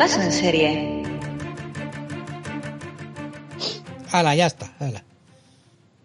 Repaso 0.00 0.22
en 0.22 0.32
Serie. 0.32 1.02
Hala, 4.10 4.34
ya 4.34 4.46
está. 4.46 4.72
Hala. 4.78 5.04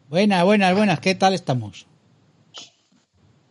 Buenas, 0.10 0.44
buenas, 0.44 0.76
buenas. 0.76 1.00
¿Qué 1.00 1.16
tal 1.16 1.34
estamos? 1.34 1.88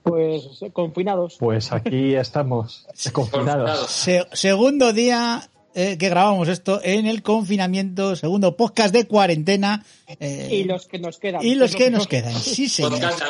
Pues 0.03 0.61
confinados. 0.75 1.37
Pues 1.39 1.73
aquí 1.73 2.15
estamos, 2.15 2.87
confinados. 3.15 3.91
Se- 3.91 4.27
segundo 4.35 4.93
día 4.93 5.49
eh, 5.75 5.97
que 5.97 6.11
grabamos 6.11 6.49
esto 6.49 6.79
en 6.85 7.07
el 7.07 7.23
confinamiento, 7.23 8.15
segundo 8.15 8.55
podcast 8.55 8.93
de 8.93 9.07
cuarentena. 9.07 9.83
eh, 10.21 10.49
Y 10.53 10.65
los 10.65 10.87
que 10.87 10.99
nos 10.99 11.19
quedan. 11.19 11.43
y 11.43 11.55
los 11.55 11.75
que 11.75 11.91
nos- 11.91 12.07
quedan. 12.07 12.35
Sí, 12.35 12.69
señor. 12.69 12.93
Podcast 12.93 13.23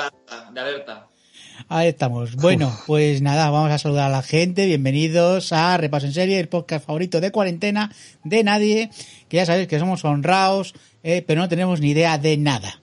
de 0.52 0.60
alerta. 0.60 1.06
Ahí 1.68 1.88
estamos. 1.88 2.36
Bueno, 2.36 2.72
pues 2.86 3.22
nada, 3.22 3.50
vamos 3.50 3.70
a 3.70 3.78
saludar 3.78 4.06
a 4.06 4.16
la 4.16 4.22
gente. 4.22 4.66
Bienvenidos 4.66 5.52
a 5.52 5.76
Repaso 5.76 6.06
en 6.06 6.12
Serie, 6.12 6.40
el 6.40 6.48
podcast 6.48 6.86
favorito 6.86 7.20
de 7.20 7.30
cuarentena 7.30 7.90
de 8.24 8.42
nadie. 8.44 8.90
Que 9.28 9.38
ya 9.38 9.46
sabéis 9.46 9.68
que 9.68 9.78
somos 9.78 10.04
honrados, 10.04 10.74
eh, 11.02 11.22
pero 11.26 11.40
no 11.40 11.48
tenemos 11.48 11.80
ni 11.80 11.90
idea 11.90 12.18
de 12.18 12.36
nada. 12.36 12.80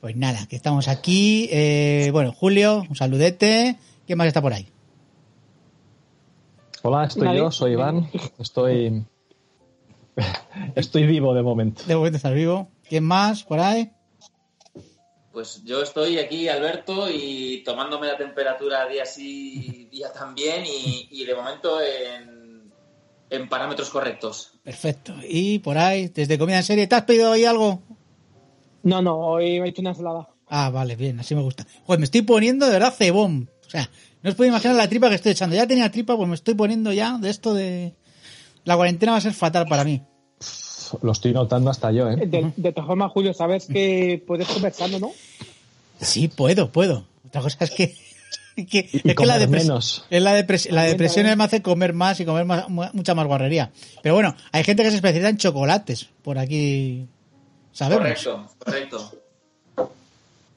Pues 0.00 0.16
nada, 0.16 0.46
que 0.46 0.56
estamos 0.56 0.88
aquí. 0.88 1.48
eh, 1.50 2.10
bueno, 2.12 2.32
Julio, 2.32 2.84
un 2.88 2.96
saludete. 2.96 3.76
¿Quién 4.06 4.18
más 4.18 4.28
está 4.28 4.40
por 4.40 4.52
ahí? 4.52 4.68
Hola, 6.82 7.06
estoy 7.06 7.24
Nadie. 7.24 7.38
yo, 7.38 7.50
soy 7.50 7.72
Iván. 7.72 8.10
Estoy. 8.38 9.04
Estoy 10.74 11.06
vivo 11.06 11.34
de 11.34 11.42
momento. 11.42 11.82
De 11.84 11.96
momento 11.96 12.16
estás 12.16 12.34
vivo. 12.34 12.68
¿Quién 12.88 13.04
más 13.04 13.42
por 13.42 13.58
ahí? 13.58 13.90
Pues 15.34 15.62
yo 15.64 15.82
estoy 15.82 16.18
aquí, 16.18 16.48
Alberto, 16.48 17.10
y 17.10 17.64
tomándome 17.64 18.06
la 18.06 18.16
temperatura 18.16 18.86
día 18.86 19.04
sí, 19.04 19.88
día 19.90 20.12
también, 20.12 20.64
y, 20.64 21.08
y 21.10 21.24
de 21.24 21.34
momento 21.34 21.80
en, 21.82 22.72
en 23.28 23.48
parámetros 23.48 23.90
correctos. 23.90 24.52
Perfecto. 24.62 25.12
Y 25.28 25.58
por 25.58 25.76
ahí, 25.76 26.06
desde 26.06 26.38
Comida 26.38 26.58
en 26.58 26.62
Serie, 26.62 26.86
¿te 26.86 26.94
has 26.94 27.02
pedido 27.02 27.32
hoy 27.32 27.44
algo? 27.44 27.82
No, 28.84 29.02
no, 29.02 29.18
hoy 29.18 29.58
me 29.58 29.66
he 29.66 29.70
hecho 29.70 29.80
una 29.80 29.90
ensalada. 29.90 30.28
Ah, 30.46 30.70
vale, 30.70 30.94
bien, 30.94 31.18
así 31.18 31.34
me 31.34 31.42
gusta. 31.42 31.66
Joder, 31.84 31.98
me 31.98 32.04
estoy 32.04 32.22
poniendo 32.22 32.66
de 32.66 32.72
verdad 32.72 32.94
cebón. 32.94 33.50
O 33.66 33.70
sea, 33.70 33.90
no 34.22 34.30
os 34.30 34.36
podéis 34.36 34.52
imaginar 34.52 34.76
la 34.76 34.88
tripa 34.88 35.08
que 35.08 35.16
estoy 35.16 35.32
echando. 35.32 35.56
Ya 35.56 35.66
tenía 35.66 35.90
tripa, 35.90 36.16
pues 36.16 36.28
me 36.28 36.36
estoy 36.36 36.54
poniendo 36.54 36.92
ya 36.92 37.18
de 37.18 37.30
esto 37.30 37.54
de... 37.54 37.96
La 38.64 38.76
cuarentena 38.76 39.12
va 39.12 39.18
a 39.18 39.20
ser 39.20 39.34
fatal 39.34 39.66
para 39.66 39.82
mí. 39.82 40.00
Lo 41.02 41.12
estoy 41.12 41.32
notando 41.32 41.70
hasta 41.70 41.90
yo, 41.92 42.08
¿eh? 42.10 42.16
De, 42.26 42.52
de 42.56 42.72
todas 42.72 42.86
formas, 42.88 43.12
Julio, 43.12 43.32
sabes 43.34 43.66
que 43.66 44.22
puedes 44.26 44.48
conversando, 44.48 44.98
¿no? 44.98 45.12
Sí, 46.00 46.28
puedo, 46.28 46.70
puedo. 46.70 47.04
Otra 47.26 47.40
cosa 47.42 47.64
es 47.64 47.70
que... 47.70 47.94
que- 48.66 48.88
Y 48.92 48.96
es 48.96 49.02
que 49.02 49.08
la, 49.08 49.14
comer 49.14 49.40
depres- 49.48 49.62
menos. 49.62 50.04
es 50.10 50.22
la, 50.22 50.38
depres- 50.38 50.68
la 50.70 50.82
También, 50.82 50.90
depresión 50.98 51.38
me 51.38 51.44
hace 51.44 51.62
comer 51.62 51.92
más 51.92 52.20
y 52.20 52.24
comer 52.24 52.44
más- 52.44 52.68
mu- 52.68 52.84
mucha 52.92 53.14
más 53.14 53.26
guarrería. 53.26 53.70
Pero 54.02 54.14
bueno, 54.14 54.34
hay 54.52 54.64
gente 54.64 54.82
que 54.82 54.90
se 54.90 54.96
especializa 54.96 55.28
en 55.30 55.38
chocolates. 55.38 56.08
Por 56.22 56.38
aquí... 56.38 57.06
¿Sabemos? 57.72 58.02
Correcto, 58.04 58.50
correcto. 58.58 59.12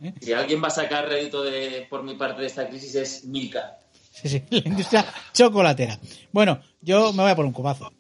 ¿Eh? 0.04 0.14
Si 0.22 0.32
alguien 0.34 0.62
va 0.62 0.68
a 0.68 0.72
sacar 0.72 1.08
rédito 1.10 1.42
de, 1.44 1.88
por 1.90 2.04
mi 2.04 2.14
parte 2.16 2.42
de 2.42 2.48
esta 2.48 2.68
crisis 2.70 2.94
es 2.96 3.26
Milka. 3.26 3.78
Sí, 4.12 4.30
sí, 4.30 4.44
la 4.52 4.60
industria 4.70 5.06
chocolatera. 5.34 5.98
Bueno, 6.32 6.60
yo 6.82 7.12
me 7.14 7.24
voy 7.24 7.32
a 7.32 7.36
por 7.36 7.46
un 7.46 7.52
cubazo. 7.54 7.92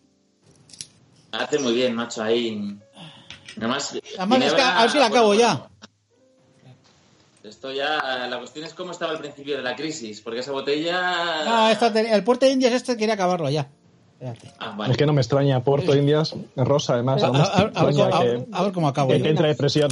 Hace 1.31 1.59
muy 1.59 1.73
bien, 1.73 1.93
macho, 1.95 2.23
ahí. 2.23 2.77
Además, 3.57 3.97
Además, 4.17 4.43
es 4.43 4.53
que 4.53 4.61
a 4.61 4.81
ver 4.81 4.89
si 4.91 4.97
la 4.99 5.05
acabo 5.07 5.33
ya. 5.33 5.67
Esto 7.43 7.71
ya, 7.71 8.27
la 8.29 8.37
cuestión 8.39 8.65
es 8.65 8.73
cómo 8.73 8.91
estaba 8.91 9.11
al 9.13 9.19
principio 9.19 9.55
de 9.55 9.63
la 9.63 9.75
crisis, 9.75 10.19
porque 10.21 10.39
esa 10.39 10.51
botella... 10.51 11.45
No, 11.45 11.69
esta 11.69 11.93
te- 11.93 12.13
el 12.13 12.23
puerto 12.23 12.45
de 12.45 12.51
Indias 12.51 12.73
este 12.73 12.97
quería 12.97 13.13
acabarlo 13.13 13.49
ya. 13.49 13.69
Espérate. 14.19 14.51
Ah, 14.59 14.73
vale. 14.77 14.91
Es 14.91 14.97
que 14.97 15.05
no 15.05 15.13
me 15.13 15.21
extraña. 15.21 15.63
Puerto 15.63 15.95
Indias, 15.95 16.35
rosa 16.57 16.95
además. 16.95 17.23
A, 17.23 17.27
No 17.27 17.33
me 17.33 17.39
a- 17.39 17.43
a- 17.43 17.71
a 17.73 17.85
ver, 17.85 17.95
que, 17.95 18.47
a 18.51 18.63
ver 18.63 18.71
cómo 18.73 18.87
acabo 18.89 19.09
que 19.11 19.19
yo. 19.19 19.23
te 19.23 19.29
entre 19.29 19.47
depresión. 19.47 19.89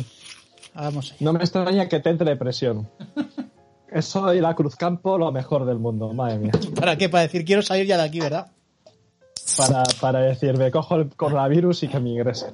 Vamos. 0.74 1.16
No 1.22 1.32
me 1.32 1.40
extraña 1.40 1.88
que 1.88 2.00
te 2.02 2.10
entre 2.10 2.30
depresión. 2.32 2.90
Eso 3.90 4.34
y 4.34 4.42
la 4.42 4.54
Cruzcampo, 4.56 5.18
lo 5.18 5.32
mejor 5.32 5.66
del 5.66 5.78
mundo, 5.80 6.12
madre 6.12 6.38
mía. 6.40 6.52
¿Para 6.76 6.98
qué? 6.98 7.08
Para 7.08 7.22
decir, 7.24 7.46
quiero 7.46 7.62
salir 7.62 7.86
ya 7.86 7.96
de 7.98 8.04
aquí, 8.04 8.20
¿verdad? 8.20 8.48
Para, 9.58 9.84
para 10.02 10.20
decir, 10.22 10.58
me 10.58 10.72
cojo 10.72 10.96
el 10.96 11.10
coronavirus 11.16 11.84
y 11.84 11.88
que 11.88 12.00
me 12.00 12.10
ingresen. 12.12 12.54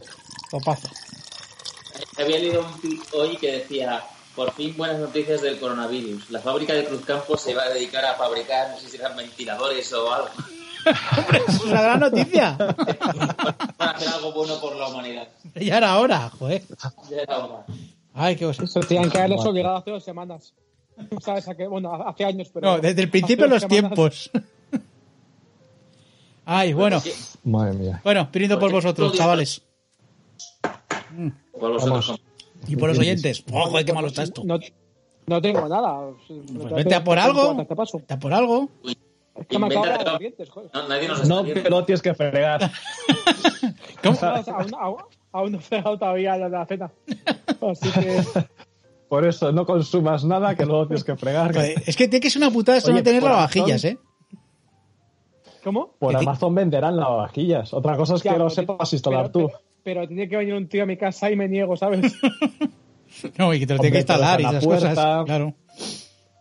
Topazo. 0.49 0.89
Había 2.17 2.39
leído 2.39 2.61
un 2.65 2.81
tweet 2.81 2.99
hoy 3.13 3.37
que 3.37 3.51
decía, 3.53 4.03
por 4.35 4.51
fin 4.53 4.75
buenas 4.77 4.99
noticias 4.99 5.41
del 5.41 5.59
coronavirus. 5.59 6.29
La 6.31 6.39
fábrica 6.39 6.73
de 6.73 6.85
Cruzcampo 6.85 7.37
se 7.37 7.53
va 7.55 7.63
a 7.63 7.69
dedicar 7.69 8.03
a 8.05 8.15
fabricar, 8.15 8.69
no 8.71 8.77
sé 8.79 8.89
si 8.89 8.97
eran 8.97 9.15
ventiladores 9.15 9.91
o 9.93 10.13
algo. 10.13 10.29
Es 11.47 11.61
una 11.61 11.81
gran 11.81 11.99
noticia. 11.99 12.57
Para 13.77 13.91
hacer 13.91 14.07
algo 14.09 14.31
bueno 14.33 14.59
por 14.59 14.75
la 14.75 14.87
humanidad. 14.87 15.27
ya 15.55 15.77
era 15.77 15.97
hora, 15.99 16.29
joder. 16.31 16.63
Ya 17.09 17.17
era 17.21 17.37
hora. 17.37 17.65
Ay, 18.15 18.35
qué 18.35 18.45
cosa. 18.45 18.63
Eso 18.63 18.79
tenían 18.81 19.09
que 19.11 19.17
haberles 19.19 19.45
obligado 19.45 19.77
hace 19.77 19.91
dos 19.91 20.03
semanas. 20.03 20.53
¿Sabes? 21.21 21.47
A 21.47 21.55
que, 21.55 21.67
bueno, 21.67 21.93
hace 21.93 22.25
años, 22.25 22.49
pero. 22.53 22.67
No, 22.67 22.79
desde 22.79 23.03
el 23.03 23.09
principio 23.11 23.45
de 23.45 23.51
los 23.51 23.61
semanas- 23.61 23.69
tiempos. 23.93 24.31
Ay, 26.45 26.73
bueno. 26.73 27.01
Madre 27.43 27.73
mía. 27.73 28.01
Bueno, 28.03 28.31
pidiendo 28.31 28.59
por 28.59 28.71
vosotros, 28.71 29.13
chavales. 29.13 29.61
Por 31.59 31.73
vosotros. 31.73 32.21
Y 32.67 32.75
por 32.75 32.89
los 32.89 32.99
oyentes. 32.99 33.43
Oh, 33.51 33.65
joder, 33.67 33.85
qué 33.85 33.93
malo 33.93 34.07
está 34.07 34.23
esto. 34.23 34.43
No, 34.45 34.59
no 35.27 35.41
tengo 35.41 35.67
nada. 35.67 36.09
Pues 36.27 36.71
vete 36.73 36.95
a 36.95 37.03
por 37.03 37.17
algo. 37.19 37.65
Te 37.65 37.75
paso. 37.75 37.97
¿Está 37.99 38.19
por 38.19 38.33
algo? 38.33 38.69
Es 39.35 39.47
que 39.47 39.57
me 39.57 39.69
los 39.69 40.19
dientes, 40.19 40.49
joder. 40.49 40.69
No, 40.73 40.87
nadie 40.87 41.07
nos 41.07 41.21
está 41.21 41.33
No, 41.33 41.43
pero 41.43 41.85
tienes 41.85 42.01
que 42.01 42.13
fregar. 42.13 42.71
¿Cómo? 44.03 44.15
¿Sabes? 44.15 44.47
Aún, 44.49 44.71
aún, 44.79 44.97
aún 45.31 45.51
no 45.53 45.57
he 45.57 45.61
fregado 45.61 45.97
todavía 45.97 46.37
la, 46.37 46.49
la 46.49 46.65
cena. 46.65 46.91
Así 47.61 47.89
que. 47.91 48.23
Por 49.07 49.25
eso 49.25 49.51
no 49.51 49.65
consumas 49.65 50.23
nada 50.23 50.55
que 50.55 50.65
luego 50.65 50.87
tienes 50.87 51.03
que 51.03 51.15
fregar. 51.15 51.53
Joder, 51.53 51.81
es 51.85 51.95
que 51.95 52.07
tiene 52.07 52.21
que 52.21 52.29
ser 52.29 52.41
una 52.41 52.51
putada 52.51 52.77
esto 52.77 52.91
Oye, 52.91 52.99
no 52.99 53.03
tener 53.03 53.21
por 53.21 53.29
lavavajillas, 53.29 53.83
razón- 53.83 53.97
¿eh? 53.97 54.10
¿Cómo? 55.63 55.93
Por 55.99 56.15
Amazon 56.15 56.55
venderán 56.55 56.95
lavavajillas. 56.97 57.73
Otra 57.73 57.95
cosa 57.97 58.15
es 58.15 58.23
que 58.23 58.37
lo 58.37 58.49
sepas 58.49 58.91
instalar 58.93 59.31
pero- 59.31 59.47
tú. 59.47 59.47
Pero, 59.49 59.61
pero 59.83 60.07
tiene 60.07 60.27
que 60.29 60.37
venir 60.37 60.53
un 60.53 60.67
tío 60.67 60.83
a 60.83 60.85
mi 60.85 60.97
casa 60.97 61.29
y 61.31 61.35
me 61.35 61.47
niego, 61.47 61.75
¿sabes? 61.77 62.13
No, 63.37 63.53
y 63.53 63.59
que 63.59 63.67
te 63.67 63.73
lo 63.73 63.79
tiene 63.79 63.91
que 63.91 63.97
instalar 63.99 64.39
y 64.39 64.45
esas 64.45 64.65
cosas. 64.65 64.81
puerta. 64.95 65.23
Claro. 65.25 65.53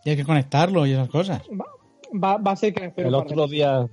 Y 0.05 0.09
hay 0.11 0.15
que 0.15 0.23
conectarlo 0.23 0.85
y 0.87 0.93
esas 0.93 1.09
cosas. 1.09 1.41
Va, 1.49 1.65
va, 2.17 2.37
va 2.37 2.51
a 2.51 2.55
ser 2.55 2.73
que 2.73 2.93
El 2.95 3.13
otro 3.13 3.45
día. 3.47 3.87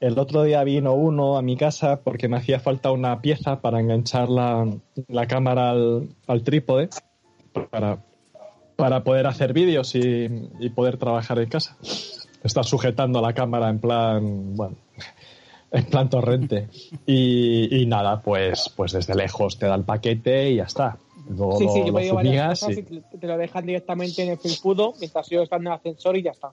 El 0.00 0.18
otro 0.18 0.42
día 0.44 0.64
vino 0.64 0.94
uno 0.94 1.36
a 1.36 1.42
mi 1.42 1.58
casa 1.58 2.00
porque 2.02 2.28
me 2.28 2.38
hacía 2.38 2.60
falta 2.60 2.90
una 2.90 3.20
pieza 3.20 3.60
para 3.60 3.78
enganchar 3.78 4.30
la, 4.30 4.66
la 5.08 5.26
cámara 5.26 5.72
al, 5.72 6.08
al 6.26 6.42
trípode 6.42 6.88
para, 7.70 8.02
para 8.76 9.04
poder 9.04 9.26
hacer 9.26 9.52
vídeos 9.52 9.94
y, 9.94 10.28
y 10.60 10.70
poder 10.70 10.96
trabajar 10.96 11.38
en 11.40 11.50
casa. 11.50 11.76
Está 12.42 12.62
sujetando 12.62 13.20
la 13.20 13.32
cámara 13.34 13.68
en 13.68 13.78
plan, 13.78 14.56
bueno, 14.56 14.76
en 15.72 15.84
plan 15.86 16.08
torrente. 16.08 16.68
Y, 17.06 17.82
y 17.82 17.86
nada, 17.86 18.20
pues, 18.22 18.70
pues 18.76 18.92
desde 18.92 19.14
lejos 19.14 19.58
te 19.58 19.66
da 19.66 19.74
el 19.74 19.84
paquete 19.84 20.50
y 20.50 20.56
ya 20.56 20.64
está. 20.64 20.96
Luego 21.28 21.58
Sí, 21.58 21.68
sí, 21.68 21.78
lo- 21.80 21.86
yo 21.86 21.86
lo 21.86 21.92
me 21.98 22.02
digo 22.02 22.14
varias 22.16 22.60
cosas 22.60 22.78
y- 22.78 22.80
y 22.80 23.18
te, 23.18 23.26
lo 23.26 23.36
dejan 23.36 23.66
directamente 23.66 24.22
en 24.22 24.30
el 24.30 24.38
felpudo 24.38 24.94
mientras 24.98 25.28
yo 25.28 25.42
está 25.42 25.56
en 25.56 25.66
el 25.66 25.72
ascensor 25.74 26.16
y 26.16 26.22
ya 26.22 26.30
está. 26.30 26.50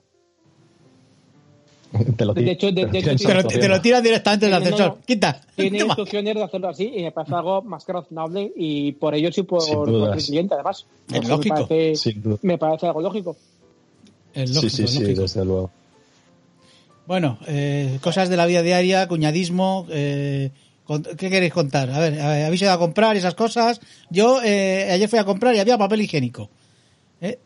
te 2.16 2.24
lo 2.24 2.34
De 2.34 2.50
hecho, 2.50 2.66
de- 2.70 2.72
te 2.72 2.86
lo 2.86 2.92
de 2.92 2.98
tiran 3.00 3.14
hecho, 3.14 3.28
Te 3.28 3.34
lo, 3.34 3.48
te 3.48 3.68
lo 3.68 3.80
tiras 3.80 4.02
directamente 4.02 4.44
del 4.46 4.52
no, 4.52 4.58
ascensor. 4.58 4.86
no. 4.98 5.02
Quita. 5.06 5.40
Tiene 5.56 5.78
Toma. 5.78 5.88
instrucciones 5.92 6.34
de 6.34 6.42
hacerlo 6.42 6.68
así 6.68 6.92
y 6.94 7.02
me 7.02 7.12
parece 7.12 7.34
algo 7.34 7.62
más 7.62 7.84
que 7.84 7.92
razonable 7.94 8.52
y 8.54 8.92
por 8.92 9.14
ello 9.14 9.32
sí 9.32 9.42
por, 9.42 9.64
por 9.66 10.14
el 10.14 10.22
cliente 10.22 10.54
además. 10.54 10.86
Es 11.12 11.26
lógico. 11.28 11.66
Parece, 11.66 11.94
me 12.42 12.58
parece 12.58 12.86
algo 12.86 13.00
lógico. 13.00 13.36
Es 14.42 14.50
lógico, 14.54 14.70
sí, 14.70 14.76
sí, 14.76 14.84
es 14.84 14.90
sí, 15.08 15.14
desde 15.14 15.44
luego. 15.44 15.70
Bueno, 17.06 17.38
eh, 17.46 17.98
cosas 18.02 18.28
de 18.28 18.36
la 18.36 18.46
vida 18.46 18.62
diaria, 18.62 19.08
cuñadismo. 19.08 19.86
eh, 19.90 20.50
¿Qué 21.18 21.28
queréis 21.30 21.52
contar? 21.52 21.90
A 21.90 21.98
ver, 21.98 22.20
a 22.20 22.28
ver, 22.30 22.44
¿habéis 22.46 22.62
ido 22.62 22.72
a 22.72 22.78
comprar 22.78 23.16
esas 23.16 23.34
cosas? 23.34 23.80
Yo 24.10 24.40
eh, 24.42 24.88
ayer 24.90 25.08
fui 25.08 25.18
a 25.18 25.24
comprar 25.24 25.54
y 25.54 25.58
había 25.58 25.76
papel 25.76 26.00
higiénico. 26.02 26.48
¿Eh? 27.20 27.38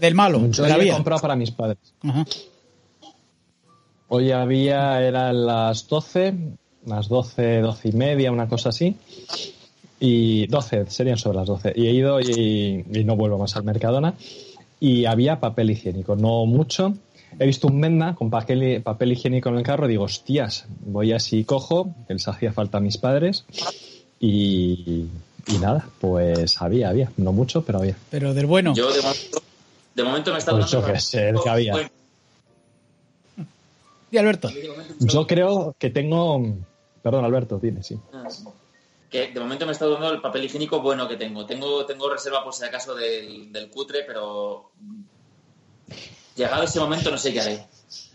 Del 0.00 0.14
malo, 0.14 0.48
Yo 0.50 0.64
había. 0.64 0.94
comprado 0.94 1.20
para 1.22 1.36
mis 1.36 1.50
padres. 1.52 1.78
Ajá. 2.02 2.24
Hoy 4.08 4.30
había, 4.32 5.02
eran 5.02 5.46
las 5.46 5.88
12, 5.88 6.34
las 6.86 7.08
12, 7.08 7.60
12 7.60 7.88
y 7.88 7.92
media, 7.92 8.32
una 8.32 8.48
cosa 8.48 8.68
así. 8.70 8.96
Y 9.98 10.46
12, 10.48 10.86
serían 10.90 11.16
sobre 11.18 11.38
las 11.38 11.46
12. 11.46 11.72
Y 11.76 11.86
he 11.86 11.92
ido 11.92 12.20
y, 12.20 12.84
y 12.92 13.04
no 13.04 13.16
vuelvo 13.16 13.38
más 13.38 13.56
al 13.56 13.64
Mercadona. 13.64 14.14
Y 14.80 15.06
había 15.06 15.40
papel 15.40 15.70
higiénico, 15.70 16.16
no 16.16 16.46
mucho. 16.46 16.94
He 17.38 17.46
visto 17.46 17.68
un 17.68 17.80
Menda 17.80 18.14
con 18.14 18.30
papel, 18.30 18.82
papel 18.82 19.12
higiénico 19.12 19.48
en 19.48 19.56
el 19.56 19.62
carro. 19.62 19.86
Digo, 19.88 20.04
hostias, 20.04 20.66
voy 20.80 21.12
así 21.12 21.44
cojo, 21.44 21.94
que 22.06 22.14
les 22.14 22.28
hacía 22.28 22.52
falta 22.52 22.78
a 22.78 22.80
mis 22.80 22.98
padres. 22.98 23.44
Y, 24.20 25.06
y 25.46 25.58
nada, 25.58 25.86
pues 26.00 26.60
había, 26.60 26.88
había. 26.88 27.10
No 27.16 27.32
mucho, 27.32 27.62
pero 27.64 27.78
había. 27.78 27.96
Pero 28.10 28.34
del 28.34 28.46
bueno. 28.46 28.74
Yo 28.74 28.92
de 28.92 29.02
momento, 29.02 29.42
de 29.94 30.04
momento 30.04 30.32
me 30.32 30.38
está 30.38 30.52
Pues 30.52 30.70
dando 30.70 30.86
yo 30.86 30.92
qué 30.92 31.00
sé, 31.00 31.28
el 31.28 31.40
que 31.42 31.48
había. 31.48 31.72
Bueno, 31.72 31.90
Y 34.10 34.18
Alberto. 34.18 34.50
Yo 35.00 35.26
creo 35.26 35.74
que 35.78 35.90
tengo. 35.90 36.54
Perdón, 37.02 37.24
Alberto, 37.24 37.58
dime, 37.62 37.82
sí. 37.82 37.98
Ah, 38.12 38.24
sí. 38.28 38.44
Que 39.10 39.28
de 39.28 39.40
momento 39.40 39.66
me 39.66 39.72
está 39.72 39.86
dando 39.86 40.10
el 40.10 40.20
papel 40.20 40.44
higiénico 40.44 40.80
bueno 40.80 41.08
que 41.08 41.16
tengo. 41.16 41.46
Tengo, 41.46 41.86
tengo 41.86 42.10
reserva 42.10 42.42
por 42.42 42.52
si 42.54 42.64
acaso 42.64 42.94
del, 42.94 43.52
del 43.52 43.70
cutre, 43.70 44.04
pero 44.06 44.72
llegado 46.34 46.62
ese 46.62 46.80
momento 46.80 47.10
no 47.10 47.18
sé 47.18 47.32
qué 47.32 47.40
haré. 47.40 47.66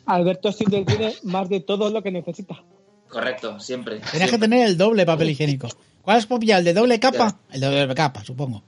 Alberto 0.06 0.52
Silver 0.52 0.86
tiene 0.86 1.16
más 1.24 1.50
de 1.50 1.62
todo 1.62 1.90
lo 1.90 2.02
que 2.02 2.12
necesita. 2.12 2.64
Correcto, 3.08 3.60
siempre. 3.60 3.96
Tenías 3.96 4.12
que 4.12 4.20
siempre. 4.20 4.50
tener 4.50 4.68
el 4.68 4.78
doble 4.78 5.06
papel 5.06 5.30
higiénico. 5.30 5.70
¿Cuál 6.02 6.18
es 6.18 6.26
popilla? 6.26 6.58
¿El 6.58 6.66
de 6.66 6.74
doble 6.74 7.00
capa? 7.00 7.40
El 7.52 7.62
de 7.62 7.68
doble 7.68 7.96
capa, 7.96 8.24
supongo. 8.24 8.64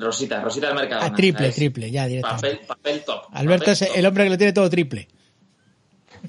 Rosita, 0.00 0.42
Rosita 0.42 0.66
del 0.66 0.76
mercado. 0.76 1.02
Ah, 1.04 1.14
triple, 1.14 1.50
triple, 1.50 1.90
ya 1.90 2.06
directamente. 2.06 2.66
Papel, 2.66 2.66
papel 2.66 3.04
top. 3.04 3.24
Alberto 3.32 3.64
papel 3.64 3.72
es 3.72 3.78
top. 3.80 3.96
el 3.96 4.06
hombre 4.06 4.24
que 4.24 4.30
lo 4.30 4.38
tiene 4.38 4.52
todo 4.52 4.70
triple. 4.70 5.08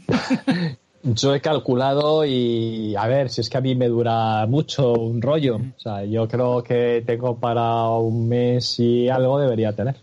Yo 1.14 1.34
he 1.34 1.40
calculado 1.40 2.26
y 2.26 2.94
a 2.96 3.08
ver, 3.08 3.30
si 3.30 3.40
es 3.40 3.50
que 3.50 3.58
a 3.58 3.62
mí 3.62 3.76
me 3.76 3.88
dura 3.88 4.46
mucho 4.46 4.92
un 4.92 5.22
rollo. 5.22 5.56
O 5.56 5.80
sea, 5.80 6.04
yo 6.04 6.28
creo 6.28 6.62
que 6.62 7.02
tengo 7.06 7.38
para 7.38 7.88
un 7.90 8.28
mes 8.28 8.78
y 8.80 9.08
algo 9.08 9.40
debería 9.40 9.74
tener. 9.74 9.96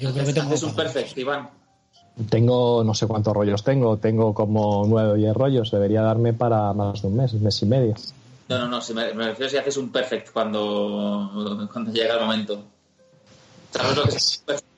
Yo 0.00 0.12
creo 0.12 0.24
que 0.24 0.32
tengo. 0.32 0.48
Haces 0.48 0.62
un 0.62 0.76
perfect, 0.76 1.18
Iván. 1.18 1.50
Tengo 2.30 2.84
no 2.84 2.94
sé 2.94 3.06
cuántos 3.08 3.34
rollos 3.34 3.64
tengo, 3.64 3.96
tengo 3.96 4.34
como 4.34 4.84
nueve 4.86 5.12
o 5.12 5.14
diez 5.14 5.34
rollos, 5.34 5.70
debería 5.70 6.02
darme 6.02 6.32
para 6.32 6.72
más 6.74 7.02
de 7.02 7.08
un 7.08 7.16
mes, 7.16 7.32
un 7.32 7.42
mes 7.42 7.62
y 7.62 7.66
medio. 7.66 7.94
No, 8.48 8.58
no, 8.58 8.68
no, 8.68 8.80
si 8.80 8.92
me, 8.92 9.12
me 9.14 9.28
refiero 9.28 9.50
si 9.50 9.56
haces 9.56 9.76
un 9.78 9.90
perfect 9.90 10.30
cuando, 10.30 11.68
cuando 11.72 11.90
llega 11.90 12.14
el 12.14 12.20
momento. 12.20 12.62
¿Sabes 13.70 13.96
lo 13.96 14.02
que 14.04 14.16
es 14.16 14.38
un 14.38 14.46
perfect? 14.46 14.72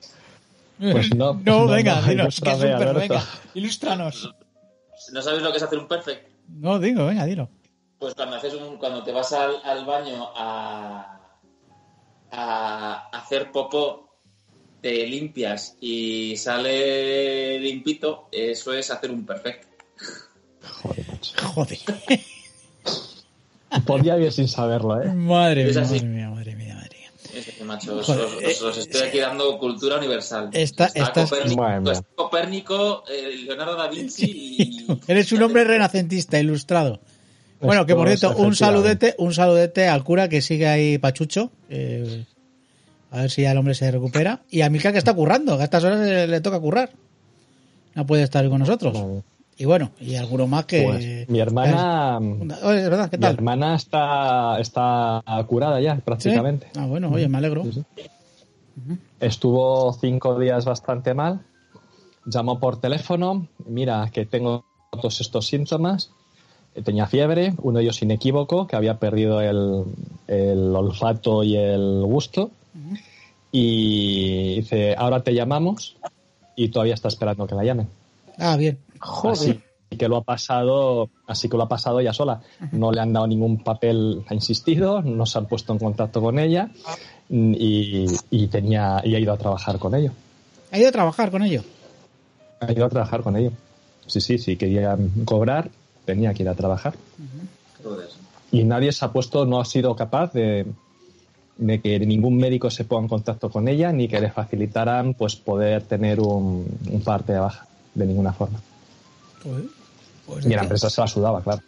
Pues 0.79 1.15
no, 1.15 1.35
No, 1.45 1.67
no, 1.67 1.69
venga, 1.69 2.01
no, 2.01 2.09
dinos, 2.09 2.41
es 2.43 2.55
un 2.55 2.95
venga, 2.95 3.25
ilústranos. 3.55 4.35
¿No 5.13 5.23
sabes 5.23 5.43
lo 5.43 5.51
que 5.51 5.59
es 5.59 5.63
hacer 5.63 5.79
un 5.79 5.89
perfect? 5.89 6.29
No, 6.49 6.79
digo, 6.79 7.07
venga, 7.07 7.25
dilo. 7.25 7.49
Pues 7.99 8.15
cuando 8.15 8.37
haces 8.37 8.55
un, 8.55 8.77
cuando 8.77 9.03
te 9.03 9.13
vas 9.13 9.33
al, 9.33 9.61
al 9.65 9.85
baño 9.85 10.31
a, 10.35 11.21
a 12.31 13.09
hacer 13.13 13.51
popó, 13.51 14.19
te 14.81 15.07
limpias 15.07 15.77
y 15.81 16.37
sale 16.37 17.59
limpito, 17.59 18.29
eso 18.31 18.75
es 18.75 18.91
hacer 18.91 19.11
un 19.11 19.25
perfect. 19.25 19.65
Joder. 20.63 21.07
Joder. 21.55 21.79
Podría 23.87 24.19
ir 24.19 24.33
sin 24.33 24.47
saberlo, 24.47 25.03
¿eh? 25.03 25.13
Madre 25.13 25.65
mía, 25.65 25.81
madre 25.81 26.03
mía, 26.05 26.31
madre 26.31 26.55
mía. 26.55 26.74
Es 27.37 27.47
que, 27.47 27.65
macho, 27.65 27.97
os, 27.97 28.07
Joder, 28.07 28.25
os- 28.25 28.35
os- 28.45 28.63
os 28.63 28.79
estoy 28.79 29.03
aquí 29.09 29.19
dando 29.19 29.59
cultura 29.59 29.99
universal. 29.99 30.51
Está- 30.53 30.87
estás- 30.87 31.31
Copérnico, 32.15 33.05
está 33.07 33.13
eh, 33.13 33.37
Leonardo 33.45 33.77
da 33.77 33.89
Vinci 33.89 34.25
y... 34.27 34.87
Eres 35.09 35.31
un 35.33 35.43
hombre 35.43 35.65
renacentista, 35.65 36.39
ilustrado. 36.39 37.01
Bueno, 37.61 37.87
que 37.87 37.95
por 37.95 38.07
cierto, 38.09 38.29
un 38.37 38.55
saludete, 38.57 39.15
un 39.19 39.33
saludete 39.35 39.89
al 39.89 40.05
cura 40.05 40.29
que 40.29 40.43
sigue 40.43 40.67
ahí 40.67 40.99
pachucho. 40.99 41.51
eh, 41.71 42.25
a 43.11 43.23
ver 43.23 43.31
si 43.31 43.43
ya 43.43 43.53
el 43.53 43.59
hombre 43.59 43.75
se 43.75 43.91
recupera. 43.91 44.43
Y 44.51 44.63
a 44.63 44.71
Milka 44.71 44.91
que 44.93 44.99
está 44.99 45.15
currando, 45.15 45.57
que 45.57 45.63
a 45.63 45.65
estas 45.65 45.85
horas 45.85 46.01
le, 46.01 46.27
le 46.27 46.41
toca 46.41 46.59
currar. 46.61 46.91
No 47.95 48.05
puede 48.07 48.25
estar 48.25 48.47
con 48.49 48.59
nosotros. 48.59 48.93
Vale. 48.93 49.23
Y 49.57 49.65
bueno, 49.67 49.93
y 50.01 50.17
alguno 50.17 50.47
más 50.47 50.65
que. 50.65 50.83
Pues 50.83 51.29
mi 51.29 51.39
hermana, 51.41 52.19
Oye, 52.19 52.83
verdad, 52.89 53.09
¿qué 53.11 53.19
mi 53.19 53.23
tal? 53.23 53.35
hermana 53.35 53.77
está, 53.77 54.59
está 54.61 55.23
curada 55.47 55.81
ya 55.81 55.97
¿Sí? 55.97 56.03
prácticamente. 56.05 56.67
Ah, 56.77 56.87
bueno, 56.87 57.11
oye, 57.11 57.29
me 57.29 57.39
alegro. 57.39 57.63
Sí, 57.65 57.73
sí. 57.73 57.85
Estuvo 59.21 59.93
cinco 59.93 60.39
días 60.39 60.65
bastante 60.65 61.15
mal. 61.15 61.41
Llamó 62.25 62.59
por 62.59 62.81
teléfono. 62.81 63.47
Mira, 63.67 64.11
que 64.13 64.27
tengo 64.27 64.65
todos 64.91 65.21
estos 65.21 65.47
síntomas. 65.47 66.11
Eh, 66.75 66.83
Tenía 66.83 67.07
fiebre, 67.07 67.55
uno 67.63 67.79
de 67.79 67.85
ellos 67.85 68.03
inequívoco, 68.03 68.67
que 68.67 68.75
había 68.77 68.99
perdido 68.99 69.41
el, 69.41 69.85
el 70.27 70.75
olfato 70.75 71.45
y 71.45 71.57
el 71.57 72.03
gusto. 72.05 72.51
Y 73.53 74.57
dice, 74.57 74.97
ahora 74.99 75.23
te 75.23 75.33
llamamos 75.33 75.97
y 76.57 76.69
todavía 76.69 76.95
está 76.95 77.09
esperando 77.09 77.47
que 77.47 77.55
la 77.55 77.63
llamen. 77.65 77.89
Ah, 78.39 78.57
bien. 78.57 78.79
Así 79.25 79.61
que 79.97 80.09
lo 80.09 80.17
ha 80.17 80.25
pasado, 80.25 81.11
así 81.27 81.49
que 81.49 81.57
lo 81.57 81.65
ha 81.65 81.69
pasado 81.69 82.01
ella 82.01 82.13
sola. 82.13 82.41
No 82.73 82.91
le 82.91 83.01
han 83.01 83.13
dado 83.13 83.27
ningún 83.27 83.63
papel, 83.63 84.25
ha 84.29 84.35
insistido, 84.35 85.03
no 85.03 85.27
se 85.27 85.39
han 85.39 85.47
puesto 85.47 85.73
en 85.73 85.79
contacto 85.79 86.21
con 86.21 86.39
ella 86.39 86.71
y, 87.29 88.07
y 88.31 88.47
tenía 88.49 89.01
y 89.05 89.15
ha 89.15 89.19
ido 89.19 89.33
a 89.33 89.37
trabajar 89.37 89.79
con 89.79 89.95
ello. 89.95 90.13
¿Ha 90.71 90.79
ido 90.79 90.89
a 90.89 90.93
trabajar 90.93 91.31
con 91.31 91.43
ello? 91.43 91.63
Ha 92.61 92.73
ido 92.73 92.85
a 92.85 92.89
trabajar 92.89 93.23
con 93.23 93.37
ello. 93.37 93.53
Sí, 94.07 94.21
sí, 94.21 94.39
sí, 94.39 94.57
quería 94.57 94.97
cobrar, 95.25 95.71
tenía 96.05 96.35
que 96.35 96.43
ir 96.43 96.49
a 96.49 96.55
trabajar. 96.55 96.95
Joder. 97.83 98.09
Y 98.51 98.65
nadie 98.65 98.93
se 98.93 99.05
ha 99.05 99.13
puesto, 99.13 99.47
no 99.47 99.61
ha 99.61 99.65
sido 99.65 99.95
capaz 99.97 100.33
de, 100.33 100.67
de 101.57 101.81
que 101.81 101.99
ningún 102.01 102.37
médico 102.37 102.71
se 102.71 102.85
ponga 102.85 103.03
en 103.03 103.09
contacto 103.09 103.51
con 103.51 103.69
ella 103.69 103.93
ni 103.93 104.09
que 104.09 104.21
le 104.21 104.31
facilitaran 104.31 105.15
pues 105.15 105.37
poder 105.37 105.83
tener 105.83 106.21
un, 106.21 106.67
un 106.91 107.01
parte 107.03 107.33
de 107.33 107.39
baja 107.39 107.67
de 107.95 108.07
ninguna 108.07 108.33
forma. 108.33 108.61
Joder. 109.45 109.65
Pues 110.27 110.47
Y 110.47 110.49
la 110.49 110.57
que, 110.57 110.63
empresa 110.63 110.91
se 110.91 111.01
la 111.01 111.07
sudaba, 111.07 111.43
claro. 111.43 111.63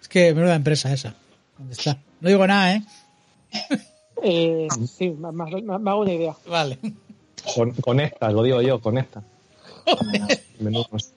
es 0.00 0.08
que 0.08 0.34
menuda 0.34 0.56
empresa 0.56 0.92
esa. 0.92 1.14
¿Dónde 1.56 1.72
está? 1.74 1.98
No 2.20 2.28
digo 2.28 2.46
nada, 2.46 2.74
¿eh? 2.74 2.84
Eh, 4.22 4.68
sí, 4.86 5.10
me, 5.10 5.28
hago 5.28 6.00
una 6.00 6.12
idea. 6.12 6.36
Vale. 6.46 6.78
Con, 7.54 7.72
conectas, 7.72 8.32
lo 8.34 8.42
digo 8.42 8.60
yo, 8.60 8.78
conecta. 8.78 9.22
Menudos 10.58 11.12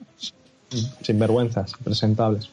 sinvergüenzas, 1.02 1.72
presentables. 1.84 2.48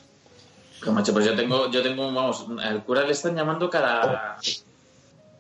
Que, 0.83 0.91
macho, 0.91 1.13
pues 1.13 1.25
yo 1.25 1.35
tengo, 1.35 1.69
yo 1.71 1.81
tengo, 1.81 2.12
vamos, 2.12 2.45
al 2.62 2.83
cura 2.83 3.04
le 3.04 3.11
están 3.11 3.35
llamando 3.35 3.69
cada, 3.69 4.37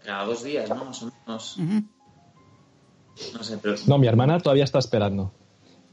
cada 0.05 0.25
dos 0.25 0.43
días, 0.43 0.69
¿no? 0.69 0.85
Más 0.85 1.03
o 1.03 1.11
menos. 1.27 1.57
No 3.33 3.43
sé, 3.43 3.57
pero... 3.57 3.75
No, 3.87 3.97
mi 3.97 4.07
hermana 4.07 4.39
todavía 4.39 4.63
está 4.63 4.79
esperando. 4.79 5.31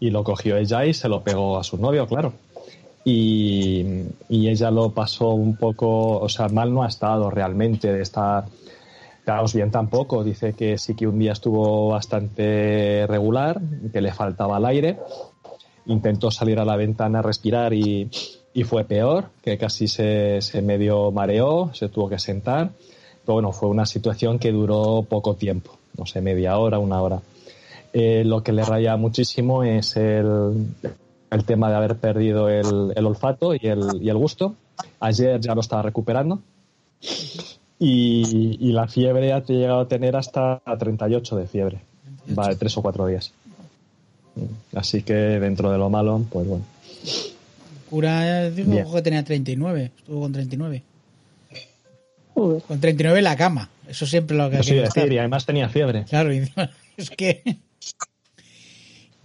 Y 0.01 0.11
lo 0.11 0.25
cogió 0.25 0.57
ella 0.57 0.85
y 0.85 0.95
se 0.95 1.09
lo 1.09 1.23
pegó 1.23 1.59
a 1.59 1.65
su 1.65 1.77
novio, 1.77 2.07
claro. 2.07 2.33
Y, 3.05 4.05
y 4.29 4.49
ella 4.49 4.71
lo 4.71 4.91
pasó 4.91 5.31
un 5.31 5.57
poco, 5.57 6.19
o 6.19 6.29
sea, 6.29 6.49
mal 6.49 6.73
no 6.73 6.83
ha 6.83 6.89
estado 6.89 7.31
realmente 7.31 7.93
de 7.93 8.03
estar, 8.03 8.45
bien 9.53 9.71
tampoco. 9.71 10.25
Dice 10.25 10.55
que 10.55 10.79
sí 10.79 10.95
que 10.95 11.07
un 11.07 11.19
día 11.19 11.33
estuvo 11.33 11.89
bastante 11.89 13.07
regular, 13.07 13.61
que 13.93 14.01
le 14.01 14.13
faltaba 14.13 14.59
el 14.59 14.65
aire. 14.67 14.99
Intentó 15.87 16.31
salir 16.31 16.59
a 16.59 16.65
la 16.65 16.77
ventana 16.77 17.19
a 17.19 17.23
respirar 17.23 17.73
y, 17.73 18.11
y 18.55 18.65
fue 18.65 18.85
peor, 18.85 19.27
que 19.43 19.59
casi 19.59 19.89
se, 19.89 20.41
se 20.41 20.63
medio 20.63 21.11
mareó, 21.13 21.71
se 21.75 21.89
tuvo 21.89 22.09
que 22.09 22.19
sentar. 22.19 22.71
Pero 23.25 23.35
bueno, 23.35 23.53
fue 23.53 23.69
una 23.69 23.85
situación 23.87 24.39
que 24.39 24.53
duró 24.53 25.05
poco 25.09 25.35
tiempo, 25.35 25.73
no 25.97 26.07
sé, 26.07 26.21
media 26.21 26.59
hora, 26.59 26.79
una 26.79 27.01
hora. 27.03 27.21
Eh, 27.93 28.23
lo 28.25 28.43
que 28.43 28.53
le 28.53 28.65
raya 28.65 28.97
muchísimo 28.97 29.65
es 29.65 29.97
el, 29.97 30.67
el 31.31 31.45
tema 31.45 31.71
de 31.71 31.77
haber 31.77 31.97
perdido 31.97 32.49
el, 32.49 32.93
el 32.95 33.07
olfato 33.07 33.55
y 33.55 33.61
el, 33.63 34.03
y 34.03 34.09
el 34.09 34.17
gusto. 34.17 34.55
Ayer 35.01 35.41
ya 35.41 35.55
lo 35.55 35.61
estaba 35.61 35.83
recuperando. 35.83 36.41
Y, 37.79 38.59
y 38.61 38.73
la 38.73 38.89
fiebre 38.89 39.33
ha 39.33 39.43
llegado 39.43 39.81
a 39.81 39.89
tener 39.89 40.17
hasta 40.17 40.61
38 40.79 41.37
de 41.37 41.47
fiebre. 41.47 41.81
Va 42.37 42.49
de 42.49 42.57
tres 42.57 42.77
o 42.77 42.83
cuatro 42.83 43.07
días. 43.07 43.33
Así 44.75 45.03
que 45.03 45.15
dentro 45.15 45.71
de 45.71 45.79
lo 45.79 45.91
malo, 45.91 46.25
pues 46.31 46.47
bueno. 46.47 46.65
Cura 47.89 48.51
dijo 48.51 48.71
Bien. 48.71 48.87
que 48.93 49.03
tenía 49.03 49.25
39. 49.25 49.93
Estuvo 49.97 50.21
con 50.21 50.33
39. 50.33 50.83
Joder. 52.35 52.63
Con 52.63 52.81
39 52.81 53.19
en 53.19 53.25
la 53.25 53.37
cama. 53.37 53.71
Eso 53.89 54.07
siempre 54.07 54.37
lo 54.37 54.51
que 54.51 54.59
estar. 54.59 54.77
decir, 54.77 55.13
y 55.13 55.19
además 55.19 55.47
tenía 55.47 55.69
fiebre. 55.69 56.05
Claro, 56.05 56.33
y 56.33 56.49
es 56.97 57.11
que. 57.11 57.43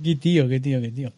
Qué 0.02 0.16
tío, 0.16 0.48
qué 0.48 0.60
tío, 0.60 0.82
qué 0.82 0.92
tío. 0.92 1.12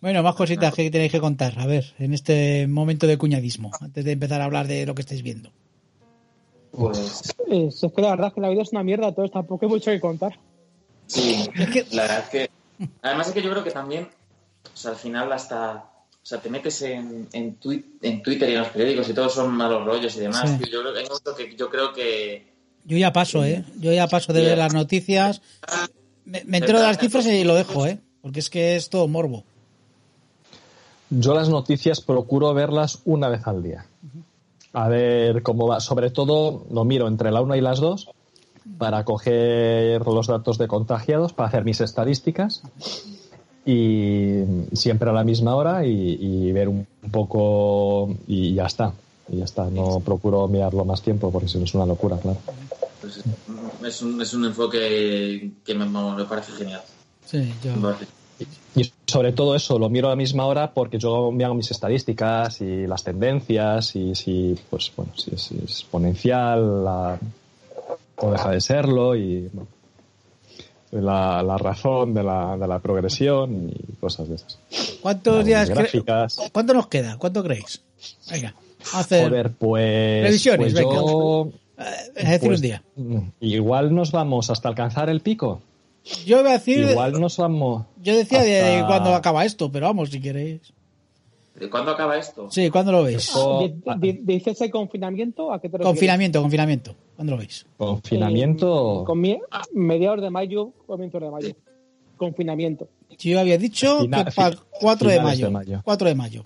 Bueno, 0.00 0.22
más 0.22 0.34
cositas 0.34 0.74
que 0.74 0.90
tenéis 0.90 1.12
que 1.12 1.20
contar. 1.20 1.58
A 1.58 1.66
ver, 1.66 1.94
en 1.98 2.12
este 2.14 2.66
momento 2.66 3.06
de 3.06 3.16
cuñadismo, 3.18 3.70
antes 3.80 4.04
de 4.04 4.12
empezar 4.12 4.40
a 4.40 4.44
hablar 4.44 4.66
de 4.66 4.84
lo 4.86 4.94
que 4.94 5.02
estáis 5.02 5.22
viendo. 5.22 5.50
Pues 6.72 7.34
Eh, 7.48 7.68
es 7.68 7.84
que 7.94 8.00
la 8.02 8.10
verdad 8.10 8.28
es 8.28 8.34
que 8.34 8.40
la 8.40 8.48
vida 8.48 8.62
es 8.62 8.72
una 8.72 8.82
mierda, 8.82 9.08
entonces 9.08 9.32
tampoco 9.32 9.66
hay 9.66 9.70
mucho 9.70 9.90
que 9.90 10.00
contar. 10.00 10.38
sí, 11.06 11.48
Es 11.54 11.68
que- 11.70 11.86
la 11.94 12.02
verdad 12.02 12.18
es 12.24 12.28
que... 12.30 12.50
Además 13.02 13.28
es 13.28 13.34
que 13.34 13.42
yo 13.42 13.50
creo 13.50 13.62
que 13.62 13.70
también, 13.70 14.04
o 14.72 14.76
sea, 14.76 14.92
al 14.92 14.96
final 14.96 15.32
hasta... 15.32 15.88
O 16.22 16.24
sea, 16.24 16.40
te 16.40 16.48
metes 16.50 16.80
en, 16.82 17.28
en, 17.32 17.58
twi- 17.60 17.84
en 18.00 18.22
Twitter 18.22 18.48
y 18.48 18.52
en 18.52 18.60
los 18.60 18.68
periódicos 18.68 19.08
y 19.08 19.12
todos 19.12 19.34
son 19.34 19.52
malos 19.52 19.84
rollos 19.84 20.14
y 20.16 20.20
demás. 20.20 20.50
Sí. 20.50 20.64
tío. 20.64 20.72
Yo, 20.72 20.80
creo, 20.82 20.94
hay 20.96 21.02
un 21.02 21.08
momento 21.08 21.34
que 21.36 21.56
yo 21.56 21.68
creo 21.68 21.92
que... 21.92 22.46
Yo 22.84 22.96
ya 22.96 23.12
paso, 23.12 23.44
¿eh? 23.44 23.64
Yo 23.80 23.92
ya 23.92 24.06
paso 24.06 24.32
de 24.32 24.40
ver 24.42 24.58
las 24.58 24.72
noticias. 24.72 25.42
Me, 26.24 26.42
me 26.44 26.58
entero 26.58 26.78
de 26.80 26.86
las 26.86 26.98
cifras 26.98 27.26
y 27.26 27.42
lo 27.44 27.54
dejo, 27.56 27.86
¿eh? 27.86 27.98
Porque 28.22 28.40
es 28.40 28.48
que 28.48 28.76
es 28.76 28.88
todo 28.88 29.06
morbo. 29.08 29.44
Yo 31.10 31.34
las 31.34 31.48
noticias 31.50 32.00
procuro 32.00 32.54
verlas 32.54 33.00
una 33.04 33.28
vez 33.28 33.46
al 33.46 33.62
día. 33.62 33.84
A 34.72 34.88
ver 34.88 35.42
cómo 35.42 35.66
va. 35.66 35.80
Sobre 35.80 36.10
todo 36.10 36.64
lo 36.70 36.84
miro 36.84 37.06
entre 37.08 37.30
la 37.30 37.42
una 37.42 37.56
y 37.56 37.60
las 37.60 37.80
dos 37.80 38.08
para 38.78 39.04
coger 39.04 40.00
los 40.06 40.28
datos 40.28 40.56
de 40.56 40.68
contagiados, 40.68 41.32
para 41.32 41.48
hacer 41.48 41.64
mis 41.64 41.80
estadísticas. 41.80 42.62
y 43.66 44.42
siempre 44.72 45.10
a 45.10 45.12
la 45.12 45.24
misma 45.24 45.54
hora 45.54 45.84
y, 45.86 46.18
y 46.20 46.52
ver 46.52 46.68
un 46.68 46.86
poco 47.10 48.08
y 48.26 48.54
ya 48.54 48.66
está. 48.66 48.92
Y 49.28 49.36
ya 49.38 49.44
está. 49.44 49.68
No 49.68 50.00
procuro 50.00 50.48
mirarlo 50.48 50.84
más 50.84 51.02
tiempo 51.02 51.30
porque 51.30 51.48
si 51.48 51.58
no 51.58 51.64
es 51.64 51.74
una 51.74 51.86
locura, 51.86 52.16
claro. 52.18 52.38
Pues 53.00 53.20
es, 53.84 54.02
un, 54.02 54.22
es 54.22 54.32
un 54.32 54.44
enfoque 54.44 55.52
que 55.64 55.74
me, 55.74 55.86
me 55.86 56.24
parece 56.24 56.52
genial. 56.52 56.82
Sí, 57.32 57.52
yo. 57.64 57.94
Y 58.76 58.90
sobre 59.06 59.32
todo 59.32 59.54
eso, 59.56 59.78
lo 59.78 59.88
miro 59.88 60.06
a 60.08 60.10
la 60.10 60.16
misma 60.16 60.46
hora 60.46 60.72
porque 60.72 60.98
yo 60.98 61.30
me 61.32 61.44
hago 61.44 61.54
mis 61.54 61.70
estadísticas 61.70 62.60
y 62.60 62.86
las 62.86 63.02
tendencias 63.04 63.94
y 63.96 64.14
si, 64.14 64.56
pues, 64.70 64.92
bueno, 64.96 65.12
si 65.16 65.34
es, 65.34 65.50
exponencial 65.52 66.84
la- 66.84 67.18
o 68.16 68.30
deja 68.30 68.50
de 68.50 68.60
serlo 68.60 69.16
y 69.16 69.48
bueno, 69.52 69.68
la, 70.92 71.42
la 71.42 71.56
razón 71.58 72.14
de 72.14 72.22
la, 72.22 72.56
de 72.56 72.66
la 72.68 72.78
progresión 72.78 73.70
y 73.74 73.92
cosas 73.96 74.28
de 74.28 74.34
esas. 74.36 74.58
¿Cuántos 75.00 75.36
Las 75.38 75.46
días 75.46 75.68
gráficas. 75.70 76.36
¿Cuánto 76.52 76.74
nos 76.74 76.86
queda? 76.88 77.16
¿Cuánto 77.18 77.42
creéis? 77.42 77.80
Venga, 78.30 78.54
a 78.92 79.00
hacer. 79.00 79.28
Joder, 79.28 79.50
pues, 79.52 80.20
Previsiones, 80.22 80.72
pues 80.72 80.74
venga. 80.74 80.94
yo, 80.94 81.48
eh, 81.78 81.82
es 82.16 82.28
decir, 82.28 82.48
pues, 82.48 82.58
un 82.58 82.62
día. 82.62 82.82
Igual 83.40 83.94
nos 83.94 84.12
vamos 84.12 84.50
hasta 84.50 84.68
alcanzar 84.68 85.08
el 85.10 85.20
pico. 85.20 85.60
Yo 86.26 86.42
voy 86.42 86.50
a 86.50 86.52
decir. 86.54 86.78
Igual 86.90 87.20
nos 87.20 87.36
vamos. 87.36 87.86
Yo 88.02 88.16
decía 88.16 88.42
de 88.42 88.84
cuándo 88.86 89.14
acaba 89.14 89.44
esto, 89.44 89.70
pero 89.70 89.86
vamos, 89.86 90.10
si 90.10 90.20
queréis. 90.20 90.72
¿De 91.54 91.68
cuándo 91.70 91.92
acaba 91.92 92.16
esto? 92.18 92.50
Sí, 92.50 92.70
¿cuándo 92.70 92.90
lo 92.92 93.02
veis? 93.04 93.18
Esto- 93.28 93.68
Di- 93.98 94.12
di- 94.12 94.20
¿Dices 94.24 94.60
el 94.62 94.70
confinamiento? 94.70 95.52
¿A 95.52 95.60
qué 95.60 95.68
te 95.68 95.76
refieres? 95.78 95.86
Confinamiento, 95.86 96.40
confinamiento. 96.40 96.94
¿Cuándo 97.14 97.32
lo 97.34 97.38
veis? 97.38 97.66
Confinamiento. 97.76 99.02
Eh, 99.02 99.04
con 99.04 99.20
mi- 99.20 99.38
mediados 99.74 100.22
de 100.22 100.30
mayo, 100.30 100.72
comienzos 100.86 101.20
de 101.20 101.30
mayo. 101.30 101.54
Confinamiento. 102.16 102.88
Yo 103.18 103.38
había 103.38 103.58
dicho 103.58 104.00
Final- 104.00 104.24
que 104.24 104.30
para 104.32 104.56
fi- 104.56 104.62
4 104.80 105.10
de 105.10 105.20
mayo. 105.20 105.46
de 105.46 105.52
mayo. 105.52 105.80
4 105.84 106.08
de 106.08 106.14
mayo. 106.14 106.44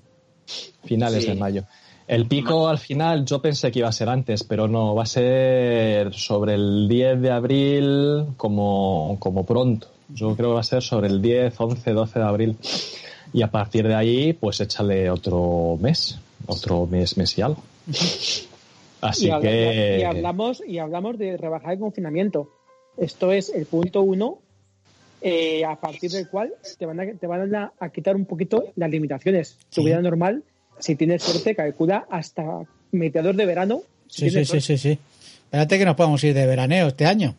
finales 0.85 1.25
Sí. 1.25 1.31
de 1.31 1.35
mayo. 1.37 1.65
El 2.09 2.27
pico 2.27 2.69
al 2.69 2.79
final 2.79 3.25
yo 3.25 3.43
pensé 3.43 3.73
que 3.73 3.81
iba 3.81 3.89
a 3.89 3.93
ser 3.93 4.09
antes, 4.09 4.45
pero 4.45 4.69
no, 4.69 4.95
va 4.95 5.03
a 5.03 5.07
ser 5.07 6.15
sobre 6.15 6.55
el 6.55 6.87
10 6.89 7.21
de 7.21 7.31
abril 7.33 8.25
como, 8.37 9.17
como 9.19 9.45
pronto. 9.45 9.89
Yo 10.15 10.37
creo 10.37 10.51
que 10.51 10.55
va 10.55 10.61
a 10.61 10.65
ser 10.65 10.83
sobre 10.83 11.09
el 11.09 11.21
10, 11.21 11.61
11, 11.61 11.93
12 11.93 12.19
de 12.21 12.25
abril. 12.25 12.57
Y 13.33 13.43
a 13.43 13.51
partir 13.51 13.89
de 13.89 13.95
ahí, 13.97 14.33
pues 14.35 14.61
échale 14.61 15.11
otro 15.11 15.77
mes, 15.81 16.21
otro 16.47 16.87
mes, 16.87 17.17
mes 17.17 17.37
y 17.39 17.43
algo. 17.43 17.63
Así 19.01 19.27
y, 19.27 19.31
habla- 19.31 19.51
que... 19.51 19.99
y 20.01 20.03
hablamos, 20.05 20.63
y 20.67 20.79
hablamos 20.79 21.19
de 21.19 21.37
rebajar 21.37 21.73
el 21.73 21.81
confinamiento. 21.81 22.49
Esto 22.97 23.33
es 23.33 23.51
el 23.51 23.67
punto 23.67 24.03
uno, 24.03 24.39
eh, 25.21 25.65
a 25.65 25.77
partir 25.81 26.11
del 26.13 26.29
cual 26.29 26.55
te 26.79 26.87
van, 26.87 27.01
a, 27.01 27.13
te 27.15 27.27
van 27.27 27.55
a, 27.55 27.73
a 27.79 27.89
quitar 27.91 28.15
un 28.15 28.27
poquito 28.27 28.73
las 28.77 28.91
limitaciones. 28.91 29.59
Tu 29.75 29.83
vida 29.83 30.01
normal, 30.01 30.45
si 30.79 30.97
tienes 30.97 31.23
suerte, 31.23 31.55
calcula 31.55 32.07
hasta 32.11 32.45
mediados 32.93 33.37
de 33.37 33.47
verano. 33.47 33.81
si 34.09 34.31
Sí, 34.31 34.45
sí, 34.45 34.45
sí, 34.45 34.61
sí, 34.61 34.79
sí. 34.79 34.99
Espérate 35.45 35.79
que 35.79 35.85
nos 35.85 35.97
podamos 35.97 36.23
ir 36.25 36.35
de 36.35 36.47
veraneo 36.47 36.89
este 36.89 37.07
año. 37.07 37.35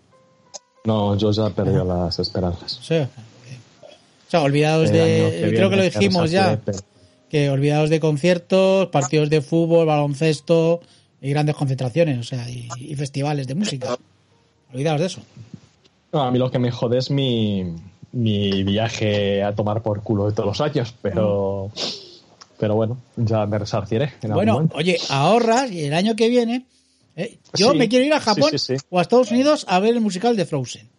No, 0.86 1.17
yo 1.17 1.32
ya 1.32 1.48
he 1.48 1.51
perdido 1.51 1.84
las 1.84 2.17
esperanzas. 2.20 2.79
Sí. 2.82 2.96
O 2.96 4.29
sea, 4.29 4.41
olvidados 4.41 4.89
El 4.89 4.94
de. 4.94 5.01
que 5.32 5.38
creo 5.39 5.51
viene 5.51 5.70
que 5.70 5.75
lo 5.75 5.84
dijimos 5.84 6.32
ya. 6.32 6.60
pero- 6.63 6.79
Que 7.29 7.50
olvidados 7.50 7.89
de 7.89 8.00
conciertos, 8.00 8.88
partidos 8.88 9.29
de 9.29 9.41
fútbol, 9.41 9.86
baloncesto 9.86 10.79
y 11.22 11.29
grandes 11.32 11.56
concentraciones, 11.56 12.20
o 12.20 12.24
sea, 12.24 12.50
y, 12.50 12.70
y 12.79 12.96
festivales 12.96 13.48
de 13.48 13.56
música. 13.56 13.98
Olvidados 14.74 15.01
de 15.01 15.08
eso. 15.08 15.22
No, 16.13 16.22
a 16.24 16.32
mí 16.32 16.39
lo 16.39 16.50
que 16.50 16.60
me 16.60 16.72
jode 16.72 16.98
es 17.00 17.12
mi, 17.12 17.65
mi 18.13 18.63
viaje 18.63 19.44
a 19.44 19.53
tomar 19.53 19.82
por 19.82 20.03
culo 20.03 20.27
de 20.27 20.32
todos 20.34 20.48
los 20.48 20.62
años, 20.62 20.94
pero, 21.01 21.70
pero 22.59 22.75
bueno, 22.75 22.97
ya 23.15 23.45
me 23.45 23.57
resarciré 23.59 24.13
en 24.21 24.33
Bueno, 24.33 24.67
oye, 24.73 24.97
ahorras 25.09 25.71
y 25.71 25.85
el 25.85 25.93
año 25.93 26.15
que 26.15 26.29
viene. 26.29 26.65
eh, 27.15 27.37
yo 27.53 27.71
Sí, 27.71 27.77
me 27.77 27.87
quiero 27.89 28.05
ir 28.05 28.13
a 28.13 28.19
Japón 28.19 28.49
sí, 28.51 28.57
sí. 28.59 28.75
o 28.89 28.99
a 28.99 29.01
Estados 29.01 29.31
Unidos 29.31 29.65
a 29.67 29.79
ver 29.79 29.93
el 29.93 30.01
musical 30.01 30.35
de 30.35 30.45
Frozen. 30.45 30.89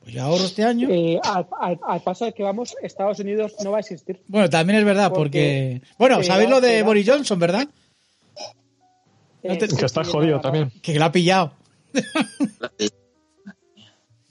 Pues 0.00 0.14
yo 0.14 0.22
ahorro 0.22 0.44
este 0.44 0.64
año. 0.64 0.88
Eh, 0.90 1.20
al, 1.22 1.46
al- 1.60 1.80
al 1.86 2.00
paso 2.02 2.24
de 2.24 2.32
que 2.32 2.42
vamos, 2.42 2.74
Estados 2.82 3.18
Unidos 3.20 3.54
no 3.62 3.70
va 3.72 3.76
a 3.76 3.80
existir. 3.80 4.20
Bueno, 4.26 4.48
también 4.48 4.78
es 4.78 4.84
verdad, 4.84 5.12
porque. 5.12 5.80
Porque- 5.82 5.94
Bueno, 5.98 6.22
¿sabéis 6.22 6.48
lo 6.50 6.60
de 6.60 6.82
Boris 6.82 7.06
Johnson, 7.08 7.38
verdad? 7.38 7.68
Eh, 9.42 9.56
te- 9.56 9.68
que 9.68 9.84
está 9.86 10.02
jodido 10.04 10.36
la- 10.36 10.42
también. 10.42 10.72
Que 10.82 10.98
lo 10.98 11.04
ha 11.04 11.12
pillado. 11.12 11.52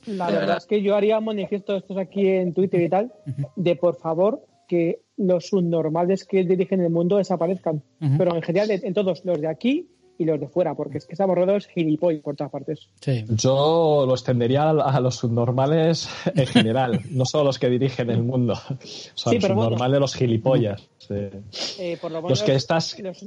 La 0.05 0.27
De 0.27 0.33
verdad 0.37 0.57
es 0.57 0.65
que 0.65 0.81
yo 0.81 0.95
haría 0.95 1.19
manifiestos 1.19 1.81
estos 1.81 1.97
aquí 1.97 2.25
en 2.27 2.53
Twitter 2.53 2.81
y 2.81 2.89
tal, 2.89 3.13
de 3.57 3.75
por 3.75 3.97
favor 3.97 4.45
que 4.67 5.01
los 5.17 5.47
subnormales 5.47 6.25
que 6.25 6.43
dirigen 6.43 6.81
el 6.81 6.89
mundo 6.91 7.17
desaparezcan. 7.17 7.81
Pero 8.17 8.35
en 8.35 8.41
general, 8.41 8.69
en 8.71 8.93
todos, 8.93 9.25
los 9.25 9.41
de 9.41 9.47
aquí 9.47 9.87
y 10.19 10.25
los 10.25 10.39
de 10.39 10.47
fuera, 10.47 10.73
porque 10.73 10.97
es 10.97 11.05
que 11.05 11.13
estamos 11.13 11.35
rodeados 11.35 11.67
gilipollas 11.67 12.21
por 12.23 12.35
todas 12.35 12.51
partes. 12.51 12.87
Sí. 13.01 13.23
Yo 13.29 14.05
lo 14.07 14.13
extendería 14.13 14.69
a 14.69 14.99
los 14.99 15.15
subnormales 15.15 16.09
en 16.33 16.47
general, 16.47 17.01
no 17.11 17.23
solo 17.25 17.45
los 17.45 17.59
que 17.59 17.69
dirigen 17.69 18.09
el 18.09 18.23
mundo. 18.23 18.53
O 18.53 18.57
sea, 18.57 19.31
Sí, 19.31 19.35
los 19.39 19.41
bueno. 19.49 19.63
subnormales, 19.63 19.99
los 19.99 20.15
gilipollas. 20.15 20.87
sí. 20.97 21.13
Eh, 21.79 21.97
por 22.01 22.11
lo 22.11 22.17
Los 22.21 22.23
menos, 22.29 22.43
que 22.43 22.55
estás... 22.55 22.97
los- 22.99 23.25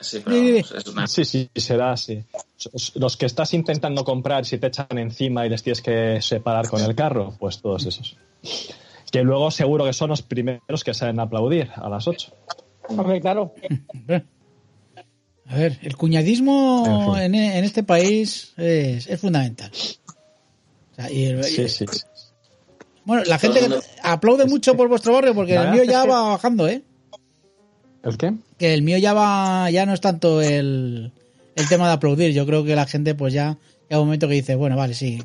Sí, 0.00 0.20
pero 0.24 0.36
es 0.36 0.86
una... 0.86 1.08
Sí, 1.08 1.24
sí, 1.24 1.50
será 1.56 1.90
así. 1.92 2.22
Los 2.94 3.16
que 3.16 3.26
estás 3.26 3.52
intentando 3.52 4.04
comprar 4.04 4.44
si 4.44 4.56
te 4.58 4.68
echan 4.68 4.96
encima 4.96 5.44
y 5.44 5.48
les 5.48 5.62
tienes 5.64 5.82
que 5.82 6.22
separar 6.22 6.68
con 6.68 6.80
el 6.82 6.94
carro, 6.94 7.34
pues 7.38 7.60
todos 7.60 7.84
esos. 7.84 8.16
Que 9.10 9.22
luego 9.22 9.50
seguro 9.50 9.84
que 9.84 9.92
son 9.92 10.10
los 10.10 10.22
primeros 10.22 10.84
que 10.84 10.92
saben 10.94 11.18
aplaudir 11.20 11.70
a 11.74 11.88
las 11.88 12.06
8. 12.06 12.32
Hombre, 12.88 13.20
claro. 13.20 13.54
A 15.46 15.54
ver, 15.56 15.78
el 15.82 15.96
cuñadismo 15.96 17.16
En 17.18 17.34
en, 17.34 17.42
en 17.56 17.64
este 17.64 17.82
país 17.82 18.52
es, 18.56 19.06
es 19.06 19.20
fundamental. 19.20 19.70
O 19.72 20.94
sea, 20.94 21.10
y 21.10 21.24
el- 21.24 21.44
Sí, 21.44 21.68
sí. 21.68 21.86
sí. 21.90 22.00
Bueno, 23.04 23.22
la 23.26 23.38
gente 23.38 23.60
que 23.60 23.74
aplaude 24.02 24.44
mucho 24.44 24.76
por 24.76 24.88
vuestro 24.88 25.14
barrio 25.14 25.34
porque 25.34 25.54
el 25.54 25.70
mío 25.70 25.84
ya 25.84 26.04
va 26.04 26.28
bajando, 26.30 26.68
¿eh? 26.68 26.82
¿El 28.02 28.18
qué? 28.18 28.34
Que 28.58 28.74
el 28.74 28.82
mío 28.82 28.98
ya 28.98 29.14
va, 29.14 29.70
ya 29.70 29.86
no 29.86 29.94
es 29.94 30.00
tanto 30.02 30.42
el, 30.42 31.10
el 31.56 31.68
tema 31.68 31.86
de 31.88 31.94
aplaudir. 31.94 32.32
Yo 32.34 32.44
creo 32.44 32.64
que 32.64 32.76
la 32.76 32.84
gente 32.86 33.14
pues 33.14 33.32
ya 33.32 33.56
llega 33.88 34.00
un 34.02 34.08
momento 34.08 34.28
que 34.28 34.34
dice, 34.34 34.54
bueno, 34.56 34.76
vale, 34.76 34.92
sí. 34.92 35.22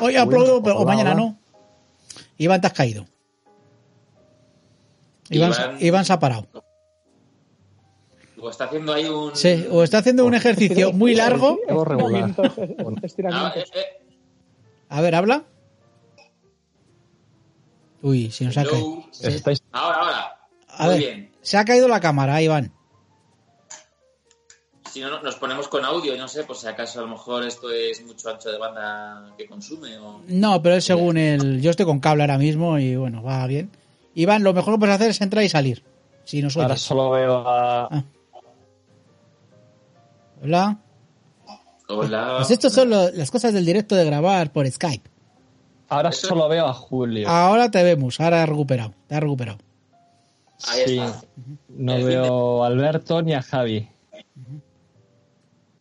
Hoy 0.00 0.16
aplaudo, 0.16 0.62
pero 0.62 0.78
o 0.78 0.86
mañana 0.86 1.12
hola. 1.12 1.20
no. 1.20 1.38
Iván, 2.38 2.60
te 2.60 2.66
has 2.66 2.72
caído. 2.72 3.06
Iván, 5.30 5.52
Iván- 5.52 5.76
Iván 5.80 6.04
se 6.04 6.12
ha 6.12 6.18
parado. 6.18 6.48
O 8.40 8.50
está 8.50 8.64
haciendo 8.64 8.92
ahí 8.92 9.06
un... 9.06 9.34
Sí, 9.34 9.66
o 9.70 9.82
está 9.82 9.98
haciendo 9.98 10.26
un 10.26 10.34
ejercicio 10.34 10.92
muy 10.92 11.14
largo. 11.16 11.58
Estiramientos, 11.66 12.52
Ah, 13.32 13.52
eh, 13.56 13.64
eh, 13.74 13.84
A 14.90 15.00
ver, 15.00 15.14
habla. 15.14 15.44
Uy, 18.02 18.30
si 18.30 18.44
nos 18.44 18.56
ha 18.58 18.64
caído. 18.64 19.04
Ahora, 19.72 19.98
ahora. 19.98 20.36
A 20.68 20.84
Muy 20.86 20.94
ver, 20.94 20.98
bien. 20.98 21.32
se 21.40 21.56
ha 21.56 21.64
caído 21.64 21.88
la 21.88 22.00
cámara, 22.00 22.42
Iván. 22.42 22.70
Si 24.94 25.00
no, 25.00 25.20
nos 25.22 25.34
ponemos 25.34 25.66
con 25.66 25.84
audio, 25.84 26.16
no 26.16 26.28
sé, 26.28 26.44
por 26.44 26.54
si 26.56 26.68
acaso 26.68 27.00
a 27.00 27.02
lo 27.02 27.08
mejor 27.08 27.44
esto 27.44 27.68
es 27.72 28.00
mucho 28.06 28.30
ancho 28.30 28.48
de 28.48 28.58
banda 28.58 29.32
que 29.36 29.44
consume 29.48 29.98
o... 29.98 30.20
No, 30.28 30.62
pero 30.62 30.76
es 30.76 30.84
según 30.84 31.16
el. 31.16 31.60
Yo 31.60 31.70
estoy 31.72 31.84
con 31.84 31.98
cable 31.98 32.22
ahora 32.22 32.38
mismo 32.38 32.78
y 32.78 32.94
bueno, 32.94 33.20
va 33.20 33.44
bien. 33.48 33.70
Iván, 34.14 34.44
lo 34.44 34.54
mejor 34.54 34.74
que 34.74 34.78
puedes 34.78 34.94
hacer 34.94 35.10
es 35.10 35.20
entrar 35.20 35.42
y 35.42 35.48
salir. 35.48 35.82
Si 36.22 36.40
nos 36.40 36.56
Ahora 36.56 36.68
oyes. 36.74 36.80
solo 36.82 37.10
veo 37.10 37.38
a... 37.48 37.86
Ah. 37.86 38.04
Hola. 40.42 40.78
Hola. 41.88 42.34
Pues 42.36 42.50
estos 42.52 42.72
son 42.72 42.90
lo- 42.90 43.10
las 43.10 43.32
cosas 43.32 43.52
del 43.52 43.66
directo 43.66 43.96
de 43.96 44.04
grabar 44.04 44.52
por 44.52 44.70
Skype. 44.70 45.10
Ahora 45.88 46.12
solo 46.12 46.48
veo 46.48 46.66
a 46.66 46.72
Julio. 46.72 47.28
Ahora 47.28 47.68
te 47.68 47.82
vemos, 47.82 48.20
ahora 48.20 48.44
has 48.44 48.48
recuperado. 48.48 48.94
Te 49.08 49.16
has 49.16 49.20
recuperado. 49.22 49.58
Ahí 50.68 50.82
Sí. 50.86 50.98
está. 51.00 51.20
No 51.70 51.94
El 51.96 52.04
veo 52.04 52.62
a 52.62 52.68
Alberto 52.68 53.20
ni 53.22 53.34
a 53.34 53.42
Javi. 53.42 53.88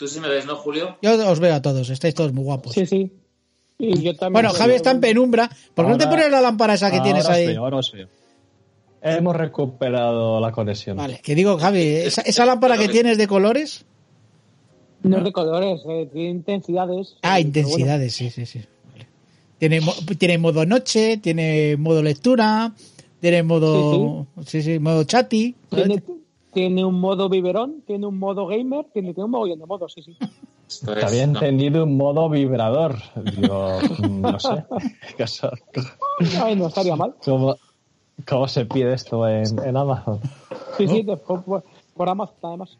Tú 0.03 0.09
sí 0.09 0.19
me 0.19 0.27
ves, 0.27 0.45
¿no, 0.45 0.57
Julio? 0.57 0.97
Yo 1.01 1.31
os 1.31 1.39
veo 1.39 1.55
a 1.55 1.61
todos, 1.61 1.89
estáis 1.89 2.13
todos 2.13 2.33
muy 2.33 2.43
guapos. 2.43 2.73
Sí, 2.73 2.85
sí. 2.85 3.09
Y 3.79 4.01
yo 4.01 4.13
también. 4.17 4.33
Bueno, 4.33 4.49
Javi 4.49 4.73
está 4.73 4.91
en 4.91 4.99
penumbra. 4.99 5.49
¿Por 5.73 5.85
qué 5.85 5.91
no 5.93 5.97
te 5.97 6.07
pones 6.07 6.29
la 6.29 6.41
lámpara 6.41 6.73
esa 6.73 6.91
que 6.91 6.97
Ahora 6.97 7.03
tienes 7.05 7.23
os 7.23 7.29
ahí? 7.29 7.47
veo, 7.47 7.63
ahora 7.63 7.77
os 7.77 7.89
veo. 7.93 8.09
Hemos 9.01 9.33
recuperado 9.33 10.41
la 10.41 10.51
conexión. 10.51 10.97
Vale, 10.97 11.21
que 11.23 11.35
digo, 11.35 11.57
Javi, 11.57 11.83
esa, 11.83 12.21
esa 12.23 12.45
lámpara 12.45 12.77
que 12.77 12.89
tienes 12.89 13.17
de 13.17 13.27
colores. 13.27 13.85
No 15.03 15.19
es 15.19 15.23
de 15.23 15.31
colores, 15.31 15.81
eh, 15.87 16.09
tiene 16.11 16.31
intensidades. 16.31 17.15
Ah, 17.21 17.39
intensidades, 17.39 18.13
sí, 18.13 18.29
sí, 18.29 18.45
sí. 18.45 18.59
Vale. 18.91 19.07
Tiene, 19.57 19.79
tiene 20.17 20.37
modo 20.37 20.65
noche, 20.65 21.15
tiene 21.15 21.77
modo 21.77 22.03
lectura, 22.03 22.73
tiene 23.21 23.41
modo. 23.41 24.27
Sí, 24.45 24.61
sí, 24.63 24.79
modo 24.79 25.05
chatty. 25.05 25.55
bueno, 25.71 25.95
tiene, 25.95 26.03
tiene 26.53 26.85
un 26.85 26.99
modo 26.99 27.29
biberón, 27.29 27.81
tiene 27.85 28.05
un 28.07 28.17
modo 28.19 28.47
gamer, 28.47 28.85
tiene, 28.93 29.13
tiene 29.13 29.25
un 29.25 29.31
mogollón 29.31 29.59
de 29.59 29.65
modos, 29.65 29.93
sí, 29.93 30.03
sí. 30.03 30.17
Esto 30.67 30.93
es- 30.95 31.11
no. 31.11 31.23
entendido 31.23 31.83
un 31.83 31.97
modo 31.97 32.29
vibrador. 32.29 32.97
Digo, 33.15 33.79
mm, 33.99 34.21
no 34.21 34.39
sé. 34.39 34.63
Ay, 36.41 36.55
no 36.55 36.67
estaría 36.67 36.95
mal. 36.95 37.15
¿Cómo, 37.23 37.55
cómo 38.27 38.47
se 38.47 38.65
pide 38.65 38.93
esto 38.93 39.27
en, 39.27 39.59
en 39.63 39.77
Amazon? 39.77 40.19
Sí, 40.77 40.87
sí, 40.87 41.01
de- 41.03 41.17
por, 41.17 41.43
por, 41.43 41.63
por 41.95 42.09
Amazon, 42.09 42.35
además. 42.41 42.77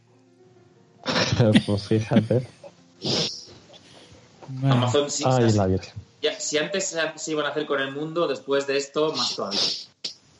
pues 1.65 1.83
fíjate. 1.87 2.47
Bueno, 4.47 4.75
Amazon 4.75 5.09
sí, 5.09 5.23
Ay, 5.25 5.51
la 5.53 5.67
ya- 6.21 6.39
si 6.39 6.57
antes 6.57 6.87
se, 6.87 6.99
se 7.15 7.31
iban 7.31 7.45
a 7.45 7.49
hacer 7.49 7.65
con 7.65 7.81
el 7.81 7.91
mundo, 7.93 8.27
después 8.27 8.65
de 8.65 8.77
esto, 8.77 9.13
más 9.13 9.35
todavía. 9.35 9.59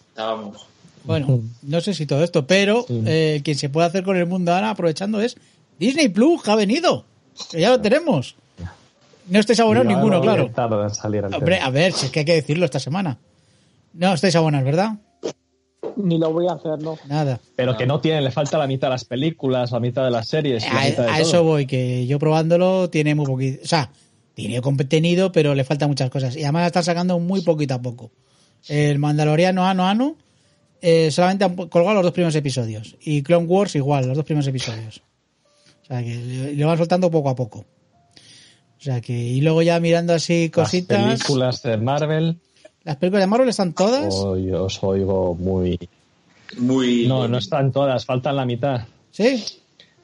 Estábamos. 0.10 0.66
Bueno, 1.04 1.42
no 1.64 1.82
sé 1.82 1.94
si 1.94 2.06
todo 2.06 2.24
esto, 2.24 2.46
pero 2.48 2.86
Sí. 2.88 3.04
eh, 3.06 3.42
quien 3.44 3.58
se 3.58 3.70
puede 3.70 3.88
hacer 3.88 4.04
con 4.04 4.18
el 4.18 4.26
mundo 4.26 4.54
ahora 4.54 4.70
aprovechando 4.70 5.22
es 5.22 5.36
Disney 5.80 6.10
Plus, 6.10 6.42
que 6.44 6.52
ha 6.52 6.56
venido. 6.56 7.06
Que 7.52 7.62
ya 7.62 7.70
lo 7.72 7.82
tenemos. 7.82 8.36
No 9.28 9.40
estáis 9.40 9.60
abonados 9.60 9.88
ninguno, 9.88 10.20
claro. 10.22 10.44
bien 10.44 10.54
tarde 10.54 10.84
en 10.84 10.90
salir 10.94 11.24
Hombre, 11.26 11.60
a 11.60 11.70
ver, 11.70 11.94
si 11.94 12.08
es 12.08 12.12
que 12.12 12.20
hay 12.20 12.26
que 12.26 12.34
decirlo 12.34 12.66
esta 12.66 12.80
semana. 12.80 13.18
No 13.94 14.14
estáis 14.14 14.36
abonados, 14.36 14.66
¿verdad? 14.66 14.96
Ni 15.98 16.18
lo 16.18 16.32
voy 16.34 16.48
a 16.48 16.54
hacer, 16.54 16.80
no. 16.82 16.98
Nada. 17.08 17.40
Pero 17.56 17.78
que 17.78 17.86
no 17.86 18.00
tiene, 18.02 18.22
le 18.22 18.32
falta 18.32 18.58
la 18.58 18.68
mitad 18.68 18.88
de 18.88 18.92
las 18.92 19.06
películas, 19.06 19.72
la 19.72 19.80
mitad 19.80 20.04
de 20.04 20.12
las 20.12 20.28
series. 20.28 20.64
la 20.64 20.82
A, 20.82 20.86
mitad 20.86 21.04
de 21.04 21.10
a 21.10 21.14
todo. 21.14 21.22
eso 21.22 21.44
voy, 21.44 21.66
que 21.68 22.06
yo 22.08 22.20
probándolo 22.20 22.90
tiene 22.90 23.16
muy 23.16 23.26
poquito. 23.26 23.60
O 23.64 23.68
sea, 23.68 23.90
tiene 24.34 24.60
contenido, 24.62 25.32
pero 25.32 25.54
le 25.56 25.64
faltan 25.64 25.90
muchas 25.90 26.10
cosas. 26.10 26.36
Y 26.36 26.44
además 26.44 26.62
la 26.64 26.68
están 26.68 26.84
sacando 26.84 27.20
muy 27.20 27.42
poquito 27.42 27.76
a 27.76 27.82
poco. 27.82 28.12
El 28.68 28.98
Mandaloriano 29.00 29.66
Ano 29.66 29.86
Ano 29.88 30.16
eh, 30.84 31.10
solamente 31.10 31.46
han 31.46 31.56
colgado 31.56 31.96
los 31.96 32.04
dos 32.04 32.12
primeros 32.14 32.36
episodios. 32.36 32.96
Y 33.02 33.24
Clone 33.24 33.48
Wars 33.48 33.74
igual, 33.76 34.06
los 34.08 34.16
dos 34.18 34.26
primeros 34.26 34.48
episodios. 34.48 35.02
O 35.82 35.86
sea, 35.88 36.04
que 36.04 36.16
le 36.16 36.54
le 36.54 36.66
van 36.66 36.78
soltando 36.78 37.10
poco 37.10 37.30
a 37.30 37.36
poco. 37.36 37.60
O 37.60 38.82
sea 38.84 39.00
que, 39.02 39.14
y 39.14 39.42
luego 39.42 39.62
ya 39.62 39.80
mirando 39.80 40.14
así 40.14 40.50
cositas. 40.50 41.00
Las 41.00 41.20
películas 41.22 41.62
de 41.64 41.78
Marvel, 41.78 42.38
Las 42.84 42.98
películas 42.98 43.24
de 43.24 43.28
Marvel 43.28 43.50
están 43.50 43.74
todas. 43.74 44.14
hoy 44.14 44.52
os 44.52 44.84
oigo 44.84 45.34
muy... 45.36 45.80
Muy. 46.58 47.08
No, 47.08 47.28
no 47.28 47.38
están 47.40 47.72
todas, 47.72 48.06
faltan 48.06 48.36
la 48.36 48.46
mitad. 48.46 48.82
¿Sí? 49.12 49.44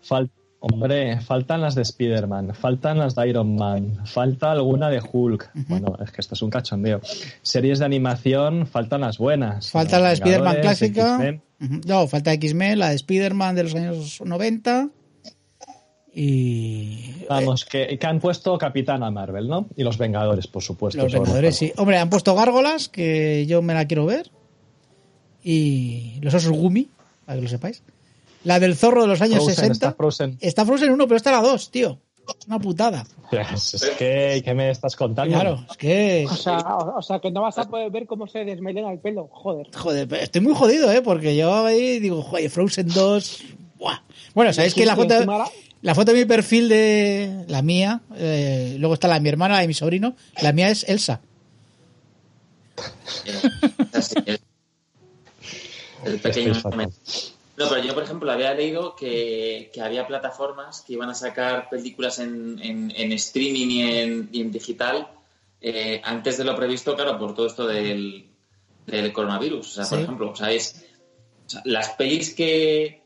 Fal- 0.08 0.30
Hombre, 0.62 1.22
faltan 1.22 1.62
las 1.62 1.74
de 1.74 1.84
Spider-Man, 1.84 2.54
faltan 2.54 2.98
las 2.98 3.16
de 3.16 3.30
Iron 3.30 3.56
Man, 3.56 4.06
falta 4.06 4.52
alguna 4.52 4.90
de 4.90 5.02
Hulk. 5.02 5.52
Bueno, 5.70 5.98
es 6.04 6.12
que 6.12 6.20
esto 6.20 6.36
es 6.36 6.42
un 6.42 6.50
cachondeo. 6.50 7.00
Series 7.42 7.80
de 7.80 7.86
animación, 7.86 8.68
faltan 8.68 9.02
las 9.02 9.18
buenas. 9.18 9.72
Falta 9.72 10.00
la 10.00 10.10
de 10.10 10.16
Spider-Man 10.16 10.58
clásica. 10.62 11.40
No, 11.60 12.08
falta 12.08 12.34
X-Men, 12.34 12.80
la 12.80 12.90
de 12.90 12.96
Spider-Man 12.96 13.56
de 13.56 13.64
los 13.64 13.76
años 13.76 14.22
90. 14.24 14.90
Y. 16.14 17.26
Vamos, 17.30 17.64
que, 17.64 17.98
que 17.98 18.08
han 18.08 18.20
puesto 18.20 18.58
Capitana 18.58 19.10
Marvel, 19.12 19.48
¿no? 19.48 19.68
Y 19.78 19.84
los 19.84 19.98
Vengadores, 19.98 20.48
por 20.48 20.62
supuesto. 20.62 21.02
Los 21.02 21.14
Vengadores, 21.14 21.56
sí. 21.56 21.72
Hombre, 21.78 22.00
han 22.00 22.10
puesto 22.10 22.36
Gárgolas, 22.36 22.90
que 22.90 23.46
yo 23.46 23.62
me 23.62 23.74
la 23.74 23.86
quiero 23.86 24.06
ver. 24.06 24.30
Y 25.42 26.16
los 26.22 26.34
osos 26.34 26.52
Gumi, 26.52 26.90
para 27.26 27.38
que 27.38 27.44
lo 27.44 27.50
sepáis. 27.50 27.82
La 28.44 28.60
del 28.60 28.76
zorro 28.76 29.02
de 29.02 29.08
los 29.08 29.22
años 29.22 29.38
Frozen, 29.44 29.56
60. 29.56 29.74
está 29.74 29.94
Frozen. 29.94 30.38
Está 30.40 30.66
Frozen 30.66 30.92
1, 30.92 31.08
pero 31.08 31.18
está 31.18 31.32
la 31.32 31.42
2, 31.42 31.72
tío. 31.72 32.00
Una 32.48 32.60
putada. 32.60 33.06
Es, 33.32 33.74
es 33.74 33.90
que, 33.98 34.42
¿qué 34.46 34.54
me 34.54 34.70
estás 34.70 34.96
contando? 34.96 35.34
Claro, 35.34 35.66
es 35.70 35.78
que. 35.78 36.28
O 36.30 36.36
sea, 36.36 36.58
o, 36.60 37.00
o 37.00 37.02
sea, 37.02 37.20
que 37.20 37.32
no 37.32 37.42
vas 37.42 37.58
a 37.58 37.64
poder 37.68 37.90
ver 37.90 38.06
cómo 38.06 38.28
se 38.28 38.46
desmelena 38.46 38.92
el 38.92 39.00
pelo. 39.00 39.28
Joder. 39.32 39.68
Joder, 39.76 40.08
pero 40.08 40.22
estoy 40.22 40.42
muy 40.42 40.54
jodido, 40.54 40.92
¿eh? 40.92 41.02
Porque 41.02 41.36
yo 41.36 41.66
ahí 41.66 42.00
digo, 42.00 42.22
joder, 42.22 42.50
Frozen 42.52 42.88
2. 42.90 43.44
¡buah! 43.80 43.98
Bueno, 44.36 44.54
¿sabéis 44.54 44.76
que 44.76 44.86
la 44.86 44.96
foto, 44.96 45.16
la- 45.82 45.96
foto 45.96 46.12
de 46.14 46.20
mi 46.20 46.26
perfil 46.26 46.70
de 46.70 47.46
la 47.48 47.64
mía, 47.64 48.02
eh, 48.16 48.76
luego 48.78 48.94
está 48.94 49.08
la 49.08 49.16
de 49.16 49.22
mi 49.22 49.30
hermana, 49.30 49.56
la 49.56 49.62
de 49.62 49.68
mi 49.68 49.74
sobrino, 49.74 50.16
la 50.42 50.54
mía 50.54 50.70
es 50.70 50.88
Elsa. 50.88 51.22
El 56.06 56.20
pequeño. 56.20 56.54
No, 57.60 57.68
pero 57.70 57.84
yo, 57.84 57.94
por 57.94 58.04
ejemplo, 58.04 58.32
había 58.32 58.54
leído 58.54 58.96
que, 58.96 59.70
que 59.74 59.82
había 59.82 60.08
plataformas 60.08 60.82
que 60.82 60.94
iban 60.94 61.10
a 61.10 61.14
sacar 61.14 61.70
películas 61.70 62.20
en, 62.20 62.58
en- 62.64 62.92
en 62.96 63.12
streaming 63.12 63.68
y 63.70 63.82
en, 63.82 64.30
y 64.32 64.42
en 64.42 64.52
digital 64.52 65.08
eh, 65.62 66.00
antes 66.06 66.38
de 66.38 66.46
lo 66.46 66.56
previsto, 66.56 66.96
claro, 66.96 67.20
por 67.20 67.36
todo 67.36 67.48
esto 67.48 67.68
del, 67.68 68.30
del 68.88 69.12
coronavirus. 69.12 69.68
O 69.68 69.72
sea, 69.72 69.84
por 69.90 70.00
ejemplo, 70.04 70.36
¿sabéis? 70.36 70.86
O 71.46 71.50
sea, 71.50 71.62
las 71.66 71.90
pelis 71.90 72.34
que, 72.34 73.04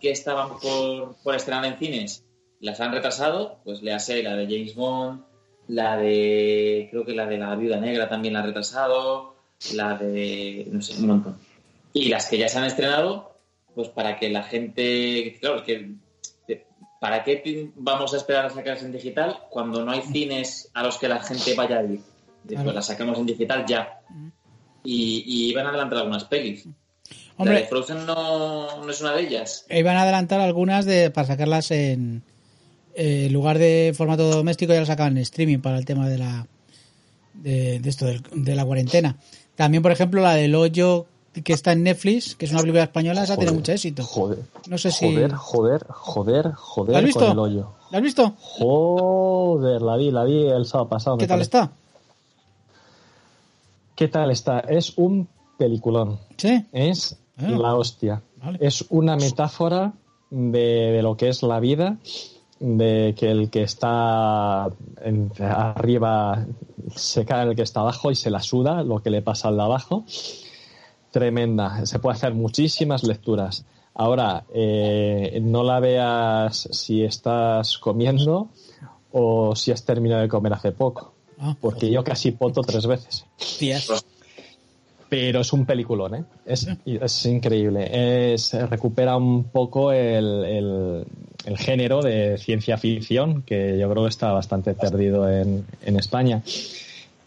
que 0.00 0.10
estaban 0.10 0.58
por, 0.58 1.14
por 1.22 1.34
estrenar 1.36 1.64
en 1.66 1.78
cines 1.78 2.24
las 2.60 2.80
han 2.80 2.92
retrasado, 2.92 3.58
pues 3.64 3.82
le 3.82 3.92
hace 3.92 4.22
la 4.22 4.34
de 4.34 4.46
James 4.46 4.74
Bond, 4.74 5.22
la 5.68 5.96
de, 5.96 6.88
creo 6.90 7.04
que 7.04 7.14
la 7.14 7.26
de 7.26 7.38
la 7.38 7.54
Viuda 7.54 7.78
Negra 7.78 8.08
también 8.08 8.34
la 8.34 8.40
ha 8.40 8.46
retrasado, 8.46 9.36
la 9.74 9.96
de, 9.96 10.66
no 10.70 10.82
sé, 10.82 10.94
un 11.00 11.06
montón. 11.06 11.38
Y 11.92 12.08
las 12.08 12.26
que 12.28 12.38
ya 12.38 12.48
se 12.48 12.58
han 12.58 12.64
estrenado, 12.64 13.33
pues 13.74 13.88
para 13.88 14.18
que 14.18 14.30
la 14.30 14.42
gente, 14.44 15.36
claro, 15.40 15.56
es 15.58 15.62
que 15.62 15.90
eh, 16.48 16.64
¿para 17.00 17.24
qué 17.24 17.70
vamos 17.76 18.14
a 18.14 18.16
esperar 18.16 18.46
a 18.46 18.50
sacarlas 18.50 18.82
en 18.84 18.92
digital 18.92 19.38
cuando 19.50 19.84
no 19.84 19.92
hay 19.92 20.02
cines 20.02 20.70
a 20.74 20.82
los 20.82 20.98
que 20.98 21.08
la 21.08 21.20
gente 21.22 21.54
vaya 21.54 21.78
a 21.78 21.84
ir? 21.84 22.00
Claro. 22.46 22.64
Pues 22.64 22.74
las 22.76 22.86
sacamos 22.86 23.18
en 23.18 23.26
digital 23.26 23.64
ya. 23.66 24.00
Y, 24.84 25.24
y 25.26 25.50
iban 25.50 25.66
a 25.66 25.70
adelantar 25.70 25.98
algunas 25.98 26.24
pelis. 26.24 26.66
la 26.66 26.72
de 26.72 26.74
Hombre, 27.38 27.66
Frozen 27.66 28.04
no, 28.06 28.84
no 28.84 28.90
es 28.90 29.00
una 29.00 29.12
de 29.14 29.22
ellas. 29.22 29.66
iban 29.70 29.96
a 29.96 30.02
adelantar 30.02 30.40
algunas 30.40 30.84
de 30.84 31.10
para 31.10 31.26
sacarlas 31.26 31.70
en 31.70 32.22
eh, 32.94 33.26
en 33.26 33.32
lugar 33.32 33.58
de 33.58 33.92
formato 33.96 34.30
doméstico, 34.30 34.72
ya 34.72 34.80
lo 34.80 34.86
sacaban 34.86 35.16
en 35.16 35.22
streaming 35.22 35.58
para 35.58 35.78
el 35.78 35.84
tema 35.84 36.08
de 36.08 36.18
la 36.18 36.46
de, 37.32 37.80
de 37.80 37.88
esto 37.90 38.06
del- 38.06 38.22
de 38.32 38.54
la 38.54 38.64
cuarentena. 38.64 39.16
También, 39.56 39.82
por 39.82 39.90
ejemplo, 39.90 40.20
la 40.22 40.34
del 40.34 40.54
hoyo 40.54 41.06
que 41.42 41.52
está 41.52 41.72
en 41.72 41.82
Netflix, 41.82 42.36
que 42.36 42.44
es 42.44 42.52
una 42.52 42.60
película 42.60 42.84
española, 42.84 43.24
esa 43.24 43.36
tiene 43.36 43.52
mucho 43.52 43.72
éxito. 43.72 44.04
Joder, 44.04 44.38
No 44.68 44.78
sé 44.78 44.90
si. 44.90 45.06
joder, 45.12 45.32
joder, 45.34 45.86
joder, 45.88 46.52
joder 46.52 46.92
¿La 46.92 46.98
has 46.98 47.04
visto? 47.04 47.20
con 47.20 47.30
el 47.32 47.38
hoyo. 47.38 47.70
¿La 47.90 47.98
has 47.98 48.04
visto? 48.04 48.34
Joder, 48.38 49.82
la 49.82 49.96
vi, 49.96 50.10
la 50.10 50.24
vi 50.24 50.46
el 50.48 50.64
sábado 50.66 50.88
pasado. 50.88 51.16
¿Qué 51.18 51.26
tal 51.26 51.38
parece. 51.38 51.44
está? 51.58 51.72
¿Qué 53.94 54.08
tal 54.08 54.30
está? 54.30 54.60
Es 54.60 54.96
un 54.98 55.28
peliculón. 55.58 56.18
¿Sí? 56.36 56.64
Es 56.72 57.16
Ah. 57.36 57.48
la 57.50 57.74
hostia. 57.74 58.22
Vale. 58.42 58.58
Es 58.60 58.84
una 58.90 59.16
metáfora 59.16 59.92
de, 60.30 60.92
de 60.92 61.02
lo 61.02 61.16
que 61.16 61.28
es 61.28 61.42
la 61.42 61.58
vida, 61.60 61.96
de 62.60 63.14
que 63.18 63.30
el 63.30 63.50
que 63.50 63.62
está 63.62 64.68
en- 65.02 65.32
arriba 65.40 66.44
se 66.94 67.24
cae 67.24 67.48
el 67.48 67.56
que 67.56 67.62
está 67.62 67.80
abajo 67.80 68.10
y 68.10 68.14
se 68.14 68.30
la 68.30 68.40
suda 68.40 68.82
lo 68.82 69.02
que 69.02 69.10
le 69.10 69.22
pasa 69.22 69.48
al 69.48 69.56
de 69.56 69.62
abajo. 69.62 70.04
Tremenda. 71.14 71.86
Se 71.86 72.00
puede 72.00 72.16
hacer 72.16 72.34
muchísimas 72.34 73.04
lecturas. 73.04 73.64
Ahora, 73.94 74.42
eh, 74.52 75.38
no 75.40 75.62
la 75.62 75.78
veas 75.78 76.68
si 76.72 77.04
estás 77.04 77.78
comiendo 77.78 78.48
o 79.12 79.54
si 79.54 79.70
has 79.70 79.84
terminado 79.84 80.22
de 80.22 80.28
comer 80.28 80.52
hace 80.54 80.72
poco. 80.72 81.14
Ah, 81.38 81.54
Porque 81.60 81.88
yo 81.88 82.02
casi 82.02 82.32
poto 82.32 82.62
tres 82.62 82.84
veces. 82.88 83.24
Pero 85.08 85.42
es 85.42 85.52
un 85.52 85.64
peliculón, 85.66 86.16
¿eh? 86.16 86.24
Es, 86.44 86.66
es 86.84 87.26
increíble. 87.26 88.34
Es, 88.34 88.52
recupera 88.68 89.16
un 89.16 89.44
poco 89.44 89.92
el, 89.92 90.44
el- 90.44 91.04
el 91.46 91.58
género 91.58 92.00
de 92.02 92.38
ciencia 92.38 92.76
ficción, 92.76 93.42
que 93.42 93.78
yo 93.78 93.88
creo 93.88 94.02
que 94.02 94.08
está 94.08 94.32
bastante 94.32 94.74
perdido 94.74 95.30
en, 95.30 95.64
en 95.82 95.96
España. 95.96 96.42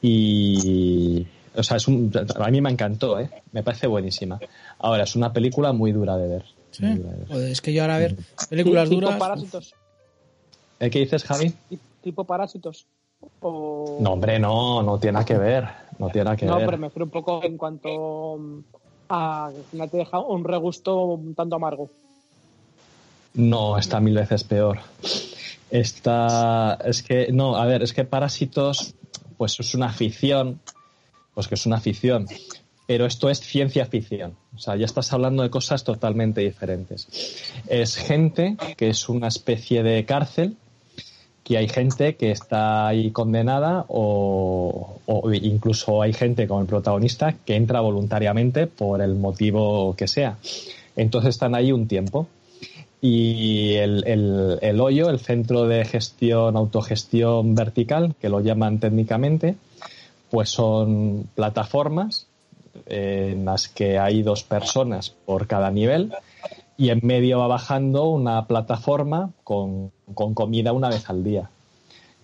Y. 0.02 1.26
O 1.58 1.64
sea, 1.64 1.78
es 1.78 1.88
un, 1.88 2.12
a 2.40 2.50
mí 2.52 2.62
me 2.62 2.70
encantó, 2.70 3.20
¿eh? 3.20 3.30
Me 3.52 3.64
parece 3.64 3.88
buenísima. 3.88 4.40
Ahora, 4.80 5.04
es 5.04 5.16
una 5.16 5.34
película 5.34 5.74
muy 5.74 5.92
dura 5.92 6.16
de 6.16 6.28
ver. 6.28 6.46
Sí. 6.72 6.86
Muy 6.86 6.98
dura 6.98 7.12
de 7.12 7.18
ver. 7.18 7.28
Joder, 7.28 7.52
es 7.52 7.62
que 7.62 7.74
yo 7.74 7.82
ahora 7.82 7.96
a 7.96 8.00
ver 8.00 8.16
películas 8.50 8.90
tipo 8.90 9.02
duras. 9.02 9.20
parásitos. 9.20 9.74
¿Eh, 10.80 10.90
¿Qué 10.90 11.00
dices, 11.00 11.24
Javi? 11.24 11.50
Ti- 11.70 11.80
Tipo 12.04 12.24
parásitos. 12.26 12.86
O... 13.42 13.98
No, 14.00 14.12
hombre, 14.14 14.38
no, 14.40 14.84
no 14.84 15.00
tiene 15.00 15.14
nada 15.14 15.26
que 15.26 15.38
ver. 15.38 15.68
No 15.98 16.10
tiene 16.10 16.26
nada 16.26 16.38
que 16.38 16.46
No, 16.46 16.58
ver. 16.58 16.66
pero 16.66 16.78
me 16.78 16.88
refiero 16.88 17.06
un 17.06 17.12
poco 17.12 17.44
en 17.44 17.58
cuanto 17.58 18.38
mm, 18.38 18.60
a 19.10 19.50
que 19.52 19.58
al 19.60 19.64
final 19.66 19.90
te 19.90 19.98
deja 19.98 20.20
un 20.20 20.44
regusto 20.44 20.96
un 21.06 21.34
tanto 21.34 21.56
amargo. 21.56 21.90
No, 23.34 23.78
está 23.78 24.00
mil 24.00 24.14
veces 24.16 24.44
peor. 24.44 24.80
Está. 25.70 26.78
Es 26.86 27.04
que. 27.04 27.32
No, 27.32 27.56
a 27.56 27.66
ver, 27.66 27.84
es 27.84 27.94
que 27.94 28.06
Parásitos, 28.06 28.94
pues 29.38 29.60
es 29.60 29.74
una 29.76 29.92
ficción. 29.92 30.60
Pues 31.38 31.48
que 31.48 31.54
es 31.54 31.68
una 31.68 31.80
ficción. 31.80 32.26
Pero 32.88 33.06
esto 33.06 33.30
es 33.30 33.40
ciencia 33.42 33.86
ficción. 33.86 34.34
O 34.56 34.58
sea, 34.58 34.76
ya 34.76 34.86
estás 34.86 35.14
hablando 35.14 35.44
de 35.44 35.52
cosas 35.52 35.84
totalmente 35.84 36.42
diferentes. 36.42 37.08
Es 37.68 37.96
gente 37.96 38.58
que 38.76 38.90
es 38.90 39.08
una 39.08 39.28
especie 39.28 39.84
de 39.84 40.04
cárcel, 40.04 40.58
que 41.44 41.60
hay 41.60 41.68
gente 41.68 42.16
que 42.16 42.32
está 42.32 42.88
ahí 42.88 43.12
condenada 43.12 43.86
o, 43.88 44.98
incluso 45.44 46.02
hay 46.02 46.14
gente 46.14 46.48
como 46.48 46.62
el 46.62 46.66
protagonista 46.68 47.36
que 47.46 47.56
entra 47.56 47.82
voluntariamente 47.82 48.66
por 48.66 49.00
el 49.04 49.14
motivo 49.14 49.96
que 49.96 50.08
sea. 50.08 50.38
Entonces 50.96 51.36
están 51.36 51.54
ahí 51.54 51.72
un 51.72 51.88
tiempo 51.88 52.26
Y 53.00 53.76
el- 53.76 54.58
el 54.60 54.80
hoyo, 54.82 55.12
el 55.12 55.20
centro 55.20 55.68
de 55.68 55.86
gestión, 55.86 56.58
autogestión 56.58 57.54
vertical, 57.54 58.16
que 58.20 58.28
lo 58.28 58.40
llaman 58.40 58.80
técnicamente, 58.80 59.56
pues 60.30 60.50
son 60.50 61.30
plataformas 61.36 62.28
eh, 62.86 63.32
en 63.34 63.46
las 63.46 63.68
que 63.68 63.98
hay 63.98 64.22
dos 64.24 64.44
personas 64.44 65.12
por 65.26 65.48
cada 65.48 65.72
nivel 65.72 66.14
y 66.78 66.90
en 66.90 67.00
medio 67.02 67.40
va 67.40 67.48
bajando 67.48 68.06
una 68.06 68.46
plataforma 68.46 69.32
con, 69.44 69.92
con 70.14 70.34
comida 70.34 70.74
una 70.74 70.90
vez 70.90 71.10
al 71.10 71.24
día. 71.24 71.50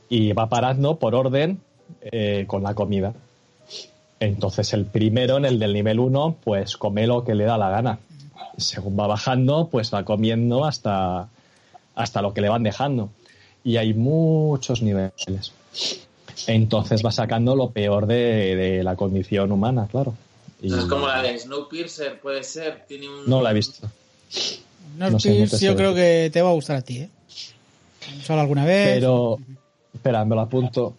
Y 0.09 0.33
va 0.33 0.47
parando 0.47 0.97
por 0.97 1.15
orden 1.15 1.59
eh, 2.01 2.45
con 2.47 2.61
la 2.61 2.75
comida. 2.75 3.13
Entonces 4.19 4.73
el 4.73 4.85
primero, 4.85 5.37
en 5.37 5.45
el 5.45 5.59
del 5.59 5.73
nivel 5.73 5.99
1, 5.99 6.37
pues 6.43 6.77
come 6.77 7.07
lo 7.07 7.23
que 7.23 7.33
le 7.33 7.45
da 7.45 7.57
la 7.57 7.69
gana. 7.69 7.99
Según 8.57 8.97
va 8.97 9.07
bajando, 9.07 9.69
pues 9.71 9.91
va 9.93 10.05
comiendo 10.05 10.65
hasta, 10.65 11.29
hasta 11.95 12.21
lo 12.21 12.33
que 12.33 12.41
le 12.41 12.49
van 12.49 12.63
dejando. 12.63 13.09
Y 13.63 13.77
hay 13.77 13.93
muchos 13.95 14.83
niveles. 14.83 15.51
Entonces 16.47 17.03
va 17.05 17.11
sacando 17.11 17.55
lo 17.55 17.71
peor 17.71 18.07
de, 18.07 18.55
de 18.55 18.83
la 18.83 18.95
condición 18.95 19.51
humana, 19.51 19.87
claro. 19.89 20.15
Y 20.61 20.67
Eso 20.67 20.79
es 20.79 20.85
como 20.85 21.07
la 21.07 21.21
de 21.21 21.37
Snowpiercer, 21.37 22.21
puede 22.21 22.43
ser. 22.43 22.85
Tiene 22.87 23.09
un... 23.09 23.29
no 23.29 23.41
la 23.41 23.51
he 23.51 23.53
visto. 23.53 23.87
No, 24.97 25.09
No 25.09 25.19
sé, 25.19 25.45
yo 25.59 25.75
creo 25.75 25.93
que 25.93 26.29
te 26.31 26.41
va 26.41 26.49
a 26.49 26.53
gustar 26.53 26.77
a 26.77 26.81
ti, 26.81 26.99
¿eh? 26.99 27.09
Solo 28.23 28.41
alguna 28.41 28.65
vez. 28.65 28.95
Pero, 28.95 29.39
espera, 29.93 30.23
me 30.25 30.35
lo 30.35 30.41
apunto. 30.41 30.95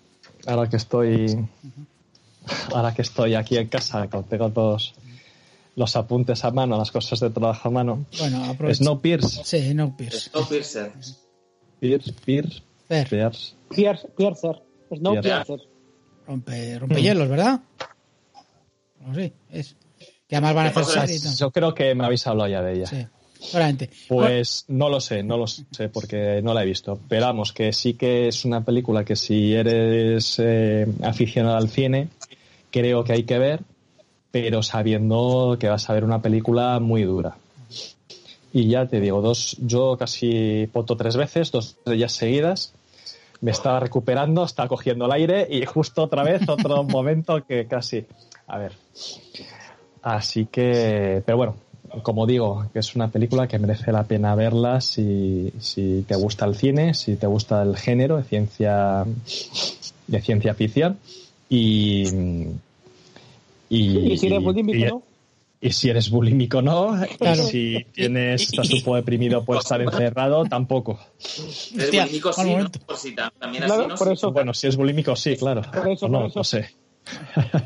Ahora 0.46 0.68
que 0.68 0.76
estoy. 0.76 1.46
Ahora 2.74 2.94
que 2.94 3.02
estoy 3.02 3.34
aquí 3.34 3.56
en 3.56 3.68
casa, 3.68 4.06
tengo 4.28 4.50
todos 4.50 4.94
los 5.76 5.96
apuntes 5.96 6.44
a 6.44 6.50
mano, 6.50 6.76
las 6.76 6.92
cosas 6.92 7.20
de 7.20 7.30
trabajo 7.30 7.68
a 7.68 7.70
mano. 7.70 8.04
Bueno, 8.18 8.44
aprovecha. 8.44 8.82
Snowpiercer. 8.82 9.44
Sí, 9.44 9.74
no 9.74 9.96
Pierce. 9.96 10.30
Snowpiercer. 10.30 10.92
Pierce, 11.80 12.12
Pierce, 12.24 12.62
Pierce. 12.86 13.54
Pierce, 13.70 14.06
Piercer. 15.00 15.22
Piercer. 15.22 15.68
rompe, 16.26 16.78
rompe 16.78 17.02
hielos, 17.02 17.28
¿verdad? 17.28 17.60
Bueno, 19.00 19.14
sí, 19.14 19.32
es. 19.50 19.76
Que 20.28 20.36
además 20.36 20.54
van 20.54 20.66
a 20.66 21.02
hacer. 21.02 21.20
Yo 21.38 21.50
creo 21.50 21.74
que 21.74 21.94
me 21.94 22.04
habéis 22.04 22.26
hablado 22.26 22.48
ya 22.48 22.62
de 22.62 22.72
ella. 22.74 22.86
Sí. 22.86 23.06
Pues 24.08 24.64
no 24.68 24.88
lo 24.88 25.00
sé, 25.00 25.22
no 25.22 25.36
lo 25.36 25.46
sé 25.46 25.88
porque 25.92 26.40
no 26.42 26.54
la 26.54 26.62
he 26.62 26.66
visto. 26.66 26.98
Pero 27.08 27.26
vamos, 27.26 27.52
que 27.52 27.72
sí 27.72 27.94
que 27.94 28.28
es 28.28 28.44
una 28.44 28.64
película 28.64 29.04
que 29.04 29.16
si 29.16 29.54
eres 29.54 30.38
eh, 30.38 30.86
aficionado 31.02 31.56
al 31.56 31.68
cine, 31.68 32.08
creo 32.70 33.04
que 33.04 33.12
hay 33.12 33.24
que 33.24 33.38
ver, 33.38 33.60
pero 34.30 34.62
sabiendo 34.62 35.56
que 35.60 35.68
vas 35.68 35.88
a 35.90 35.94
ver 35.94 36.04
una 36.04 36.22
película 36.22 36.80
muy 36.80 37.02
dura. 37.02 37.36
Y 38.52 38.68
ya 38.68 38.86
te 38.86 39.00
digo, 39.00 39.20
dos, 39.20 39.56
yo 39.60 39.96
casi 39.98 40.68
poto 40.72 40.96
tres 40.96 41.16
veces, 41.16 41.50
dos 41.50 41.76
de 41.84 41.96
ellas 41.96 42.12
seguidas. 42.12 42.72
Me 43.44 43.50
estaba 43.50 43.78
recuperando, 43.78 44.44
estaba 44.44 44.68
cogiendo 44.70 45.04
el 45.04 45.12
aire 45.12 45.46
y 45.50 45.66
justo 45.66 46.02
otra 46.04 46.22
vez 46.22 46.48
otro 46.48 46.82
momento 46.96 47.44
que 47.44 47.66
casi. 47.66 48.06
A 48.46 48.56
ver. 48.56 48.72
Así 50.02 50.46
que, 50.46 51.22
pero 51.26 51.36
bueno, 51.36 51.54
como 52.02 52.26
digo, 52.26 52.66
que 52.72 52.78
es 52.78 52.96
una 52.96 53.08
película 53.08 53.46
que 53.46 53.58
merece 53.58 53.92
la 53.92 54.04
pena 54.04 54.34
verla 54.34 54.80
si, 54.80 55.52
si 55.60 56.04
te 56.08 56.16
gusta 56.16 56.46
el 56.46 56.54
cine, 56.54 56.94
si 56.94 57.16
te 57.16 57.26
gusta 57.26 57.62
el 57.62 57.76
género 57.76 58.16
de 58.16 58.22
ciencia, 58.24 59.04
de 60.06 60.20
ciencia 60.22 60.54
ficción 60.54 60.98
y, 61.50 62.04
y, 63.68 63.98
Y 64.12 64.16
si 64.18 64.26
eres 64.28 64.42
bulímico, 64.42 64.78
y- 64.78 64.84
¿no? 64.88 65.02
Y 65.66 65.72
si 65.72 65.88
eres 65.88 66.10
bulímico 66.10 66.60
no, 66.62 66.94
Claro. 67.18 67.42
y 67.44 67.46
si 67.46 67.86
tienes, 67.92 68.42
estás 68.42 68.70
un 68.70 68.80
poco 68.82 68.96
deprimido 68.96 69.44
por 69.44 69.56
estar 69.56 69.80
encerrado, 69.82 70.44
tampoco. 70.44 71.00
Es 71.18 71.72
bulímico, 71.90 72.32
sí, 72.32 72.54
¿no? 72.54 72.70
Por 72.86 72.96
si 72.98 73.14
ta- 73.14 73.32
también 73.38 73.64
Claro, 73.64 73.80
así, 73.82 73.88
¿no? 73.88 73.94
por 73.96 74.06
Sí. 74.08 74.12
eso. 74.14 74.32
Bueno, 74.32 74.52
si 74.54 74.66
es 74.66 74.76
bulímico, 74.76 75.16
sí, 75.16 75.36
claro. 75.36 75.62
Por 75.72 75.88
eso, 75.88 76.06
O 76.06 76.08
no, 76.08 76.18
por 76.20 76.26
eso. 76.30 76.38
no 76.40 76.44
sé. 76.44 76.70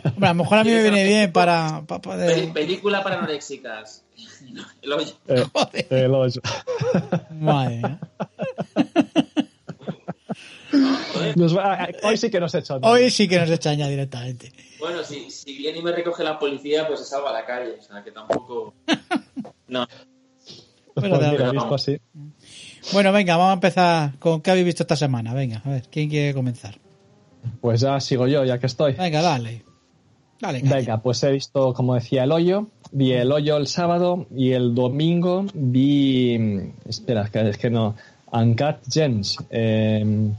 Hombre, 0.04 0.28
a 0.28 0.32
lo 0.32 0.34
mejor 0.42 0.58
a 0.58 0.64
mí 0.64 0.70
me 0.70 0.82
viene 0.82 1.04
bien 1.04 1.32
para, 1.32 1.82
poder. 1.86 2.52
película 2.52 3.02
para 3.04 3.18
anoréxicas. 3.18 4.04
El 4.82 4.92
hoyo. 4.92 5.12
Eh, 5.28 5.44
Joder. 5.52 5.86
el 5.90 6.14
hoyo. 6.14 6.40
Madre 7.38 7.76
mía. 7.76 8.00
Nos 11.36 11.56
va- 11.56 11.88
hoy 12.02 12.16
sí 12.16 12.30
que 12.30 12.40
nos 12.40 12.54
hecho. 12.54 12.78
Hoy 12.82 13.10
sí 13.10 13.28
que 13.28 13.38
nos 13.38 13.50
echan 13.50 13.76
ya 13.78 13.88
directamente. 13.88 14.52
Bueno, 14.78 15.02
si, 15.04 15.30
si 15.30 15.56
viene 15.56 15.78
y 15.78 15.82
me 15.82 15.92
recoge 15.92 16.22
la 16.24 16.38
policía, 16.38 16.86
pues 16.86 17.00
se 17.00 17.06
salva 17.06 17.30
a 17.30 17.32
la 17.32 17.44
calle. 17.46 17.76
O 17.78 17.82
sea, 17.82 18.02
que 18.02 18.10
tampoco... 18.12 18.74
No. 19.68 19.86
Bueno, 20.94 21.18
Pues 21.18 21.30
mira, 21.30 21.50
visto 21.52 21.74
así. 21.74 21.98
Bueno, 22.94 23.12
venga, 23.12 23.36
vamos 23.36 23.50
a 23.50 23.54
empezar 23.54 24.18
con 24.18 24.40
qué 24.40 24.50
habéis 24.50 24.64
visto 24.66 24.82
esta 24.82 24.96
semana. 24.96 25.34
Venga, 25.34 25.60
a 25.64 25.68
ver, 25.68 25.82
¿quién 25.90 26.08
quiere 26.08 26.32
comenzar? 26.32 26.78
Pues 27.60 27.82
ya 27.82 28.00
sigo 28.00 28.26
yo, 28.26 28.44
ya 28.44 28.58
que 28.58 28.66
estoy. 28.66 28.94
Venga, 28.94 29.20
dale. 29.20 29.64
Dale. 30.40 30.62
Venga, 30.64 31.02
pues 31.02 31.22
he 31.22 31.32
visto, 31.32 31.74
como 31.74 31.94
decía, 31.94 32.24
el 32.24 32.32
hoyo. 32.32 32.68
Vi 32.92 33.12
el 33.12 33.30
hoyo 33.30 33.58
el 33.58 33.66
sábado 33.66 34.26
y 34.34 34.52
el 34.52 34.74
domingo 34.74 35.44
vi. 35.52 36.72
Espera, 36.86 37.28
que 37.28 37.46
es 37.50 37.58
que 37.58 37.68
no. 37.68 37.94
Uncut 38.32 38.76
Gems. 38.90 39.36
eh, 39.50 40.30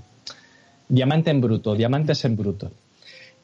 Diamante 0.87 1.29
en 1.29 1.39
bruto, 1.41 1.75
Diamantes 1.75 2.25
en 2.25 2.35
bruto. 2.35 2.71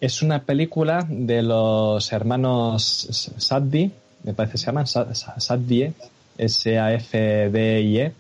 Es 0.02 0.22
una 0.22 0.44
película 0.44 1.06
de 1.10 1.42
los 1.42 2.12
hermanos 2.12 3.08
Saddi, 3.38 3.92
me 4.24 4.34
parece 4.34 4.54
que 4.54 4.58
se 4.58 4.66
llaman 4.68 4.88
Sa- 4.88 5.14
Sa- 5.16 5.40
Saddie, 5.40 5.94
S-A-F-D-I-E. 6.38 8.12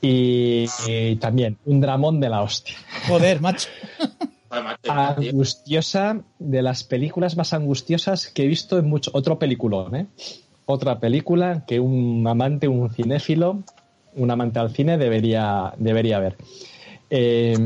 Y, 0.00 0.66
y 0.86 1.16
también 1.16 1.56
un 1.64 1.80
dramón 1.80 2.20
de 2.20 2.28
la 2.28 2.42
hostia. 2.42 2.76
Joder, 3.08 3.40
macho. 3.40 3.68
Angustiosa, 4.88 6.20
de 6.38 6.62
las 6.62 6.84
películas 6.84 7.36
más 7.36 7.52
angustiosas 7.52 8.28
que 8.28 8.44
he 8.44 8.46
visto 8.46 8.78
en 8.78 8.88
mucho. 8.88 9.10
Otro 9.14 9.38
peliculón, 9.38 9.94
¿eh? 9.96 10.06
Otra 10.66 10.98
película 11.00 11.64
que 11.66 11.80
un 11.80 12.26
amante, 12.26 12.68
un 12.68 12.90
cinéfilo, 12.90 13.62
un 14.14 14.30
amante 14.30 14.58
al 14.58 14.70
cine 14.70 14.96
debería, 14.98 15.74
debería 15.78 16.18
ver. 16.20 16.36
Eh, 17.10 17.56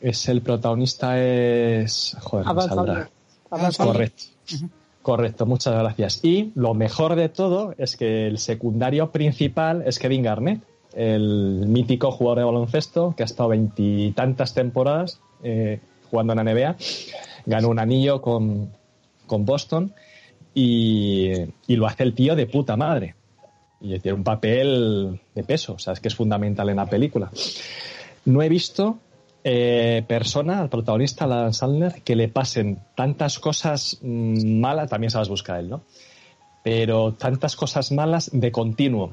es 0.00 0.28
el 0.28 0.42
protagonista 0.42 1.18
es. 1.22 2.16
Joder, 2.20 2.46
Sandler. 2.62 3.08
Correcto. 3.76 4.24
Correcto, 5.02 5.46
muchas 5.46 5.74
gracias. 5.74 6.20
Y 6.22 6.52
lo 6.54 6.74
mejor 6.74 7.14
de 7.14 7.30
todo 7.30 7.74
es 7.78 7.96
que 7.96 8.26
el 8.26 8.38
secundario 8.38 9.10
principal 9.10 9.82
es 9.86 9.98
Kevin 9.98 10.22
Garnett, 10.22 10.60
el 10.92 11.64
mítico 11.66 12.10
jugador 12.10 12.38
de 12.38 12.44
baloncesto 12.44 13.14
que 13.16 13.22
ha 13.22 13.26
estado 13.26 13.50
veintitantas 13.50 14.52
temporadas 14.52 15.20
eh, 15.42 15.80
jugando 16.10 16.34
en 16.34 16.44
la 16.44 16.52
NBA. 16.52 16.76
Ganó 17.46 17.68
un 17.68 17.78
anillo 17.78 18.20
con, 18.20 18.70
con 19.26 19.46
Boston 19.46 19.94
y, 20.52 21.32
y 21.66 21.76
lo 21.76 21.86
hace 21.86 22.02
el 22.02 22.14
tío 22.14 22.36
de 22.36 22.46
puta 22.46 22.76
madre. 22.76 23.14
Y 23.80 23.98
tiene 24.00 24.18
un 24.18 24.24
papel 24.24 25.20
de 25.34 25.44
peso, 25.44 25.74
o 25.74 25.78
sea, 25.78 25.92
es 25.92 26.00
que 26.00 26.08
es 26.08 26.14
fundamental 26.14 26.68
en 26.68 26.76
la 26.76 26.86
película. 26.86 27.30
No 28.24 28.42
he 28.42 28.48
visto 28.48 28.98
eh, 29.44 30.04
persona, 30.06 30.60
al 30.60 30.68
protagonista, 30.68 31.24
a 31.24 31.28
Adam 31.28 31.52
Sandler, 31.52 32.02
que 32.02 32.16
le 32.16 32.28
pasen 32.28 32.78
tantas 32.96 33.38
cosas 33.38 33.98
mm, 34.02 34.60
malas, 34.60 34.90
también 34.90 35.10
sabes 35.10 35.28
buscar 35.28 35.60
él, 35.60 35.70
¿no? 35.70 35.82
Pero 36.62 37.14
tantas 37.14 37.56
cosas 37.56 37.92
malas 37.92 38.30
de 38.32 38.52
continuo. 38.52 39.12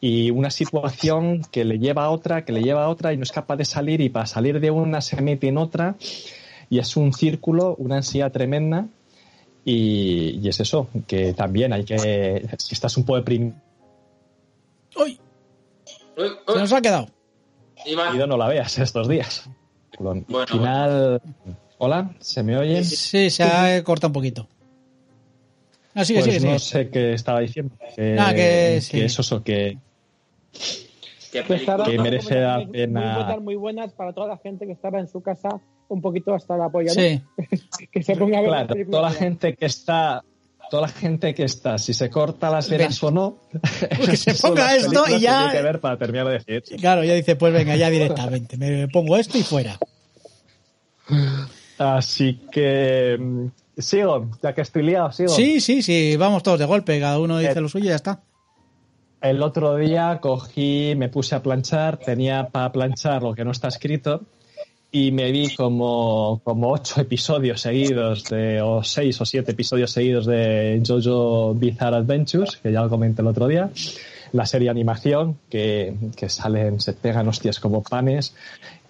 Y 0.00 0.30
una 0.30 0.50
situación 0.50 1.42
que 1.50 1.64
le 1.64 1.78
lleva 1.78 2.04
a 2.04 2.10
otra, 2.10 2.44
que 2.44 2.52
le 2.52 2.62
lleva 2.62 2.84
a 2.84 2.88
otra 2.88 3.12
y 3.12 3.16
no 3.16 3.24
es 3.24 3.32
capaz 3.32 3.56
de 3.56 3.64
salir 3.64 4.00
y 4.00 4.10
para 4.10 4.26
salir 4.26 4.60
de 4.60 4.70
una 4.70 5.00
se 5.00 5.20
mete 5.20 5.48
en 5.48 5.58
otra 5.58 5.96
y 6.70 6.78
es 6.78 6.96
un 6.96 7.12
círculo, 7.12 7.74
una 7.78 7.96
ansiedad 7.96 8.30
tremenda 8.30 8.86
y, 9.64 10.38
y 10.40 10.48
es 10.48 10.60
eso, 10.60 10.88
que 11.08 11.32
también 11.34 11.72
hay 11.72 11.84
que, 11.84 11.96
que 11.96 12.56
estás 12.74 12.96
un 12.96 13.04
poco 13.04 13.16
deprimido, 13.16 13.56
uy, 14.96 15.18
Se 16.16 16.58
nos 16.58 16.72
ha 16.72 16.80
quedado. 16.80 17.08
Iván, 17.88 18.18
no 18.28 18.36
la 18.36 18.48
veas 18.48 18.78
estos 18.78 19.08
días. 19.08 19.48
Bueno, 19.98 20.24
Al 20.38 20.46
final, 20.46 21.22
hola, 21.78 22.14
¿se 22.20 22.42
me 22.42 22.56
oye? 22.56 22.84
Sí, 22.84 23.30
se 23.30 23.42
ha 23.42 23.82
cortado 23.82 24.08
un 24.08 24.12
poquito. 24.14 24.46
No, 25.94 26.04
sigue, 26.04 26.20
pues 26.20 26.26
sigue, 26.26 26.40
sigue. 26.40 26.52
no 26.52 26.58
sé 26.58 26.90
qué 26.90 27.12
estaba 27.14 27.40
diciendo. 27.40 27.74
Que, 27.96 28.14
Nada, 28.14 28.34
que 28.34 28.80
sí. 28.80 28.92
que 28.98 29.04
eso, 29.06 29.22
eso, 29.22 29.42
que, 29.42 29.78
qué 31.32 31.42
Que. 31.42 31.66
Que 31.84 31.98
merece 31.98 32.40
la 32.40 32.58
muy 32.58 32.66
pena. 32.66 33.14
buenas, 33.16 33.40
muy 33.42 33.54
buenas 33.56 33.92
para 33.92 34.12
toda 34.12 34.28
la 34.28 34.36
gente 34.38 34.66
que 34.66 34.72
estaba 34.72 35.00
en 35.00 35.08
su 35.08 35.20
casa 35.20 35.48
un 35.88 36.00
poquito 36.02 36.34
hasta 36.34 36.56
la 36.56 36.68
polla, 36.68 36.92
¿no? 36.94 37.00
Sí, 37.00 37.22
Que 37.92 38.02
se 38.02 38.14
ponga 38.16 38.38
a 38.38 38.42
ver 38.42 38.50
la 38.50 38.66
claro, 38.66 38.90
toda 38.90 39.02
la 39.02 39.10
gente 39.12 39.54
que 39.56 39.66
está, 39.66 40.22
toda 40.70 40.82
la 40.82 40.88
gente 40.88 41.34
que 41.34 41.44
está, 41.44 41.78
si 41.78 41.94
se 41.94 42.10
corta 42.10 42.50
las 42.50 42.68
venas 42.68 43.02
o 43.02 43.10
no, 43.10 43.38
que 44.04 44.16
se 44.16 44.34
ponga 44.34 44.74
esto 44.76 45.04
y 45.08 45.12
que 45.14 45.20
ya- 45.20 45.38
tiene 45.44 45.52
que 45.58 45.62
ver 45.62 45.80
para 45.80 45.96
terminar 45.98 46.26
de 46.28 46.32
decir. 46.44 46.62
claro, 46.80 47.04
ya 47.04 47.14
dice, 47.14 47.36
pues 47.36 47.52
venga, 47.52 47.74
ya 47.76 47.90
directamente. 47.90 48.56
Me 48.56 48.88
pongo 48.88 49.16
esto 49.16 49.38
y 49.38 49.42
fuera. 49.42 49.78
Así 51.78 52.40
que 52.50 53.16
mm, 53.18 53.46
sigo, 53.78 54.30
ya 54.42 54.52
que 54.54 54.60
estoy 54.62 54.82
liado, 54.82 55.12
sigo. 55.12 55.28
Sí, 55.30 55.60
sí, 55.60 55.82
sí, 55.82 56.16
vamos 56.16 56.42
todos 56.42 56.58
de 56.58 56.64
golpe, 56.64 56.98
cada 57.00 57.18
uno 57.18 57.38
dice 57.38 57.52
Eh. 57.58 57.60
lo 57.60 57.68
suyo 57.68 57.86
y 57.86 57.88
ya 57.88 57.96
está. 57.96 58.20
el 59.20 59.42
otro 59.42 59.74
día 59.76 60.18
cogí, 60.20 60.94
me 60.96 61.08
puse 61.08 61.34
a 61.34 61.42
planchar, 61.42 61.96
tenía 61.98 62.48
para 62.50 62.70
planchar 62.70 63.22
lo 63.22 63.34
que 63.34 63.44
no 63.44 63.50
está 63.52 63.66
escrito 63.68 64.22
y 64.90 65.12
me 65.12 65.30
vi 65.30 65.54
como, 65.54 66.40
como 66.44 66.70
ocho 66.70 67.00
episodios 67.00 67.60
seguidos 67.60 68.24
de, 68.24 68.62
o 68.62 68.82
seis 68.82 69.20
o 69.20 69.26
siete 69.26 69.52
episodios 69.52 69.90
seguidos 69.92 70.26
de 70.26 70.82
Jojo 70.86 71.54
Bizarre 71.54 71.96
Adventures, 71.96 72.56
que 72.56 72.72
ya 72.72 72.82
lo 72.82 72.88
comenté 72.88 73.22
el 73.22 73.28
otro 73.28 73.46
día. 73.48 73.70
La 74.32 74.44
serie 74.44 74.68
animación, 74.68 75.38
que, 75.48 75.94
que 76.16 76.28
salen, 76.28 76.80
se 76.80 76.92
pegan 76.92 77.28
hostias 77.28 77.60
como 77.60 77.82
panes, 77.82 78.34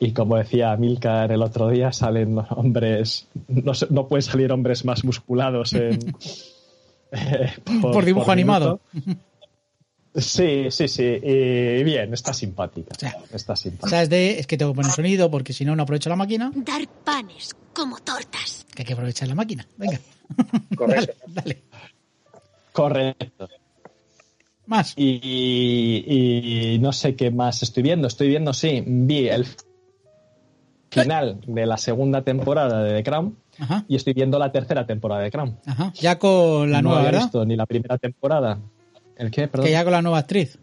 y 0.01 0.13
como 0.13 0.37
decía 0.37 0.77
Milcar 0.77 1.31
el 1.33 1.43
otro 1.43 1.69
día, 1.69 1.93
salen 1.93 2.39
hombres, 2.51 3.29
no, 3.49 3.73
no 3.91 4.09
pueden 4.09 4.23
salir 4.23 4.53
hombres 4.53 4.85
más 4.85 5.05
musculados 5.05 5.73
en, 5.75 5.99
eh, 7.13 7.53
Por 7.81 8.05
dibujo 8.05 8.31
animado. 8.31 8.81
minuto. 8.93 9.21
Sí, 10.21 10.67
sí, 10.71 10.89
sí. 10.89 11.03
Y 11.03 11.83
bien, 11.85 12.13
está 12.15 12.33
simpática. 12.33 12.91
O 12.97 12.99
sea, 12.99 13.17
está 13.33 13.53
O 13.55 13.57
simpática. 13.57 13.89
sea, 13.89 14.03
es 14.03 14.11
de, 14.11 14.39
es 14.39 14.47
que 14.47 14.57
tengo 14.57 14.73
que 14.73 14.77
poner 14.77 14.93
sonido 14.93 15.31
porque 15.31 15.53
si 15.53 15.65
no, 15.65 15.75
no 15.77 15.83
aprovecho 15.85 16.09
la 16.11 16.17
máquina. 16.17 16.51
Dar 16.55 16.87
panes 17.05 17.55
como 17.75 17.99
tortas. 17.99 18.67
Que 18.75 18.83
hay 18.83 18.87
que 18.87 18.93
aprovechar 18.95 19.29
la 19.29 19.35
máquina. 19.35 19.67
Venga. 19.77 19.99
Correcto. 20.77 21.15
dale, 21.27 21.43
dale. 21.43 21.63
Correcto. 22.73 23.49
Más. 24.67 24.93
Y, 24.97 26.05
y 26.75 26.79
no 26.81 26.93
sé 26.93 27.17
qué 27.17 27.31
más 27.31 27.63
estoy 27.63 27.83
viendo. 27.83 28.07
Estoy 28.09 28.29
viendo, 28.29 28.53
sí, 28.53 28.83
vi 28.87 29.29
el 29.29 29.47
final 30.91 31.41
de 31.47 31.67
la 31.67 31.77
segunda 31.77 32.23
temporada 32.23 32.83
de 32.83 32.95
The 32.97 33.03
Crown 33.03 33.37
Ajá. 33.59 33.85
y 33.89 33.97
estoy 33.97 34.15
viendo 34.15 34.39
la 34.39 34.51
tercera 34.53 34.87
temporada 34.87 35.23
de 35.23 35.27
The 35.29 35.33
Crown. 35.33 35.59
Ajá. 35.67 35.93
Ya 35.95 36.19
con 36.19 36.71
la 36.71 36.81
no 36.83 36.89
nueva, 36.91 36.99
había 37.01 37.11
¿verdad? 37.13 37.27
visto 37.27 37.45
ni 37.45 37.57
la 37.57 37.67
primera 37.67 37.99
temporada. 37.99 38.59
¿El 39.19 39.31
qué? 39.31 39.49
Perdón. 39.49 39.67
Que 39.67 39.73
ya 39.73 39.85
con 39.85 39.93
la 39.93 40.01
nueva 40.03 40.19
actriz. 40.19 40.59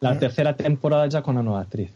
La 0.00 0.18
tercera 0.18 0.54
temporada 0.54 1.08
ya 1.08 1.22
con 1.22 1.34
la 1.36 1.42
nueva 1.42 1.62
actriz. 1.62 1.90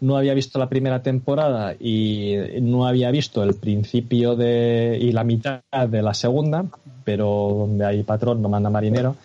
No 0.00 0.16
había 0.16 0.34
visto 0.34 0.58
la 0.58 0.68
primera 0.68 1.02
temporada 1.02 1.74
y 1.78 2.36
no 2.60 2.86
había 2.86 3.10
visto 3.10 3.42
el 3.42 3.54
principio 3.54 4.36
de, 4.36 4.98
y 5.00 5.12
la 5.12 5.24
mitad 5.24 5.60
de 5.88 6.02
la 6.02 6.14
segunda, 6.14 6.64
pero 7.04 7.26
donde 7.58 7.84
hay 7.84 8.02
patrón 8.02 8.40
no 8.40 8.48
manda 8.48 8.70
marinero. 8.70 9.16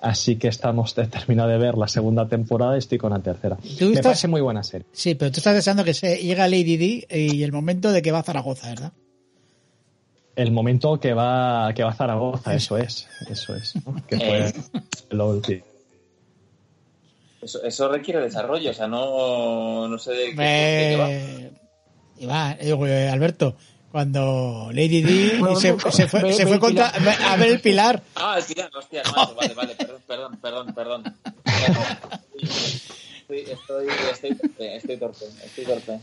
Así 0.00 0.36
que 0.36 0.48
estamos 0.48 0.94
terminado 0.94 1.48
de 1.48 1.58
ver 1.58 1.76
la 1.76 1.88
segunda 1.88 2.28
temporada 2.28 2.76
y 2.76 2.78
estoy 2.78 2.98
con 2.98 3.12
la 3.12 3.18
tercera. 3.20 3.56
Me 3.62 3.68
estás- 3.88 4.02
parece 4.02 4.28
muy 4.28 4.40
buena 4.42 4.62
serie. 4.62 4.86
Sí, 4.92 5.14
pero 5.14 5.32
tú 5.32 5.38
estás 5.38 5.54
deseando 5.54 5.82
que 5.84 5.94
se 5.94 6.16
llegue 6.18 6.36
Lady 6.48 6.76
D 6.76 7.06
y 7.10 7.42
el 7.42 7.50
momento 7.50 7.90
de 7.90 8.02
que 8.02 8.12
va 8.12 8.18
a 8.20 8.22
Zaragoza, 8.22 8.68
¿verdad? 8.68 8.92
El 10.36 10.52
momento 10.52 11.00
que 11.00 11.14
va 11.14 11.72
que 11.74 11.82
va 11.82 11.90
a 11.90 11.94
Zaragoza, 11.94 12.54
eso 12.54 12.76
es, 12.76 13.08
eso 13.28 13.54
es. 13.56 13.74
¿no? 13.86 13.96
Que 14.06 14.16
fue 14.18 14.48
Eh. 14.48 14.52
lo 15.10 15.28
último. 15.30 15.64
Eso, 17.42 17.62
eso 17.62 17.88
requiere 17.88 18.20
desarrollo, 18.20 18.70
o 18.70 18.74
sea, 18.74 18.86
no, 18.86 19.88
no 19.88 19.98
sé 19.98 20.12
de 20.12 20.34
qué, 20.34 20.42
de 20.42 20.90
qué 20.90 20.96
va. 20.96 21.50
Iván, 22.18 22.56
eh, 22.60 23.08
Alberto, 23.10 23.56
cuando 23.92 24.68
Lady 24.72 25.02
D 25.02 25.36
Bueno, 25.38 25.54
se, 25.60 25.72
bueno, 25.72 25.90
se 25.92 26.06
fue, 26.08 26.22
ve- 26.22 26.32
se 26.32 26.44
ve 26.44 26.50
fue 26.50 26.60
contra, 26.60 26.88
a 26.88 27.36
ver 27.36 27.48
el 27.48 27.60
pilar. 27.60 28.02
Ah, 28.16 28.36
el 28.38 28.44
pilar, 28.44 28.70
hostia, 28.76 29.02
macho, 29.14 29.34
vale, 29.34 29.54
vale, 29.54 29.74
perdón, 29.74 30.00
perdón, 30.06 30.38
perdón, 30.42 30.74
perdón. 30.74 31.14
Estoy, 33.28 33.40
estoy, 33.40 33.86
estoy 34.12 34.34
torpe, 34.36 34.76
estoy 34.76 34.96
torpe, 34.98 35.24
estoy 35.44 35.64
torpe. 35.64 36.00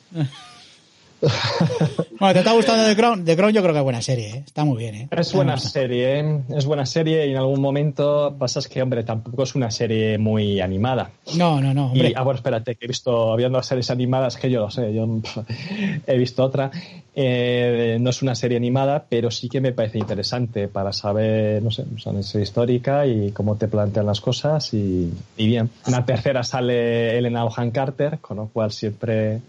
Bueno, 2.19 2.33
¿te 2.33 2.39
está 2.39 2.53
gustando 2.53 2.85
The 2.85 2.95
Crown? 2.95 3.25
The 3.25 3.35
Crown 3.35 3.53
yo 3.53 3.61
creo 3.61 3.73
que 3.73 3.79
es 3.79 3.83
buena 3.83 4.01
serie, 4.01 4.29
¿eh? 4.29 4.43
Está 4.45 4.63
muy 4.63 4.77
bien, 4.77 4.95
¿eh? 4.95 5.07
Es 5.11 5.33
buena 5.33 5.57
serie, 5.57 6.19
¿eh? 6.19 6.41
es 6.55 6.65
buena 6.65 6.85
serie 6.85 7.27
y 7.27 7.31
en 7.31 7.37
algún 7.37 7.59
momento 7.59 8.35
pasa 8.37 8.59
es 8.59 8.67
que, 8.67 8.81
hombre, 8.81 9.03
tampoco 9.03 9.43
es 9.43 9.55
una 9.55 9.69
serie 9.71 10.17
muy 10.17 10.61
animada. 10.61 11.11
No, 11.35 11.59
no, 11.59 11.73
no, 11.73 11.87
hombre. 11.87 12.11
Y, 12.11 12.13
ah, 12.15 12.23
bueno, 12.23 12.37
espérate, 12.37 12.75
que 12.75 12.85
he 12.85 12.87
visto, 12.87 13.33
habiendo 13.33 13.61
series 13.61 13.89
animadas, 13.89 14.37
que 14.37 14.49
yo 14.49 14.61
lo 14.61 14.71
sé, 14.71 14.93
yo 14.93 15.05
he 16.07 16.17
visto 16.17 16.43
otra. 16.43 16.71
Eh, 17.15 17.97
no 18.01 18.09
es 18.09 18.23
una 18.23 18.33
serie 18.33 18.57
animada, 18.57 19.05
pero 19.07 19.29
sí 19.29 19.47
que 19.47 19.61
me 19.61 19.71
parece 19.71 19.99
interesante 19.99 20.67
para 20.67 20.91
saber, 20.91 21.61
no 21.61 21.69
sé, 21.69 21.85
es 21.95 22.05
una 22.07 22.23
serie 22.23 22.43
histórica 22.43 23.05
y 23.05 23.31
cómo 23.31 23.55
te 23.55 23.67
plantean 23.67 24.07
las 24.07 24.19
cosas 24.19 24.73
y, 24.73 25.13
y 25.37 25.47
bien. 25.47 25.69
En 25.85 25.91
la 25.91 26.05
tercera 26.05 26.41
sale 26.43 27.15
Elena 27.17 27.45
Ohan 27.45 27.69
Carter, 27.69 28.17
con 28.19 28.37
lo 28.37 28.47
cual 28.47 28.71
siempre 28.71 29.41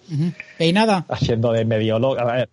haciendo 1.09 1.53
de 1.53 1.65
medio 1.65 1.99
loca. 1.99 2.23
A 2.23 2.33
ver, 2.37 2.49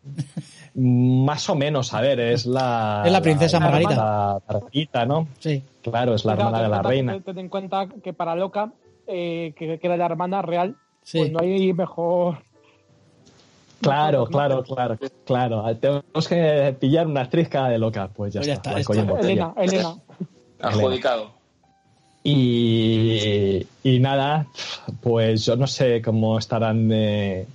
más 0.75 1.49
o 1.49 1.55
menos, 1.55 1.93
a 1.93 1.99
ver, 2.01 2.19
es 2.21 2.45
la. 2.45 3.03
Es 3.05 3.11
la 3.11 3.21
princesa 3.21 3.59
Margarita. 3.59 3.95
La, 3.95 4.41
la 4.47 4.53
Margarita, 4.59 5.05
¿no? 5.05 5.27
Sí. 5.39 5.61
Claro, 5.81 6.15
es 6.15 6.23
la 6.23 6.35
Claro, 6.35 6.49
hermana 6.49 6.63
de 6.63 6.69
la 6.69 6.81
reina. 6.81 7.13
ten- 7.13 7.23
Ten 7.23 7.39
en 7.39 7.49
cuenta 7.49 7.87
que 8.01 8.13
para 8.13 8.35
Loca, 8.35 8.71
eh, 9.07 9.53
que, 9.57 9.77
que 9.77 9.87
era 9.87 9.97
la 9.97 10.05
hermana 10.05 10.41
real, 10.41 10.77
Sí. 11.03 11.17
pues 11.17 11.31
no 11.31 11.39
hay 11.41 11.73
mejor. 11.73 12.37
Claro, 13.81 14.25
claro, 14.27 14.63
claro, 14.63 14.97
claro. 15.25 15.75
Tenemos 15.77 16.27
que 16.27 16.75
pillar 16.79 17.07
una 17.07 17.21
actriz 17.21 17.49
cada 17.49 17.69
de 17.69 17.77
loca, 17.79 18.09
pues 18.13 18.33
ya 18.33 18.39
Pues 18.39 18.47
ya 18.47 18.53
está. 18.53 18.79
está, 18.79 18.93
está. 18.93 19.19
Elena, 19.19 19.53
Elena. 19.57 19.95
Adjudicado. 20.61 21.31
Y, 22.23 23.65
y 23.83 23.99
nada, 23.99 24.45
pues 25.01 25.45
yo 25.45 25.55
no 25.55 25.67
sé 25.67 26.01
cómo 26.01 26.37
estarán 26.37 26.87
de... 26.87 27.47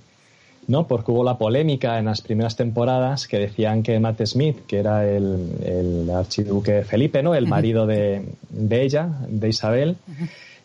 ¿no? 0.67 0.85
Porque 0.85 1.11
hubo 1.11 1.23
la 1.23 1.37
polémica 1.37 1.97
en 1.97 2.05
las 2.05 2.19
primeras 2.21 2.57
temporadas 2.57 3.25
que 3.27 3.37
decían 3.39 3.83
que 3.83 3.97
Matt 4.01 4.21
Smith, 4.25 4.65
que 4.67 4.79
era 4.79 5.07
el, 5.07 5.49
el 5.63 6.09
archiduque 6.09 6.83
Felipe, 6.83 7.23
¿no? 7.23 7.33
El 7.33 7.47
marido 7.47 7.87
de, 7.87 8.25
de 8.49 8.81
ella, 8.83 9.09
de 9.29 9.47
Isabel, 9.47 9.95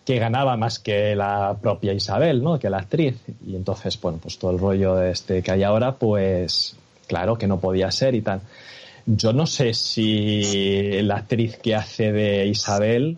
que 0.05 0.19
ganaba 0.19 0.57
más 0.57 0.79
que 0.79 1.15
la 1.15 1.57
propia 1.61 1.93
Isabel, 1.93 2.43
¿no? 2.43 2.59
Que 2.59 2.69
la 2.71 2.79
actriz. 2.79 3.17
Y 3.47 3.55
entonces, 3.55 4.01
bueno, 4.01 4.19
pues 4.21 4.39
todo 4.39 4.51
el 4.51 4.59
rollo 4.59 4.97
de 4.97 5.13
este 5.13 5.43
que 5.43 5.53
hay 5.53 5.63
ahora, 5.63 5.93
pues 5.93 6.77
claro 7.07 7.37
que 7.39 7.47
no 7.47 7.61
podía 7.61 7.91
ser 7.91 8.15
y 8.15 8.23
tal. 8.23 8.41
Yo 9.07 9.33
no 9.33 9.47
sé 9.47 9.75
si 9.75 11.03
la 11.03 11.17
actriz 11.17 11.57
que 11.57 11.75
hace 11.75 12.13
de 12.13 12.47
Isabel 12.47 13.17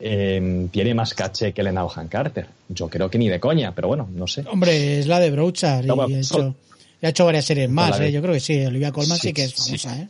eh, 0.00 0.68
tiene 0.70 0.94
más 0.94 1.14
caché 1.14 1.52
que 1.52 1.60
Elena 1.60 1.84
Ohan 1.84 2.08
Carter. 2.08 2.46
Yo 2.68 2.88
creo 2.88 3.08
que 3.10 3.18
ni 3.18 3.28
de 3.28 3.40
coña, 3.40 3.74
pero 3.74 3.88
bueno, 3.88 4.08
no 4.12 4.26
sé. 4.26 4.44
Hombre, 4.50 4.98
es 4.98 5.06
la 5.06 5.20
de 5.20 5.30
Brouchard 5.30 5.84
y 5.84 5.88
No, 5.88 6.06
hecho, 6.06 6.54
y 7.00 7.06
ha 7.06 7.08
hecho 7.10 7.24
varias 7.24 7.44
series 7.44 7.70
más, 7.70 7.98
¿eh? 8.00 8.10
Yo 8.12 8.20
creo 8.20 8.34
que 8.34 8.40
sí. 8.40 8.64
Olivia 8.64 8.90
Colman 8.92 9.16
sí, 9.18 9.28
Sí, 9.28 9.32
que 9.32 9.44
es 9.44 9.52
sí. 9.52 9.78
famosa, 9.78 10.02
¿eh? 10.02 10.08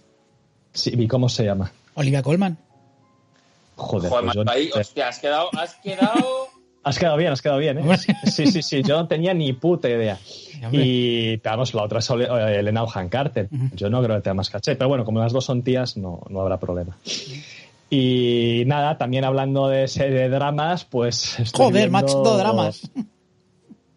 Sí, 0.72 0.92
¿y 0.96 1.06
cómo 1.06 1.28
se 1.28 1.44
llama? 1.44 1.70
Olivia 1.94 2.22
Colman. 2.22 2.56
Joder, 3.76 4.10
Joder, 4.10 4.24
pues 4.24 4.34
yo- 4.34 4.44
ahí, 4.50 4.70
hostia, 4.74 5.08
has 5.08 5.18
quedado, 5.18 5.48
has 5.56 5.74
quedado. 5.76 6.48
Has 6.84 6.98
quedado 6.98 7.16
bien, 7.16 7.30
has 7.30 7.40
quedado 7.40 7.60
bien, 7.60 7.78
¿eh? 7.78 7.96
Sí, 8.24 8.44
sí, 8.48 8.60
sí, 8.60 8.82
yo 8.82 8.96
no 8.96 9.06
tenía 9.06 9.32
ni 9.32 9.52
puta 9.52 9.88
idea. 9.88 10.18
Y, 10.72 11.36
vamos, 11.36 11.74
la 11.74 11.84
otra 11.84 12.00
es 12.00 12.10
eh, 12.10 12.58
Elena 12.58 12.82
Ohan 12.82 13.08
Carter. 13.08 13.48
Yo 13.76 13.88
no 13.88 14.02
creo 14.02 14.16
que 14.16 14.22
tenga 14.22 14.34
más 14.34 14.50
caché, 14.50 14.74
pero 14.74 14.88
bueno, 14.88 15.04
como 15.04 15.20
las 15.20 15.32
dos 15.32 15.44
son 15.44 15.62
tías, 15.62 15.96
no, 15.96 16.22
no 16.28 16.40
habrá 16.40 16.58
problema. 16.58 16.96
Y 17.88 18.64
nada, 18.66 18.98
también 18.98 19.24
hablando 19.24 19.68
de 19.68 19.86
serie 19.86 20.22
de 20.22 20.28
dramas, 20.28 20.84
pues. 20.84 21.38
estoy 21.38 21.66
Joder, 21.66 21.88
viendo- 21.88 21.92
macho, 21.92 22.36
dramas. 22.36 22.90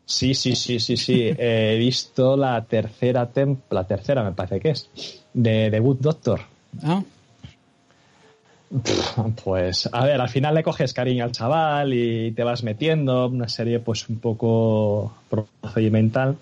Sí, 0.06 0.36
sí, 0.36 0.56
sí, 0.56 0.80
sí, 0.80 0.96
sí. 0.96 1.34
He 1.40 1.78
visto 1.80 2.38
la 2.38 2.64
tercera 2.66 3.26
tem 3.26 3.58
la 3.72 3.86
tercera 3.86 4.24
me 4.24 4.34
parece 4.34 4.60
que 4.60 4.70
es, 4.70 5.24
de 5.34 5.70
The 5.72 5.80
Good 5.80 5.98
Doctor. 6.02 6.42
¿Ah? 6.84 7.02
Pues, 9.44 9.90
a 9.92 10.06
ver, 10.06 10.20
al 10.20 10.30
final 10.30 10.56
le 10.56 10.64
coges 10.64 10.94
cariño 10.94 11.24
al 11.24 11.32
chaval 11.32 11.94
y 11.94 12.32
te 12.32 12.44
vas 12.44 12.64
metiendo, 12.64 13.28
una 13.28 13.48
serie 13.48 13.80
pues 13.80 14.08
un 14.10 14.20
poco 14.20 15.14
procedimental 15.30 16.38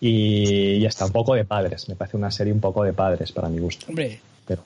y 0.00 0.80
ya 0.80 0.88
está, 0.88 1.06
un 1.06 1.12
poco 1.12 1.34
de 1.34 1.44
padres, 1.44 1.88
me 1.88 1.96
parece 1.96 2.16
una 2.16 2.30
serie 2.30 2.52
un 2.52 2.60
poco 2.60 2.84
de 2.84 2.92
padres 2.92 3.32
para 3.32 3.48
mi 3.48 3.58
gusto. 3.58 3.86
Hombre, 3.88 4.20
Pero 4.46 4.62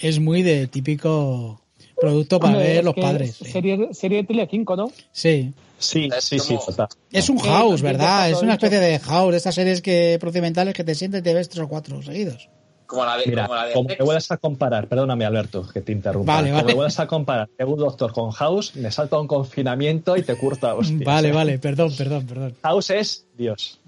es 0.00 0.18
muy 0.20 0.42
de 0.42 0.66
típico 0.66 1.60
producto 2.00 2.38
para 2.38 2.54
Hombre, 2.54 2.74
ver 2.74 2.84
los 2.84 2.94
padres. 2.94 3.36
sí. 3.36 3.44
Serie, 3.46 3.88
serie 3.92 4.18
de 4.18 4.24
Telecinco, 4.24 4.76
¿no? 4.76 4.90
Sí. 5.12 5.52
sí, 5.78 6.08
Es 6.14 6.24
sí, 6.24 6.38
sí, 6.38 6.56
total. 6.66 6.88
Es 7.10 7.28
un 7.30 7.38
house, 7.38 7.82
¿verdad? 7.82 8.30
Es 8.30 8.42
una 8.42 8.54
especie 8.54 8.80
de 8.80 8.98
house, 8.98 9.30
de 9.30 9.36
estas 9.38 9.54
series 9.54 9.80
que 9.80 10.18
procedimentales 10.20 10.74
que 10.74 10.84
te 10.84 10.94
sientes 10.94 11.20
y 11.20 11.24
te 11.24 11.34
ves 11.34 11.48
tres 11.48 11.64
o 11.64 11.68
cuatro 11.68 12.02
seguidos. 12.02 12.48
Como 12.86 13.04
la 13.04 13.16
de. 13.16 13.26
Mira, 13.26 13.44
como 13.46 13.54
la 13.54 13.66
de 13.66 13.72
como 13.72 13.88
me 13.88 13.96
vuelvas 13.96 14.30
a 14.30 14.36
comparar, 14.36 14.86
perdóname 14.88 15.24
Alberto, 15.24 15.66
que 15.72 15.80
te 15.80 15.92
interrumpa, 15.92 16.34
Vale, 16.34 16.48
como 16.48 16.56
vale. 16.56 16.66
me 16.66 16.74
vuelvas 16.74 17.00
a 17.00 17.06
comparar 17.06 17.48
The 17.56 17.64
Good 17.64 17.78
Doctor 17.78 18.12
con 18.12 18.30
House, 18.30 18.76
me 18.76 18.90
salta 18.90 19.18
un 19.18 19.26
confinamiento 19.26 20.16
y 20.16 20.22
te 20.22 20.36
curta 20.36 20.74
hostias. 20.74 21.02
vale, 21.04 21.28
¿eh? 21.28 21.32
vale, 21.32 21.58
perdón, 21.58 21.92
perdón, 21.96 22.26
perdón. 22.26 22.54
House 22.62 22.90
es 22.90 23.26
Dios. 23.36 23.80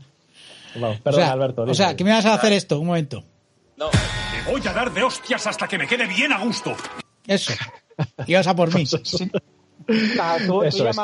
Vamos, 0.74 0.98
O 0.98 1.02
perdón, 1.02 1.20
sea, 1.22 1.32
Alberto. 1.32 1.62
o 1.62 1.74
sea, 1.74 1.96
que 1.96 2.04
me 2.04 2.10
vas 2.10 2.24
a 2.26 2.34
hacer 2.34 2.52
esto, 2.52 2.78
un 2.80 2.86
momento. 2.88 3.22
No, 3.76 3.88
Te 3.90 4.50
voy 4.50 4.60
a 4.66 4.72
dar 4.72 4.92
de 4.92 5.02
hostias 5.02 5.46
hasta 5.46 5.68
que 5.68 5.76
me 5.78 5.86
quede 5.86 6.06
bien 6.06 6.32
a 6.32 6.38
gusto. 6.42 6.74
Eso. 7.26 7.52
Y 8.26 8.34
vas 8.34 8.46
a 8.46 8.54
por 8.56 8.74
mí. 8.74 8.84
Tú- 9.86 9.94
tú 10.46 10.62
Eso 10.64 10.88
es, 10.88 10.96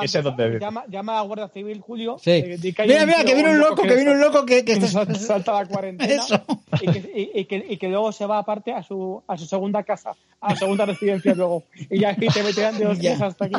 llama, 0.89 1.13
a 1.13 1.17
la 1.17 1.23
Guardia 1.23 1.49
Civil, 1.49 1.81
Julio. 1.81 2.17
Sí. 2.21 2.31
eh, 2.33 2.59
Mira, 2.87 3.07
mira, 3.07 3.25
que 3.25 3.35
viene 3.35 3.51
un 3.51 3.59
loco, 3.61 3.83
que 3.83 3.95
viene 3.95 4.11
un 4.11 4.21
loco 4.21 4.45
que, 4.45 4.65
que 4.65 4.79
que 4.79 4.87
está- 4.87 5.05
sal- 5.07 5.17
salta 5.17 5.53
la 5.53 5.67
cuarentena 5.67 6.13
Eso. 6.25 6.43
Y, 6.81 6.91
que, 6.91 6.99
y- 7.15 7.41
y 7.41 7.45
que, 7.45 7.65
y 7.69 7.77
que 7.77 7.89
luego 7.89 8.11
se 8.13 8.27
va 8.27 8.39
aparte 8.39 8.73
a 8.73 8.83
su, 8.83 9.23
a 9.27 9.39
su 9.39 9.47
segunda 9.47 9.83
casa, 9.85 10.15
a 10.41 10.51
su 10.53 10.57
segunda 10.59 10.85
residencia 10.87 11.35
luego. 11.35 11.63
Y 11.91 12.01
ya 12.01 12.15
te 12.17 12.43
meterán 12.43 12.77
de 12.77 12.87
hostias 12.89 13.19
Ya. 13.19 13.27
hasta 13.27 13.45
aquí. 13.45 13.55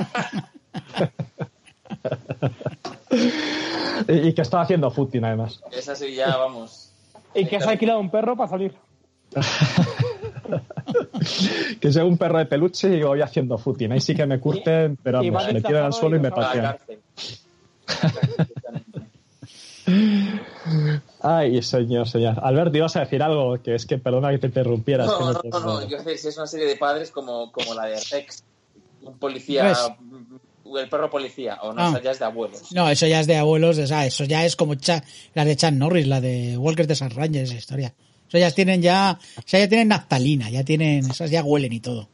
y, 4.10 4.28
y 4.30 4.34
que 4.34 4.42
estaba 4.42 4.64
haciendo 4.64 4.92
footing 4.92 5.24
además. 5.24 5.62
Esa 5.72 5.96
sí 5.96 6.14
ya, 6.16 6.36
vamos. 6.36 6.92
Y 7.34 7.46
que 7.46 7.60
se 7.60 7.68
ha 7.68 7.72
alquilado 7.72 8.00
un 8.00 8.10
perro 8.10 8.36
para 8.36 8.50
salir. 8.50 8.74
que 11.80 11.92
sea 11.92 12.06
un 12.06 12.18
perro 12.18 12.38
de 12.40 12.46
peluche 12.46 12.96
y 12.98 13.02
voy 13.04 13.22
haciendo 13.22 13.58
footing. 13.58 13.92
Ahí 13.94 14.02
sí 14.02 14.14
que 14.16 14.26
me 14.26 14.40
curten, 14.40 14.98
pero 15.02 15.20
vamos, 15.20 15.36
va 15.48 15.52
me 15.52 15.62
tiran 15.62 15.86
al 15.86 15.94
suelo 15.94 16.16
y 16.18 16.20
me 16.20 16.32
patean. 16.32 16.78
Ay, 21.22 21.62
señor, 21.62 22.08
señor. 22.08 22.40
Albert, 22.42 22.74
ibas 22.76 22.96
a 22.96 23.02
decir 23.02 23.22
algo, 23.22 23.62
que 23.62 23.76
es 23.76 23.86
que 23.86 23.98
perdona 23.98 24.32
que 24.32 24.38
te 24.40 24.48
interrumpiera. 24.48 25.06
es 25.06 25.12
que 25.12 25.20
No, 25.20 25.34
no, 25.34 25.42
no, 25.44 25.60
no. 25.82 25.88
Yo 25.88 26.00
sé 26.00 26.18
si 26.18 26.28
es 26.30 26.38
una 26.38 26.48
serie 26.48 26.66
de 26.68 26.76
padres 26.76 27.12
como, 27.12 27.52
como 27.52 27.74
la 27.74 27.86
de 27.86 28.00
Rex. 28.12 28.44
Un 29.04 29.18
policía. 29.18 29.74
El 30.66 30.90
perro 30.90 31.10
policía. 31.10 31.60
O 31.62 31.74
no, 31.74 31.82
Ah. 31.82 31.90
o 31.90 31.92
sea, 31.92 32.02
ya 32.02 32.12
es 32.12 32.20
de 32.20 32.26
abuelos. 32.26 32.72
No, 32.74 32.90
eso 32.90 33.06
ya 33.06 33.20
es 33.20 33.28
de 33.28 33.36
abuelos, 33.38 33.78
o 33.78 33.86
sea, 33.88 34.06
eso 34.06 34.24
ya 34.24 34.46
es 34.46 34.56
como 34.56 34.76
Cha- 34.76 35.04
la 35.36 35.44
de 35.46 35.56
Chan 35.58 35.78
Norris, 35.78 36.08
la 36.08 36.22
de 36.22 36.58
Walker 36.58 36.88
de 36.88 36.96
San 36.96 37.10
Rangers, 37.12 37.50
esa 37.50 37.60
historia. 37.60 37.94
Eso 38.34 38.40
ya 38.40 38.50
tienen 38.50 38.82
ya, 38.82 39.20
o 39.38 39.42
sea, 39.46 39.60
ya 39.60 39.70
tienen 39.70 39.90
naftalina, 39.90 40.50
ya 40.50 40.64
tienen, 40.64 41.06
esas 41.08 41.30
ya 41.30 41.44
huelen 41.44 41.72
y 41.72 41.80
todo. 41.80 42.10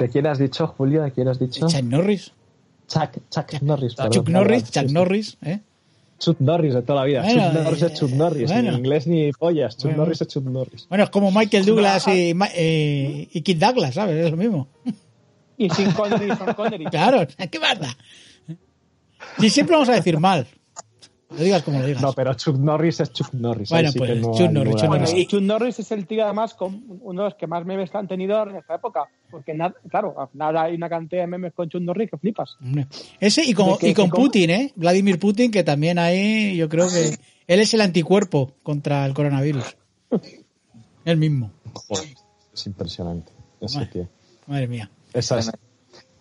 ¿De 0.00 0.08
quién 0.08 0.26
has 0.26 0.40
dicho, 0.40 0.66
Julio? 0.66 1.04
¿De 1.04 1.12
quién 1.12 1.28
has 1.28 1.38
dicho? 1.38 1.68
Chuck 1.68 1.84
Norris, 1.84 2.32
Chuck, 2.88 3.18
Chuck 3.30 3.62
Norris. 3.62 3.94
perdón. 3.94 4.12
Chuck 4.12 4.28
Norris, 4.30 4.64
Chuck 4.72 4.88
sí. 4.88 4.92
Norris, 4.92 5.36
¿eh? 5.42 5.60
Chuck 6.18 6.40
Norris 6.40 6.74
de 6.74 6.82
toda 6.82 7.02
la 7.02 7.04
vida. 7.06 7.22
Bueno, 7.22 7.52
Chuck 7.52 7.62
Norris 7.62 7.82
eh, 7.82 7.86
es 7.86 7.92
Chuck 8.00 8.10
Norris. 8.10 8.50
bueno. 8.50 8.72
Ni 8.72 8.78
inglés 8.78 9.06
ni 9.06 9.30
pollas. 9.32 9.76
Chuck 9.76 9.84
Bueno. 9.84 9.98
Norris 9.98 10.20
es 10.22 10.26
Chuck 10.26 10.44
Norris. 10.44 10.86
Bueno, 10.88 11.04
es 11.04 11.10
como 11.10 11.30
Michael 11.30 11.64
Douglas 11.64 12.08
y, 12.08 12.34
eh, 12.56 13.28
y 13.32 13.40
Kid 13.42 13.58
Douglas, 13.60 13.94
¿sabes? 13.94 14.24
Es 14.24 14.32
lo 14.32 14.36
mismo. 14.36 14.66
Y 15.56 15.70
sin 15.70 15.92
Connery 15.92 16.32
y 16.32 16.36
Sean 16.36 16.54
Connery. 16.54 16.84
Claro, 16.90 17.24
¿qué 17.48 17.60
más 17.60 17.78
da? 17.78 17.96
Y 19.38 19.50
siempre 19.50 19.76
vamos 19.76 19.88
a 19.88 19.92
decir 19.92 20.18
mal. 20.18 20.48
Lo 21.30 21.42
digas 21.44 21.62
como 21.62 21.78
lo 21.80 21.86
digas. 21.86 22.00
No, 22.02 22.12
pero 22.14 22.32
Chuck 22.34 22.56
Norris 22.56 23.00
es 23.00 23.12
Chuck 23.12 23.34
Norris. 23.34 23.68
Bueno, 23.68 23.92
sí 23.92 23.98
pues, 23.98 24.18
no 24.18 24.32
Chuck 24.32 24.50
Norris, 24.50 24.76
Chuck 24.76 24.88
Bueno, 24.88 25.04
Norris. 25.04 25.22
y 25.22 25.26
Chuck 25.26 25.42
Norris 25.42 25.78
es 25.78 25.92
el 25.92 26.06
tío 26.06 26.24
además 26.24 26.54
con 26.54 26.84
uno 27.02 27.22
de 27.22 27.28
los 27.28 27.34
que 27.34 27.46
más 27.46 27.66
memes 27.66 27.94
han 27.94 28.08
tenido 28.08 28.42
en 28.48 28.56
esta 28.56 28.76
época. 28.76 29.04
Porque, 29.30 29.54
claro, 29.90 30.14
final 30.32 30.56
hay 30.56 30.74
una 30.74 30.88
cantidad 30.88 31.20
de 31.22 31.26
memes 31.26 31.52
con 31.52 31.68
Chuck 31.68 31.82
Norris 31.82 32.10
que 32.10 32.16
flipas. 32.16 32.56
Ese 33.20 33.44
y 33.44 33.52
con, 33.52 33.72
¿De 33.72 33.78
qué- 33.78 33.88
y 33.90 33.94
con? 33.94 34.08
Putin, 34.08 34.50
¿eh? 34.50 34.72
Vladimir 34.74 35.18
Putin, 35.18 35.50
que 35.50 35.62
también 35.64 35.98
ahí 35.98 36.56
yo 36.56 36.68
creo 36.70 36.88
que 36.88 37.18
él 37.46 37.60
es 37.60 37.74
el 37.74 37.82
anticuerpo 37.82 38.52
contra 38.62 39.04
el 39.04 39.12
coronavirus. 39.12 39.76
Él 41.04 41.16
mismo. 41.16 41.50
Joder, 41.88 42.08
es 42.52 42.66
impresionante. 42.66 43.32
Ese 43.60 43.76
Bueno. 43.78 43.90
tío. 43.92 44.08
Madre 44.46 44.66
mía. 44.68 44.90
Esas, 45.12 45.50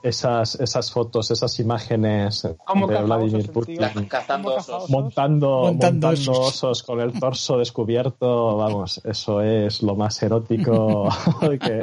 esas, 0.04 0.56
esas 0.60 0.92
fotos, 0.92 1.32
esas 1.32 1.60
imágenes 1.60 2.48
¿Cómo 2.66 2.88
de 2.88 3.02
Vladimir 3.02 3.52
Putin 3.52 3.78
cazando 4.08 4.50
¿Cómo 4.50 4.58
caza 4.58 4.78
osos. 4.78 4.90
montando, 4.90 5.48
Montando 5.64 6.08
montando, 6.08 6.32
osos. 6.32 6.48
osos. 6.56 6.84
con 6.84 7.02
el 7.02 7.20
torso 7.20 7.58
descubierto. 7.58 8.58
Vamos, 8.58 9.02
eso 9.06 9.42
es 9.42 9.82
lo 9.84 9.96
más 9.96 10.22
erótico 10.24 11.10
que, 11.62 11.82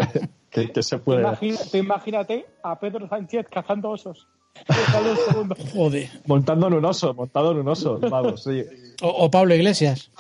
que- 0.50 0.70
que 0.72 0.82
se 0.82 0.98
puede. 0.98 1.24
tú 1.70 1.76
imagínate 1.76 2.46
a 2.62 2.78
Pedro 2.78 3.08
Sánchez 3.08 3.46
cazando 3.50 3.90
osos. 3.90 4.26
Joder. 5.74 6.08
Montando 6.26 6.68
en 6.68 6.74
un 6.74 6.84
oso, 6.84 7.12
montado 7.14 7.50
en 7.50 7.58
un 7.58 7.68
oso. 7.68 7.98
Vamos, 7.98 8.44
sí. 8.44 8.62
O, 9.02 9.08
o 9.08 9.30
Pablo 9.30 9.54
Iglesias. 9.54 10.10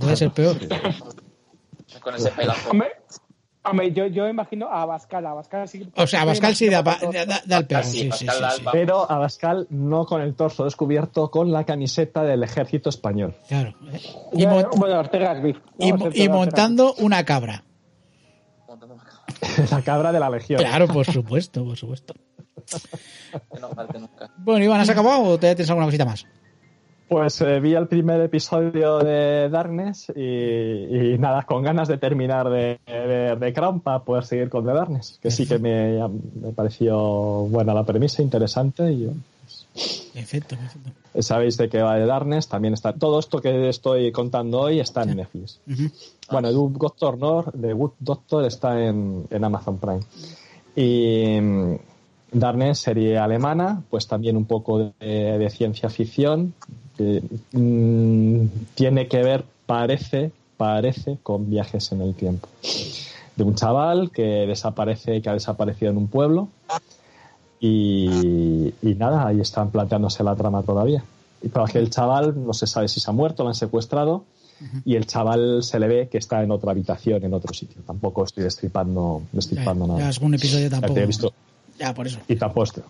Puede 0.00 0.16
ser 0.16 0.30
peor. 0.30 0.56
Con 2.00 2.14
ese 2.14 2.30
pelazo. 2.30 2.70
Hombre, 2.70 2.92
hombre, 3.70 3.92
yo, 3.92 4.06
yo 4.06 4.28
imagino 4.28 4.68
a 4.68 4.82
Abascal. 4.82 5.26
A 5.26 5.30
Abascal 5.30 5.68
sí, 5.68 5.88
O 5.96 6.06
sea, 6.06 6.22
Abascal 6.22 6.54
sí 6.54 6.68
da, 6.68 6.80
imagino 6.80 7.12
da, 7.12 7.24
da- 7.26 7.42
da 7.44 7.58
el 7.58 7.66
pego. 7.66 7.82
Sí, 7.82 8.10
Sí, 8.12 8.26
sí. 8.28 8.64
Pero 8.72 9.10
Abascal 9.10 9.66
no 9.70 10.04
con 10.06 10.20
el 10.22 10.34
torso 10.34 10.64
descubierto, 10.64 11.30
con 11.30 11.50
la 11.52 11.64
camiseta 11.64 12.22
del 12.22 12.42
ejército 12.42 12.88
español. 12.88 13.34
Claro. 13.48 13.74
Y, 14.32 14.42
Ya, 14.42 14.50
mon- 14.50 14.66
bueno, 14.76 14.98
Ortega 14.98 15.40
y, 16.14 16.28
montando 16.28 16.94
una 16.98 17.24
cabra. 17.24 17.62
Montando 18.68 18.94
una 18.94 19.04
cabra. 19.04 19.66
la 19.70 19.82
cabra 19.82 20.12
de 20.12 20.20
la 20.20 20.30
legión. 20.30 20.58
Claro, 20.60 20.86
por 20.88 21.06
supuesto, 21.06 21.64
por 21.64 21.76
supuesto. 21.76 22.14
Que 23.52 23.60
no 23.60 23.68
falte 23.70 23.98
nunca. 23.98 24.30
Bueno, 24.38 24.64
Iván, 24.64 24.80
¿has 24.80 24.88
acabado 24.88 25.22
o 25.22 25.38
te 25.38 25.54
tienes 25.54 25.68
alguna 25.70 25.86
cosita 25.86 26.04
más? 26.04 26.26
Pues 27.08 27.40
eh, 27.40 27.60
vi 27.60 27.74
el 27.74 27.86
primer 27.86 28.20
episodio 28.20 28.98
de 28.98 29.48
Darkness 29.48 30.12
y, 30.16 31.12
y 31.14 31.18
nada, 31.18 31.44
con 31.44 31.62
ganas 31.62 31.86
de 31.86 31.98
terminar 31.98 32.50
de, 32.50 32.80
de, 32.84 33.36
de 33.36 33.52
Crown 33.52 33.78
para 33.80 34.00
poder 34.00 34.24
seguir 34.24 34.48
con 34.48 34.64
The 34.66 34.72
Darkness, 34.72 35.18
que 35.22 35.30
sí 35.30 35.46
que 35.46 35.60
me, 35.60 36.00
me 36.40 36.52
pareció 36.52 36.96
buena 37.48 37.74
la 37.74 37.84
premisa, 37.84 38.22
interesante 38.22 38.90
y 38.92 39.08
Perfecto, 40.12 40.56
perfecto. 40.56 40.90
eh, 41.14 41.22
sabéis 41.22 41.56
de 41.58 41.68
qué 41.68 41.80
va 41.80 41.94
The 41.94 42.06
Darkness, 42.06 42.48
también 42.48 42.74
está, 42.74 42.92
todo 42.94 43.20
esto 43.20 43.40
que 43.40 43.68
estoy 43.68 44.10
contando 44.10 44.62
hoy 44.62 44.80
está 44.80 45.02
en 45.04 45.16
Netflix. 45.16 45.60
Bueno, 46.30 46.48
The 46.48 46.54
Good 46.54 46.72
Doctor, 46.78 47.18
¿no? 47.18 47.44
The 47.44 47.72
Good 47.72 47.92
Doctor 48.00 48.44
está 48.46 48.82
en, 48.84 49.26
en 49.30 49.44
Amazon 49.44 49.78
Prime. 49.78 50.00
Y 50.74 51.36
Darkness, 52.32 52.78
serie 52.80 53.18
alemana, 53.18 53.82
pues 53.90 54.06
también 54.06 54.36
un 54.36 54.44
poco 54.44 54.92
de, 55.00 55.38
de 55.38 55.50
ciencia 55.50 55.88
ficción. 55.90 56.54
que, 56.96 57.22
mm, 57.52 58.46
tiene 58.74 59.06
que 59.08 59.22
ver, 59.22 59.44
parece, 59.66 60.30
parece, 60.56 61.18
con 61.22 61.48
viajes 61.50 61.92
en 61.92 62.00
el 62.00 62.14
tiempo. 62.14 62.48
De 63.36 63.44
un 63.44 63.54
chaval 63.54 64.10
que 64.10 64.46
desaparece, 64.46 65.20
que 65.20 65.28
ha 65.28 65.34
desaparecido 65.34 65.90
en 65.90 65.98
un 65.98 66.08
pueblo. 66.08 66.48
Y, 67.60 68.72
y 68.82 68.94
nada, 68.96 69.26
ahí 69.26 69.40
están 69.40 69.70
planteándose 69.70 70.22
la 70.22 70.34
trama 70.36 70.62
todavía. 70.62 71.02
Y 71.42 71.48
para 71.48 71.66
que 71.66 71.78
el 71.78 71.90
chaval 71.90 72.34
no 72.46 72.52
se 72.52 72.66
sabe 72.66 72.88
si 72.88 73.00
se 73.00 73.10
ha 73.10 73.12
muerto, 73.14 73.42
lo 73.42 73.48
han 73.50 73.54
secuestrado 73.54 74.24
y 74.86 74.94
el 74.96 75.06
chaval 75.06 75.62
se 75.62 75.78
le 75.78 75.86
ve 75.86 76.08
que 76.10 76.16
está 76.16 76.42
en 76.42 76.50
otra 76.50 76.70
habitación, 76.70 77.22
en 77.24 77.34
otro 77.34 77.52
sitio. 77.52 77.82
Tampoco 77.86 78.24
estoy 78.24 78.44
destripando, 78.44 79.20
Ya, 79.24 79.36
destripando 79.36 79.86
ya 79.86 79.92
nada. 79.92 80.08
es 80.08 80.18
un 80.18 80.34
episodio 80.34 80.64
Ya 80.64 80.70
tampoco. 80.80 80.98
he 80.98 81.06
visto. 81.06 81.32
Ya, 81.78 81.92
por 81.94 82.06
eso. 82.06 82.18
Y 82.28 82.36
tampoco 82.36 82.64
estoy- 82.64 82.84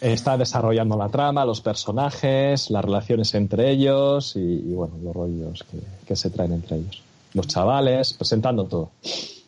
Está 0.00 0.36
desarrollando 0.36 0.96
la 0.96 1.08
trama, 1.08 1.44
los 1.44 1.60
personajes, 1.60 2.70
las 2.70 2.84
relaciones 2.84 3.34
entre 3.34 3.70
ellos 3.70 4.34
y, 4.36 4.40
y, 4.40 4.74
bueno, 4.74 4.94
los 5.02 5.14
rollos 5.14 5.64
que, 5.70 5.78
que 6.06 6.16
se 6.16 6.30
traen 6.30 6.52
entre 6.52 6.76
ellos. 6.78 7.02
Los 7.32 7.46
chavales, 7.48 8.12
presentando 8.12 8.64
todo. 8.66 8.90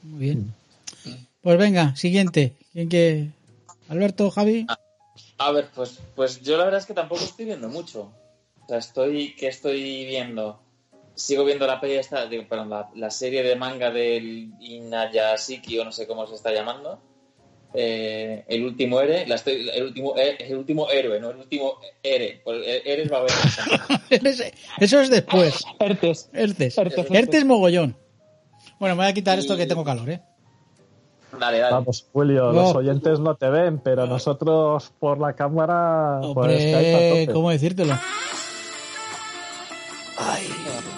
Muy 0.03 0.19
bien. 0.21 0.55
Pues 1.43 1.59
venga, 1.59 1.95
siguiente. 1.97 2.55
¿Quién 2.73 2.89
que 2.89 3.29
Alberto, 3.89 4.31
Javi? 4.31 4.67
A 5.39 5.53
ver, 5.53 5.69
pues, 5.75 5.99
pues 6.15 6.41
yo 6.43 6.57
la 6.57 6.65
verdad 6.65 6.81
es 6.81 6.87
que 6.87 6.95
tampoco 6.95 7.23
estoy 7.23 7.45
viendo 7.45 7.69
mucho. 7.69 8.11
O 8.65 8.69
sea, 8.69 8.79
estoy, 8.79 9.35
¿qué 9.37 9.49
estoy 9.49 10.07
viendo? 10.07 10.59
Sigo 11.15 11.45
viendo 11.45 11.67
la 11.67 11.81
peli 11.81 11.95
esta, 11.95 12.27
digo, 12.27 12.45
perdón, 12.49 12.71
la, 12.71 12.91
la 12.95 13.11
serie 13.11 13.43
de 13.43 13.57
manga 13.57 13.91
del 13.91 14.51
Inayashiki 14.61 15.79
o 15.79 15.85
no 15.85 15.93
sé 15.93 16.07
cómo 16.07 16.27
se 16.27 16.35
está 16.35 16.53
llamando. 16.53 16.99
Eh, 17.79 18.45
el 18.49 18.65
último 18.65 19.01
Ere, 19.01 19.27
la 19.27 19.35
estoy, 19.35 19.69
el 19.69 19.85
último, 19.85 20.17
eh, 20.17 20.37
el 20.41 20.57
último 20.57 20.89
héroe, 20.91 21.21
no 21.21 21.31
el 21.31 21.37
último 21.37 21.75
Ere. 22.03 22.41
Pues, 22.43 22.67
eh, 22.67 22.83
Ere 22.87 23.07
va 23.09 23.19
a 23.19 23.23
ver. 23.23 23.33
Eso 24.81 25.01
es 25.01 25.11
después. 25.11 25.63
Ertes. 25.79 26.31
Ertes. 26.33 26.79
Ertes, 26.79 27.07
Ertes 27.11 27.45
mogollón. 27.45 27.97
Bueno, 28.81 28.95
me 28.97 29.03
voy 29.03 29.11
a 29.11 29.15
quitar 29.15 29.39
esto 29.39 29.57
que 29.57 29.67
tengo 29.67 29.85
calor, 29.85 30.09
¿eh? 30.11 30.21
Dale, 31.39 31.59
dale. 31.59 31.73
Vamos, 31.75 32.07
Julio, 32.13 32.47
No. 32.47 32.53
los 32.53 32.75
oyentes 32.77 33.21
no 33.21 33.35
te 33.35 33.51
ven, 33.51 33.79
pero 33.79 34.07
nosotros 34.07 34.93
por 34.99 35.19
la 35.19 35.35
cámara, 35.35 36.21
por 36.35 36.51
Skype 36.51 36.75
a 36.75 36.79
Hombre, 36.79 37.21
tope. 37.27 37.33
¿cómo 37.35 37.51
decírtelo? 37.51 37.95
Ay, 40.19 40.49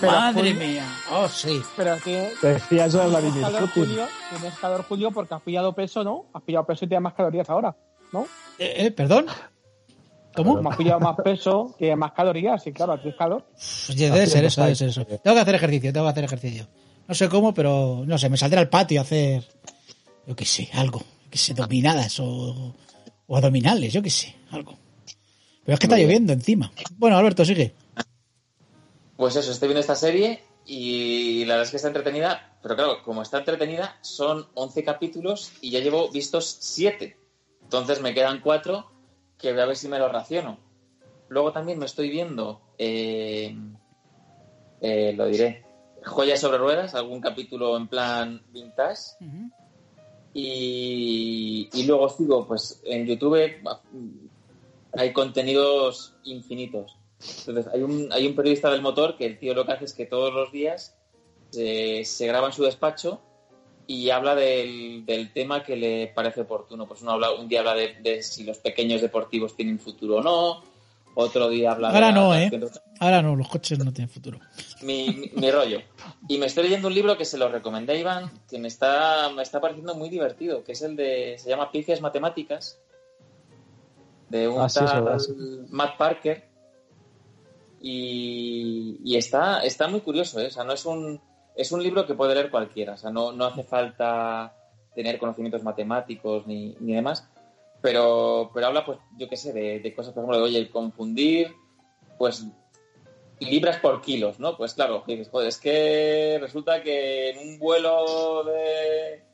Pero, 0.01 0.13
madre 0.13 0.53
Julio- 0.53 0.55
mía. 0.69 0.87
Oh, 1.13 1.29
sí. 1.29 1.61
Pero 1.77 1.97
que 2.03 2.31
Te 2.41 2.55
decía 2.55 2.87
yo 2.87 3.01
de 3.01 3.09
Vladimir 3.09 3.43
calor, 3.43 3.71
Putin. 3.73 3.97
Tienes 4.31 4.59
calor, 4.61 4.85
Julio, 4.89 5.11
porque 5.11 5.35
has 5.35 5.43
pillado 5.43 5.75
peso, 5.75 6.05
¿no? 6.05 6.27
Has 6.33 6.43
pillado 6.43 6.65
peso 6.67 6.85
y 6.85 6.89
tienes 6.89 7.03
más 7.03 7.15
calorías 7.15 7.49
ahora, 7.51 7.77
¿no? 8.13 8.23
Eh, 8.59 8.87
eh, 8.87 8.91
¿Perdón? 8.93 9.27
¿Cómo? 10.37 10.57
Como 10.57 10.71
has 10.71 10.77
pillado 10.77 11.01
más 11.01 11.17
peso, 11.17 11.75
tienes 11.79 11.97
más 11.99 12.13
calorías 12.13 12.65
y 12.67 12.73
claro, 12.73 12.97
tienes 13.01 13.19
calor. 13.19 13.45
Pues 13.53 13.97
debe 13.99 14.27
ser 14.27 14.45
eso, 14.45 14.63
debe 14.63 14.75
ser 14.77 14.89
eso. 14.91 15.05
Tengo 15.05 15.35
que 15.35 15.41
hacer 15.41 15.55
ejercicio, 15.57 15.93
tengo 15.93 16.07
que 16.07 16.11
hacer 16.11 16.25
ejercicio. 16.25 16.69
No 17.09 17.15
sé 17.15 17.29
cómo, 17.29 17.53
pero 17.55 18.05
no 18.07 18.19
sé, 18.19 18.29
me 18.29 18.37
saldré 18.37 18.61
al 18.61 18.69
patio 18.69 19.01
a 19.01 19.03
hacer, 19.03 19.43
yo 20.27 20.37
qué 20.37 20.45
sé, 20.45 20.69
algo. 20.75 21.01
Yo 21.01 21.31
qué 21.31 21.39
sé, 21.39 21.55
dominadas 21.55 22.21
o, 22.21 22.75
o 23.27 23.37
abdominales, 23.37 23.93
yo 23.93 24.01
qué 24.03 24.11
sé, 24.11 24.37
algo. 24.51 24.77
Pero 25.65 25.75
es 25.75 25.81
que 25.81 25.87
está 25.87 25.99
lloviendo 25.99 26.33
encima. 26.33 26.71
Bueno, 26.99 27.17
Alberto, 27.17 27.45
sigue. 27.45 27.75
Pues 29.19 29.35
eso, 29.35 29.51
estoy 29.51 29.67
viendo 29.67 29.81
esta 29.81 29.97
serie 29.97 30.45
y 30.65 31.45
la 31.45 31.55
verdad 31.55 31.65
es 31.65 31.71
que 31.73 31.77
está 31.79 31.89
entretenida, 31.89 32.57
pero 32.63 32.77
claro, 32.77 33.03
como 33.03 33.21
está 33.21 33.39
entretenida, 33.39 33.99
son 34.01 34.47
11 34.55 34.85
capítulos 34.85 35.55
y 35.61 35.73
ya 35.73 35.81
llevo 35.81 36.09
vistos 36.09 36.47
7. 36.61 37.17
Entonces 37.65 38.01
me 38.01 38.15
quedan 38.15 38.41
4 38.41 38.89
que 39.37 39.53
voy 39.53 39.61
a 39.61 39.67
ver 39.67 39.77
si 39.77 39.89
me 39.89 39.99
lo 39.99 40.09
raciono. 40.09 40.61
Luego 41.31 41.51
también 41.51 41.81
me 41.81 41.87
estoy 41.87 42.11
viendo, 42.11 42.61
eh, 42.79 43.59
eh, 44.83 45.13
lo 45.17 45.27
diré, 45.27 45.67
Joyas 46.05 46.41
sobre 46.41 46.59
ruedas, 46.59 46.95
algún 46.95 47.21
capítulo 47.21 47.77
en 47.77 47.89
plan 47.89 48.41
vintage. 48.53 49.17
Y, 50.33 51.69
y 51.73 51.83
luego 51.87 52.09
sigo, 52.09 52.47
pues 52.47 52.81
en 52.85 53.05
YouTube 53.05 53.37
hay 54.93 55.13
contenidos 55.13 56.15
infinitos. 56.23 56.98
Entonces, 57.21 57.67
hay 57.73 57.83
un, 57.83 58.09
hay 58.13 58.27
un 58.27 58.35
periodista 58.37 58.71
del 58.71 58.81
motor 58.83 59.17
que 59.17 59.27
el 59.27 59.39
tío 59.39 59.55
lo 59.55 59.65
que 59.67 59.73
hace 59.73 59.85
es 59.87 59.93
que 59.95 60.07
todos 60.07 60.33
los 60.33 60.53
días 60.53 60.97
se, 61.51 62.05
se 62.05 62.27
graba 62.27 62.47
en 62.49 62.53
su 62.53 62.63
despacho 62.63 63.21
y 63.87 64.11
habla 64.11 64.35
del, 64.35 65.05
del 65.07 65.33
tema 65.33 65.63
que 65.65 65.75
le 65.77 66.09
parece 66.09 66.43
oportuno. 66.43 66.87
Pues 66.87 67.03
uno 67.03 67.13
habla, 67.13 67.33
un 67.33 67.49
día 67.49 67.61
habla 67.61 67.75
de, 67.75 67.95
de 68.03 68.23
si 68.23 68.45
los 68.45 68.59
pequeños 68.59 69.01
deportivos 69.01 69.57
tienen 69.57 69.79
futuro 69.81 70.17
o 70.17 70.23
no, 70.23 70.63
otro 71.15 71.49
día 71.49 71.73
habla 71.73 71.89
Ahora 71.89 72.09
de... 72.09 72.13
no, 72.13 72.35
¿eh? 72.35 72.51
Ahora 73.01 73.23
no, 73.23 73.35
los 73.35 73.49
coches 73.49 73.79
no 73.85 73.93
tienen 73.93 74.11
futuro. 74.11 74.39
mi, 74.83 75.11
mi- 75.11 75.31
mi 75.35 75.51
rollo. 75.51 75.81
Y 76.29 76.39
me 76.39 76.47
estoy 76.47 76.65
leyendo 76.65 76.87
un 76.89 76.95
libro 76.95 77.17
que 77.17 77.25
se 77.25 77.39
lo 77.39 77.49
recomendé 77.49 77.95
a 77.95 77.97
Iván, 77.97 78.31
que 78.49 78.59
me 78.59 78.69
está, 78.69 79.29
me 79.31 79.43
está 79.43 79.61
pareciendo 79.61 79.95
muy 79.97 80.09
divertido, 80.09 80.63
que 80.63 80.73
es 80.73 80.83
el 80.83 80.95
de, 80.95 81.37
se 81.39 81.49
llama 81.49 81.73
Pifias 81.73 82.01
Matemáticas, 82.01 82.79
de 84.29 84.47
un 84.49 84.61
Ah, 84.63 84.69
sí, 84.69 84.81
tal 84.81 85.21
sí. 85.21 85.33
Matt 85.71 85.97
Parker. 85.97 86.48
Y, 87.81 89.17
está, 89.17 89.61
está 89.61 89.89
muy 89.89 90.01
curioso, 90.01 90.41
¿eh? 90.41 90.47
O 90.47 90.51
sea, 90.51 90.65
no 90.65 90.73
es 90.73 90.85
un, 90.85 91.21
es 91.55 91.73
un 91.73 91.83
libro 91.83 92.07
que 92.07 92.15
puede 92.15 92.35
leer 92.35 92.51
cualquiera, 92.51 92.95
o 92.95 92.97
sea, 92.97 93.11
no, 93.11 93.33
no 93.33 93.45
hace 93.45 93.63
falta 93.63 94.55
tener 94.95 95.19
conocimientos 95.19 95.63
matemáticos 95.63 96.47
ni, 96.47 96.77
ni 96.81 96.95
demás, 96.95 97.29
pero, 97.81 98.51
pero 98.53 98.67
habla, 98.67 98.85
pues, 98.85 98.99
yo 99.17 99.29
qué 99.29 99.37
sé, 99.37 99.53
de, 99.53 99.81
de 99.81 99.95
cosas, 99.95 100.13
por 100.13 100.23
ejemplo, 100.23 100.39
de, 100.39 100.45
oye, 100.45 100.59
el 100.59 100.71
confundir, 100.71 101.55
pues, 102.19 102.45
libras 103.41 103.79
por 103.79 104.01
kilos, 104.01 104.41
¿no? 104.41 104.57
Pues 104.57 104.75
claro, 104.75 105.05
dices, 105.07 105.29
joder, 105.31 105.49
es 105.49 105.59
que 105.59 106.39
resulta 106.41 106.83
que 106.83 107.31
en 107.31 107.39
un 107.39 107.59
vuelo 107.59 108.45
de, 108.45 109.25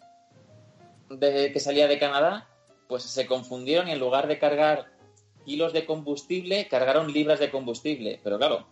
de 1.10 1.52
que 1.52 1.60
salía 1.60 1.88
de 1.88 1.98
Canadá, 1.98 2.48
pues 2.88 3.02
se 3.04 3.26
confundieron 3.26 3.88
y 3.88 3.92
en 3.92 3.98
lugar 3.98 4.26
de 4.28 4.38
cargar 4.38 4.93
kilos 5.44 5.72
de 5.72 5.86
combustible, 5.86 6.68
cargaron 6.68 7.12
libras 7.12 7.40
de 7.40 7.50
combustible. 7.50 8.20
Pero 8.22 8.38
claro, 8.38 8.66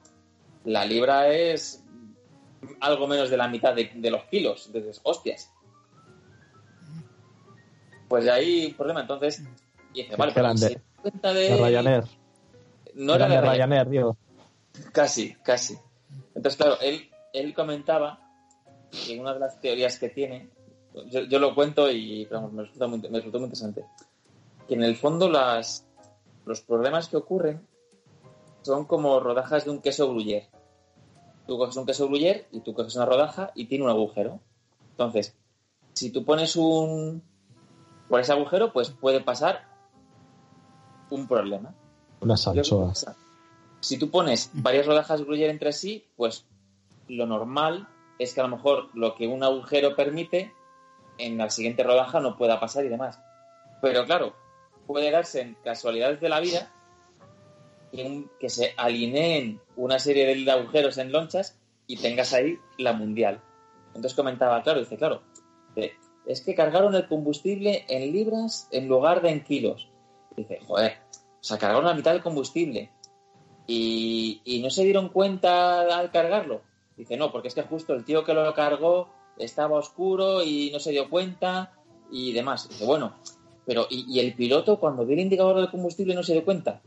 la 0.65 0.85
libra 0.85 1.29
es 1.29 1.85
algo 2.81 3.07
menos 3.07 3.31
de 3.31 3.37
la 3.37 3.49
mitad 3.49 3.75
de, 3.75 3.91
de 3.95 4.11
los 4.11 4.25
kilos. 4.25 4.73
Dices, 4.73 5.01
hostias. 5.03 5.53
Pues 8.09 8.25
de 8.25 8.31
ahí 8.31 8.67
un 8.67 8.75
problema. 8.75 9.01
Entonces, 9.01 9.43
y 9.95 10.03
dice, 10.03 10.17
vale, 10.17 10.33
pero 10.35 10.49
das 10.49 10.77
cuenta 11.01 11.33
de... 11.33 11.49
De 11.49 11.57
Ryanair. 11.57 12.05
No 12.95 13.15
era 13.15 13.27
de 13.27 13.41
Ryanair. 13.41 13.59
Ryanair, 13.59 13.89
digo. 13.89 14.17
Casi, 14.93 15.35
casi. 15.43 15.79
Entonces, 16.35 16.57
claro, 16.57 16.79
él, 16.81 17.11
él 17.33 17.55
comentaba 17.55 18.21
que 18.91 19.19
una 19.19 19.35
de 19.35 19.41
las 19.41 19.61
teorías 19.61 19.99
que 19.99 20.11
tiene, 20.11 20.51
yo, 21.11 21.23
yo 21.23 21.39
lo 21.39 21.55
cuento 21.55 21.91
y 21.91 22.27
pero 22.27 22.49
me, 22.49 22.63
resulta 22.63 22.87
muy, 22.87 22.99
me 23.01 23.19
resultó 23.19 23.39
muy 23.39 23.47
interesante, 23.47 23.85
que 24.69 24.75
en 24.75 24.83
el 24.83 24.97
fondo 24.97 25.31
las, 25.31 25.87
los 26.45 26.61
problemas 26.61 27.09
que 27.09 27.17
ocurren 27.17 27.67
son 28.63 28.85
como 28.85 29.19
rodajas 29.21 29.65
de 29.65 29.71
un 29.71 29.81
queso 29.81 30.09
gruyere. 30.09 30.51
Tú 31.47 31.59
coges 31.59 31.77
un 31.77 31.87
queso 31.87 32.07
gruyere 32.07 32.47
y 32.53 32.61
tú 32.61 32.75
coges 32.75 32.95
una 32.97 33.07
rodaja 33.07 33.51
y 33.55 33.67
tiene 33.67 33.85
un 33.85 33.91
agujero. 33.91 34.41
Entonces, 34.91 35.37
si 35.93 36.11
tú 36.11 36.25
pones 36.25 36.57
un... 36.57 37.23
por 38.09 38.21
ese 38.21 38.33
agujero, 38.33 38.73
pues 38.73 38.91
puede 38.91 39.21
pasar 39.21 39.69
un 41.11 41.27
problema. 41.27 41.75
Unas 42.21 42.47
anchoas. 42.47 43.07
Si 43.81 43.99
tú 43.99 44.11
pones 44.11 44.51
varias 44.55 44.87
rodajas 44.87 45.23
gruyere 45.23 45.51
entre 45.51 45.73
sí, 45.73 46.07
pues 46.17 46.47
lo 47.09 47.27
normal 47.27 47.89
es 48.19 48.33
que 48.33 48.41
a 48.41 48.45
lo 48.45 48.57
mejor 48.57 48.91
lo 48.95 49.17
que 49.17 49.27
un 49.27 49.43
agujero 49.43 49.97
permite, 49.97 50.55
en 51.19 51.37
la 51.37 51.51
siguiente 51.51 51.83
rodaja 51.83 52.21
no 52.21 52.37
pueda 52.37 52.61
pasar 52.61 52.85
y 52.85 52.89
demás. 52.89 53.19
Pero 53.81 54.05
claro, 54.05 54.35
puede 54.87 55.11
darse 55.11 55.41
en 55.41 55.57
casualidades 55.65 56.21
de 56.21 56.29
la 56.29 56.41
vida 56.41 56.73
que, 57.93 58.05
un- 58.05 58.31
que 58.41 58.49
se 58.49 58.75
alineen 58.77 59.61
una 59.77 59.99
serie 59.99 60.27
de 60.35 60.51
agujeros 60.51 60.99
en 60.99 61.13
lonchas 61.13 61.59
y 61.87 61.97
tengas 61.97 62.33
ahí 62.33 62.59
la 62.79 62.93
mundial. 62.93 63.41
Entonces 63.89 64.15
comentaba, 64.15 64.63
claro, 64.63 64.81
dice, 64.81 64.97
claro, 64.97 65.23
es 66.27 66.41
que 66.41 66.55
cargaron 66.55 66.95
el 66.95 67.07
combustible 67.09 67.85
en 67.89 68.13
libras 68.13 68.69
en 68.71 68.89
lugar 68.89 69.21
de 69.23 69.31
en 69.31 69.45
kilos. 69.45 69.89
Dice, 70.37 70.61
joder, 70.67 70.99
o 71.13 71.45
sea, 71.45 71.59
cargaron 71.59 71.85
la 71.85 71.95
mitad 71.95 72.13
del 72.13 72.23
combustible 72.23 72.91
y, 73.67 74.41
y 74.45 74.63
no 74.63 74.71
se 74.71 74.85
dieron 74.85 75.09
cuenta 75.09 75.99
al 75.99 76.11
cargarlo. 76.11 76.63
Dice, 76.97 77.17
no, 77.17 77.33
porque 77.33 77.49
es 77.49 77.55
que 77.55 77.63
justo 77.63 77.95
el 77.95 78.05
tío 78.05 78.25
que 78.25 78.35
lo 78.35 78.55
cargó 78.55 79.09
estaba 79.39 79.79
oscuro 79.79 80.43
y 80.43 80.71
no 80.73 80.79
se 80.79 80.91
dio 80.93 81.11
cuenta 81.11 81.73
y 82.11 82.33
demás. 82.33 82.69
Dice, 82.69 82.85
bueno, 82.85 83.15
pero 83.67 83.87
¿y, 83.91 84.19
el 84.19 84.35
piloto 84.35 84.79
cuando 84.79 85.05
vio 85.05 85.15
el 85.15 85.21
indicador 85.21 85.57
del 85.57 85.71
combustible 85.71 86.15
no 86.15 86.23
se 86.23 86.33
dio 86.33 86.45
cuenta? 86.45 86.83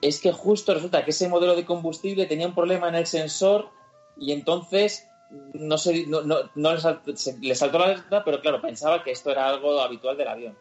Es 0.00 0.20
que 0.20 0.32
justo 0.32 0.74
resulta 0.74 1.04
que 1.04 1.10
ese 1.10 1.28
modelo 1.28 1.54
de 1.54 1.64
combustible 1.64 2.26
tenía 2.26 2.46
un 2.46 2.54
problema 2.54 2.88
en 2.88 2.96
el 2.96 3.06
sensor 3.06 3.70
y 4.16 4.32
entonces 4.32 5.08
no, 5.54 5.78
se, 5.78 6.06
no, 6.06 6.22
no, 6.22 6.36
no 6.54 6.74
le, 6.74 7.54
saltó 7.54 7.78
la 7.78 7.84
alerta, 7.84 8.24
pero 8.24 8.40
claro, 8.40 8.60
pensaba 8.60 9.02
que 9.02 9.12
esto 9.12 9.30
era 9.30 9.48
algo 9.48 9.80
habitual 9.80 10.16
del 10.16 10.28
avión. 10.28 10.58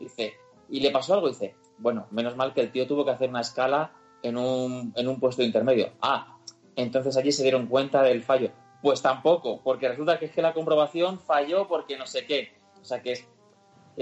Dice, 0.00 0.34
¿y 0.68 0.80
le 0.80 0.90
pasó 0.90 1.14
algo? 1.14 1.28
Dice, 1.28 1.54
bueno, 1.78 2.06
menos 2.10 2.36
mal 2.36 2.54
que 2.54 2.60
el 2.60 2.72
tío 2.72 2.86
tuvo 2.86 3.04
que 3.04 3.10
hacer 3.10 3.28
una 3.28 3.40
escala 3.40 3.92
en 4.22 4.36
un, 4.36 4.92
en 4.96 5.08
un 5.08 5.20
puesto 5.20 5.42
intermedio. 5.42 5.92
Ah, 6.00 6.38
entonces 6.76 7.16
allí 7.16 7.32
se 7.32 7.42
dieron 7.42 7.66
cuenta 7.66 8.02
del 8.02 8.22
fallo. 8.22 8.50
Pues 8.82 9.02
tampoco, 9.02 9.60
porque 9.62 9.88
resulta 9.88 10.18
que 10.18 10.26
es 10.26 10.32
que 10.32 10.42
la 10.42 10.54
comprobación 10.54 11.18
falló 11.18 11.66
porque 11.66 11.96
no 11.96 12.06
sé 12.06 12.26
qué. 12.26 12.52
O 12.80 12.84
sea 12.84 13.02
que 13.02 13.12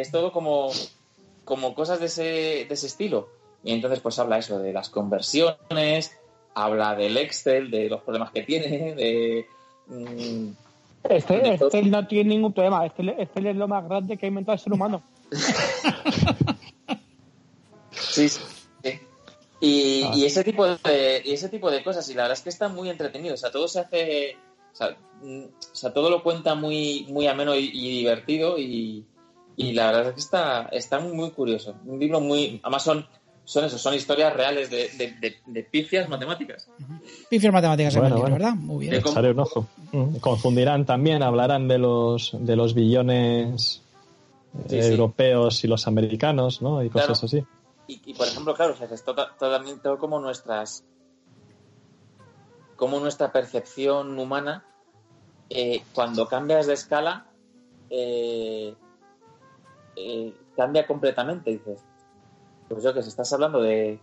es 0.01 0.11
todo 0.11 0.33
como, 0.33 0.71
como 1.45 1.75
cosas 1.75 2.01
de 2.01 2.07
ese, 2.07 2.23
de 2.23 2.69
ese 2.71 2.87
estilo. 2.87 3.29
Y 3.65 3.73
entonces 3.73 4.01
pues 4.01 4.19
habla 4.19 4.39
eso 4.39 4.59
de 4.59 4.73
las 4.73 4.89
conversiones, 4.91 6.17
habla 6.55 6.95
del 6.95 7.17
Excel, 7.17 7.71
de 7.71 7.89
los 7.89 8.03
problemas 8.03 8.31
que 8.31 8.43
tiene, 8.43 8.95
de... 8.95 9.47
mm, 9.89 10.49
De 11.09 11.23
todo. 11.23 11.69
este 11.69 11.83
no 11.83 12.07
tiene 12.07 12.31
ningún 12.31 12.53
problema. 12.53 12.85
Este, 12.87 13.15
este 13.23 13.51
es 13.51 13.57
lo 13.57 13.69
más 13.69 13.89
grande 13.89 14.17
que 14.17 14.27
ha 14.27 14.29
inventado 14.29 14.55
el 14.55 14.61
ser 14.61 14.73
humano. 14.73 15.03
Sí, 17.91 18.29
sí. 18.29 18.41
Y, 19.61 20.03
Ah. 20.05 20.13
y 20.15 20.25
ese 20.27 20.45
tipo 20.45 20.67
de 20.67 21.23
y 21.25 21.33
ese 21.33 21.49
tipo 21.49 21.71
de 21.71 21.83
cosas 21.83 22.09
y 22.11 22.15
la 22.15 22.23
verdad 22.25 22.37
es 22.37 22.43
que 22.43 22.51
está 22.51 22.69
muy 22.69 22.91
entretenido 22.91 23.33
o 23.33 23.37
sea 23.39 23.51
todo 23.51 23.67
se 23.69 23.81
hace 23.81 24.37
o 24.73 24.77
sea, 24.77 24.97
mm, 25.23 25.45
o 25.45 25.75
sea, 25.75 25.95
todo 25.95 26.11
lo 26.11 26.23
cuenta 26.23 26.55
muy 26.55 27.07
muy 27.09 27.27
ameno 27.27 27.55
y, 27.57 27.71
y 27.73 27.99
divertido 27.99 28.59
y, 28.59 29.05
y 29.57 29.73
la 29.73 29.87
verdad 29.87 30.09
es 30.09 30.15
que 30.15 30.21
está 30.21 30.63
está 30.73 31.01
muy, 31.01 31.31
curioso 31.31 31.75
un 31.87 31.99
libro 31.99 32.21
muy 32.21 32.61
además 32.63 32.83
son 32.83 33.07
son 33.45 33.65
eso 33.65 33.79
son 33.79 33.95
historias 33.95 34.35
reales 34.35 34.71
de, 34.71 34.89
de, 34.99 35.13
de- 35.21 35.37
de 35.47 35.63
pifias 35.65 36.09
matemáticas 36.09 36.69
Pifias 37.31 37.53
matemáticas 37.53 37.95
en 37.95 38.01
Bueno, 38.01 38.19
bueno. 38.21 38.35
¿verdad? 38.37 38.55
Muy 38.55 38.87
bien. 38.87 38.95
Echaré 38.95 39.31
un 39.31 39.41
ojo. 39.41 39.67
Confundirán 40.21 40.85
también, 40.87 41.23
hablarán 41.23 41.67
de 41.69 41.79
los, 41.79 42.31
de 42.39 42.55
los 42.57 42.75
billones 42.75 43.83
Sí, 44.69 44.81
sí. 44.83 44.89
europeos 44.93 45.65
y 45.65 45.69
los 45.69 45.87
americanos, 45.87 46.63
¿no? 46.63 46.83
Y 46.85 46.89
cosas 46.89 47.19
Claro. 47.21 47.27
así. 47.27 47.45
Y, 47.89 48.11
y, 48.11 48.15
por 48.15 48.27
ejemplo, 48.29 48.55
claro, 48.55 48.73
o 48.75 48.77
sea, 48.77 48.87
que 48.89 48.95
esto 48.95 49.15
ta- 49.15 49.35
ta- 49.39 49.51
también 49.51 49.81
todo 49.81 49.99
como 49.99 50.19
nuestras. 50.21 50.85
como 52.77 53.01
nuestra 53.01 53.33
percepción 53.33 54.19
humana, 54.19 54.65
eh, 55.51 55.83
cuando 55.95 56.27
cambias 56.27 56.67
de 56.67 56.75
escala, 56.75 57.27
eh, 57.91 58.75
eh, 59.97 60.35
cambia 60.55 60.87
completamente. 60.87 61.51
Dices, 61.51 61.83
pues 62.69 62.83
yo 62.85 62.95
que 62.95 63.03
sé, 63.03 63.09
estás 63.09 63.33
hablando 63.33 63.61
de, 63.63 63.99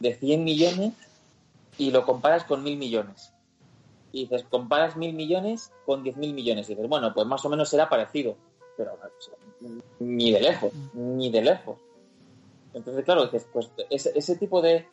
de 0.00 0.14
100 0.14 0.44
millones 0.44 0.94
y 1.78 1.90
lo 1.90 2.04
comparas 2.04 2.44
con 2.44 2.62
mil 2.62 2.76
millones. 2.76 3.32
Y 4.12 4.22
dices, 4.22 4.44
comparas 4.44 4.96
mil 4.96 5.12
millones 5.14 5.72
con 5.84 6.02
10.000 6.02 6.32
millones. 6.32 6.68
Y 6.68 6.74
dices, 6.74 6.88
bueno, 6.88 7.12
pues 7.12 7.26
más 7.26 7.44
o 7.44 7.48
menos 7.48 7.68
será 7.68 7.88
parecido. 7.88 8.36
Pero 8.76 8.98
sea, 9.18 9.34
ni 9.98 10.32
de 10.32 10.40
lejos, 10.40 10.72
ni 10.94 11.30
de 11.30 11.42
lejos. 11.42 11.78
Entonces, 12.72 13.04
claro, 13.04 13.24
dices, 13.24 13.46
pues 13.52 13.70
ese, 13.90 14.12
ese 14.16 14.36
tipo 14.36 14.62
de, 14.62 14.86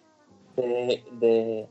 de, 0.56 1.04
de, 1.12 1.70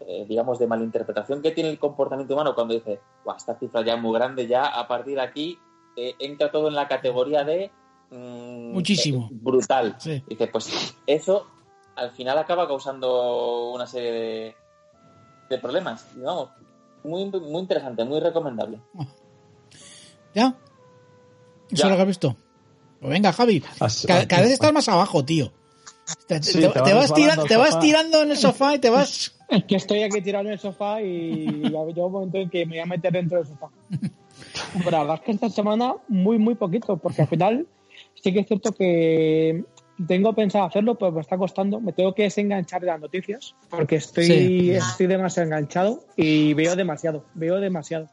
eh, 0.00 0.26
digamos, 0.28 0.58
de 0.58 0.66
malinterpretación 0.66 1.42
que 1.42 1.52
tiene 1.52 1.70
el 1.70 1.78
comportamiento 1.78 2.34
humano 2.34 2.54
cuando 2.54 2.74
dice, 2.74 3.00
"Buah, 3.24 3.36
esta 3.36 3.58
cifra 3.58 3.84
ya 3.84 3.94
es 3.94 4.02
muy 4.02 4.12
grande, 4.12 4.46
ya 4.46 4.66
a 4.66 4.88
partir 4.88 5.14
de 5.14 5.22
aquí 5.22 5.58
eh, 5.96 6.14
entra 6.18 6.50
todo 6.50 6.68
en 6.68 6.74
la 6.74 6.88
categoría 6.88 7.44
de... 7.44 7.70
mm, 8.10 8.72
Muchísimo. 8.72 9.28
eh, 9.30 9.34
brutal. 9.40 9.96
Sí. 9.98 10.22
Dice, 10.26 10.46
pues 10.48 10.94
eso 11.06 11.46
al 11.96 12.10
final 12.12 12.38
acaba 12.38 12.66
causando 12.66 13.70
una 13.72 13.86
serie 13.86 14.12
de, 14.12 14.56
de 15.50 15.58
problemas. 15.58 16.06
Y 16.16 16.20
vamos, 16.20 16.50
muy, 17.04 17.26
muy 17.26 17.60
interesante, 17.60 18.04
muy 18.04 18.20
recomendable. 18.20 18.80
¿Ya? 20.34 20.54
¿Eso 21.70 21.84
es 21.84 21.90
lo 21.90 21.96
que 21.96 22.02
has 22.02 22.08
visto? 22.08 22.36
Pues 23.00 23.10
venga, 23.12 23.32
Javi. 23.32 23.62
Así- 23.80 24.06
Cada, 24.06 24.26
cada 24.28 24.42
vez 24.42 24.52
estás 24.52 24.72
más 24.72 24.88
abajo, 24.88 25.24
tío. 25.24 25.52
Te, 26.26 26.42
Sí, 26.42 26.60
te- 26.60 26.68
te 26.68 26.72
te 26.80 26.80
vas 26.94 27.10
vas, 27.10 27.14
tira- 27.14 27.34
resbalando 27.36 27.42
al 27.42 27.48
te 27.48 27.56
vas 27.56 27.68
sofá. 27.70 27.80
tirando 27.80 28.22
en 28.22 28.30
el 28.30 28.36
sofá 28.36 28.74
y 28.74 28.78
te 28.78 28.90
vas. 28.90 29.38
Es 29.52 29.64
que 29.64 29.76
estoy 29.76 30.02
aquí 30.02 30.22
tirado 30.22 30.46
en 30.46 30.52
el 30.52 30.58
sofá 30.58 31.02
y 31.02 31.62
ya 31.70 31.80
un 31.80 32.12
momento 32.12 32.38
en 32.38 32.48
que 32.48 32.64
me 32.64 32.76
voy 32.76 32.78
a 32.80 32.86
meter 32.86 33.12
dentro 33.12 33.36
del 33.38 33.46
sofá. 33.46 33.68
Pero 34.72 34.90
la 34.90 34.98
verdad 35.00 35.16
es 35.16 35.20
que 35.22 35.32
esta 35.32 35.48
semana 35.50 35.94
muy, 36.08 36.38
muy 36.38 36.54
poquito, 36.54 36.96
porque 36.96 37.22
al 37.22 37.28
final 37.28 37.66
sí 38.14 38.32
que 38.32 38.40
es 38.40 38.46
cierto 38.46 38.72
que 38.72 39.64
tengo 40.06 40.34
pensado 40.34 40.64
hacerlo, 40.64 40.96
pero 40.96 41.12
me 41.12 41.20
está 41.20 41.36
costando. 41.36 41.80
Me 41.80 41.92
tengo 41.92 42.14
que 42.14 42.24
desenganchar 42.24 42.80
de 42.80 42.88
las 42.88 43.00
noticias, 43.00 43.54
porque 43.70 43.96
estoy, 43.96 44.24
Sí. 44.26 44.70
estoy 44.70 45.06
demasiado 45.06 45.46
enganchado 45.46 46.04
y 46.16 46.54
veo 46.54 46.74
demasiado, 46.76 47.24
veo 47.34 47.60
demasiado. 47.60 48.08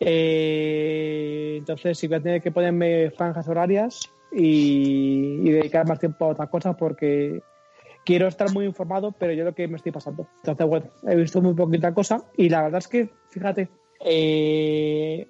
Eh, 0.00 1.56
entonces 1.58 1.98
sí 1.98 2.06
voy 2.08 2.16
a 2.18 2.22
tener 2.22 2.42
que 2.42 2.50
ponerme 2.50 3.10
franjas 3.10 3.48
horarias 3.48 4.00
y, 4.32 5.40
y 5.42 5.50
dedicar 5.50 5.86
más 5.86 5.98
tiempo 5.98 6.24
a 6.24 6.28
otras 6.28 6.48
cosas 6.48 6.76
porque 6.76 7.40
quiero 8.04 8.28
estar 8.28 8.52
muy 8.52 8.66
informado, 8.66 9.12
pero 9.12 9.32
yo 9.32 9.44
lo 9.44 9.54
que 9.54 9.68
me 9.68 9.76
estoy 9.76 9.92
pasando. 9.92 10.28
Entonces, 10.38 10.66
bueno, 10.66 10.86
he 11.08 11.16
visto 11.16 11.40
muy 11.40 11.54
poquita 11.54 11.94
cosa 11.94 12.24
y 12.36 12.48
la 12.48 12.62
verdad 12.62 12.78
es 12.78 12.88
que, 12.88 13.10
fíjate, 13.30 13.68
eh, 14.04 15.26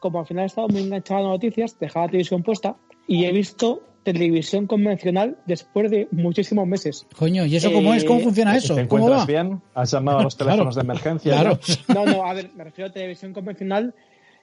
como 0.00 0.20
al 0.20 0.26
final 0.26 0.44
he 0.44 0.46
estado 0.46 0.68
muy 0.68 0.82
enganchado 0.82 1.20
a 1.20 1.22
las 1.22 1.30
noticias, 1.32 1.78
dejaba 1.78 2.06
la 2.06 2.10
televisión 2.10 2.42
puesta 2.42 2.76
y 3.06 3.24
he 3.24 3.32
visto 3.32 3.82
televisión 4.02 4.66
convencional 4.68 5.36
después 5.46 5.90
de 5.90 6.06
muchísimos 6.12 6.66
meses. 6.66 7.06
Coño, 7.18 7.44
¿y 7.44 7.56
eso 7.56 7.72
cómo 7.72 7.92
es? 7.92 8.04
¿Cómo 8.04 8.20
Eh, 8.20 8.22
funciona 8.22 8.56
eso? 8.56 8.74
¿Te 8.76 8.86
¿Cómo 8.86 9.00
encuentras 9.08 9.22
va? 9.22 9.26
bien? 9.26 9.60
¿Has 9.74 9.90
llamado 9.90 10.18
a 10.20 10.22
los 10.22 10.36
Claro. 10.36 10.50
teléfonos 10.52 10.74
de 10.76 10.80
emergencia? 10.82 11.32
Claro. 11.32 11.58
No, 11.88 12.04
no, 12.06 12.24
a 12.24 12.32
ver, 12.34 12.50
me 12.54 12.64
refiero 12.64 12.88
a 12.90 12.92
televisión 12.92 13.32
convencional 13.32 13.94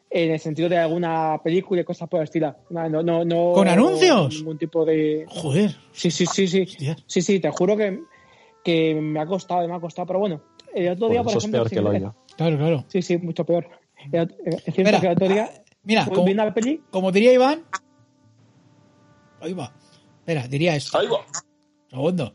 en 0.09 0.31
el 0.31 0.39
sentido 0.39 0.67
de 0.69 0.77
alguna 0.77 1.39
película 1.43 1.81
y 1.81 1.85
cosas 1.85 2.09
por 2.09 2.19
el 2.19 2.25
estilo. 2.25 2.53
No, 2.69 2.89
no, 2.89 3.01
no, 3.01 3.23
no- 3.23 3.53
¿Con 3.53 3.67
anuncios? 3.69 4.35
Ningún 4.35 4.57
tipo 4.57 4.83
de... 4.85 5.25
Joder. 5.29 5.71
Sí, 5.93 6.11
sí, 6.11 6.25
sí, 6.25 6.47
sí. 6.47 6.61
Hostia. 6.63 6.95
Sí, 7.07 7.21
sí, 7.21 7.39
te 7.39 7.49
juro 7.49 7.77
que, 7.77 7.99
que 8.63 8.93
me 8.95 9.19
ha 9.21 9.25
costado, 9.25 9.65
me 9.67 9.73
ha 9.73 9.79
costado, 9.79 10.05
pero 10.07 10.19
bueno, 10.19 10.41
el 10.75 10.89
otro 10.89 11.07
día, 11.09 11.23
Pues 11.23 11.35
por 11.35 11.37
eso 11.37 11.37
es 11.37 11.43
ejemplo... 11.45 11.59
peor 11.61 11.69
sí, 11.69 11.75
que 11.75 11.79
el 11.79 11.85
eh, 11.85 11.89
hoyo. 11.89 12.15
Claro, 12.35 12.57
claro. 12.57 12.83
Sí, 12.89 13.01
sí, 13.01 13.17
mucho 13.17 13.45
peor. 13.45 13.67
Es 14.11 14.63
cierto 14.73 14.83
Mira, 14.83 14.99
que 14.99 15.07
el 15.07 15.13
otro 15.13 15.27
día 15.27 15.49
Mira, 15.83 16.05
vi 16.05 16.11
como, 16.11 16.31
una 16.31 16.53
peli... 16.53 16.81
como 16.91 17.11
diría 17.11 17.33
Iván. 17.33 17.63
Ahí 19.41 19.53
va. 19.53 19.73
Espera, 20.19 20.47
diría 20.47 20.75
esto. 20.75 20.97
Oigo. 20.97 21.23
Segundo. 21.89 22.33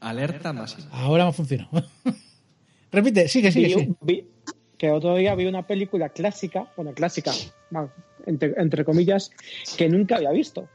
Alerta 0.00 0.52
máxima. 0.52 0.88
Ahora 0.92 1.24
me 1.26 1.32
funcionó. 1.32 1.68
Repite, 2.92 3.28
sigue, 3.28 3.50
sigue, 3.52 3.66
vi- 3.68 3.74
sigue. 3.74 3.94
vi- 4.00 4.28
que 4.78 4.90
otro 4.90 5.16
día 5.16 5.34
vi 5.34 5.46
una 5.46 5.66
película 5.66 6.10
clásica, 6.10 6.70
bueno, 6.76 6.92
clásica, 6.92 7.32
entre, 8.26 8.54
entre 8.60 8.84
comillas, 8.84 9.30
que 9.78 9.88
nunca 9.88 10.16
había 10.16 10.30
visto. 10.30 10.68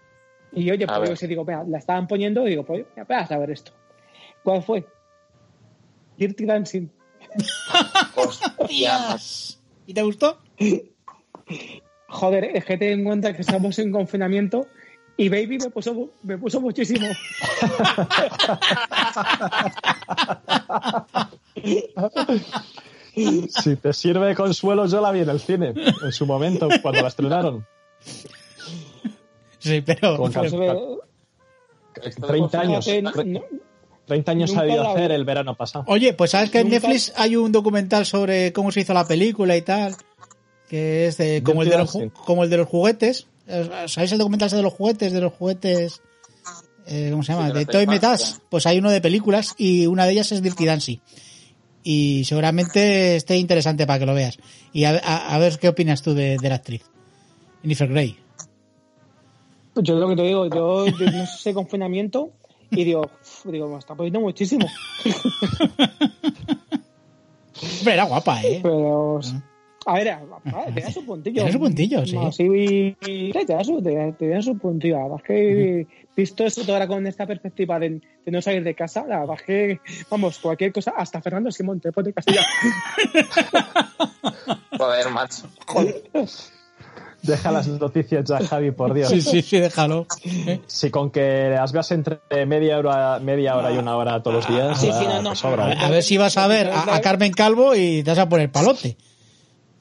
Y 0.54 0.70
oye, 0.72 0.86
A 0.90 0.98
pues 0.98 1.20
yo 1.22 1.28
digo, 1.28 1.46
la 1.68 1.78
estaban 1.78 2.08
poniendo 2.08 2.46
y 2.48 2.52
digo, 2.52 2.66
pues 2.66 2.86
ya 2.96 3.04
vas 3.04 3.32
a 3.32 3.38
ver 3.38 3.52
esto. 3.52 3.72
¿Cuál 4.44 4.64
fue? 4.64 4.86
Dirty 6.18 6.46
Dancing. 6.46 6.88
Hostia, 8.16 8.98
macho. 9.10 9.61
¿Y 9.92 9.94
te 9.94 10.04
gustó? 10.04 10.38
Joder, 12.08 12.46
es 12.56 12.64
que 12.64 12.78
ten 12.78 13.00
en 13.00 13.04
cuenta 13.04 13.36
que 13.36 13.42
estamos 13.42 13.78
en 13.78 13.92
confinamiento 13.92 14.68
y 15.18 15.28
Baby 15.28 15.58
me 15.58 15.70
puso, 15.70 16.12
me 16.24 16.38
puso 16.38 16.62
muchísimo. 16.62 17.08
Si 23.50 23.76
te 23.76 23.92
sirve 23.92 24.28
de 24.28 24.36
consuelo, 24.36 24.86
yo 24.88 25.02
la 25.02 25.12
vi 25.12 25.20
en 25.20 25.30
el 25.30 25.42
cine 25.42 25.74
en 25.76 26.12
su 26.14 26.26
momento, 26.26 26.70
cuando 26.82 27.02
la 27.02 27.10
estrenaron. 27.10 27.68
Sí, 29.60 29.82
pero. 29.82 30.16
Con 30.16 30.32
pero- 30.32 30.50
Se 30.50 30.58
ve- 30.58 30.98
Esto 32.04 32.22
de 32.22 32.28
30 32.28 32.62
años. 32.62 32.88
no- 33.26 33.44
30 34.12 34.32
años 34.32 34.50
Nunca 34.50 34.62
ha 34.62 34.64
debido 34.66 34.84
la 34.84 34.92
hacer 34.92 35.12
el 35.12 35.24
verano 35.24 35.56
pasado. 35.56 35.86
Oye, 35.88 36.14
pues 36.14 36.32
sabes 36.32 36.50
que 36.52 36.60
en 36.60 36.70
Netflix 36.70 37.14
hay 37.16 37.38
un 37.38 37.52
documental 37.52 38.06
sobre 38.06 38.52
cómo 38.52 38.72
se 38.72 38.82
hizo 38.82 38.94
la 38.94 39.08
película 39.08 39.56
y 39.56 39.62
tal. 39.62 39.96
Que 40.70 41.08
es 41.08 41.18
de, 41.18 41.42
como, 41.44 41.64
el 41.64 41.70
de 41.70 41.78
los, 41.78 41.98
como 42.26 42.44
el 42.44 42.50
de 42.50 42.58
los 42.58 42.68
juguetes. 42.68 43.28
¿Sabéis 43.88 44.12
el 44.12 44.18
documental 44.18 44.50
de 44.50 44.62
los 44.62 44.74
juguetes? 44.74 45.14
De 45.14 45.22
los 45.22 45.32
juguetes. 45.34 46.02
eh, 46.88 47.08
¿Cómo 47.12 47.24
se 47.24 47.32
llama? 47.34 47.48
Sí, 47.50 47.54
de 47.54 47.66
Toy. 47.66 47.88
Metas. 47.88 48.42
Pues 48.50 48.66
hay 48.66 48.80
uno 48.80 48.90
de 48.92 49.00
películas 49.02 49.56
y 49.58 49.86
una 49.88 50.06
de 50.06 50.12
ellas 50.12 50.32
es 50.34 50.42
Dirty 50.42 50.66
Dancing. 50.66 50.98
Y 51.84 52.24
seguramente 52.26 53.16
esté 53.16 53.38
interesante 53.38 53.88
para 53.88 54.00
que 54.00 54.06
lo 54.06 54.14
veas. 54.14 54.38
Y 54.74 54.84
a, 54.84 54.92
a- 55.04 55.34
a 55.36 55.38
ver 55.40 55.58
qué 55.58 55.70
opinas 55.70 56.02
tú 56.02 56.14
de, 56.14 56.38
de 56.38 56.50
la 56.50 56.56
actriz. 56.56 56.84
Jennifer 57.62 57.88
Grey. 57.88 58.18
Yo 59.76 59.96
lo 59.96 60.10
que 60.10 60.16
te 60.18 60.24
digo, 60.24 60.48
yo, 60.48 60.86
yo 60.88 61.06
no 61.12 61.26
sé 61.26 61.36
ese 61.40 61.54
confinamiento 61.54 62.32
y 62.76 62.84
digo, 62.84 63.10
digo, 63.46 63.68
me 63.70 63.78
está 63.80 63.96
poniendo 63.96 64.20
muchísimo. 64.22 64.68
Pero 67.84 67.92
era 67.92 68.04
guapa, 68.06 68.42
¿eh? 68.44 68.60
Pero, 68.64 69.20
a 69.86 69.94
ver, 69.94 70.10
a- 70.10 70.22
a- 70.46 70.74
te 70.74 70.82
da 70.82 70.92
su 70.92 71.06
puntillo. 71.06 71.52
Su 71.52 71.60
puntillo, 71.60 72.06
sí. 72.06 72.16
No, 72.16 72.32
te 73.46 73.54
da 73.54 73.64
su, 73.64 73.82
te 73.82 73.96
da, 73.96 74.12
te 74.14 74.28
da 74.30 74.42
su 74.42 74.58
puntillo. 74.58 74.96
La 74.98 75.04
verdad 75.04 75.18
es 75.20 75.24
que, 75.26 75.88
visto 76.16 76.46
esto 76.46 76.62
ahora 76.74 76.88
con 76.88 77.06
esta 77.08 77.26
perspectiva 77.28 77.78
de, 77.80 78.02
de 78.26 78.32
no 78.32 78.42
salir 78.42 78.64
de 78.64 78.74
casa, 78.76 79.06
la 79.08 79.20
verdad 79.20 79.36
es 79.40 79.44
que, 79.44 79.82
vamos, 80.10 80.40
cualquier 80.40 80.72
cosa, 80.72 80.94
hasta 80.96 81.22
Fernando 81.22 81.52
Simón 81.52 81.80
te 81.80 81.92
pone 81.92 82.14
Castilla. 82.14 82.42
Joder, 84.78 85.10
macho. 85.10 85.48
Deja 87.24 87.52
las 87.52 87.68
noticias 87.68 88.26
ya, 88.26 88.40
Javi, 88.40 88.72
por 88.72 88.94
Dios. 88.94 89.10
Sí, 89.10 89.22
sí, 89.22 89.42
sí, 89.42 89.60
déjalo. 89.60 90.08
¿eh? 90.48 90.60
Si 90.68 90.90
con 90.90 91.12
que 91.12 91.50
las 91.52 91.72
veas 91.72 91.92
entre 91.92 92.20
media 92.46 92.78
hora, 92.80 93.20
media 93.20 93.56
hora 93.58 93.72
y 93.72 93.78
una 93.78 93.96
hora 93.98 94.22
todos 94.24 94.38
los 94.38 94.48
días, 94.48 94.80
Sí, 94.80 94.88
ya 94.88 95.00
sí, 95.00 95.06
no, 95.22 95.36
sobra. 95.36 95.66
A, 95.68 95.86
a 95.86 95.90
ver 95.90 96.02
si 96.04 96.18
vas 96.18 96.38
a 96.38 96.48
ver 96.48 96.68
a, 96.70 96.96
a 96.96 97.02
Carmen 97.02 97.32
Calvo 97.32 97.76
y 97.76 98.04
te 98.04 98.12
vas 98.12 98.20
a 98.20 98.28
poner 98.30 98.52
palote. 98.52 98.98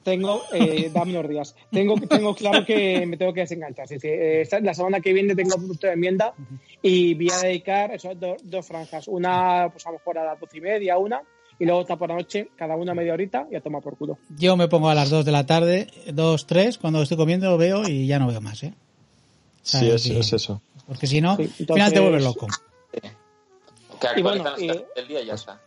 Tengo, 0.03 0.41
eh, 0.51 0.89
dame 0.91 1.11
unos 1.17 1.29
días. 1.29 1.55
Tengo, 1.71 1.95
tengo 2.09 2.33
claro 2.33 2.65
que 2.65 3.05
me 3.05 3.17
tengo 3.17 3.33
que 3.33 3.41
desenganchar. 3.41 3.87
Sí. 3.87 3.97
Eh, 4.01 4.47
la 4.63 4.73
semana 4.73 4.99
que 4.99 5.13
viene 5.13 5.35
tengo 5.35 5.55
punto 5.57 5.85
de 5.85 5.93
enmienda 5.93 6.33
y 6.81 7.13
voy 7.13 7.29
a 7.31 7.37
dedicar 7.39 7.91
eso, 7.93 8.15
do- 8.15 8.37
dos 8.43 8.65
franjas. 8.67 9.07
Una, 9.07 9.69
pues 9.71 9.85
a 9.85 9.91
lo 9.91 9.97
mejor 9.99 10.17
a 10.17 10.25
las 10.25 10.39
doce 10.39 10.57
y 10.57 10.61
media, 10.61 10.97
una, 10.97 11.21
y 11.61 11.65
luego 11.65 11.81
otra 11.81 11.95
por 11.95 12.09
la 12.09 12.15
noche, 12.15 12.49
cada 12.55 12.75
una 12.75 12.95
media 12.95 13.13
horita 13.13 13.47
y 13.51 13.55
a 13.55 13.61
tomar 13.61 13.83
por 13.83 13.95
culo. 13.95 14.17
Yo 14.35 14.57
me 14.57 14.67
pongo 14.67 14.89
a 14.89 14.95
las 14.95 15.11
2 15.11 15.23
de 15.25 15.31
la 15.31 15.45
tarde, 15.45 15.87
2, 16.11 16.47
3, 16.47 16.79
cuando 16.79 17.03
estoy 17.03 17.17
comiendo 17.17 17.55
veo 17.55 17.87
y 17.87 18.07
ya 18.07 18.17
no 18.17 18.25
veo 18.27 18.41
más, 18.41 18.63
¿eh? 18.63 18.73
Sí, 19.61 19.87
es, 19.91 20.01
Sí. 20.01 20.17
es 20.17 20.33
eso. 20.33 20.59
Porque 20.87 21.05
si 21.05 21.21
no, 21.21 21.35
Sí, 21.37 21.43
al 21.43 21.65
final 21.67 21.93
te 21.93 21.99
vuelves 21.99 22.23
loco. 22.23 22.47
Que 22.91 24.19
Y 24.19 24.23
bueno, 24.23 24.43
actualizan 24.43 24.43
las 24.53 24.61
y- 24.61 24.67
cosas 24.69 24.83
del 24.95 25.07
día 25.07 25.21
y 25.21 25.25
ya 25.27 25.33
está. 25.35 25.61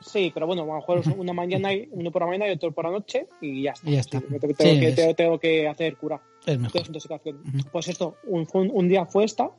Sí, 0.00 0.30
pero 0.32 0.46
bueno, 0.46 0.62
a 0.62 0.66
lo 0.66 0.74
mejor 0.76 1.02
una 1.18 1.32
mañana, 1.34 1.74
y 1.74 1.86
uno 1.90 2.10
por 2.10 2.22
la 2.22 2.28
mañana 2.28 2.48
y 2.48 2.52
otro 2.54 2.72
por 2.72 2.84
la 2.86 2.92
noche 2.92 3.26
y 3.42 3.64
ya 3.64 3.72
está. 3.72 3.90
Y 3.90 3.92
ya 3.92 4.00
está. 4.00 4.18
Sí, 4.20 4.24
tengo, 4.26 4.46
Sí, 4.48 4.54
tengo 4.54 4.80
que, 4.80 4.88
es- 4.88 4.94
tengo, 4.96 5.14
tengo 5.14 5.38
que 5.38 5.68
hacer 5.68 5.96
cura. 5.96 6.20
Es 6.46 6.58
mejor. 6.58 6.82
Pues 7.72 7.88
esto, 7.88 8.16
un, 8.24 8.46
un 8.52 8.88
día 8.88 9.04
fue 9.04 9.24
esta 9.24 9.50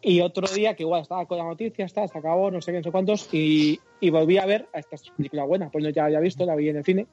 y 0.00 0.20
otro 0.20 0.46
día 0.48 0.74
que 0.74 0.82
igual 0.82 1.02
estaba 1.02 1.26
con 1.26 1.38
la 1.38 1.44
noticia, 1.44 1.84
está, 1.84 2.06
se 2.08 2.18
acabó, 2.18 2.50
no 2.50 2.60
sé 2.60 2.72
qué, 2.72 2.78
no 2.78 2.84
sé 2.84 2.90
cuántos, 2.90 3.28
y, 3.32 3.80
y 4.00 4.10
volví 4.10 4.38
a 4.38 4.46
ver, 4.46 4.68
a 4.72 4.80
esta 4.80 4.96
película 5.16 5.44
buena, 5.44 5.70
pues 5.70 5.84
no 5.84 5.90
ya 5.90 6.04
había 6.06 6.20
visto, 6.20 6.44
la 6.44 6.56
vi 6.56 6.68
en 6.68 6.76
el 6.76 6.84
cine, 6.84 7.06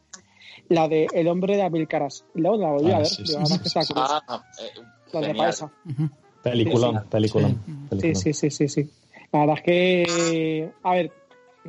la 0.67 0.87
de 0.87 1.07
El 1.13 1.27
hombre 1.27 1.55
de 1.55 1.61
Abril 1.63 1.87
Caras. 1.87 2.25
Y 2.35 2.41
luego 2.41 2.57
la 2.57 2.71
volví 2.71 2.91
Ah, 2.91 2.95
a 2.95 2.99
ver, 2.99 3.07
sí, 3.07 3.23
digo, 3.23 3.45
sí, 3.45 3.59
que 3.59 3.69
Ah, 3.95 4.43
eh, 4.59 4.81
la 5.13 5.21
de. 5.21 5.35
Paesa. 5.35 5.71
Peliculón, 6.41 6.95
Sí, 6.95 7.01
sí. 7.01 7.07
peliculón. 7.09 7.51
Sí, 7.51 7.71
peliculón. 7.89 8.15
sí, 8.15 8.33
sí, 8.33 8.49
sí, 8.49 8.67
sí. 8.67 8.89
La 9.31 9.39
verdad 9.41 9.55
es 9.57 9.63
que, 9.63 10.71
a 10.83 10.91
ver, 10.95 11.11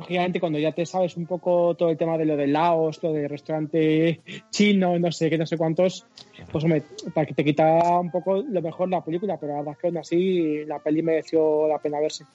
lógicamente 0.01 0.39
cuando 0.39 0.57
ya 0.57 0.71
te 0.71 0.85
sabes 0.85 1.15
un 1.15 1.27
poco 1.27 1.75
todo 1.75 1.89
el 1.89 1.97
tema 1.97 2.17
de 2.17 2.25
lo 2.25 2.35
de 2.35 2.47
Laos, 2.47 3.01
lo 3.03 3.13
del 3.13 3.29
restaurante 3.29 4.21
chino, 4.49 4.97
no 4.97 5.11
sé 5.11 5.29
qué, 5.29 5.37
no 5.37 5.45
sé 5.45 5.57
cuántos, 5.57 6.05
pues 6.51 6.63
hombre, 6.63 6.83
para 7.13 7.27
que 7.27 7.35
te 7.35 7.43
quita 7.43 7.99
un 7.99 8.09
poco 8.09 8.37
lo 8.37 8.61
mejor 8.61 8.89
la 8.89 9.03
película, 9.03 9.37
pero 9.37 9.53
la 9.53 9.59
verdad 9.59 9.73
es 9.73 9.79
que 9.79 9.87
aún 9.87 9.97
así 9.97 10.65
la 10.65 10.79
peli 10.79 11.03
mereció 11.03 11.67
la 11.67 11.77
pena 11.77 11.99
verse. 11.99 12.25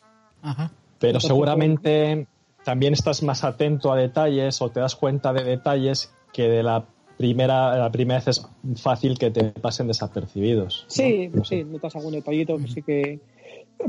Ajá. 0.42 0.70
Pero 0.98 1.10
Entonces, 1.10 1.28
seguramente 1.28 2.26
también 2.64 2.94
estás 2.94 3.22
más 3.22 3.42
atento 3.42 3.92
a 3.92 3.96
detalles 3.96 4.62
o 4.62 4.70
te 4.70 4.80
das 4.80 4.94
cuenta 4.94 5.32
de 5.32 5.44
detalles 5.44 6.14
que 6.32 6.48
de 6.48 6.62
la 6.62 6.84
primera, 7.18 7.76
la 7.76 7.90
primera 7.90 8.20
vez 8.20 8.28
es 8.28 8.46
fácil 8.80 9.18
que 9.18 9.30
te 9.30 9.44
pasen 9.50 9.88
desapercibidos. 9.88 10.84
Sí, 10.88 11.28
No 11.32 11.44
sí, 11.44 11.64
notas 11.64 11.96
algún 11.96 12.12
detallito 12.12 12.56
que 12.58 12.68
sí 12.68 12.82
que... 12.82 13.18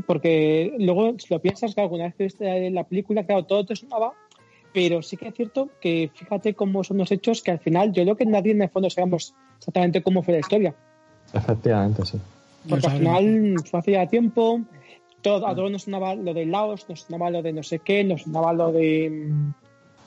Porque 0.06 0.74
luego, 0.80 1.18
si 1.18 1.34
lo 1.34 1.40
piensas, 1.42 1.74
que 1.74 1.82
alguna 1.82 2.06
vez 2.06 2.16
que 2.16 2.24
viste 2.26 2.70
la 2.72 2.84
película, 2.84 3.26
claro, 3.26 3.46
todo 3.46 3.66
te 3.66 3.76
sonaba, 3.76 4.14
pero 4.74 5.02
sí 5.02 5.18
que 5.18 5.30
es 5.30 5.34
cierto 5.34 5.70
que 5.82 6.12
fíjate 6.14 6.54
cómo 6.54 6.84
son 6.84 6.98
los 6.98 7.12
hechos 7.12 7.42
que 7.42 7.52
al 7.52 7.60
final 7.60 7.94
yo 7.94 8.04
creo 8.04 8.16
que 8.18 8.26
nadie 8.26 8.52
en 8.52 8.62
el 8.62 8.70
fondo 8.70 8.90
sabemos 8.90 9.34
exactamente 9.58 10.04
cómo 10.04 10.24
fue 10.24 10.34
la 10.36 10.40
historia. 10.42 10.76
Efectivamente, 11.34 12.06
sí. 12.06 12.18
Porque 12.70 12.88
al 12.88 12.98
final 12.98 13.64
fue 13.70 13.80
hace 13.80 13.92
ya 13.94 14.08
tiempo, 14.08 14.62
todo, 15.22 15.48
a 15.48 15.56
todos 15.56 15.72
nos 15.72 15.84
sonaba 15.84 16.16
lo 16.16 16.34
de 16.34 16.46
Laos, 16.46 16.88
nos 16.90 17.02
sonaba 17.02 17.30
lo 17.30 17.42
de 17.42 17.54
no 17.54 17.64
sé 17.64 17.80
qué, 17.80 18.04
nos 18.04 18.24
sonaba 18.24 18.54
lo 18.54 18.72
de, 18.72 19.32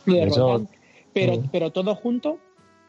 lo 0.07 0.14
de 0.14 0.31
Jod. 0.31 0.66
pero, 1.14 1.33
Mm. 1.41 1.49
pero 1.51 1.70
todo 1.70 1.95
junto, 1.95 2.39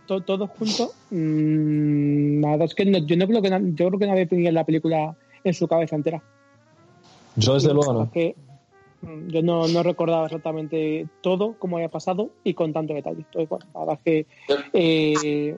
todo, 0.08 0.22
todo 0.22 0.48
junto, 0.48 0.92
mm, 1.10 2.42
la 2.42 2.50
verdad 2.52 2.66
es 2.66 2.76
que 2.76 2.86
no- 2.86 3.00
yo 3.00 3.16
no 3.16 3.28
creo 3.28 3.42
que 3.42 3.50
yo 3.74 3.88
creo 3.88 4.00
que 4.00 4.08
nadie 4.08 4.26
tenía 4.28 4.52
la 4.52 4.66
película 4.66 5.16
en 5.44 5.54
su 5.54 5.68
cabeza 5.68 5.96
entera. 5.96 6.22
Yo 7.36 7.54
desde 7.56 7.74
luego 7.74 7.94
no. 7.94 8.00
Porque, 8.06 8.36
mm, 9.02 9.28
yo 9.30 9.42
no, 9.42 9.68
no 9.68 9.84
recordaba 9.84 10.26
exactamente 10.26 11.08
todo 11.22 11.56
cómo 11.60 11.78
había 11.78 11.90
pasado 11.90 12.30
y 12.44 12.54
con 12.54 12.74
tanto 12.74 12.94
detalle. 12.94 13.20
Entonces, 13.22 13.50
bueno, 13.50 13.66
la 13.74 13.80
verdad 13.82 14.00
es 14.00 14.04
que 14.04 14.28
eh, 14.74 15.58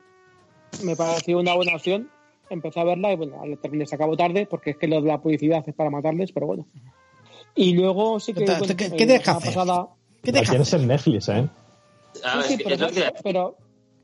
me 0.84 0.96
pareció 0.96 1.40
una 1.40 1.54
buena 1.56 1.76
opción. 1.76 2.10
Empecé 2.50 2.80
a 2.82 2.84
verla 2.84 3.12
y 3.12 3.16
bueno, 3.16 3.42
al 3.42 3.58
terminar 3.58 3.88
se 3.88 3.96
acabó 3.96 4.16
tarde 4.18 4.46
porque 4.46 4.72
es 4.72 4.78
que 4.78 4.88
lo 4.88 5.02
de 5.02 5.08
la 5.08 5.22
publicidad 5.22 5.64
es 5.66 5.74
para 5.74 5.90
matarles, 5.90 6.32
pero 6.32 6.46
bueno. 6.48 6.68
Y 7.56 7.74
luego 7.74 8.20
sí 8.20 8.34
que. 8.34 8.46
¿Qué- 8.46 8.56
bueno, 8.60 8.76
qué- 8.76 8.86
eh, 8.86 8.94
qué 8.98 9.06
deja 9.06 9.32
la 9.32 9.38
hacer? 9.38 9.54
pasada- 9.54 9.88
¿Qué 10.22 10.32
te 10.32 10.42
tienes 10.42 10.74
en 10.74 10.88
Netflix, 10.88 11.30
¿eh? 11.30 11.48
Sí, 12.14 12.22
sí, 12.58 12.64
pero, 12.64 12.88
que- 12.90 13.12
pero, 13.24 13.58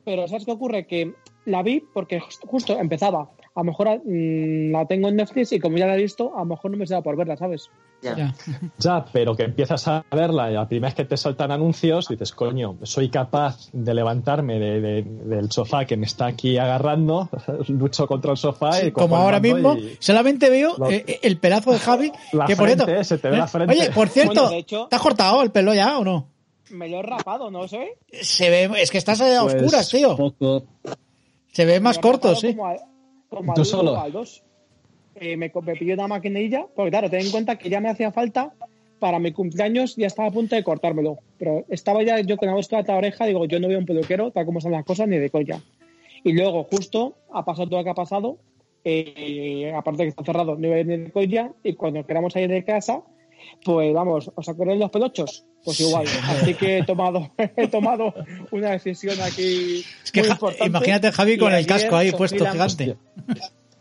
pero 0.04 0.28
¿sabes 0.28 0.46
qué 0.46 0.52
ocurre? 0.52 0.86
Que 0.88 1.14
la 1.46 1.62
vi 1.64 1.80
porque 1.94 2.20
just- 2.20 2.46
justo 2.48 2.78
empezaba. 2.78 3.30
A 3.60 3.62
lo 3.62 3.66
mejor 3.66 4.02
mm, 4.06 4.72
la 4.72 4.86
tengo 4.86 5.10
en 5.10 5.18
Netflix 5.18 5.52
y 5.52 5.60
como 5.60 5.78
ya 5.78 5.86
la 5.86 5.96
he 5.96 6.02
visto, 6.02 6.34
a 6.34 6.40
lo 6.40 6.46
mejor 6.46 6.72
no 6.72 6.78
me 6.78 6.86
da 6.86 7.02
por 7.02 7.18
verla, 7.18 7.36
¿sabes? 7.36 7.70
ya. 8.02 8.16
Ya. 8.16 8.34
Ya, 8.80 9.06
pero 9.12 9.36
que 9.36 9.44
empiezas 9.44 9.86
a 9.90 10.06
verla 10.12 10.50
y 10.50 10.54
la 10.54 10.66
primera 10.66 10.88
vez 10.88 10.96
que 10.96 11.04
te 11.04 11.18
saltan 11.18 11.52
anuncios, 11.52 12.08
dices, 12.08 12.32
coño, 12.32 12.78
soy 12.84 13.10
capaz 13.10 13.70
de 13.74 13.94
levantarme 13.94 14.58
de- 14.60 14.80
de- 14.80 15.02
del 15.04 15.52
sofá 15.52 15.84
que 15.84 15.98
me 15.98 16.06
está 16.06 16.28
aquí 16.28 16.58
agarrando, 16.58 17.28
lucho 17.68 18.08
contra 18.08 18.32
el 18.32 18.38
sofá 18.38 18.82
y 18.82 18.92
cojo 18.92 19.08
Como 19.10 19.18
ahora 19.18 19.42
mismo, 19.42 19.74
y 19.76 19.98
solamente 20.00 20.50
veo 20.50 20.76
Lo- 20.78 20.90
eh, 20.90 21.20
el 21.22 21.38
pelazo 21.38 21.74
de 21.74 21.80
Javi. 21.80 22.12
La 22.32 22.46
que 22.46 22.56
por 22.56 22.68
frente, 22.68 22.86
cierto- 22.86 23.04
se 23.04 23.18
te 23.18 23.30
ve 23.30 23.38
la 23.38 23.48
frente. 23.48 23.74
Oye, 23.74 23.92
por 23.92 24.08
cierto, 24.08 24.34
Bueno, 24.34 24.50
de 24.52 24.58
hecho- 24.60 24.88
¿te 24.90 24.96
has 24.96 25.02
cortado 25.02 25.42
el 25.44 25.52
pelo 25.52 25.74
ya 25.74 26.00
o 26.00 26.06
no? 26.06 26.28
Me 26.70 26.88
lo 26.88 27.00
he 27.00 27.02
rapado, 27.04 27.52
¿no 27.52 27.68
sé? 27.68 27.98
Se 28.22 28.50
ve, 28.50 28.70
es 28.82 28.92
que 28.92 29.00
estás 29.00 29.20
a 29.20 29.42
Pues, 29.42 29.56
oscuras, 29.56 29.90
tío. 29.90 30.16
poco- 30.16 30.64
Se 31.52 31.66
ve 31.66 31.80
más 31.80 31.98
corto, 32.00 32.36
sí. 32.36 32.54
Como 32.56 32.70
como 33.30 33.54
¿Tú 33.54 33.66
solo? 33.66 33.92
uno 33.92 34.00
o 34.00 34.04
al 34.04 34.12
dos. 34.12 34.44
Eh, 35.16 35.36
me, 35.38 35.52
me 35.64 35.76
pilló 35.76 35.94
una 35.96 36.08
maquinilla, 36.08 36.66
porque 36.76 36.92
claro, 36.92 37.10
ten 37.10 37.22
en 37.22 37.32
cuenta 37.32 37.58
que 37.58 37.70
ya 37.70 37.82
me 37.82 37.90
hacía 37.90 38.12
falta 38.12 38.54
para 39.00 39.20
mi 39.20 39.32
cumpleaños, 39.32 39.96
ya 39.96 40.08
estaba 40.08 40.28
a 40.28 40.32
punto 40.32 40.56
de 40.56 40.64
cortármelo. 40.64 41.20
Pero 41.38 41.66
estaba 41.70 42.04
ya 42.04 42.20
yo 42.20 42.38
con 42.38 42.48
la 42.48 42.54
voz 42.54 42.70
la 42.72 42.96
oreja, 42.96 43.26
digo, 43.26 43.46
yo 43.46 43.60
no 43.60 43.68
veo 43.68 43.80
un 43.80 43.86
peluquero, 43.86 44.32
tal 44.32 44.46
como 44.46 44.62
son 44.62 44.72
las 44.72 44.86
cosas, 44.86 45.08
ni 45.08 45.18
de 45.18 45.30
colla. 45.30 45.62
Y 46.24 46.34
luego, 46.34 46.64
justo, 46.66 47.16
ha 47.32 47.46
pasado 47.46 47.70
todo 47.70 47.80
lo 47.80 47.84
que 47.84 47.90
ha 47.90 47.96
pasado, 47.96 48.38
eh, 48.84 49.74
aparte 49.76 50.04
que 50.04 50.10
está 50.10 50.24
cerrado, 50.24 50.56
no 50.56 50.68
iba 50.68 50.76
a 50.76 50.80
ir 50.80 50.88
ni 50.88 50.98
de 50.98 51.12
colla, 51.12 51.52
y 51.64 51.74
cuando 51.74 52.06
queramos 52.06 52.34
salir 52.34 52.50
de 52.50 52.64
casa, 52.64 53.02
pues 53.64 53.94
vamos, 53.94 54.32
¿os 54.36 54.50
acordáis 54.50 54.80
los 54.80 54.90
pelochos? 54.92 55.46
Pues 55.64 55.80
igual. 55.82 56.06
Así 56.24 56.54
que 56.54 56.80
he 56.80 56.84
tomado, 56.84 57.32
he 57.58 57.68
tomado 57.68 58.14
una 58.52 58.72
decisión 58.72 59.20
aquí. 59.22 59.84
Es 60.04 60.12
que 60.12 60.22
muy 60.22 60.28
Ja- 60.30 60.34
importante. 60.36 60.68
imagínate 60.68 61.12
Javi 61.12 61.38
con 61.38 61.54
el 61.54 61.66
casco 61.66 61.96
ahí 61.98 62.12
puesto, 62.12 62.46
gigante. 62.46 62.96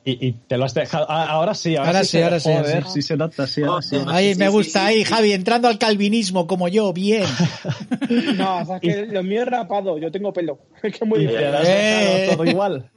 Y, 0.05 0.27
y 0.29 0.33
te 0.33 0.57
lo 0.57 0.65
has 0.65 0.73
dejado. 0.73 1.07
ah, 1.11 1.27
ahora 1.27 1.55
sí, 1.55 1.77
ahora, 1.77 1.89
Ahora 1.91 2.05
sí. 2.05 2.11
sí, 2.17 2.23
ahora 2.23 2.41
sí, 2.41 2.49
Joder, 2.51 2.85
sí. 2.85 2.91
sí 2.95 3.03
se 3.03 3.17
nota, 3.17 3.47
sí, 3.47 3.63
ahora 3.63 3.83
sí. 3.83 3.97
Ahí 4.07 4.33
Sí, 4.33 4.39
me 4.39 4.49
gusta, 4.49 4.81
sí, 4.81 4.87
ahí 4.87 4.99
sí. 5.05 5.05
Javi, 5.05 5.33
entrando 5.33 5.69
al 5.69 5.79
calvinismo 5.79 6.47
como 6.47 6.69
yo, 6.69 6.93
bien. 6.95 7.25
No, 8.37 8.59
o 8.63 8.65
sea, 8.65 8.81
que 8.81 9.05
lo 9.07 9.23
mío 9.23 9.43
es 9.43 9.49
rapado, 9.49 9.99
yo 9.99 10.11
tengo 10.11 10.33
pelo. 10.33 10.59
Es 10.83 10.93
que 10.93 11.05
es 11.05 11.07
muy 11.07 11.21
diferente. 11.21 11.59
Eh. 11.67 12.29
todo 12.33 12.45
igual. 12.47 12.91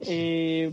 Eh, 0.00 0.72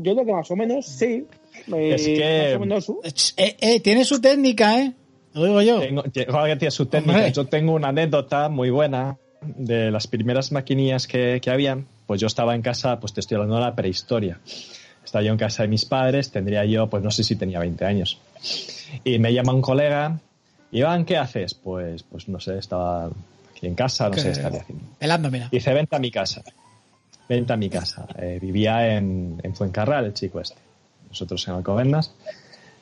yo 0.00 0.14
lo 0.14 0.24
que 0.24 0.32
más 0.32 0.50
o 0.50 0.56
menos, 0.56 0.86
sí. 0.86 1.26
Eh, 1.72 1.94
Es 1.94 2.04
que- 2.06 2.56
menos, 2.58 2.88
Eh, 3.36 3.56
eh, 3.60 3.80
tiene 3.80 4.04
su 4.04 4.20
técnica, 4.20 4.80
¿eh? 4.80 4.92
Lo 5.34 5.44
digo 5.44 5.62
yo. 5.62 5.80
Tengo, 5.80 6.02
que 6.02 6.56
tiene 6.56 6.70
su 6.70 6.86
técnica. 6.86 7.16
Hombre. 7.18 7.32
Yo 7.32 7.46
tengo 7.46 7.72
una 7.74 7.88
anécdota 7.88 8.48
muy 8.48 8.70
buena 8.70 9.16
de 9.40 9.90
las 9.90 10.06
primeras 10.06 10.52
maquinillas 10.52 11.06
que, 11.06 11.40
que 11.42 11.50
habían. 11.50 11.86
Pues 12.06 12.20
yo 12.20 12.26
estaba 12.26 12.54
en 12.54 12.62
casa, 12.62 13.00
pues 13.00 13.12
te 13.14 13.20
estoy 13.20 13.36
hablando 13.36 13.54
de 13.56 13.62
la 13.62 13.74
prehistoria. 13.74 14.38
Estaba 15.04 15.24
yo 15.24 15.32
en 15.32 15.38
casa 15.38 15.62
de 15.62 15.68
mis 15.68 15.84
padres, 15.84 16.30
tendría 16.30 16.64
yo, 16.64 16.88
pues 16.88 17.02
no 17.02 17.10
sé 17.10 17.24
si 17.24 17.36
tenía 17.36 17.58
20 17.58 17.84
años. 17.84 18.18
Y 19.04 19.18
me 19.18 19.32
llama 19.32 19.52
un 19.54 19.62
colega, 19.62 20.20
Iván, 20.70 21.04
¿qué 21.04 21.16
haces? 21.16 21.54
Pues, 21.54 22.02
pues 22.02 22.28
no 22.28 22.38
sé, 22.38 22.58
estaba 22.58 23.06
aquí 23.06 23.66
en 23.66 23.74
casa, 23.74 24.08
no 24.08 24.16
sé, 24.16 24.24
Que- 24.24 24.30
estaría 24.30 24.60
haciendo. 24.60 24.84
Pelando, 24.98 25.30
mira. 25.30 25.48
Dice, 25.50 25.72
vente 25.72 25.96
a 25.96 25.98
mi 25.98 26.10
casa. 26.10 26.42
Vente 27.28 27.52
a 27.52 27.56
mi 27.56 27.70
casa. 27.70 28.06
Eh, 28.18 28.38
vivía 28.40 28.96
en, 28.96 29.40
en 29.42 29.54
Fuencarral, 29.54 30.04
el 30.06 30.14
chico 30.14 30.40
este. 30.40 30.58
Nosotros 31.12 31.46
en 31.46 31.54
Alcobendas. 31.54 32.14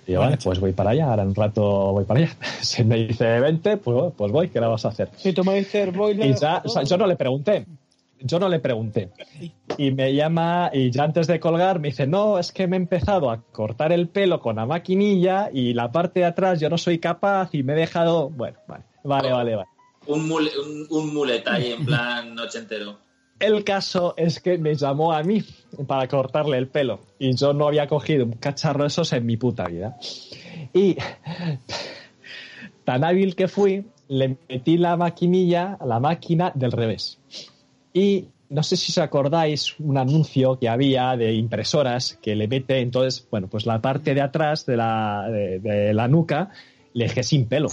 Y 0.06 0.12
yo, 0.12 0.20
vale, 0.20 0.38
pues 0.42 0.60
voy 0.60 0.72
para 0.72 0.90
allá. 0.90 1.10
Ahora 1.10 1.22
en 1.22 1.30
un 1.30 1.34
rato 1.34 1.62
voy 1.92 2.04
para 2.04 2.20
allá. 2.20 2.36
Si 2.60 2.84
me 2.84 2.96
dice, 2.96 3.40
vente, 3.40 3.76
pues, 3.76 4.12
pues 4.16 4.30
voy, 4.30 4.48
¿qué 4.48 4.60
la 4.60 4.68
vas 4.68 4.84
a 4.84 4.88
hacer? 4.88 5.10
si 5.16 5.32
tú 5.32 5.42
me 5.42 5.56
dices 5.56 5.92
boiler. 5.92 6.30
Y 6.30 6.34
ya, 6.34 6.62
o 6.64 6.68
sea, 6.68 6.84
yo 6.84 6.96
no 6.96 7.08
le 7.08 7.16
pregunté. 7.16 7.66
Yo 8.20 8.38
no 8.38 8.48
le 8.48 8.60
pregunté. 8.60 9.10
Y 9.78 9.90
me 9.90 10.14
llama, 10.14 10.70
y 10.72 10.90
ya 10.90 11.04
antes 11.04 11.26
de 11.26 11.40
colgar, 11.40 11.80
me 11.80 11.88
dice, 11.88 12.06
no, 12.06 12.38
es 12.38 12.52
que 12.52 12.68
me 12.68 12.76
he 12.76 12.80
empezado 12.80 13.30
a 13.30 13.40
cortar 13.40 13.92
el 13.92 14.08
pelo 14.08 14.40
con 14.40 14.56
la 14.56 14.66
maquinilla 14.66 15.48
y 15.52 15.72
la 15.72 15.90
parte 15.90 16.20
de 16.20 16.26
atrás 16.26 16.60
yo 16.60 16.68
no 16.68 16.78
soy 16.78 16.98
capaz 16.98 17.48
y 17.52 17.64
me 17.64 17.72
he 17.72 17.76
dejado. 17.76 18.28
Bueno, 18.30 18.58
vale, 18.68 18.84
vale, 19.02 19.32
vale, 19.32 19.56
vale. 19.56 19.68
Un, 20.06 20.28
mule, 20.28 20.50
un, 20.64 20.86
un 20.90 21.14
mulet 21.14 21.48
ahí 21.48 21.72
en 21.72 21.84
plan 21.84 22.38
ochentero. 22.38 22.98
El 23.40 23.64
caso 23.64 24.12
es 24.18 24.38
que 24.38 24.58
me 24.58 24.74
llamó 24.74 25.12
a 25.12 25.22
mí 25.22 25.42
para 25.86 26.06
cortarle 26.06 26.58
el 26.58 26.68
pelo 26.68 27.00
y 27.18 27.34
yo 27.34 27.54
no 27.54 27.68
había 27.68 27.88
cogido 27.88 28.26
un 28.26 28.32
cacharro 28.32 28.84
esos 28.84 29.14
en 29.14 29.24
mi 29.24 29.38
puta 29.38 29.64
vida. 29.64 29.96
Y 30.74 30.96
tan 32.84 33.02
hábil 33.02 33.34
que 33.34 33.48
fui, 33.48 33.86
le 34.08 34.36
metí 34.46 34.76
la 34.76 34.96
maquinilla 34.98 35.78
la 35.86 35.98
máquina 36.00 36.52
del 36.54 36.70
revés. 36.70 37.18
Y 37.94 38.26
no 38.50 38.62
sé 38.62 38.76
si 38.76 38.92
os 38.92 38.98
acordáis 38.98 39.78
un 39.78 39.96
anuncio 39.96 40.58
que 40.58 40.68
había 40.68 41.16
de 41.16 41.32
impresoras 41.32 42.18
que 42.20 42.36
le 42.36 42.46
mete 42.46 42.80
entonces, 42.80 43.26
bueno, 43.30 43.48
pues 43.48 43.64
la 43.64 43.80
parte 43.80 44.12
de 44.14 44.20
atrás 44.20 44.66
de 44.66 44.76
la, 44.76 45.28
de, 45.30 45.60
de 45.60 45.94
la 45.94 46.08
nuca 46.08 46.50
le 46.92 47.04
dejé 47.04 47.22
sin 47.22 47.46
pelo. 47.46 47.68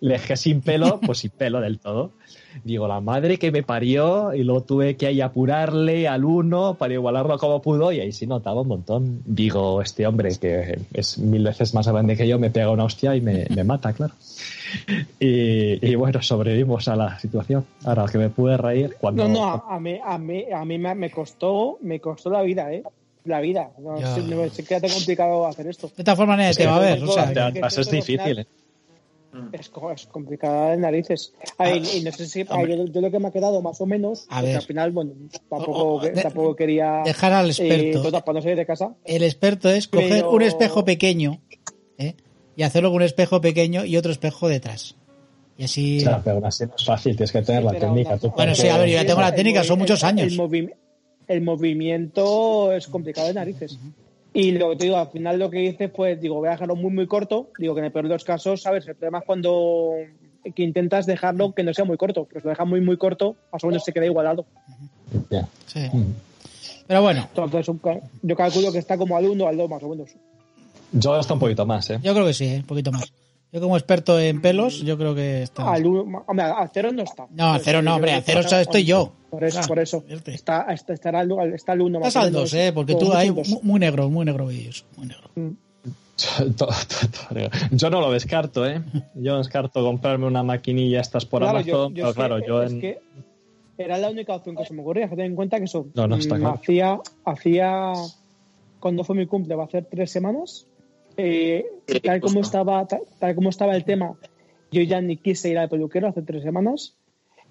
Le 0.00 0.14
dejé 0.14 0.36
sin 0.36 0.60
pelo, 0.60 1.00
pues 1.06 1.18
sin 1.18 1.30
pelo 1.30 1.60
del 1.60 1.78
todo. 1.78 2.12
Digo, 2.64 2.88
la 2.88 3.00
madre 3.00 3.38
que 3.38 3.50
me 3.52 3.62
parió 3.62 4.32
y 4.34 4.42
luego 4.42 4.62
tuve 4.62 4.96
que 4.96 5.06
ahí 5.06 5.20
apurarle 5.20 6.08
al 6.08 6.24
uno 6.24 6.74
para 6.74 6.94
igualarlo 6.94 7.38
como 7.38 7.60
pudo 7.60 7.92
y 7.92 8.00
ahí 8.00 8.12
sí 8.12 8.26
notaba 8.26 8.62
un 8.62 8.68
montón. 8.68 9.22
Digo, 9.26 9.82
este 9.82 10.06
hombre 10.06 10.30
que 10.40 10.78
es 10.94 11.18
mil 11.18 11.44
veces 11.44 11.74
más 11.74 11.86
grande 11.86 12.16
que 12.16 12.26
yo 12.26 12.38
me 12.38 12.50
pega 12.50 12.70
una 12.70 12.84
hostia 12.84 13.14
y 13.14 13.20
me, 13.20 13.46
me 13.54 13.64
mata, 13.64 13.92
claro. 13.92 14.14
Y, 15.20 15.86
y 15.86 15.94
bueno, 15.94 16.22
sobrevivimos 16.22 16.88
a 16.88 16.96
la 16.96 17.18
situación. 17.18 17.66
Ahora 17.84 18.06
que 18.10 18.18
me 18.18 18.30
pude 18.30 18.56
reír 18.56 18.96
cuando... 18.98 19.28
No, 19.28 19.34
no, 19.34 19.44
a, 19.44 19.76
a 19.76 19.80
mí, 19.80 19.98
a 20.02 20.18
mí, 20.18 20.44
a 20.52 20.64
mí 20.64 20.78
me, 20.78 20.94
me 20.94 21.10
costó, 21.10 21.78
me 21.82 22.00
costó 22.00 22.30
la 22.30 22.42
vida, 22.42 22.72
¿eh? 22.72 22.82
La 23.24 23.40
vida. 23.40 23.70
No, 23.78 23.98
sé, 23.98 24.22
no 24.22 24.48
sé 24.48 24.64
complicado 24.64 25.46
hacer 25.46 25.66
esto. 25.66 25.88
De 25.88 25.94
esta 25.98 26.14
forma 26.14 26.36
nadie 26.36 26.54
te 26.54 26.66
va 26.66 26.76
a 26.76 26.80
ver. 26.80 27.02
O 27.02 27.08
sea, 27.08 27.50
es 27.50 27.90
difícil, 27.90 28.38
¿eh? 28.38 28.46
Es, 29.52 29.68
co- 29.68 29.90
es 29.92 30.06
complicada 30.06 30.70
de 30.70 30.76
narices. 30.78 31.32
Ay, 31.58 31.82
y 31.96 32.02
no 32.02 32.12
sé 32.12 32.26
si 32.26 32.44
ay, 32.48 32.68
yo, 32.68 32.84
yo 32.86 33.00
lo 33.00 33.10
que 33.10 33.18
me 33.18 33.28
ha 33.28 33.30
quedado 33.30 33.60
más 33.62 33.80
o 33.80 33.86
menos, 33.86 34.26
A 34.30 34.42
ver. 34.42 34.56
al 34.56 34.62
final, 34.62 34.90
bueno, 34.92 35.12
tampoco, 35.48 35.72
O- 35.72 35.94
o- 35.96 36.00
de- 36.00 36.10
tampoco 36.22 36.56
quería 36.56 37.02
dejar 37.04 37.32
al 37.32 37.46
eh, 37.46 37.50
experto. 37.50 38.02
total, 38.02 38.24
para 38.24 38.36
no 38.38 38.42
salir 38.42 38.56
de 38.56 38.66
casa. 38.66 38.94
el 39.04 39.22
experto 39.22 39.68
es 39.70 39.88
coger 39.88 40.08
Pero- 40.10 40.30
un 40.30 40.42
espejo 40.42 40.84
pequeño 40.84 41.40
¿eh? 41.98 42.14
y 42.56 42.62
hacerlo 42.62 42.88
con 42.90 42.96
un 42.96 43.02
espejo 43.02 43.40
pequeño 43.40 43.84
y 43.84 43.96
otro 43.96 44.12
espejo 44.12 44.48
detrás. 44.48 44.96
Y 45.58 45.64
así. 45.64 46.02
Pero 46.22 46.36
aún 46.36 46.44
así 46.44 46.64
no 46.66 46.74
es 46.76 46.84
fácil, 46.84 47.16
tienes 47.16 47.32
que 47.32 47.42
tener 47.42 47.64
la 47.64 47.72
técnica. 47.72 48.18
tú 48.18 48.30
Bueno, 48.30 48.54
sí, 48.54 48.68
a 48.68 48.76
ver, 48.78 48.88
yo 48.88 48.94
ya 48.94 49.06
tengo 49.06 49.20
la 49.22 49.28
El 49.28 49.34
técnica, 49.34 49.64
son 49.64 49.78
muchos 49.78 50.04
años. 50.04 50.30
El, 50.32 50.38
movi- 50.38 50.72
el 51.28 51.40
movimiento 51.42 52.72
es 52.72 52.86
complicado 52.88 53.28
de 53.28 53.34
narices. 53.34 53.78
Y 54.38 54.50
lo 54.50 54.68
que 54.68 54.76
te 54.76 54.84
digo, 54.84 54.98
al 54.98 55.08
final 55.08 55.38
lo 55.38 55.48
que 55.48 55.64
hice, 55.64 55.88
pues 55.88 56.20
digo, 56.20 56.34
voy 56.34 56.48
a 56.48 56.50
dejarlo 56.50 56.76
muy, 56.76 56.90
muy 56.90 57.06
corto. 57.06 57.48
Digo 57.58 57.74
que 57.74 57.78
en 57.78 57.86
el 57.86 57.92
peor 57.92 58.04
de 58.04 58.10
los 58.10 58.22
casos, 58.22 58.60
¿sabes? 58.60 58.86
El 58.86 58.94
problema 58.94 59.20
es 59.20 59.24
cuando 59.24 59.92
que 60.54 60.62
intentas 60.62 61.06
dejarlo 61.06 61.54
que 61.54 61.62
no 61.62 61.72
sea 61.72 61.86
muy 61.86 61.96
corto. 61.96 62.26
Pero 62.28 62.40
si 62.40 62.44
lo 62.44 62.50
dejas 62.50 62.66
muy, 62.66 62.82
muy 62.82 62.98
corto, 62.98 63.34
más 63.50 63.64
o 63.64 63.68
menos 63.68 63.82
se 63.82 63.94
queda 63.94 64.04
igualado. 64.04 64.44
Ya. 65.30 65.48
Sí. 65.64 65.88
Mm. 65.90 66.12
Pero 66.86 67.00
bueno, 67.00 67.26
Entonces, 67.34 67.74
yo 68.22 68.36
calculo 68.36 68.70
que 68.72 68.78
está 68.78 68.98
como 68.98 69.16
al 69.16 69.26
1 69.26 69.48
al 69.48 69.56
2 69.56 69.70
más 69.70 69.82
o 69.82 69.88
menos. 69.88 70.10
Yo 70.92 71.14
hasta 71.14 71.32
un 71.32 71.40
poquito 71.40 71.64
más, 71.64 71.88
¿eh? 71.88 71.98
yo 72.02 72.12
creo 72.12 72.26
que 72.26 72.34
sí, 72.34 72.44
¿eh? 72.44 72.56
un 72.58 72.66
poquito 72.66 72.92
más. 72.92 73.10
Yo 73.52 73.60
como 73.60 73.76
experto 73.76 74.18
en 74.20 74.42
pelos, 74.42 74.82
yo 74.82 74.98
creo 74.98 75.14
que 75.14 75.42
está... 75.42 75.72
Al 75.72 75.86
1, 75.86 76.24
hombre, 76.26 76.44
al 76.44 76.70
0 76.72 76.90
no 76.92 77.02
está. 77.02 77.26
No, 77.30 77.52
al 77.52 77.60
cero 77.60 77.80
no, 77.80 77.94
hombre, 77.94 78.12
que 78.16 78.22
cero 78.22 78.40
está- 78.40 78.60
estoy 78.60 78.84
yo. 78.84 79.12
Por 79.30 79.44
eso, 79.44 79.54
Claro, 79.58 79.68
por 79.68 79.78
eso. 79.78 80.04
Está, 80.26 80.62
está, 80.72 80.92
estará 80.92 81.20
al, 81.20 81.54
está 81.54 81.72
al 81.72 81.80
1 81.80 82.00
más 82.00 82.08
Estás 82.08 82.24
al 82.24 82.32
dos, 82.32 82.52
¿eh? 82.54 82.72
Porque 82.74 82.94
tú 82.96 83.12
ahí 83.12 83.32
muy 83.62 83.80
negro, 83.80 84.10
muy 84.10 84.24
negro 84.26 84.50
ellos, 84.50 84.84
muy 84.96 85.06
negro. 85.06 85.30
To- 86.16 86.44
to- 86.54 86.66
to- 86.66 87.50
Yo 87.72 87.90
no 87.90 88.00
lo 88.00 88.10
descarto, 88.10 88.66
¿eh? 88.66 88.82
Yo 89.14 89.36
descarto 89.38 89.82
comprarme 89.84 90.26
una 90.26 90.42
maquinilla 90.42 91.00
estas 91.00 91.24
por 91.26 91.42
Claro, 91.42 91.58
Amazon, 91.58 91.94
pero 91.94 92.14
claro, 92.14 92.38
yo 92.46 92.62
es 92.62 92.72
en... 92.72 92.80
que 92.80 92.98
era 93.78 93.98
la 93.98 94.08
única 94.10 94.34
opción 94.34 94.56
que 94.56 94.64
se 94.64 94.72
me 94.74 94.80
ocurría. 94.80 95.08
Ten 95.08 95.20
en 95.20 95.36
cuenta 95.36 95.58
que 95.58 95.64
eso 95.64 95.86
No, 95.94 96.08
no, 96.08 96.16
está 96.16 96.36
mm, 96.36 96.38
claro. 96.40 96.54
hacía, 96.54 96.98
hacía 97.24 97.92
cuando 98.80 99.04
fue 99.04 99.14
mi 99.16 99.26
cumple, 99.26 99.54
va 99.54 99.64
a 99.64 99.66
hacer 99.66 99.86
tres 99.90 100.10
semanas. 100.10 100.66
Eh, 101.16 101.64
Sí, 101.86 102.00
tal 102.00 102.20
como 102.20 102.40
justo. 102.40 102.58
estaba, 102.58 102.86
tal, 102.86 103.00
tal 103.18 103.34
como 103.34 103.50
estaba 103.50 103.76
el 103.76 103.84
tema, 103.84 104.14
yo 104.70 104.82
ya 104.82 105.00
ni 105.00 105.16
quise 105.16 105.50
ir 105.50 105.58
al 105.58 105.68
peluquero 105.68 106.08
hace 106.08 106.22
tres 106.22 106.42
semanas. 106.42 106.96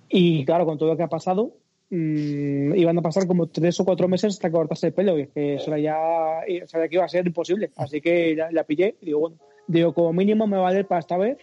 Y 0.09 0.45
claro, 0.45 0.66
con 0.66 0.78
todo 0.78 0.89
lo 0.89 0.97
que 0.97 1.03
ha 1.03 1.07
pasado, 1.09 1.53
mm, 1.89 2.76
iban 2.76 2.97
a 2.97 3.01
pasar 3.01 3.28
como 3.28 3.47
tres 3.47 3.80
o 3.80 3.86
cuatro 3.86 4.07
meses 4.07 4.34
hasta 4.34 4.49
que 4.49 4.53
cortase 4.53 4.88
el 4.88 4.93
pelo. 4.93 5.18
Y 5.18 5.28
que 5.28 5.55
eso 5.55 5.74
era 5.74 5.80
ya, 5.80 6.68
sabía 6.68 6.88
que 6.88 6.95
iba 6.95 7.05
a 7.05 7.09
ser 7.09 7.26
imposible. 7.26 7.72
Así 7.76 8.01
que 8.01 8.36
la, 8.36 8.51
la 8.51 8.63
pillé 8.66 8.97
y 9.01 9.05
digo, 9.07 9.20
bueno, 9.20 9.38
digo, 9.68 9.93
como 9.93 10.13
mínimo 10.13 10.47
me 10.47 10.57
va 10.57 10.63
a 10.63 10.72
valer 10.72 10.86
para 10.88 10.99
esta 10.99 11.18
vez. 11.18 11.38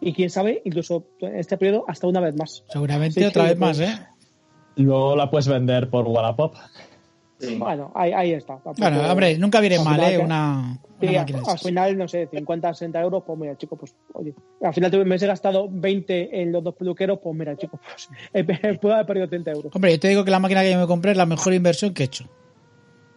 Y 0.00 0.12
quién 0.12 0.30
sabe, 0.30 0.62
incluso 0.64 1.04
en 1.20 1.36
este 1.36 1.58
periodo, 1.58 1.84
hasta 1.88 2.06
una 2.06 2.20
vez 2.20 2.34
más. 2.36 2.64
Seguramente 2.68 3.20
Sí, 3.20 3.26
otra 3.26 3.44
vez 3.44 3.56
pues, 3.58 3.60
más, 3.60 3.80
¿eh? 3.80 4.06
Luego 4.76 5.16
la 5.16 5.28
puedes 5.28 5.48
vender 5.48 5.90
por 5.90 6.06
Wallapop. 6.06 6.54
Sí. 7.38 7.56
Bueno, 7.56 7.92
ahí, 7.94 8.12
ahí 8.12 8.32
está. 8.32 8.54
Tampoco- 8.54 8.80
Bueno, 8.80 9.00
hombre, 9.10 9.38
nunca 9.38 9.60
viene 9.60 9.76
al 9.76 9.84
mal, 9.84 9.94
final 9.96 10.12
¿eh? 10.12 10.18
Una, 10.18 10.78
Sí, 11.00 11.06
una 11.06 11.20
al, 11.52 11.58
final, 11.60 11.96
no 11.96 12.08
sé, 12.08 12.26
50, 12.26 12.74
60 12.74 13.00
euros, 13.00 13.22
pues 13.24 13.38
mira, 13.38 13.56
chico, 13.56 13.76
pues 13.76 13.94
oye, 14.14 14.34
al 14.60 14.74
final 14.74 15.06
me 15.06 15.14
he 15.14 15.18
gastado 15.18 15.68
20 15.70 16.42
en 16.42 16.50
los 16.50 16.64
dos 16.64 16.74
peluqueros, 16.74 17.20
pues 17.22 17.36
mira, 17.36 17.56
chico, 17.56 17.78
pues 17.84 18.08
he, 18.34 18.74
puedo 18.78 18.94
haber 18.94 19.06
perdido 19.06 19.28
30 19.28 19.50
euros. 19.52 19.72
Hombre, 19.74 19.92
yo 19.92 20.00
te 20.00 20.08
digo 20.08 20.24
que 20.24 20.32
la 20.32 20.40
máquina 20.40 20.62
que 20.62 20.72
yo 20.72 20.78
me 20.80 20.88
compré 20.88 21.12
es 21.12 21.16
la 21.16 21.26
mejor 21.26 21.54
inversión 21.54 21.94
que 21.94 22.02
he 22.02 22.06
hecho. 22.06 22.24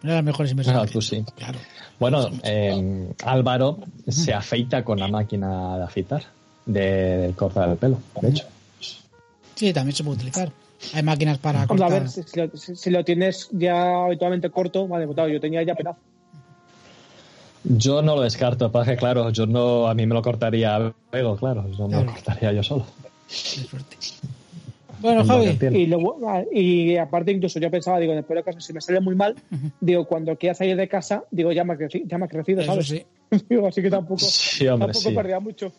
Una 0.04 0.12
de 0.12 0.16
las 0.18 0.24
mejores 0.24 0.50
inversiones. 0.52 0.80
Ah, 0.80 0.84
que 0.84 0.90
he 0.90 0.92
tú 0.92 0.98
hecho. 1.00 1.08
sí. 1.16 1.24
Claro. 1.36 1.58
Bueno, 1.98 2.28
eh, 2.44 3.08
Álvaro 3.24 3.78
se 4.06 4.32
afeita 4.32 4.84
con 4.84 4.98
la 5.00 5.08
máquina 5.08 5.78
de 5.78 5.84
afeitar, 5.84 6.22
de 6.66 7.32
cortar 7.36 7.68
el 7.70 7.76
pelo, 7.76 7.98
de 8.20 8.28
hecho. 8.28 8.46
Sí, 9.56 9.72
también 9.72 9.94
se 9.96 10.04
puede 10.04 10.16
utilizar. 10.16 10.52
Hay 10.94 11.02
máquinas 11.02 11.38
para 11.38 11.66
Vamos 11.66 11.80
a 11.82 11.86
cortar. 11.86 12.00
ver, 12.02 12.08
si, 12.10 12.22
si 12.22 12.40
lo, 12.40 12.56
si- 12.56 12.76
si 12.76 12.90
lo 12.90 13.04
tienes 13.04 13.48
ya 13.52 14.04
habitualmente 14.04 14.50
corto, 14.50 14.86
vale, 14.88 15.06
pues 15.06 15.14
claro, 15.14 15.30
yo 15.30 15.40
tenía 15.40 15.62
ya 15.62 15.74
pedazo. 15.74 15.98
Yo 17.64 18.02
no 18.02 18.16
lo 18.16 18.22
descarto, 18.22 18.72
pasa 18.72 18.90
que 18.92 18.96
claro, 18.96 19.30
yo 19.30 19.46
no, 19.46 19.86
a 19.86 19.94
mí 19.94 20.04
me 20.06 20.14
lo 20.14 20.22
cortaría 20.22 20.92
luego, 21.12 21.36
claro, 21.36 21.64
yo 21.70 21.84
me 21.86 21.90
Claro. 21.94 22.06
lo 22.06 22.12
cortaría 22.12 22.52
yo 22.52 22.62
solo. 22.62 22.86
Qué 23.28 23.34
suerte. 23.64 23.96
Bueno, 24.98 25.20
lo 25.22 25.26
Javi. 25.26 25.58
Y, 25.72 25.86
luego, 25.86 26.18
ah, 26.28 26.42
y 26.52 26.96
aparte, 26.96 27.32
incluso 27.32 27.58
yo 27.60 27.70
pensaba, 27.70 27.98
digo, 27.98 28.12
en 28.12 28.18
el 28.18 28.24
peor 28.24 28.38
de 28.38 28.44
caso, 28.44 28.60
si 28.60 28.72
me 28.72 28.80
sale 28.80 29.00
muy 29.00 29.14
mal, 29.14 29.36
digo, 29.80 30.06
cuando 30.06 30.36
quiera 30.36 30.54
salir 30.54 30.76
de 30.76 30.88
casa, 30.88 31.24
digo, 31.30 31.52
ya 31.52 31.64
me 31.64 31.74
ha 31.74 31.76
crecido, 31.76 32.04
ya 32.06 32.18
me 32.18 32.24
ha 32.26 32.28
crecido 32.28 32.60
eso 32.60 32.72
¿sabes? 32.72 32.88
sí. 32.88 33.06
digo, 33.48 33.66
así 33.68 33.80
que 33.82 33.90
tampoco, 33.90 34.26
Sí, 34.26 34.66
hombre, 34.68 34.88
tampoco 34.88 35.08
sí. 35.10 35.14
perdía 35.16 35.40
mucho. 35.40 35.72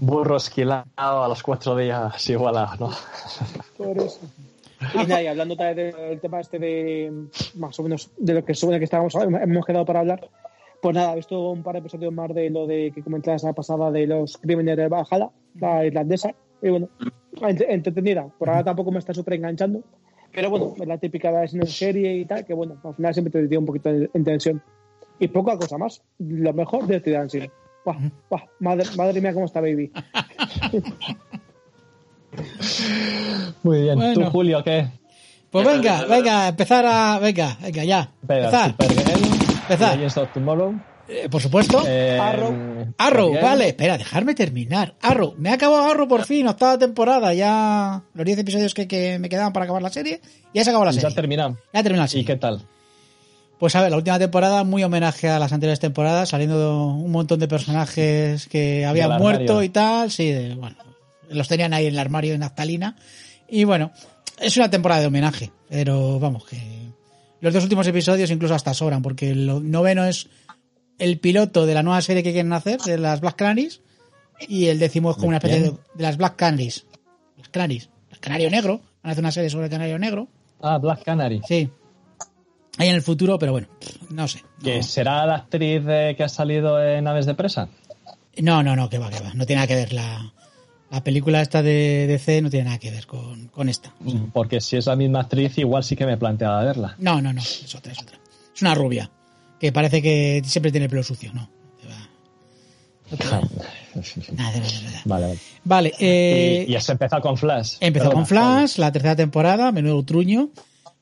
Burro 0.00 0.36
esquilado 0.36 0.84
a 0.96 1.28
los 1.28 1.42
cuatro 1.42 1.76
días 1.76 2.28
igual 2.28 2.56
a, 2.58 2.76
¿no? 2.78 2.90
Por 3.76 3.96
eso. 3.98 4.20
Y 4.94 5.06
nada, 5.06 5.22
y 5.22 5.26
hablando 5.26 5.56
también 5.56 5.94
del 5.96 6.20
tema 6.20 6.40
este 6.40 6.58
de 6.58 7.12
más 7.54 7.78
o 7.80 7.82
menos 7.82 8.10
de 8.18 8.34
lo 8.34 8.44
que 8.44 8.54
supone 8.54 8.78
que 8.78 8.84
estábamos 8.84 9.14
hemos 9.14 9.64
quedado 9.64 9.86
para 9.86 10.00
hablar, 10.00 10.28
pues 10.82 10.94
nada, 10.94 11.12
he 11.12 11.16
visto 11.16 11.50
un 11.50 11.62
par 11.62 11.72
de 11.74 11.78
episodios 11.80 12.12
más 12.12 12.34
de 12.34 12.50
lo 12.50 12.66
de 12.66 12.92
que 12.94 13.02
comenté 13.02 13.30
la 13.30 13.38
semana 13.38 13.54
pasada 13.54 13.90
de 13.90 14.06
los 14.06 14.36
crímenes 14.36 14.76
de 14.76 14.88
Valhalla, 14.88 15.30
la 15.58 15.86
irlandesa, 15.86 16.34
y 16.60 16.68
bueno, 16.68 16.88
ent- 17.36 17.64
entretenida. 17.66 18.28
Por 18.38 18.50
ahora 18.50 18.64
tampoco 18.64 18.92
me 18.92 18.98
está 18.98 19.14
súper 19.14 19.34
enganchando, 19.34 19.80
pero 20.30 20.50
bueno, 20.50 20.74
es 20.78 20.86
la 20.86 20.98
típica 20.98 21.32
de 21.32 21.48
una 21.54 21.64
serie 21.66 22.14
y 22.18 22.26
tal, 22.26 22.44
que 22.44 22.52
bueno, 22.52 22.76
al 22.84 22.94
final 22.94 23.14
siempre 23.14 23.32
te 23.32 23.48
tiene 23.48 23.58
un 23.58 23.66
poquito 23.66 23.88
en, 23.88 24.10
en 24.12 24.24
tensión. 24.24 24.62
Y 25.18 25.28
poca 25.28 25.56
cosa 25.56 25.78
más, 25.78 26.02
lo 26.18 26.52
mejor 26.52 26.86
de 26.86 27.00
Tidan 27.00 27.30
Cine. 27.30 27.50
Buah, 27.86 27.98
buah, 28.28 28.42
madre, 28.58 28.84
madre 28.96 29.20
mía, 29.20 29.32
cómo 29.32 29.46
está 29.46 29.60
Baby. 29.60 29.92
Muy 33.62 33.82
bien. 33.82 33.96
Bueno. 33.96 34.14
¿Tú, 34.24 34.30
Julio, 34.30 34.62
qué? 34.64 34.88
Pues 35.50 35.66
venga, 35.66 36.04
venga, 36.06 36.48
empezar 36.48 36.84
a. 36.84 37.18
Venga, 37.20 37.56
venga, 37.62 37.84
ya. 37.84 38.10
Venga, 38.22 38.44
Empezar. 38.46 38.74
Empezar. 39.62 39.94
Legends 39.94 40.16
of 40.18 40.32
Tomorrow. 40.32 40.74
Eh, 41.08 41.28
por 41.30 41.40
supuesto. 41.40 41.84
eh, 41.86 42.18
Arrow. 42.20 42.92
Arrow, 42.98 43.32
vale, 43.40 43.68
espera, 43.68 43.96
dejarme 43.96 44.34
terminar. 44.34 44.96
Arrow, 45.00 45.34
me 45.38 45.50
ha 45.50 45.54
acabado 45.54 45.88
Arrow 45.88 46.08
por 46.08 46.24
fin, 46.24 46.48
octava 46.48 46.76
temporada, 46.76 47.32
ya 47.32 48.02
los 48.12 48.26
10 48.26 48.38
episodios 48.40 48.74
que, 48.74 48.88
que 48.88 49.20
me 49.20 49.28
quedaban 49.28 49.52
para 49.52 49.64
acabar 49.64 49.80
la 49.82 49.90
serie, 49.90 50.20
ya 50.52 50.64
se 50.64 50.70
acabó 50.70 50.84
la 50.84 50.90
Ya 50.90 51.02
serie. 51.02 51.14
terminado. 51.14 51.56
Ya 51.72 51.82
terminó 51.84 52.04
la 52.04 52.08
¿Y 52.18 52.24
qué 52.24 52.34
tal? 52.34 52.66
Pues 53.58 53.74
a 53.74 53.80
ver, 53.82 53.90
la 53.90 53.96
última 53.96 54.18
temporada 54.18 54.64
muy 54.64 54.84
homenaje 54.84 55.28
a 55.30 55.38
las 55.38 55.52
anteriores 55.52 55.80
temporadas, 55.80 56.28
saliendo 56.28 56.86
un 56.88 57.10
montón 57.10 57.40
de 57.40 57.48
personajes 57.48 58.46
que 58.48 58.84
habían 58.84 59.08
muerto 59.18 59.62
y 59.62 59.68
tal, 59.70 60.10
sí, 60.10 60.30
de- 60.30 60.54
bueno, 60.54 60.76
los 61.30 61.48
tenían 61.48 61.72
ahí 61.72 61.86
en 61.86 61.94
el 61.94 61.98
armario 61.98 62.32
de 62.32 62.38
naftalina. 62.38 62.96
Y 63.48 63.64
bueno, 63.64 63.92
es 64.40 64.56
una 64.58 64.68
temporada 64.68 65.00
de 65.00 65.06
homenaje, 65.06 65.52
pero 65.70 66.20
vamos, 66.20 66.44
que 66.44 66.60
los 67.40 67.54
dos 67.54 67.62
últimos 67.62 67.86
episodios 67.86 68.30
incluso 68.30 68.54
hasta 68.54 68.74
sobran, 68.74 69.00
porque 69.02 69.30
el 69.30 69.70
noveno 69.70 70.04
es 70.04 70.28
el 70.98 71.18
piloto 71.18 71.64
de 71.64 71.74
la 71.74 71.82
nueva 71.82 72.02
serie 72.02 72.22
que 72.22 72.32
quieren 72.32 72.52
hacer, 72.52 72.80
de 72.80 72.98
las 72.98 73.20
Black 73.20 73.36
Canaries, 73.36 73.80
y 74.48 74.66
el 74.66 74.78
décimo 74.78 75.10
es 75.12 75.16
como 75.16 75.28
una 75.28 75.38
especie 75.38 75.60
de, 75.60 75.70
de 75.70 76.02
las 76.02 76.18
Black 76.18 76.36
Canaries. 76.36 76.84
Las 77.38 77.48
Canaries, 77.48 77.88
el 78.10 78.18
Canario 78.20 78.50
Negro, 78.50 78.80
van 79.02 79.10
a 79.10 79.12
hacer 79.12 79.22
una 79.22 79.32
serie 79.32 79.48
sobre 79.48 79.64
el 79.66 79.70
Canario 79.70 79.98
Negro, 79.98 80.28
Ah, 80.60 80.76
Black 80.78 81.02
Canary. 81.04 81.40
sí. 81.48 81.70
Ahí 82.78 82.88
en 82.88 82.94
el 82.94 83.02
futuro, 83.02 83.38
pero 83.38 83.52
bueno, 83.52 83.68
no 84.10 84.28
sé. 84.28 84.42
¿Que 84.62 84.78
no. 84.78 84.82
será 84.82 85.24
la 85.26 85.36
actriz 85.36 85.84
de- 85.84 86.14
que 86.16 86.24
ha 86.24 86.28
salido 86.28 86.82
en 86.82 87.06
Aves 87.08 87.26
de 87.26 87.34
Presa? 87.34 87.68
No, 88.38 88.62
no, 88.62 88.76
no, 88.76 88.88
que 88.90 88.98
va, 88.98 89.08
que 89.10 89.20
va. 89.20 89.32
No 89.34 89.46
tiene 89.46 89.60
nada 89.60 89.66
que 89.68 89.74
ver. 89.76 89.92
La, 89.94 90.32
la 90.90 91.02
película 91.02 91.40
esta 91.40 91.62
de 91.62 92.06
DC 92.06 92.42
no 92.42 92.50
tiene 92.50 92.66
nada 92.66 92.78
que 92.78 92.90
ver 92.90 93.06
con, 93.06 93.48
con 93.48 93.68
esta. 93.70 93.94
Porque 94.32 94.60
si 94.60 94.76
es 94.76 94.86
la 94.86 94.94
misma 94.96 95.20
actriz, 95.20 95.56
igual 95.58 95.82
sí 95.84 95.96
que 95.96 96.04
me 96.06 96.16
planteaba 96.18 96.62
verla. 96.64 96.94
No, 96.98 97.22
no, 97.22 97.32
no, 97.32 97.40
es 97.40 97.74
otra, 97.74 97.92
es 97.92 98.00
otra. 98.02 98.18
Es 98.54 98.60
una 98.60 98.74
rubia, 98.74 99.10
que 99.58 99.72
parece 99.72 100.02
que 100.02 100.42
siempre 100.44 100.70
tiene 100.70 100.84
el 100.84 100.90
pelo 100.90 101.02
sucio, 101.02 101.32
¿no? 101.32 101.48
Nada, 104.32 104.58
nada, 104.58 104.80
nada. 104.82 105.02
Vale, 105.04 105.26
vale. 105.26 105.38
Vale, 105.64 105.92
eh, 106.00 106.64
y, 106.68 106.72
y 106.72 106.76
has 106.76 106.88
empezado 106.88 107.22
con 107.22 107.36
Flash. 107.36 107.76
empezó 107.80 108.10
con 108.10 108.26
Flash, 108.26 108.78
la 108.78 108.90
tercera 108.92 109.14
temporada, 109.16 109.70
menudo 109.72 110.02
truño. 110.04 110.50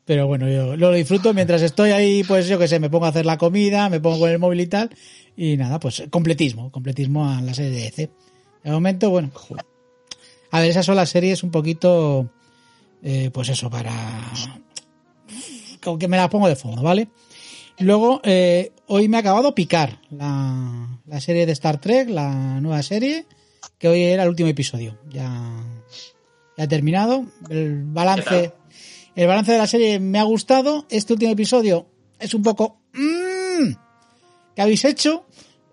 Pero 0.05 0.27
bueno, 0.27 0.49
yo 0.51 0.77
lo 0.77 0.93
disfruto 0.93 1.33
mientras 1.33 1.63
estoy 1.63 1.91
ahí, 1.91 2.25
pues 2.25 2.47
yo 2.47 2.59
qué 2.59 2.69
sé, 2.69 2.79
me 2.79 2.91
pongo 2.91 3.07
a 3.07 3.09
hacer 3.09 3.25
la 3.25 3.39
comida, 3.39 3.89
me 3.89 4.01
pongo 4.01 4.21
con 4.21 4.31
el 4.31 4.39
móvil 4.39 4.61
y 4.61 4.67
tal. 4.67 4.91
Y 5.37 5.57
nada, 5.57 5.81
pues 5.81 6.05
completismo, 6.11 6.71
completismo 6.71 7.29
a 7.29 7.41
la 7.41 7.55
serie 7.55 7.71
de 7.71 7.81
DC. 7.81 8.11
De 8.63 8.71
momento, 8.71 9.11
bueno. 9.11 9.31
A 10.51 10.61
ver, 10.61 10.71
esas 10.71 10.87
son 10.87 10.97
las 10.97 11.11
series 11.11 11.43
un 11.43 11.51
poquito, 11.51 12.31
eh, 13.03 13.31
pues 13.33 13.49
eso, 13.49 13.71
para... 13.71 13.93
Como 15.83 15.99
que 15.99 16.09
me 16.09 16.17
las 16.17 16.29
pongo 16.29 16.49
de 16.49 16.57
fondo, 16.57 16.83
¿vale? 16.83 17.09
Luego, 17.79 18.21
eh, 18.25 18.73
hoy 18.87 19.09
me 19.09 19.17
ha 19.17 19.21
acabado 19.21 19.55
Picar, 19.55 20.01
la, 20.11 21.01
la 21.07 21.21
serie 21.21 21.45
de 21.45 21.53
Star 21.53 21.81
Trek, 21.81 22.09
la 22.09 22.61
nueva 22.61 22.83
serie, 22.83 23.27
que 23.79 23.89
hoy 23.89 24.03
era 24.03 24.23
el 24.23 24.29
último 24.29 24.49
episodio. 24.49 24.99
Ya, 25.11 25.63
ya 26.57 26.69
terminado. 26.69 27.27
El 27.49 27.83
balance, 27.85 28.53
el 29.17 29.27
balance 29.27 29.53
de 29.53 29.59
la 29.59 29.67
serie 29.67 30.01
me 30.01 30.19
ha 30.19 30.25
gustado. 30.25 30.87
Este 30.91 31.13
último 31.13 31.33
episodio 31.33 31.87
es 32.19 32.35
un 32.35 32.43
poco... 32.43 32.81
mm, 32.93 33.73
¿Qué 34.55 34.63
habéis 34.63 34.85
hecho? 34.85 35.27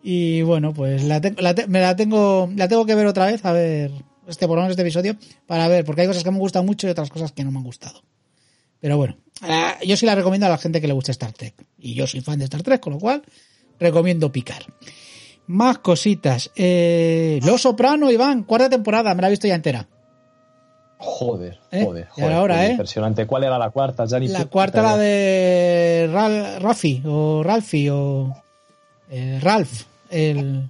Y 0.03 0.41
bueno, 0.41 0.73
pues 0.73 1.03
la, 1.03 1.19
la 1.37 1.55
me 1.67 1.79
la 1.79 1.95
tengo, 1.95 2.49
la 2.55 2.67
tengo 2.67 2.85
que 2.85 2.95
ver 2.95 3.05
otra 3.05 3.27
vez, 3.27 3.45
a 3.45 3.51
ver, 3.53 3.91
este 4.27 4.47
por 4.47 4.55
lo 4.55 4.63
menos 4.63 4.71
este 4.71 4.81
episodio, 4.81 5.15
para 5.45 5.67
ver, 5.67 5.85
porque 5.85 6.01
hay 6.01 6.07
cosas 6.07 6.23
que 6.23 6.31
me 6.31 6.39
gustan 6.39 6.65
mucho 6.65 6.87
y 6.87 6.89
otras 6.89 7.09
cosas 7.09 7.31
que 7.31 7.43
no 7.43 7.51
me 7.51 7.59
han 7.59 7.63
gustado. 7.63 8.01
Pero 8.79 8.97
bueno, 8.97 9.17
eh, 9.47 9.85
yo 9.85 9.95
sí 9.95 10.07
la 10.07 10.15
recomiendo 10.15 10.47
a 10.47 10.49
la 10.49 10.57
gente 10.57 10.81
que 10.81 10.87
le 10.87 10.93
guste 10.93 11.11
Star 11.11 11.31
Trek. 11.33 11.53
Y 11.77 11.93
yo 11.93 12.07
soy 12.07 12.21
fan 12.21 12.39
de 12.39 12.45
Star 12.45 12.63
Trek, 12.63 12.81
con 12.81 12.93
lo 12.93 12.99
cual 12.99 13.21
recomiendo 13.79 14.31
picar. 14.31 14.63
Más 15.45 15.77
cositas. 15.79 16.49
Eh, 16.55 17.39
Los 17.43 17.61
Soprano, 17.61 18.09
Iván, 18.09 18.43
cuarta 18.43 18.69
temporada, 18.69 19.13
me 19.13 19.21
la 19.21 19.27
he 19.27 19.31
visto 19.31 19.47
ya 19.47 19.55
entera. 19.55 19.87
Joder, 21.03 21.59
¿Eh? 21.71 21.83
joder, 21.83 22.07
joder. 22.09 22.31
ahora, 22.33 22.65
¿eh? 22.65 22.71
Impresionante. 22.71 23.25
¿Cuál 23.25 23.43
era 23.43 23.57
la 23.57 23.71
cuarta? 23.71 24.05
Ya 24.05 24.19
ni 24.19 24.27
La 24.27 24.45
cuarta, 24.45 24.81
la 24.83 24.97
de 24.97 26.07
Ral- 26.11 26.59
Rafi, 26.59 27.01
o 27.05 27.41
Ralphie, 27.43 27.89
o 27.91 28.35
eh, 29.09 29.39
Ralph, 29.41 29.83
el, 30.11 30.69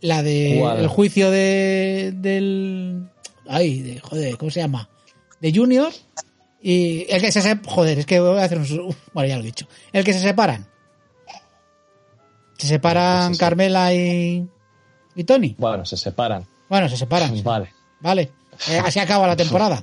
la 0.00 0.22
de 0.22 0.56
¿Cuál? 0.60 0.78
el 0.78 0.88
juicio 0.88 1.30
de, 1.30 2.12
del, 2.16 3.08
ay, 3.48 3.80
de, 3.82 4.00
joder, 4.00 4.36
¿cómo 4.38 4.50
se 4.50 4.60
llama? 4.60 4.88
De 5.40 5.52
Junior, 5.54 5.92
y 6.62 7.06
el 7.10 7.20
que 7.20 7.30
se 7.32 7.40
sep- 7.42 7.66
joder, 7.66 7.98
es 7.98 8.06
que 8.06 8.18
voy 8.18 8.38
a 8.40 8.44
hacer 8.44 8.58
un, 8.58 8.80
uf, 8.80 8.96
bueno, 9.12 9.28
ya 9.28 9.36
lo 9.36 9.42
he 9.42 9.46
dicho, 9.46 9.66
el 9.92 10.04
que 10.04 10.14
se 10.14 10.20
separan. 10.20 10.66
Se 12.56 12.66
separan 12.66 13.34
sí. 13.34 13.40
Carmela 13.40 13.92
y, 13.92 14.48
y 15.14 15.24
Tony. 15.24 15.54
Bueno, 15.58 15.84
se 15.84 15.98
separan. 15.98 16.46
Bueno, 16.70 16.88
se 16.88 16.96
separan. 16.96 17.42
Vale. 17.44 17.72
Vale. 18.00 18.30
Eh, 18.68 18.80
así 18.84 18.98
acaba 18.98 19.26
la 19.26 19.36
temporada. 19.36 19.82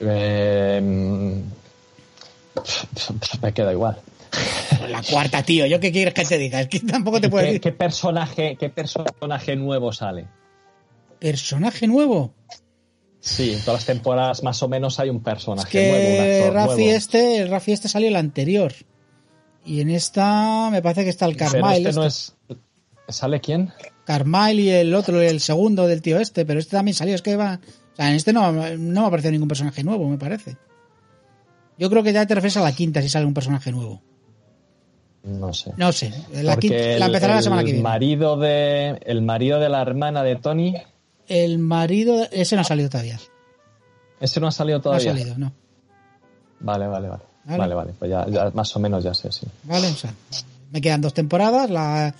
Eh, 0.00 0.80
me 3.42 3.52
queda 3.52 3.72
igual. 3.72 4.00
La 4.88 5.02
cuarta, 5.02 5.42
tío. 5.42 5.66
¿Yo 5.66 5.80
qué 5.80 5.92
quieres 5.92 6.14
que 6.14 6.24
te 6.24 6.38
diga? 6.38 6.60
Es 6.60 6.68
que 6.68 6.80
tampoco 6.80 7.20
te 7.20 7.28
puedo 7.28 7.42
¿Qué, 7.42 7.46
decir. 7.46 7.60
qué 7.60 7.72
personaje, 7.72 8.56
¿Qué 8.58 8.68
personaje 8.68 9.56
nuevo 9.56 9.92
sale? 9.92 10.26
¿Personaje 11.18 11.86
nuevo? 11.86 12.32
Sí, 13.20 13.54
en 13.54 13.60
todas 13.60 13.80
las 13.80 13.86
temporadas 13.86 14.42
más 14.42 14.62
o 14.62 14.68
menos 14.68 15.00
hay 15.00 15.08
un 15.10 15.22
personaje 15.22 15.70
que 15.70 15.88
nuevo, 15.90 16.14
un 16.14 16.20
actor 16.20 16.54
Rafi 16.54 16.82
nuevo. 16.84 16.96
este, 16.96 17.38
el 17.38 17.48
Rafi 17.50 17.72
este 17.72 17.88
salió 17.88 18.08
el 18.08 18.16
anterior. 18.16 18.72
Y 19.64 19.80
en 19.80 19.90
esta 19.90 20.68
me 20.70 20.82
parece 20.82 21.02
que 21.04 21.10
está 21.10 21.26
el 21.26 21.36
Carmyle. 21.36 21.88
este 21.88 21.92
no 21.92 22.04
este. 22.04 22.36
es... 23.08 23.16
¿Sale 23.16 23.40
quién? 23.40 23.72
Carmyle 24.06 24.62
y 24.62 24.70
el 24.70 24.94
otro, 24.94 25.20
el 25.20 25.40
segundo 25.40 25.86
del 25.86 26.00
tío 26.00 26.18
este, 26.18 26.46
pero 26.46 26.60
este 26.60 26.76
también 26.76 26.94
salió. 26.94 27.14
Es 27.14 27.22
que 27.22 27.36
va. 27.36 27.60
O 27.92 27.96
sea, 27.96 28.08
en 28.08 28.14
este 28.16 28.32
no, 28.32 28.50
no 28.52 28.76
me 28.78 29.00
ha 29.00 29.06
aparecido 29.06 29.32
ningún 29.32 29.48
personaje 29.48 29.82
nuevo, 29.84 30.08
me 30.08 30.16
parece. 30.18 30.56
Yo 31.78 31.90
creo 31.90 32.02
que 32.02 32.12
ya 32.12 32.24
te 32.26 32.34
refieres 32.34 32.56
a 32.56 32.62
la 32.62 32.72
quinta 32.72 33.02
si 33.02 33.08
sale 33.08 33.26
un 33.26 33.34
personaje 33.34 33.70
nuevo. 33.72 34.00
No 35.24 35.52
sé. 35.52 35.72
No 35.76 35.90
sé. 35.92 36.12
La, 36.32 36.52
Porque 36.52 36.68
quinta, 36.68 36.82
el, 36.84 37.00
la 37.00 37.06
empezará 37.06 37.34
la 37.34 37.42
semana 37.42 37.62
que 37.64 37.70
el 37.70 37.74
viene. 37.74 37.88
marido 37.88 38.36
de 38.38 38.90
el 39.04 39.22
marido 39.22 39.58
de 39.58 39.68
la 39.68 39.82
hermana 39.82 40.22
de 40.22 40.36
Tony 40.36 40.74
El 41.26 41.58
marido, 41.58 42.26
ese 42.30 42.54
no 42.54 42.60
ha 42.62 42.64
salido 42.64 42.88
todavía. 42.88 43.18
Ese 44.20 44.40
no 44.40 44.46
ha 44.46 44.52
salido 44.52 44.78
No 44.78 44.80
ha 44.80 44.82
todavía. 44.84 45.10
salido, 45.12 45.36
no. 45.36 45.52
Vale, 46.60 46.86
vale, 46.86 47.08
vale. 47.08 47.22
Vale. 47.44 47.58
Vale, 47.58 47.74
vale. 47.74 47.92
Pues 47.98 48.10
ya, 48.10 48.26
ya 48.28 48.50
más 48.54 48.74
o 48.76 48.80
menos 48.80 49.02
ya 49.04 49.14
sé, 49.14 49.30
sí. 49.32 49.46
¿Vale? 49.64 49.88
O 49.88 49.94
sea, 49.94 50.12
me 50.72 50.80
quedan 50.80 51.00
dos 51.00 51.12
temporadas, 51.14 51.70
la, 51.70 52.14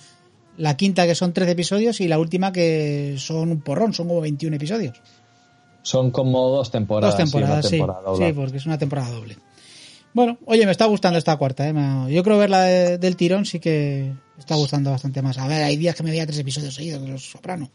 la 0.57 0.75
quinta 0.77 1.05
que 1.07 1.15
son 1.15 1.33
13 1.33 1.51
episodios 1.51 2.01
y 2.01 2.07
la 2.07 2.19
última 2.19 2.51
que 2.51 3.15
son 3.17 3.51
un 3.51 3.61
porrón, 3.61 3.93
son 3.93 4.07
como 4.07 4.21
21 4.21 4.55
episodios. 4.55 5.01
Son 5.83 6.11
como 6.11 6.49
dos 6.49 6.69
temporadas. 6.71 7.15
dos 7.17 7.23
temporadas, 7.31 7.65
sí, 7.65 7.69
sí. 7.71 7.77
temporada 7.77 8.33
porque 8.35 8.57
es 8.57 8.65
una 8.65 8.77
temporada 8.77 9.09
doble. 9.11 9.37
Bueno, 10.13 10.37
oye, 10.45 10.65
me 10.65 10.71
está 10.71 10.85
gustando 10.85 11.17
esta 11.19 11.37
cuarta. 11.37 11.67
¿eh? 11.69 11.73
Yo 12.09 12.23
creo 12.23 12.37
verla 12.37 12.63
de- 12.63 12.97
del 12.97 13.15
tirón 13.15 13.45
sí 13.45 13.59
que 13.59 14.11
me 14.35 14.39
está 14.39 14.55
gustando 14.55 14.89
bastante 14.91 15.21
más. 15.21 15.37
A 15.37 15.47
ver, 15.47 15.63
hay 15.63 15.77
días 15.77 15.95
que 15.95 16.03
me 16.03 16.09
veía 16.09 16.25
tres 16.25 16.39
episodios 16.39 16.73
seguidos 16.73 17.01
de 17.03 17.07
Los 17.09 17.29
Soprano. 17.29 17.69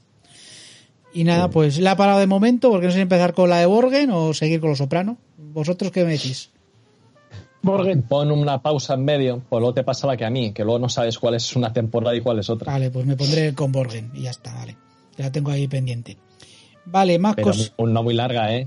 Y 1.14 1.24
nada, 1.24 1.48
pues 1.50 1.78
la 1.78 1.92
he 1.92 1.96
parado 1.96 2.18
de 2.20 2.26
momento 2.26 2.70
porque 2.70 2.86
no 2.86 2.92
sé 2.92 2.96
si 2.98 3.02
empezar 3.02 3.34
con 3.34 3.48
la 3.50 3.58
de 3.58 3.66
Borgen 3.66 4.10
o 4.10 4.32
seguir 4.34 4.60
con 4.60 4.70
Los 4.70 4.78
Soprano. 4.78 5.18
¿Vosotros 5.36 5.92
qué 5.92 6.04
me 6.04 6.12
decís? 6.12 6.50
Borgen. 7.62 8.02
Pon 8.02 8.30
una 8.32 8.60
pausa 8.60 8.94
en 8.94 9.04
medio, 9.04 9.42
pues 9.48 9.60
luego 9.60 9.74
te 9.74 9.84
pasa 9.84 10.06
la 10.06 10.16
que 10.16 10.24
a 10.24 10.30
mí, 10.30 10.52
que 10.52 10.64
luego 10.64 10.78
no 10.80 10.88
sabes 10.88 11.18
cuál 11.18 11.34
es 11.34 11.54
una 11.54 11.72
temporada 11.72 12.14
y 12.16 12.20
cuál 12.20 12.40
es 12.40 12.50
otra. 12.50 12.72
Vale, 12.72 12.90
pues 12.90 13.06
me 13.06 13.16
pondré 13.16 13.54
con 13.54 13.70
Borgen 13.70 14.10
y 14.14 14.22
ya 14.22 14.30
está, 14.30 14.52
vale. 14.54 14.76
Ya 15.16 15.26
la 15.26 15.32
tengo 15.32 15.50
ahí 15.50 15.68
pendiente. 15.68 16.16
Vale, 16.84 17.18
más 17.18 17.36
cosas. 17.36 17.72
no 17.78 18.02
muy 18.02 18.14
larga, 18.14 18.52
¿eh? 18.54 18.66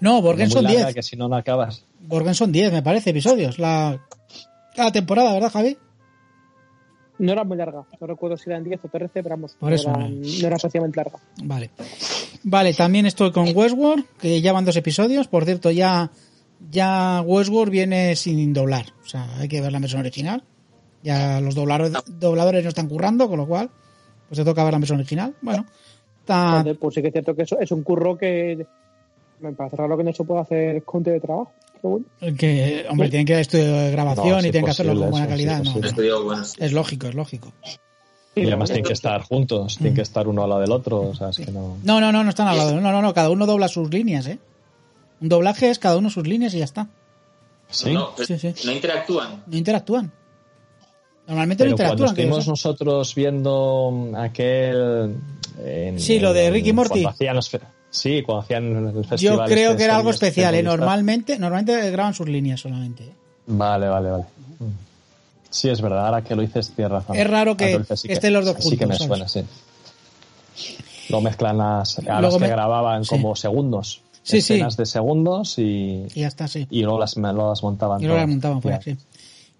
No, 0.00 0.14
No 0.16 0.22
Borgen 0.22 0.46
muy 0.48 0.52
son 0.52 0.64
larga, 0.64 0.84
10. 0.86 0.94
que 0.94 1.02
si 1.02 1.16
no, 1.16 1.28
no 1.28 1.36
acabas. 1.36 1.84
Borgen 2.00 2.34
son 2.34 2.52
10, 2.52 2.72
me 2.72 2.82
parece, 2.82 3.10
episodios. 3.10 3.58
La, 3.58 3.98
cada 4.74 4.92
temporada, 4.92 5.32
¿verdad, 5.32 5.50
Javi? 5.50 5.78
No 7.18 7.32
era 7.32 7.44
muy 7.44 7.56
larga. 7.56 7.84
No 7.98 8.06
recuerdo 8.06 8.36
si 8.36 8.50
eran 8.50 8.62
10 8.62 8.80
o 8.84 8.88
13, 8.88 9.10
pero 9.22 9.30
vamos. 9.30 9.56
Por 9.58 9.70
no 9.70 9.74
eso, 9.74 9.88
era, 9.88 9.98
no. 10.00 10.08
no 10.10 10.46
era 10.46 10.56
especialmente 10.56 10.96
larga. 10.98 11.18
Vale. 11.42 11.70
Vale, 12.42 12.74
también 12.74 13.06
estoy 13.06 13.32
con 13.32 13.56
Westworld, 13.56 14.04
que 14.20 14.40
ya 14.42 14.52
van 14.52 14.64
dos 14.66 14.76
episodios. 14.76 15.26
Por 15.26 15.44
cierto, 15.46 15.70
ya, 15.70 16.10
ya 16.70 17.22
Westworld 17.24 17.70
viene 17.70 18.16
sin 18.16 18.52
doblar. 18.52 18.86
O 19.04 19.08
sea, 19.08 19.28
hay 19.38 19.48
que 19.48 19.60
ver 19.60 19.72
la 19.72 19.78
versión 19.78 20.00
original. 20.00 20.42
Ya 21.02 21.40
los 21.40 21.54
dobladores, 21.54 21.92
dobladores 22.06 22.62
no 22.64 22.68
están 22.68 22.88
currando, 22.88 23.28
con 23.28 23.38
lo 23.38 23.46
cual, 23.46 23.70
pues 24.28 24.38
te 24.38 24.44
toca 24.44 24.64
ver 24.64 24.72
la 24.72 24.78
versión 24.78 24.98
original. 24.98 25.34
Bueno, 25.40 25.64
está, 26.20 26.60
Joder, 26.60 26.78
pues 26.78 26.94
sí 26.94 27.02
que 27.02 27.08
es 27.08 27.12
cierto 27.12 27.34
que 27.34 27.42
eso 27.42 27.58
es 27.60 27.70
un 27.70 27.82
curro 27.82 28.16
que 28.16 28.66
me 29.40 29.52
parece 29.52 29.76
raro 29.76 29.96
que 29.96 30.04
no 30.04 30.12
se 30.12 30.24
pueda 30.24 30.40
hacer 30.42 30.82
con 30.82 31.04
teletrabajo. 31.04 31.52
Pero 31.74 31.90
bueno. 31.90 32.36
que, 32.36 32.86
hombre, 32.88 33.10
tienen 33.10 33.26
que 33.26 33.32
ir 33.32 33.36
al 33.36 33.42
estudio 33.42 33.72
de 33.72 33.90
grabación 33.90 34.28
No, 34.28 34.40
sí, 34.40 34.48
y 34.48 34.50
tienen 34.50 34.64
que 34.64 34.70
hacerlo 34.70 34.98
con 34.98 35.10
buena 35.10 35.26
eso, 35.26 35.30
calidad. 35.30 35.62
sí, 35.62 35.80
no, 35.80 36.44
sí. 36.44 36.56
Es 36.58 36.72
lógico, 36.72 37.06
es 37.06 37.14
lógico. 37.14 37.52
Y 38.34 38.46
además 38.46 38.68
tienen 38.68 38.84
que 38.84 38.92
estar 38.92 39.22
juntos, 39.22 39.76
tienen 39.76 39.94
que 39.94 40.02
estar 40.02 40.28
uno 40.28 40.42
al 40.42 40.50
lado 40.50 40.60
del 40.60 40.72
otro, 40.72 41.00
o 41.00 41.14
sea, 41.14 41.30
es 41.30 41.38
que 41.38 41.50
no... 41.50 41.78
No, 41.84 42.00
no, 42.00 42.12
no, 42.12 42.22
no 42.22 42.28
están 42.28 42.48
al 42.48 42.58
lado. 42.58 42.80
No, 42.80 42.92
no, 42.92 43.00
no, 43.00 43.14
cada 43.14 43.30
uno 43.30 43.46
dobla 43.46 43.68
sus 43.68 43.90
líneas, 43.90 44.26
¿eh? 44.26 44.38
Un 45.20 45.28
doblaje 45.28 45.70
es 45.70 45.78
cada 45.78 45.96
uno 45.96 46.10
sus 46.10 46.26
líneas 46.26 46.52
y 46.54 46.58
ya 46.58 46.64
está. 46.64 46.88
¿Sí? 47.70 47.92
No, 47.92 48.10
Sí, 48.24 48.38
sí. 48.38 48.54
no 48.64 48.72
interactúan. 48.72 49.42
No 49.46 49.56
interactúan. 49.56 50.12
Normalmente 51.26 51.64
Pero 51.64 51.70
no 51.72 51.76
cuando 51.76 51.92
interactúan. 51.94 52.14
que 52.14 52.22
yo 52.22 52.28
estuvimos 52.28 52.48
nosotros 52.48 53.14
viendo 53.14 54.12
aquel... 54.16 55.16
en- 55.64 55.98
Sí, 55.98 56.20
lo 56.20 56.32
de 56.32 56.50
Ricky 56.50 56.72
Morty. 56.72 56.90
cuando 57.02 57.08
hacían 57.08 57.34
los 57.36 57.48
fe- 57.50 57.60
sí, 57.90 58.22
cuando 58.22 58.42
hacían 58.42 58.64
el 58.88 58.94
Yo 58.94 59.02
festival. 59.02 59.48
creo 59.50 59.70
este 59.70 59.78
que 59.78 59.84
era 59.84 59.96
algo 59.96 60.10
especial, 60.10 60.54
¿eh? 60.54 60.62
Normalmente, 60.62 61.38
normalmente 61.38 61.90
graban 61.90 62.14
sus 62.14 62.28
líneas 62.28 62.60
solamente. 62.60 63.04
¿eh? 63.04 63.12
Vale, 63.48 63.88
vale, 63.88 64.10
vale. 64.10 64.24
Mm. 64.60 64.64
Sí, 65.50 65.68
es 65.68 65.80
verdad, 65.80 66.06
ahora 66.06 66.22
que 66.22 66.36
lo 66.36 66.42
dices 66.42 66.70
tienes 66.76 66.92
razón. 66.92 67.16
Es 67.16 67.26
raro 67.28 67.56
que 67.56 67.72
lo 67.72 67.78
dices, 67.80 68.00
sí 68.00 68.08
estén 68.12 68.32
los 68.32 68.44
dos 68.44 68.56
Sí 68.60 68.76
que 68.76 68.86
me 68.86 68.96
juntos, 68.96 69.06
suena, 69.08 69.26
sí. 69.28 69.42
Lo 71.08 71.20
mezclan 71.20 71.58
las, 71.58 71.98
a 71.98 72.02
Luego 72.02 72.22
las 72.22 72.34
que 72.34 72.40
me- 72.40 72.48
grababan 72.48 73.04
sí. 73.04 73.10
como 73.10 73.34
segundos. 73.36 74.02
Sí, 74.28 74.40
sí. 74.40 74.54
escenas 74.54 74.76
de 74.76 74.86
segundos 74.86 75.58
y, 75.58 76.04
Y 76.14 76.20
ya 76.20 76.28
está, 76.28 76.48
sí. 76.48 76.66
y 76.70 76.82
luego 76.82 76.98
las, 76.98 77.16
luego 77.16 77.48
las 77.50 77.62
montaban. 77.62 78.00
Y 78.02 78.06
luego 78.06 78.18
las 78.20 78.28
montaban 78.28 78.60
fuera, 78.62 78.80
sí. 78.82 78.96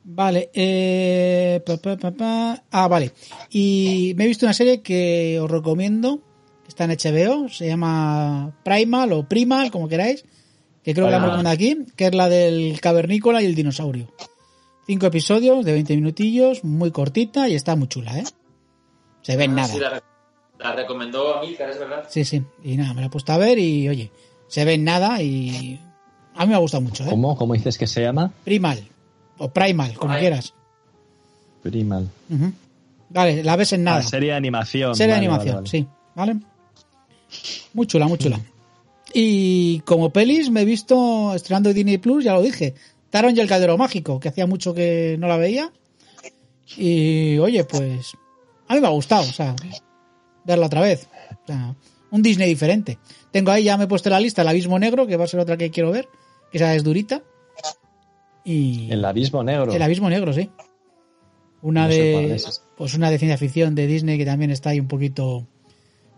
Vale, 0.09 0.51
eh, 0.55 1.61
pa, 1.67 1.77
pa, 1.79 1.97
pa, 1.97 2.11
pa. 2.13 2.63
Ah, 2.71 2.87
vale. 2.89 3.13
Y 3.51 4.13
me 4.17 4.25
he 4.25 4.29
visto 4.29 4.47
una 4.47 4.53
serie 4.55 4.81
que 4.83 5.39
os 5.41 5.51
recomiendo, 5.51 6.19
que 6.63 6.69
está 6.69 6.85
en 6.85 6.91
HBO, 6.93 7.49
se 7.49 7.67
llama 7.67 8.57
Primal 8.65 9.13
o 9.13 9.29
Primal, 9.29 9.71
como 9.71 9.89
queráis, 9.89 10.25
que 10.85 10.95
creo 10.95 11.07
que 11.07 11.11
la 11.13 11.17
hemos 11.19 11.45
aquí, 11.47 11.79
que 11.97 12.07
es 12.07 12.15
la 12.15 12.29
del 12.29 12.81
cavernícola 12.81 13.43
y 13.43 13.47
el 13.47 13.55
dinosaurio. 13.57 14.13
Cinco 14.87 15.07
episodios 15.07 15.65
de 15.65 15.73
20 15.73 15.97
minutillos, 15.97 16.63
muy 16.63 16.93
cortita 16.93 17.49
y 17.49 17.55
está 17.57 17.75
muy 17.75 17.89
chula, 17.89 18.19
¿eh? 18.19 18.25
Se 19.23 19.37
ven 19.37 19.51
Ah, 19.53 19.55
nada. 19.55 19.69
sí, 19.69 19.81
la, 19.81 20.03
la 20.61 20.73
recomendó 20.77 21.35
a 21.37 21.41
Milcar, 21.41 21.71
es 21.71 21.79
verdad. 21.81 22.05
Sí, 22.09 22.25
sí. 22.25 22.45
Y 22.63 22.77
nada, 22.77 22.95
me 22.95 23.01
la 23.01 23.09
he 23.09 23.11
puesto 23.11 23.33
a 23.33 23.39
ver 23.39 23.59
y, 23.59 23.89
oye, 23.89 24.13
se 24.49 24.65
ven 24.65 24.85
nada 24.85 25.21
y 25.23 25.81
a 26.35 26.43
mí 26.45 26.49
me 26.51 26.55
ha 26.55 26.59
gustado 26.59 26.83
mucho, 26.83 27.05
¿eh? 27.05 27.09
¿Cómo? 27.11 27.37
¿Cómo 27.37 27.55
dices 27.55 27.79
que 27.79 27.87
se 27.87 28.03
llama? 28.03 28.33
Primal. 28.45 28.87
O 29.39 29.49
Primal, 29.51 29.89
como 29.95 30.01
Primal. 30.15 30.21
quieras. 30.21 30.55
Primal. 31.63 32.09
Vale, 33.11 33.43
la 33.43 33.57
ves 33.57 33.73
en 33.73 33.85
nada. 33.85 33.99
Ah, 33.99 34.03
serie 34.03 34.31
de 34.31 34.37
animación. 34.37 34.95
Serie 34.95 35.13
de 35.15 35.19
animación, 35.19 35.57
vale, 35.57 35.69
vale. 35.69 35.71
sí. 35.71 35.87
¿Vale? 36.15 36.37
Muy 37.75 37.87
chula, 37.87 38.07
muy 38.09 38.19
chula. 38.19 38.41
Y 39.13 39.81
como 39.81 40.11
pelis 40.11 40.51
me 40.51 40.63
he 40.63 40.65
visto 40.65 41.35
estrenando 41.35 41.73
Disney 41.73 41.99
Plus, 41.99 42.25
ya 42.25 42.35
lo 42.35 42.43
dije. 42.43 42.75
Taron 43.11 43.37
y 43.37 43.41
el 43.41 43.49
Caldero 43.49 43.79
Mágico, 43.79 44.19
que 44.21 44.29
hacía 44.29 44.47
mucho 44.47 44.75
que 44.75 45.17
no 45.19 45.29
la 45.29 45.37
veía. 45.37 45.71
Y 46.77 47.39
oye, 47.39 47.65
pues 47.65 48.13
a 48.69 48.75
mí 48.75 48.81
me 48.81 48.87
ha 48.87 48.91
gustado, 48.91 49.23
o 49.23 49.33
sea, 49.33 49.55
verla 50.45 50.67
otra 50.67 50.81
vez. 50.81 51.09
O 51.45 51.47
sea, 51.47 51.75
un 52.11 52.23
Disney 52.23 52.49
diferente. 52.49 52.99
Tengo 53.31 53.51
ahí, 53.51 53.65
ya 53.65 53.77
me 53.77 53.85
he 53.85 53.87
puesto 53.89 54.09
la 54.11 54.21
lista 54.21 54.43
El 54.43 54.49
Abismo 54.49 54.79
Negro, 54.79 55.07
que 55.07 55.17
va 55.17 55.25
a 55.25 55.29
ser 55.29 55.41
otra 55.41 55.57
que 55.57 55.71
quiero 55.71 55.91
ver, 55.91 56.09
que 56.51 56.59
esa 56.59 56.75
es 56.75 56.83
durita. 56.85 57.23
Y 58.45 58.91
El 58.91 59.05
abismo 59.05 59.43
negro. 59.43 59.73
El 59.73 59.83
Abismo 59.83 60.09
Negro, 60.09 60.33
sí. 60.33 60.51
Una 61.63 61.83
No 61.85 61.89
de 61.89 62.41
pues 62.77 62.95
una 62.95 63.11
de 63.11 63.19
ciencia 63.19 63.39
ficción 63.39 63.75
de 63.75 63.87
Disney 63.87 64.19
que 64.19 64.25
también 64.27 64.51
está 64.51 64.71
ahí 64.71 64.79
un 64.79 64.87
poquito 64.87 65.47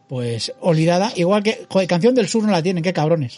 pues 0.09 0.53
olvidada, 0.61 1.13
igual 1.17 1.43
que 1.43 1.67
joder, 1.71 1.87
Canción 1.89 2.15
del 2.15 2.29
Sur 2.29 2.45
no 2.45 2.51
la 2.51 2.63
tienen, 2.63 2.83
qué 2.83 2.93
cabrones. 2.93 3.37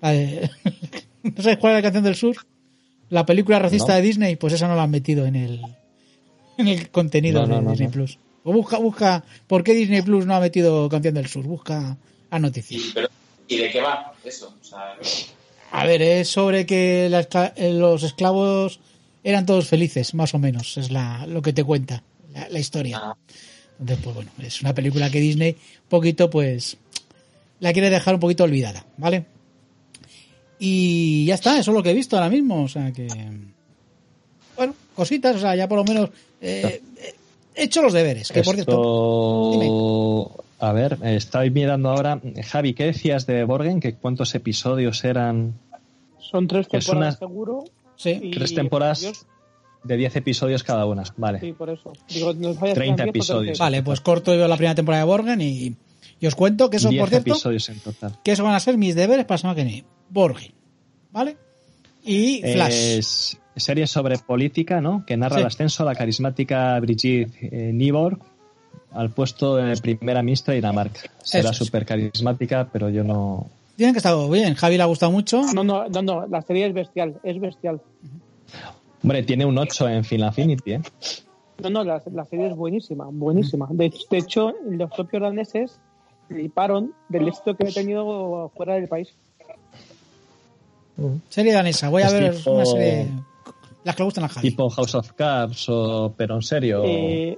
De- 0.00 0.48
¿No 1.22 1.42
sabes 1.42 1.58
cuál 1.58 1.72
es 1.72 1.78
la 1.78 1.82
Canción 1.82 2.04
del 2.04 2.14
Sur? 2.16 2.36
La 3.08 3.26
película 3.26 3.58
racista 3.58 3.92
No. 3.92 3.96
de 3.96 4.02
Disney, 4.02 4.36
pues 4.36 4.52
esa 4.54 4.68
no 4.68 4.76
la 4.76 4.82
han 4.84 4.90
metido 4.90 5.26
en 5.26 5.36
el 5.36 5.60
en 6.58 6.68
el 6.68 6.90
contenido 6.90 7.46
No, 7.46 7.60
de 7.62 7.70
Disney. 7.70 7.88
Plus. 7.88 8.18
O 8.44 8.52
busca 8.52 8.78
busca 8.78 9.24
¿por 9.46 9.62
qué 9.62 9.72
Disney 9.74 10.02
Plus 10.02 10.26
no 10.26 10.34
ha 10.34 10.40
metido 10.40 10.88
Canción 10.88 11.14
del 11.14 11.28
Sur? 11.28 11.44
Busca 11.44 11.96
la 12.30 12.38
noticia. 12.38 12.76
Y, 12.78 12.90
pero, 12.94 13.08
¿Y 13.48 13.56
de 13.56 13.70
qué 13.70 13.80
va 13.80 14.12
eso? 14.24 14.54
O 14.60 14.64
sea, 14.64 14.96
A 15.70 15.84
ver, 15.86 16.02
es 16.02 16.28
sobre 16.28 16.66
que 16.66 17.08
la 17.08 17.26
eh, 17.56 17.72
los 17.72 18.02
esclavos 18.02 18.80
eran 19.24 19.46
todos 19.46 19.68
felices, 19.68 20.14
más 20.14 20.34
o 20.34 20.38
menos, 20.38 20.76
es 20.76 20.90
la, 20.90 21.26
lo 21.26 21.42
que 21.42 21.52
te 21.52 21.62
cuenta 21.62 22.02
la, 22.32 22.48
la 22.48 22.58
historia. 22.58 22.98
ah, 23.00 23.16
Entonces, 23.78 23.98
pues 24.02 24.16
bueno, 24.16 24.30
es 24.40 24.60
una 24.62 24.74
película 24.74 25.10
que 25.10 25.20
Disney 25.20 25.52
un 25.52 25.88
poquito, 25.88 26.28
pues, 26.28 26.76
la 27.60 27.72
quiere 27.72 27.90
dejar 27.90 28.14
un 28.14 28.20
poquito 28.20 28.42
olvidada, 28.44 28.84
¿vale? 28.96 29.24
Y 30.58 31.24
ya 31.26 31.34
está, 31.34 31.58
eso 31.58 31.70
es 31.70 31.74
lo 31.76 31.82
que 31.82 31.90
he 31.90 31.94
visto 31.94 32.16
ahora 32.16 32.30
mismo, 32.30 32.62
o 32.64 32.68
sea 32.68 32.92
que... 32.92 33.06
Bueno, 34.56 34.74
cositas, 34.94 35.36
o 35.36 35.40
sea, 35.40 35.56
ya 35.56 35.68
por 35.68 35.78
lo 35.78 35.84
menos 35.84 36.10
eh, 36.40 36.80
eh, 36.98 37.14
hecho 37.54 37.82
los 37.82 37.92
deberes, 37.92 38.30
que 38.30 38.42
por 38.42 38.54
cierto... 38.54 39.52
Esto... 40.32 40.44
A 40.60 40.72
ver, 40.72 40.96
estoy 41.02 41.50
mirando 41.50 41.90
ahora. 41.90 42.20
Javi, 42.44 42.72
¿qué 42.74 42.84
decías 42.84 43.26
de 43.26 43.42
Borgen? 43.44 43.80
¿Que 43.80 43.94
¿Cuántos 43.94 44.32
episodios 44.36 45.02
eran? 45.04 45.54
Son 46.20 46.46
tres 46.46 46.66
Es 46.70 46.86
temporadas 46.86 47.18
una- 47.20 47.28
seguro. 47.28 47.64
Sí, 47.96 48.30
Tres 48.32 48.54
temporadas 48.54 49.26
de 49.84 49.96
10 49.96 50.16
episodios 50.16 50.62
cada 50.62 50.86
una. 50.86 51.02
Vale. 51.16 51.40
Sí, 51.40 51.52
por 51.52 51.68
eso. 51.70 51.92
Digo, 52.08 52.32
nos 52.34 52.58
vaya 52.60 52.72
a 52.72 52.74
30 52.76 52.76
ser 52.76 52.84
10 52.84 52.96
o 52.96 52.96
13. 52.96 53.08
episodios. 53.10 53.58
vale, 53.58 53.82
pues 53.82 54.00
corto 54.00 54.34
yo 54.34 54.46
la 54.46 54.56
primera 54.56 54.74
temporada 54.76 55.02
de 55.04 55.08
Borgen 55.08 55.40
y, 55.40 55.74
y 56.20 56.26
os 56.26 56.34
cuento 56.36 56.70
que 56.70 56.76
eso, 56.76 56.88
10 56.90 57.00
por 57.00 57.08
cierto... 57.10 57.30
episodios 57.30 57.68
en 57.68 57.80
total. 57.80 58.18
que 58.22 58.30
eso 58.32 58.44
van 58.44 58.54
a 58.54 58.60
ser 58.60 58.78
mis 58.78 58.94
deberes 58.94 59.24
para 59.24 59.38
semana 59.38 59.56
que 59.56 59.64
viene. 59.64 59.84
Borgen, 60.10 60.52
¿vale? 61.10 61.36
Y 62.04 62.40
Flash. 62.42 62.72
Es 62.72 63.38
serie 63.56 63.86
sobre 63.86 64.18
política, 64.18 64.80
¿no? 64.80 65.04
Que 65.06 65.16
narra 65.16 65.36
Sí. 65.36 65.40
el 65.42 65.46
ascenso 65.46 65.82
a 65.82 65.86
la 65.86 65.94
carismática 65.94 66.78
Brigitte 66.80 67.30
eh, 67.42 67.70
Niborg 67.72 68.18
al 68.92 69.10
puesto 69.10 69.56
de 69.56 69.76
primera 69.78 70.22
ministra 70.22 70.52
de 70.52 70.60
Dinamarca. 70.60 71.00
Será 71.22 71.52
súper 71.52 71.84
carismática, 71.86 72.68
pero 72.72 72.88
yo 72.90 73.04
no... 73.04 73.46
Tienen 73.76 73.94
que 73.94 73.98
estar 73.98 74.14
bien. 74.30 74.54
Javi 74.54 74.76
le 74.76 74.82
ha 74.82 74.86
gustado 74.86 75.10
mucho. 75.12 75.42
No, 75.54 75.64
no, 75.64 75.88
no, 75.88 76.02
no, 76.02 76.26
la 76.26 76.42
serie 76.42 76.66
es 76.66 76.74
bestial, 76.74 77.18
es 77.22 77.40
bestial. 77.40 77.80
Hombre, 79.02 79.22
tiene 79.22 79.46
un 79.46 79.56
8 79.56 79.88
en 79.88 80.04
Final 80.04 80.28
Affinity, 80.28 80.72
¿eh? 80.74 80.80
No, 81.62 81.70
no, 81.70 81.84
la, 81.84 82.02
la 82.12 82.24
serie 82.26 82.48
es 82.48 82.56
buenísima, 82.56 83.06
buenísima. 83.10 83.66
De, 83.70 83.92
de 84.10 84.18
hecho, 84.18 84.52
los 84.68 84.90
propios 84.90 85.22
daneses 85.22 85.78
fliparon 86.28 86.92
del 87.08 87.28
éxito 87.28 87.56
que 87.56 87.68
he 87.68 87.72
tenido 87.72 88.50
fuera 88.56 88.74
del 88.74 88.88
país. 88.88 89.08
Serie 91.30 91.52
danesa. 91.52 91.88
Voy 91.88 92.02
a 92.02 92.06
Es 92.06 92.12
ver 92.12 92.36
tipo- 92.36 92.52
una 92.52 92.66
serie. 92.66 93.08
Las 93.84 93.96
que 93.96 94.02
le 94.02 94.04
gustan 94.04 94.24
a 94.24 94.28
Javi. 94.28 94.50
Tipo 94.50 94.70
House 94.70 94.94
of 94.94 95.12
Cards 95.12 95.68
o... 95.68 96.14
Pero 96.16 96.36
en 96.36 96.42
serio... 96.42 96.82
Eh, 96.84 97.36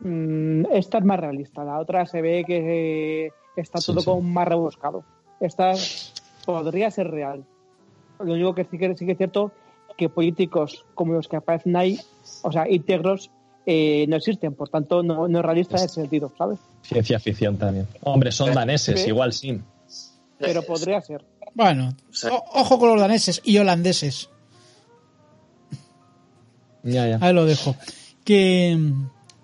mm, 0.00 0.66
esta 0.72 0.98
es 0.98 1.04
más 1.04 1.20
realista, 1.20 1.64
la 1.64 1.78
otra 1.80 2.06
se 2.06 2.20
ve 2.22 2.44
que 2.46 3.26
eh, 3.26 3.32
está 3.56 3.78
Sí, 3.80 3.86
todo 3.86 4.00
sí. 4.00 4.04
como 4.06 4.22
más 4.22 4.48
rebuscado. 4.48 5.04
esta 5.40 5.72
podría 6.46 6.90
ser 6.90 7.10
real. 7.10 7.44
Lo 8.20 8.32
único 8.34 8.54
que 8.54 8.64
sí 8.64 8.78
que, 8.78 8.94
sí 8.96 9.04
que 9.06 9.12
es 9.12 9.18
cierto 9.18 9.50
que 9.96 10.08
políticos 10.08 10.84
como 10.94 11.12
los 11.14 11.28
que 11.28 11.36
aparecen 11.36 11.76
ahí, 11.76 11.98
o 12.42 12.50
sea, 12.52 12.68
íntegros, 12.68 13.30
eh, 13.66 14.06
no 14.08 14.16
existen. 14.16 14.54
Por 14.54 14.68
tanto, 14.68 15.02
no, 15.02 15.26
no 15.28 15.38
es 15.38 15.44
realista 15.44 15.76
en 15.78 15.84
ese 15.84 15.94
sentido, 15.94 16.32
¿sabes? 16.36 16.58
Ciencia 16.82 17.18
ficción 17.18 17.56
también. 17.56 17.86
Hombre, 18.02 18.30
son 18.32 18.52
daneses, 18.52 19.00
Sí. 19.02 19.08
igual 19.08 19.32
sí. 19.32 19.60
Pero 20.38 20.62
podría 20.62 21.00
ser. 21.00 21.24
Bueno, 21.54 21.90
o- 22.30 22.60
ojo 22.60 22.78
con 22.78 22.90
los 22.90 23.00
daneses 23.00 23.40
y 23.44 23.56
holandeses. 23.58 24.30
Ya, 26.84 27.08
ya. 27.08 27.18
Ahí 27.20 27.32
lo 27.32 27.44
dejo. 27.46 27.74
Que, 28.24 28.78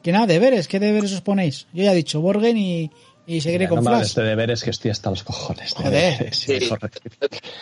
que 0.03 0.13
nada, 0.13 0.27
deberes, 0.27 0.69
¿qué 0.69 0.79
deberes 0.79 1.13
os 1.13 1.21
ponéis? 1.23 1.67
Yo 1.73 1.83
ya 1.83 1.93
he 1.93 1.97
dicho 1.97 2.21
Borgen 2.21 2.57
y, 2.57 2.91
y 3.27 3.41
seguiré 3.41 3.65
Mira, 3.67 3.69
con 3.71 3.85
no 3.85 3.91
Flash. 3.91 4.15
de 4.15 4.23
deberes 4.23 4.63
que 4.63 4.71
estoy 4.71 4.91
hasta 4.91 5.11
los 5.11 5.23
cojones. 5.23 5.75
de 5.75 5.83
Joder. 5.85 5.93
deberes, 6.19 6.37
Sí. 6.39 6.59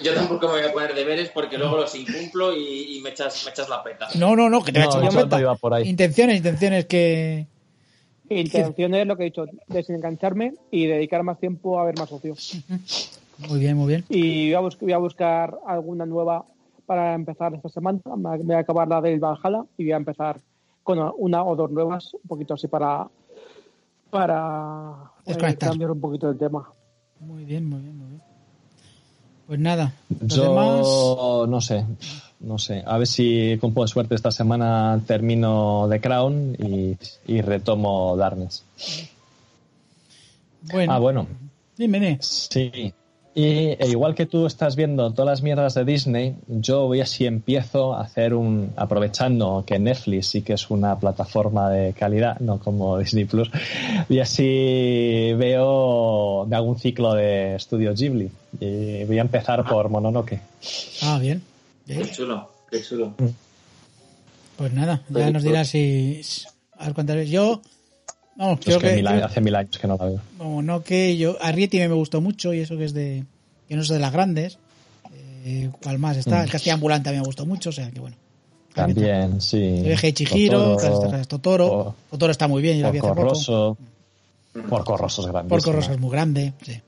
Yo 0.05 0.15
tampoco 0.15 0.47
me 0.49 0.55
voy 0.61 0.63
a 0.63 0.73
poner 0.73 0.95
deberes 0.95 1.31
porque 1.31 1.59
luego 1.59 1.77
los 1.77 1.95
incumplo 1.95 2.55
y, 2.57 2.97
y 2.97 3.01
me, 3.01 3.11
echas, 3.11 3.45
me 3.45 3.51
echas 3.51 3.69
la 3.69 3.83
peta. 3.83 4.09
No, 4.17 4.37
no, 4.37 4.49
no, 4.51 4.63
que 4.63 4.73
te 4.73 4.79
voy 4.81 4.89
a 4.89 4.91
No, 4.91 5.01
echar 5.09 5.15
la 5.15 5.23
peta. 5.25 5.41
iba 5.41 5.55
por 5.57 5.75
ahí. 5.75 5.89
Intenciones, 5.89 6.37
intenciones 6.39 6.87
que... 6.87 7.47
Intención 8.31 8.95
es 8.95 9.07
lo 9.07 9.17
que 9.17 9.23
he 9.23 9.27
dicho, 9.27 9.47
desengancharme 9.69 10.53
y 10.71 10.87
dedicar 10.87 11.23
más 11.23 11.41
tiempo 11.41 11.81
a 11.81 11.85
ver 11.85 11.97
más 11.99 12.13
ocio. 12.13 12.35
Muy 13.49 13.59
bien, 13.59 13.77
muy 13.77 13.89
bien. 13.89 14.05
Y 14.11 14.49
voy 14.49 14.55
a, 14.55 14.61
bus- 14.61 14.79
voy 14.81 14.93
a 14.93 14.99
buscar 14.99 15.55
alguna 15.67 16.05
nueva 16.05 16.45
para 16.89 17.13
empezar 17.15 17.53
esta 17.55 17.69
semana. 17.69 18.01
Me 18.17 18.39
Voy 18.39 18.55
a 18.57 18.61
acabar 18.61 18.89
la 18.89 19.03
del 19.03 19.21
Valhalla 19.21 19.63
y 19.77 19.85
voy 19.85 19.93
a 19.93 19.99
empezar 19.99 20.41
con 20.83 20.99
una 21.19 21.45
o 21.45 21.55
dos 21.55 21.71
nuevas, 21.71 22.15
un 22.15 22.27
poquito 22.27 22.55
así 22.55 22.67
para 22.67 23.07
para 24.09 24.95
eh, 25.27 25.57
cambiar 25.59 25.91
un 25.91 26.01
poquito 26.01 26.31
el 26.31 26.39
tema. 26.39 26.67
Muy 27.21 27.45
bien, 27.45 27.69
muy 27.69 27.81
bien, 27.81 27.99
muy 27.99 28.09
bien. 28.09 28.23
Pues 29.47 29.61
nada, 29.61 29.93
los 30.09 30.35
demás... 30.35 30.87
Yo 30.87 31.47
no 31.47 31.61
sé, 31.61 31.85
no 32.41 32.57
sé. 32.59 32.83
A 32.87 32.97
ver 32.97 33.07
si 33.07 33.59
con 33.61 33.73
poco 33.75 33.83
de 33.85 33.89
suerte 33.89 34.15
esta 34.15 34.31
semana 34.31 34.99
termino 35.07 35.87
The 35.91 36.01
Crown 36.01 36.57
y, 36.59 36.97
y 37.27 37.41
retomo 37.43 38.17
Darkness. 38.17 38.65
Bueno, 40.73 40.93
Ah, 40.95 40.99
bueno, 40.99 41.27
dime, 41.77 42.01
dime. 42.01 42.19
sí. 42.23 42.95
Y 43.39 43.77
e 43.79 43.87
igual 43.89 44.17
que 44.17 44.27
tú 44.27 44.47
estás 44.47 44.75
viendo 44.75 45.13
todas 45.13 45.31
las 45.31 45.43
mierdas 45.43 45.75
de 45.75 45.85
Disney, 45.85 46.35
yo 46.49 46.89
voy 46.89 47.01
así 47.01 47.25
empiezo 47.25 47.95
a 47.95 48.03
hacer 48.03 48.35
un 48.35 48.73
aprovechando 48.75 49.63
que 49.65 49.79
Netflix 49.79 50.27
sí 50.27 50.43
que 50.43 50.55
es 50.55 50.71
una 50.71 50.99
plataforma 50.99 51.71
de 51.71 51.93
calidad, 51.93 52.41
no 52.41 52.59
como 52.59 52.99
Disney 52.99 53.27
Plus, 53.27 53.49
y 54.09 54.19
así 54.19 55.35
veo 55.37 56.47
me 56.49 56.57
hago 56.57 56.67
un 56.67 56.81
ciclo 56.81 57.15
de 57.15 57.55
estudio 57.55 57.95
Ghibli 57.95 58.29
y 58.59 59.05
voy 59.05 59.19
a 59.19 59.23
empezar 59.23 59.65
por 59.65 59.89
Mononoke. 59.89 60.41
Ah, 61.03 61.21
bien. 61.21 61.41
bien. 61.87 62.03
Qué 62.03 62.11
chulo, 62.11 62.51
qué 62.69 62.83
chulo. 62.83 63.15
Pues 64.57 64.73
nada, 64.73 65.05
ya 65.11 65.31
nos 65.31 65.45
dirás 65.45 65.69
si... 65.69 66.23
A 66.77 66.87
ver 66.87 66.95
cuántas 66.95 67.17
Es 68.39 68.65
creo 68.65 68.79
que 68.79 68.89
que... 68.89 68.95
mil 68.97 69.05
yo- 69.05 69.11
años- 69.11 69.25
hace 69.25 69.41
mil 69.41 69.55
años 69.55 69.79
que 69.79 69.87
no 69.87 69.97
la 69.97 70.05
veo. 70.07 70.21
Como 70.39 70.63
no 70.63 70.83
que 70.83 71.17
yo... 71.17 71.37
Arrietty 71.41 71.79
me 71.79 71.89
gustó 71.89 72.21
mucho 72.21 72.53
y 72.55 72.61
eso 72.61 72.77
que 72.77 72.85
es 72.85 72.95
de... 72.95 73.25
Que 73.69 73.77
no 73.77 73.83
es 73.83 73.89
de 73.89 73.99
las 73.99 74.13
grandes. 74.13 74.59
Eh, 75.45 75.71
¿Cuál 75.83 75.99
más 75.99 76.17
está? 76.17 76.41
Mm. 76.41 76.45
El 76.45 76.51
Castillo 76.51 76.75
Ambulante 76.75 77.09
a 77.09 77.13
mí 77.13 77.19
me 77.19 77.25
gustó 77.25 77.45
mucho, 77.47 77.71
o 77.71 77.73
sea 77.73 77.91
que 77.91 78.01
bueno. 78.01 78.17
También, 78.75 79.41
sí. 79.41 79.83
El 79.85 79.97
de 79.97 80.13
Chihiro, 80.15 80.77
Totoro. 81.29 81.95
Totoro. 82.11 82.31
Está 82.31 82.47
muy 82.47 82.63
bien, 82.63 82.77
yo 82.79 82.85
la 82.85 82.91
vi 82.93 82.99
hace 82.99 83.09
poco. 83.09 83.77
Porco 84.69 84.97
Rosso 84.97 85.23
es 85.23 85.29
grande. 85.29 85.49
Porco 85.49 85.73
Rosso 85.73 85.93
es 85.93 85.99
muy 85.99 86.11
grande, 86.11 86.53
sí. 86.63 86.81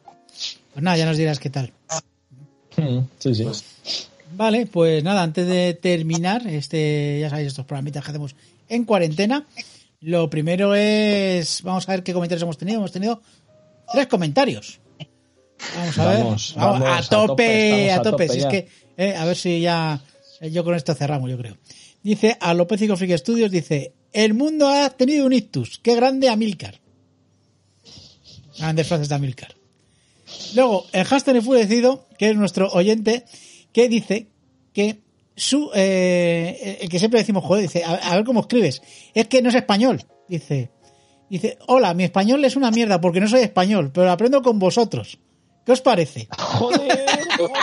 Pues 0.72 0.82
nada, 0.84 0.96
ya 0.96 1.07
nos 1.07 1.16
dirás 1.16 1.38
qué 1.40 1.51
tal. 1.51 1.72
Sí, 3.18 3.34
sí. 3.34 3.44
Pues, 3.44 3.64
Vale, 4.36 4.66
pues 4.66 5.03
nada, 5.03 5.22
antes 5.22 5.46
de 5.48 5.74
terminar, 5.74 6.46
este, 6.46 7.18
ya 7.20 7.30
sabéis, 7.30 7.48
estos 7.48 7.64
programitas 7.66 8.05
que 8.05 8.11
hacemos 8.11 8.36
en 8.68 8.84
cuarentena, 8.84 9.44
lo 10.01 10.30
primero 10.30 10.74
es, 10.74 11.62
vamos 11.62 11.88
a 11.88 11.92
ver 11.92 12.03
qué 12.03 12.12
comentarios 12.12 12.42
hemos 12.42 12.59
tenido. 12.59 12.78
Hemos 12.78 12.92
tenido 12.92 13.22
tres 13.92 14.07
comentarios. 14.07 14.80
Vamos 15.76 15.98
a 15.98 16.09
ver. 16.09 16.24
Vamos, 16.24 16.57
a 16.57 16.98
a 16.98 17.03
tope, 17.03 17.90
a 17.90 17.96
a 17.96 18.03
tope. 18.03 18.26
tope 18.26 18.28
Si 18.28 18.38
es 18.38 18.44
ya. 18.44 18.48
que, 18.48 18.68
eh, 18.96 19.14
a 19.14 19.24
ver 19.24 19.36
si 19.36 19.61
ya, 19.61 20.01
eh, 20.40 20.51
yo 20.51 20.64
con 20.64 20.74
esto 20.74 20.94
cerramos, 20.94 21.30
yo 21.30 21.36
creo. 21.36 21.57
Dice, 22.03 22.36
a 22.40 22.55
López 22.55 22.80
y 22.80 22.88
Freak 22.88 23.18
Studios, 23.18 23.51
dice, 23.51 23.92
el 24.12 24.32
mundo 24.32 24.68
ha 24.68 24.88
tenido 24.90 25.26
un 25.26 25.34
ictus. 25.34 25.78
Qué 25.78 25.94
grande 25.94 26.30
Amilcar. 26.30 26.80
Grandes 28.59 28.86
frases 28.86 29.09
de 29.09 29.14
Amilcar. 29.14 29.55
Luego, 30.55 30.86
el 30.92 31.05
hashtag 31.05 31.36
enfurecido, 31.36 32.09
que 32.18 32.30
es 32.30 32.36
nuestro 32.36 32.68
oyente, 32.70 33.24
que 33.72 33.88
dice 33.88 34.28
que 34.72 35.01
su, 35.41 35.70
eh, 35.74 36.78
el 36.82 36.88
que 36.88 36.99
siempre 36.99 37.20
decimos, 37.20 37.45
joder, 37.45 37.62
dice, 37.62 37.82
a, 37.84 37.95
a 37.95 38.16
ver 38.16 38.24
cómo 38.24 38.41
escribes. 38.41 38.82
Es 39.14 39.26
que 39.28 39.43
no 39.43 39.49
es 39.49 39.55
español. 39.55 40.03
Dice, 40.28 40.70
dice, 41.28 41.59
hola, 41.66 41.95
mi 41.95 42.05
español 42.05 42.45
es 42.45 42.57
una 42.57 42.70
mierda 42.70 43.01
porque 43.01 43.20
no 43.20 43.28
soy 43.28 43.41
español, 43.41 43.91
pero 43.93 44.07
lo 44.07 44.12
aprendo 44.12 44.43
con 44.43 44.59
vosotros. 44.59 45.18
¿Qué 45.64 45.72
os 45.72 45.80
parece? 45.80 46.28
Joder, 46.38 46.80
joder, 47.38 47.61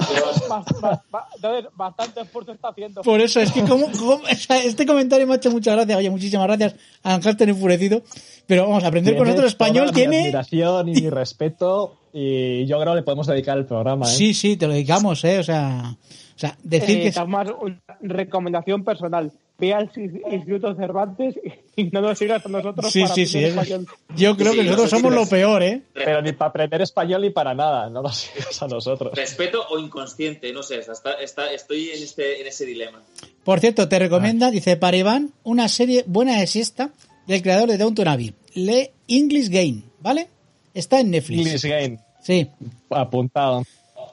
joder. 0.00 1.00
Ba- 1.10 1.28
bastante 1.74 2.20
esfuerzo 2.20 2.52
está 2.52 2.68
haciendo. 2.68 3.02
Por 3.02 3.20
eso, 3.20 3.40
es 3.40 3.50
que 3.52 3.62
como, 3.62 3.90
como- 3.92 4.20
este 4.28 4.86
comentario 4.86 5.26
me 5.26 5.34
ha 5.34 5.36
hecho 5.36 5.50
muchas 5.50 5.74
gracias. 5.76 5.98
Oye, 5.98 6.10
muchísimas 6.10 6.46
gracias 6.46 6.74
al 7.02 7.22
hashtag 7.22 7.48
enfurecido. 7.50 8.02
Pero 8.46 8.66
vamos, 8.66 8.84
aprender 8.84 9.16
con 9.16 9.26
nosotros 9.26 9.48
español 9.52 9.86
toda 9.86 9.92
mi 9.92 10.00
tiene... 10.00 10.20
admiración 10.20 10.88
y 10.88 10.92
mi 10.92 11.10
respeto 11.10 11.96
y 12.12 12.64
yo 12.66 12.78
creo 12.80 12.92
que 12.92 12.96
le 13.00 13.02
podemos 13.02 13.26
dedicar 13.26 13.58
el 13.58 13.66
programa. 13.66 14.06
¿eh? 14.06 14.14
Sí, 14.14 14.34
sí, 14.34 14.56
te 14.56 14.66
lo 14.66 14.72
dedicamos, 14.72 15.22
¿eh? 15.24 15.38
O 15.38 15.42
sea, 15.44 15.96
o 16.36 16.38
sea 16.38 16.56
decir 16.62 16.98
Eh, 16.98 17.02
que... 17.04 17.12
Tamás, 17.12 17.48
una 17.60 17.80
recomendación 18.00 18.84
personal. 18.84 19.32
Ve 19.58 19.72
al 19.72 19.90
Instituto 19.96 20.74
Cervantes 20.74 21.34
y 21.76 21.84
no 21.84 22.02
nos 22.02 22.18
sigas 22.18 22.44
a 22.44 22.48
nosotros 22.50 22.92
Sí, 22.92 23.00
para 23.00 23.14
sí, 23.14 23.24
sí. 23.24 23.42
español. 23.42 23.86
Yo 24.14 24.36
creo 24.36 24.52
Sí, 24.52 24.58
que 24.58 24.64
nosotros 24.64 24.90
somos 24.90 25.14
lo 25.14 25.26
peor, 25.26 25.62
¿eh? 25.62 25.80
Pero 25.94 26.20
ni 26.20 26.32
para 26.32 26.50
aprender 26.50 26.82
español 26.82 27.22
ni 27.22 27.30
para 27.30 27.54
nada, 27.54 27.88
no 27.88 28.02
lo 28.02 28.10
sigas 28.10 28.62
a 28.62 28.68
nosotros. 28.68 29.14
respeto 29.14 29.64
o 29.70 29.78
inconsciente, 29.78 30.52
no 30.52 30.62
sé, 30.62 30.80
está, 30.80 31.12
está- 31.14 31.50
estoy 31.52 31.88
en, 31.88 32.02
este, 32.02 32.38
en 32.42 32.46
ese 32.48 32.66
dilema. 32.66 33.02
Por 33.44 33.60
cierto, 33.60 33.88
te 33.88 33.98
recomienda, 33.98 34.50
dice 34.50 34.76
para 34.76 34.98
Iván, 34.98 35.32
una 35.42 35.68
serie 35.68 36.04
buena 36.06 36.38
de 36.38 36.46
siesta 36.46 36.90
del 37.26 37.40
creador 37.40 37.70
de 37.70 37.78
Downton 37.78 38.08
Abbey, 38.08 38.34
Le 38.54 38.92
English 39.08 39.48
Game, 39.48 39.84
¿vale? 40.00 40.28
Está 40.74 41.00
en 41.00 41.12
Netflix. 41.12 41.46
English 41.46 41.64
Game, 41.64 41.98
Sí. 42.20 42.46
apuntado. 42.90 43.64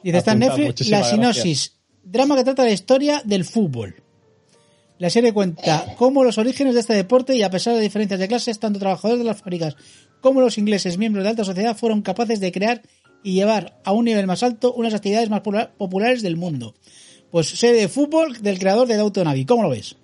Dice, 0.01 0.17
está 0.19 0.32
en 0.32 0.39
Netflix 0.39 0.88
la 0.88 1.03
sinopsis. 1.03 1.76
Drama 2.04 2.36
que 2.36 2.43
trata 2.43 2.64
la 2.64 2.72
historia 2.72 3.22
del 3.26 3.45
fútbol. 3.45 3.95
La 4.99 5.10
serie 5.10 5.34
cuenta 5.34 5.95
cómo 5.97 6.24
los 6.24 6.38
orígenes 6.38 6.74
de 6.76 6.82
este 6.82 6.93
deporte 6.93 7.36
y 7.36 7.43
a 7.43 7.49
pesar 7.49 7.76
de 7.76 7.82
diferencias 7.82 8.20
de 8.20 8.28
clases, 8.28 8.60
tanto 8.60 8.80
trabajadores 8.80 9.20
de 9.20 9.26
las 9.26 9.39
fábricas 9.41 9.76
como 10.22 10.39
los 10.41 10.58
ingleses 10.58 10.97
miembros 10.97 11.24
de 11.24 11.32
alta 11.32 11.43
sociedad 11.43 11.76
fueron 11.76 12.01
capaces 12.01 12.39
de 12.39 12.51
crear 12.51 12.82
y 13.24 13.34
llevar 13.34 13.80
a 13.84 13.91
un 13.91 14.06
nivel 14.06 14.28
más 14.28 14.43
alto 14.43 14.74
unas 14.74 14.93
actividades 14.93 15.30
más 15.30 15.41
popula- 15.41 15.72
populares 15.78 16.22
del 16.22 16.38
mundo. 16.38 16.76
Pues 17.32 17.47
serie 17.49 17.82
de 17.82 17.88
fútbol 17.89 18.41
del 18.41 18.60
creador 18.60 18.88
de 18.88 18.95
Downton 18.97 19.28
Abbey. 19.28 19.45
¿Cómo 19.45 19.64
lo 19.64 19.70
ves? 19.70 19.95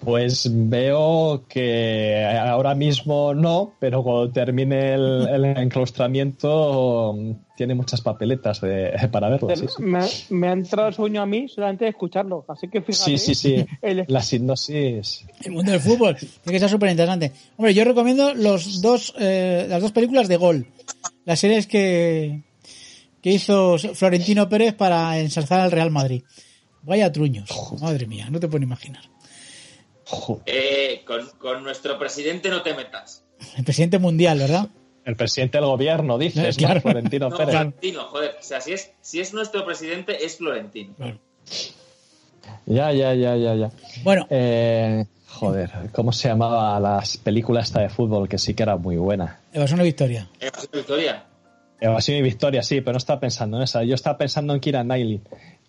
Pues 0.00 0.48
veo 0.52 1.44
que 1.48 2.24
ahora 2.24 2.74
mismo 2.74 3.34
no, 3.34 3.74
pero 3.80 4.02
cuando 4.02 4.30
termine 4.30 4.94
el, 4.94 5.28
el 5.32 5.44
enclaustramiento 5.44 7.16
tiene 7.56 7.74
muchas 7.74 8.00
papeletas 8.00 8.60
de- 8.60 8.92
para 9.10 9.28
verlo. 9.28 9.48
Sí, 9.56 9.66
sí. 9.66 9.82
Me, 9.82 10.00
me 10.30 10.48
ha 10.48 10.52
entrado 10.52 10.92
sueño 10.92 11.20
a 11.20 11.26
mí 11.26 11.48
solamente 11.48 11.84
de 11.84 11.90
escucharlo. 11.90 12.44
Así 12.48 12.68
que 12.68 12.80
fíjate. 12.80 13.18
Sí, 13.18 13.18
sí, 13.18 13.34
sí. 13.34 13.66
el- 13.82 14.04
La 14.06 14.22
sinopsis. 14.22 15.26
El 15.44 15.52
mundo 15.52 15.72
del 15.72 15.80
fútbol. 15.80 16.16
Tiene 16.16 16.52
que 16.52 16.60
ser 16.60 16.68
súper 16.70 16.90
interesante. 16.90 17.32
Hombre, 17.56 17.74
yo 17.74 17.84
recomiendo 17.84 18.34
los 18.34 18.80
dos, 18.80 19.12
eh, 19.18 19.66
las 19.68 19.82
dos 19.82 19.92
películas 19.92 20.28
de 20.28 20.36
Gol. 20.36 20.66
Las 21.24 21.40
series 21.40 21.66
que, 21.66 22.42
que 23.20 23.30
hizo 23.32 23.76
Florentino 23.78 24.48
Pérez 24.48 24.74
para 24.74 25.18
ensalzar 25.18 25.60
al 25.60 25.72
Real 25.72 25.90
Madrid. 25.90 26.22
Vaya 26.82 27.10
truños. 27.12 27.50
Madre 27.82 28.06
mía, 28.06 28.28
no 28.30 28.38
te 28.40 28.46
puedo 28.48 28.62
imaginar. 28.62 29.02
Eh, 30.46 31.02
con, 31.06 31.28
con 31.38 31.62
nuestro 31.62 31.98
presidente 31.98 32.48
no 32.48 32.62
te 32.62 32.74
metas. 32.74 33.24
El 33.56 33.64
presidente 33.64 33.98
mundial, 33.98 34.38
¿verdad? 34.38 34.68
El 35.04 35.16
presidente 35.16 35.58
del 35.58 35.66
gobierno, 35.66 36.18
dices, 36.18 36.56
Claro. 36.56 36.74
¿no? 36.76 36.80
Florentino 36.82 37.28
No, 37.30 37.36
Pérez. 37.36 37.52
Florentino, 37.54 38.04
joder. 38.08 38.36
O 38.38 38.42
sea, 38.42 38.60
si 38.60 38.72
es, 38.72 38.90
si 39.00 39.20
es 39.20 39.32
nuestro 39.32 39.64
presidente, 39.64 40.24
es 40.24 40.36
Florentino. 40.36 40.94
Claro. 40.96 41.18
Ya, 42.66 42.92
ya, 42.92 43.14
ya, 43.14 43.36
ya, 43.36 43.54
ya. 43.54 43.70
Bueno, 44.02 44.26
Eh, 44.30 45.04
joder, 45.28 45.70
¿cómo 45.92 46.12
se 46.12 46.28
llamaba 46.28 46.78
la 46.80 47.02
película 47.22 47.60
esta 47.60 47.80
de 47.80 47.88
fútbol 47.88 48.28
que 48.28 48.38
sí 48.38 48.54
que 48.54 48.62
era 48.62 48.76
muy 48.76 48.96
buena? 48.96 49.40
Evasión 49.52 49.80
o 49.80 49.84
Victoria. 49.84 50.28
Eh, 50.40 50.50
Victoria. 50.72 51.24
Evasión 51.80 52.16
y 52.18 52.22
Victoria, 52.22 52.62
sí, 52.62 52.80
pero 52.80 52.92
no 52.92 52.98
estaba 52.98 53.20
pensando 53.20 53.56
en 53.56 53.62
esa. 53.62 53.84
Yo 53.84 53.94
estaba 53.94 54.18
pensando 54.18 54.52
en 54.52 54.60
Kira 54.60 54.82
Knightley. 54.82 55.20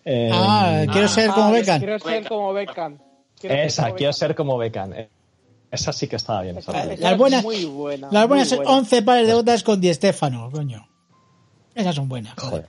Eh, 0.04 0.30
Ah, 0.32 0.84
quiero 0.90 1.08
ser 1.08 1.30
Ah, 1.30 1.34
como 1.34 1.48
yo 1.50 1.54
Beckham. 1.54 1.78
Quiero 1.78 1.98
ser 1.98 2.28
como 2.28 2.52
Beckham. 2.52 2.98
Quiero 3.40 3.56
esa, 3.56 3.92
quiero 3.94 4.12
ser 4.12 4.34
como 4.34 4.56
Beckham. 4.58 4.92
Esa 5.70 5.92
sí 5.92 6.06
que 6.08 6.16
estaba 6.16 6.42
bien. 6.42 6.58
esa 6.58 6.72
Esa- 6.72 6.96
Las 7.00 7.16
buenas, 7.18 7.42
muy 7.42 7.64
buena, 7.64 8.08
las 8.10 8.22
muy 8.22 8.28
buenas 8.28 8.54
buena. 8.56 8.70
11 8.72 9.02
pares 9.02 9.26
de 9.26 9.34
botas 9.34 9.62
con 9.62 9.80
Di 9.80 9.92
Stefano, 9.94 10.50
coño. 10.52 10.86
Esas 11.74 11.94
son 11.94 12.08
buenas. 12.08 12.34
Joder. 12.36 12.66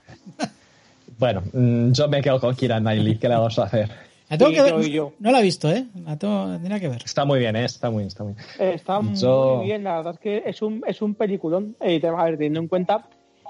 Bueno, 1.18 1.42
mm, 1.52 1.92
yo 1.92 2.08
me 2.08 2.22
quedo 2.22 2.40
con 2.40 2.54
Kira 2.56 2.80
Knightley. 2.80 3.16
¿Qué 3.18 3.28
le 3.28 3.34
vamos 3.34 3.58
a 3.58 3.64
hacer? 3.64 3.90
La 4.28 4.38
tengo 4.38 4.50
que 4.52 4.62
ver. 4.62 4.88
yo. 4.88 5.12
No 5.18 5.30
la 5.30 5.40
he 5.40 5.42
visto, 5.42 5.70
¿eh? 5.70 5.84
La 6.06 6.16
tengo, 6.16 6.46
tendría 6.52 6.80
que 6.80 6.88
ver. 6.88 7.02
Está 7.04 7.24
muy 7.24 7.38
bien, 7.38 7.54
¿eh? 7.56 7.64
Está 7.66 7.90
muy, 7.90 8.04
está 8.04 8.24
muy 8.24 8.32
bien. 8.34 8.46
Eh, 8.58 8.72
Está 8.74 9.00
Yo- 9.14 9.56
muy 9.58 9.66
bien, 9.66 9.84
la 9.84 9.96
verdad 9.98 10.14
es 10.14 10.20
que 10.20 10.42
es 10.46 10.62
un, 10.62 10.82
es 10.86 11.02
un 11.02 11.14
peliculón. 11.14 11.76
Eh, 11.80 12.00
te- 12.00 12.06
a 12.06 12.12
ver, 12.24 12.36
teniendo 12.36 12.60
en 12.60 12.68
cuenta 12.68 13.04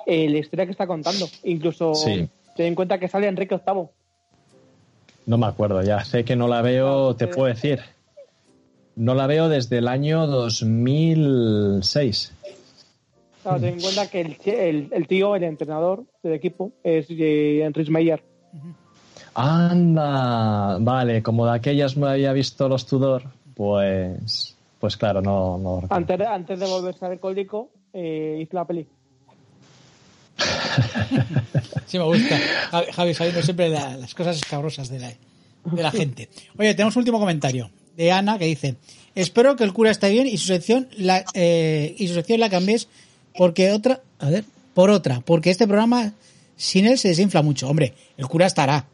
eh, 0.07 0.29
la 0.29 0.39
historia 0.39 0.65
que 0.65 0.73
está 0.73 0.87
contando. 0.87 1.27
Incluso 1.45 1.95
Sí. 1.95 2.29
ten 2.57 2.67
en 2.67 2.75
cuenta 2.75 2.99
que 2.99 3.07
sale 3.07 3.29
Enrique 3.29 3.55
VIII. 3.65 3.85
No 5.27 5.39
me 5.39 5.47
acuerdo 5.47 5.83
ya. 5.83 6.05
Sé 6.05 6.25
que 6.25 6.37
no 6.37 6.49
la 6.49 6.63
veo, 6.63 7.15
te 7.17 7.29
puedo 7.29 7.49
decir. 7.49 7.81
No 8.97 9.15
la 9.15 9.27
veo 9.27 9.49
desde 9.49 9.79
el 9.79 9.89
año 9.89 10.27
2006. 10.27 12.35
Claro, 13.43 13.61
ten 13.61 13.75
en 13.75 13.81
cuenta 13.81 14.07
que 14.09 14.21
el, 14.21 14.37
el, 14.45 14.89
el 14.93 15.07
tío, 15.09 15.35
el 15.35 15.43
entrenador 15.45 16.05
del 16.23 16.35
equipo, 16.35 16.73
es 16.85 17.07
eh, 17.11 17.63
Enrich 17.65 17.89
Meyer. 17.89 18.23
Anda, 19.35 20.79
vale, 20.79 21.23
como 21.23 21.47
de 21.47 21.53
aquellas 21.53 21.97
me 21.97 22.09
había 22.09 22.33
visto 22.33 22.69
los 22.69 22.87
Tudor, 22.87 23.23
pues, 23.55 24.57
pues 24.79 24.97
claro, 24.97 25.23
no, 25.23 25.59
no. 25.59 25.83
Antes, 25.89 26.19
de- 26.19 26.27
antes 26.27 26.61
de 26.61 26.67
volverse 26.67 27.05
alcohólico, 27.07 27.71
eh, 27.93 28.39
hizo 28.43 28.57
la 28.57 28.67
peli. 28.67 28.87
Sí, 31.87 31.99
me 31.99 32.05
gusta. 32.05 32.39
Javi, 32.95 33.13
Javi 33.15 33.43
siempre 33.43 33.69
la- 33.69 33.97
las 33.97 34.15
cosas 34.15 34.37
escabrosas 34.37 34.89
de 34.89 34.99
la, 34.99 35.09
de 35.09 35.83
la 35.83 35.91
gente. 36.01 36.29
Oye, 36.59 36.75
tenemos 36.75 36.97
un 36.97 37.01
último 37.01 37.19
comentario 37.19 37.71
de 37.97 38.11
Ana 38.13 38.39
que 38.39 38.47
dice: 38.47 38.77
Espero 39.15 39.57
que 39.57 39.65
el 39.65 39.73
cura 39.75 39.91
esté 39.91 40.11
bien 40.11 40.27
y 40.27 40.39
su 40.39 40.47
sección 40.47 40.89
la, 40.97 41.25
eh, 41.35 41.95
y 41.99 42.09
su 42.09 42.15
sección 42.15 42.41
la 42.41 42.49
cambies 42.49 42.89
porque 43.37 43.73
otra, 43.73 44.01
a 44.21 44.31
ver, 44.31 44.45
por 44.75 44.91
otra, 44.91 45.21
porque 45.21 45.51
este 45.51 45.67
programa 45.67 46.13
sin 46.57 46.87
él 46.87 46.99
se 46.99 47.09
desinfla 47.09 47.43
mucho. 47.43 47.69
Hombre, 47.69 47.95
el 48.17 48.27
cura 48.27 48.47
estará. 48.47 48.87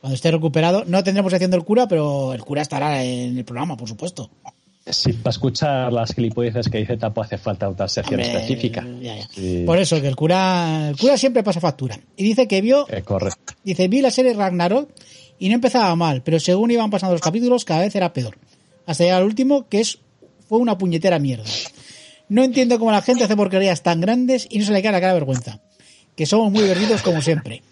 Cuando 0.00 0.14
esté 0.14 0.30
recuperado, 0.30 0.84
no 0.86 1.02
tendremos 1.02 1.32
sección 1.32 1.50
del 1.50 1.64
cura, 1.64 1.88
pero 1.88 2.34
el 2.34 2.44
cura 2.44 2.60
estará 2.62 3.02
en 3.02 3.36
el 3.38 3.44
programa, 3.44 3.76
por 3.76 3.88
supuesto. 3.88 4.30
Sí, 4.86 5.14
para 5.14 5.30
escuchar 5.30 5.92
las 5.92 6.14
gilipolleces 6.14 6.68
que 6.68 6.78
dice 6.78 6.98
Tapo 6.98 7.22
hace 7.22 7.38
falta 7.38 7.68
otra 7.68 7.88
sección 7.88 8.20
Hombre, 8.20 8.34
específica. 8.36 8.86
ya, 9.00 9.16
ya. 9.16 9.28
Sí. 9.34 9.62
Por 9.64 9.78
eso, 9.78 9.98
que 10.00 10.08
el 10.08 10.14
cura, 10.16 10.90
el 10.90 10.96
cura 10.98 11.16
siempre 11.16 11.42
pasa 11.42 11.58
factura. 11.60 11.98
Y 12.16 12.22
dice 12.24 12.46
que 12.46 12.60
vio 12.60 12.86
Eh, 12.90 13.02
correcto. 13.02 13.54
Dice, 13.64 13.88
vi 13.88 14.02
la 14.02 14.10
serie 14.10 14.34
Ragnarok 14.34 14.90
y 15.38 15.48
no 15.48 15.54
empezaba 15.54 15.94
mal, 15.96 16.22
pero 16.22 16.38
según 16.38 16.70
iban 16.70 16.90
pasando 16.90 17.12
los 17.14 17.22
capítulos 17.22 17.64
cada 17.64 17.80
vez 17.80 17.94
era 17.96 18.12
peor. 18.12 18.36
Hasta 18.86 19.04
llegar 19.04 19.22
al 19.22 19.26
último, 19.26 19.66
que 19.68 19.80
es 19.80 19.98
fue 20.48 20.58
una 20.58 20.76
puñetera 20.76 21.18
mierda. 21.18 21.44
No 22.28 22.42
entiendo 22.44 22.78
cómo 22.78 22.90
la 22.92 23.00
gente 23.00 23.24
hace 23.24 23.36
porquerías 23.36 23.82
tan 23.82 24.02
grandes 24.02 24.46
y 24.50 24.58
no 24.58 24.66
se 24.66 24.72
le 24.72 24.82
cae 24.82 24.92
la 24.92 25.00
cara 25.00 25.14
de 25.14 25.20
vergüenza. 25.20 25.60
Que 26.14 26.26
somos 26.26 26.52
muy 26.52 26.62
divertidos 26.62 27.00
como 27.02 27.22
siempre. 27.22 27.62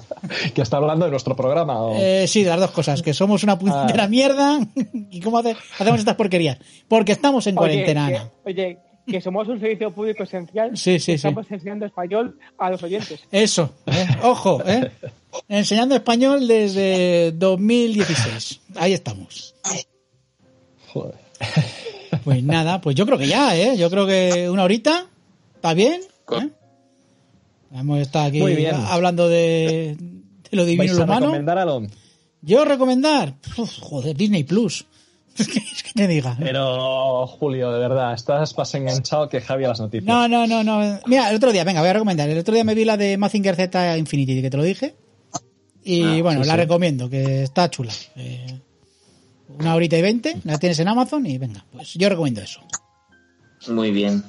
¿Que 0.54 0.62
está 0.62 0.76
hablando 0.78 1.04
de 1.04 1.10
nuestro 1.10 1.34
programa? 1.36 1.80
o? 1.80 1.94
Eh, 1.96 2.26
sí, 2.28 2.42
de 2.42 2.50
las 2.50 2.60
dos 2.60 2.70
cosas, 2.70 3.02
que 3.02 3.12
somos 3.14 3.42
una 3.42 3.58
puñetera 3.58 4.08
mierda 4.08 4.60
y 5.10 5.20
cómo 5.20 5.38
hace- 5.38 5.56
hacemos 5.78 6.00
estas 6.00 6.16
porquerías. 6.16 6.58
Porque 6.88 7.12
estamos 7.12 7.46
en 7.46 7.54
cuarentena, 7.56 8.06
Oye, 8.06 8.16
que, 8.16 8.50
oye, 8.50 8.78
que 9.06 9.20
somos 9.20 9.48
un 9.48 9.58
servicio 9.60 9.90
público 9.90 10.22
esencial. 10.22 10.76
Sí, 10.76 10.98
sí. 11.00 11.12
Estamos 11.12 11.50
enseñando 11.50 11.86
español 11.86 12.38
a 12.58 12.70
los 12.70 12.82
oyentes. 12.82 13.20
Eso, 13.30 13.74
eh, 13.86 14.06
ojo, 14.22 14.62
eh. 14.66 14.90
enseñando 15.48 15.94
español 15.94 16.46
desde 16.46 17.32
2016. 17.32 18.60
Ahí 18.76 18.92
estamos. 18.92 19.54
Joder. 20.92 21.14
Pues 22.24 22.42
nada, 22.42 22.80
pues 22.80 22.94
yo 22.94 23.06
creo 23.06 23.18
que 23.18 23.26
ya, 23.26 23.56
¿eh? 23.56 23.76
Yo 23.76 23.90
creo 23.90 24.06
que 24.06 24.48
una 24.50 24.62
horita, 24.64 25.06
¿está 25.56 25.74
bien? 25.74 26.00
¿Eh? 26.30 26.50
Hemos 27.74 27.98
estado 28.00 28.26
aquí 28.26 28.40
Muy 28.40 28.54
bien. 28.54 28.74
hablando 28.74 29.28
de, 29.28 29.96
de 30.50 30.56
lo 30.56 30.64
divino 30.64 30.82
¿Vais 30.82 30.92
y 30.92 30.96
lo 30.96 31.04
humano. 31.04 31.26
recomendar 31.26 31.58
algo? 31.58 31.82
Yo 32.42 32.64
recomendar, 32.64 33.34
Uf, 33.56 33.70
joder, 33.80 34.16
Disney 34.16 34.44
Plus. 34.44 34.84
Es 35.38 35.48
que, 35.48 35.60
es 35.60 35.82
que 35.82 35.92
te 35.94 36.06
diga. 36.06 36.36
Pero, 36.38 37.26
Julio, 37.26 37.72
de 37.72 37.78
verdad, 37.78 38.12
estás 38.12 38.54
más 38.58 38.74
enganchado 38.74 39.30
que 39.30 39.40
Javi 39.40 39.64
a 39.64 39.68
las 39.68 39.80
noticias. 39.80 40.04
No, 40.06 40.28
no, 40.28 40.46
no, 40.46 40.62
no. 40.62 41.00
Mira, 41.06 41.30
el 41.30 41.36
otro 41.36 41.52
día, 41.52 41.64
venga, 41.64 41.80
voy 41.80 41.88
a 41.88 41.94
recomendar. 41.94 42.28
El 42.28 42.36
otro 42.36 42.52
día 42.52 42.64
me 42.64 42.74
vi 42.74 42.84
la 42.84 42.98
de 42.98 43.16
Mazinger 43.16 43.56
Z 43.56 43.96
Infinity, 43.96 44.42
que 44.42 44.50
te 44.50 44.56
lo 44.58 44.62
dije. 44.62 44.94
Y 45.82 46.02
Ah, 46.18 46.22
bueno, 46.22 46.42
sí, 46.42 46.48
la 46.48 46.54
sí. 46.54 46.60
recomiendo, 46.60 47.08
que 47.08 47.44
está 47.44 47.70
chula. 47.70 47.92
Eh, 48.16 48.58
una 49.58 49.74
horita 49.74 49.96
y 49.96 50.02
veinte, 50.02 50.36
la 50.44 50.58
tienes 50.58 50.78
en 50.80 50.88
Amazon 50.88 51.24
y 51.24 51.38
venga, 51.38 51.64
pues 51.72 51.94
yo 51.94 52.10
recomiendo 52.10 52.42
eso. 52.42 52.60
Muy 53.68 53.90
bien. 53.90 54.22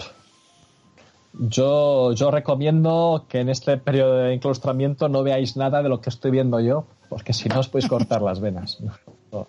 Yo, 1.39 2.13
yo 2.13 2.29
recomiendo 2.29 3.25
que 3.27 3.39
en 3.39 3.49
este 3.49 3.77
periodo 3.77 4.17
de 4.17 4.33
enclaustramiento 4.33 5.09
no 5.09 5.23
veáis 5.23 5.57
nada 5.57 5.81
de 5.81 5.89
lo 5.89 5.99
que 5.99 6.09
estoy 6.09 6.29
viendo 6.31 6.59
yo, 6.59 6.85
porque 7.09 7.33
si 7.33 7.49
no 7.49 7.59
os 7.59 7.67
podéis 7.67 7.89
cortar 7.89 8.21
las 8.21 8.39
venas. 8.39 8.79
No, 9.31 9.47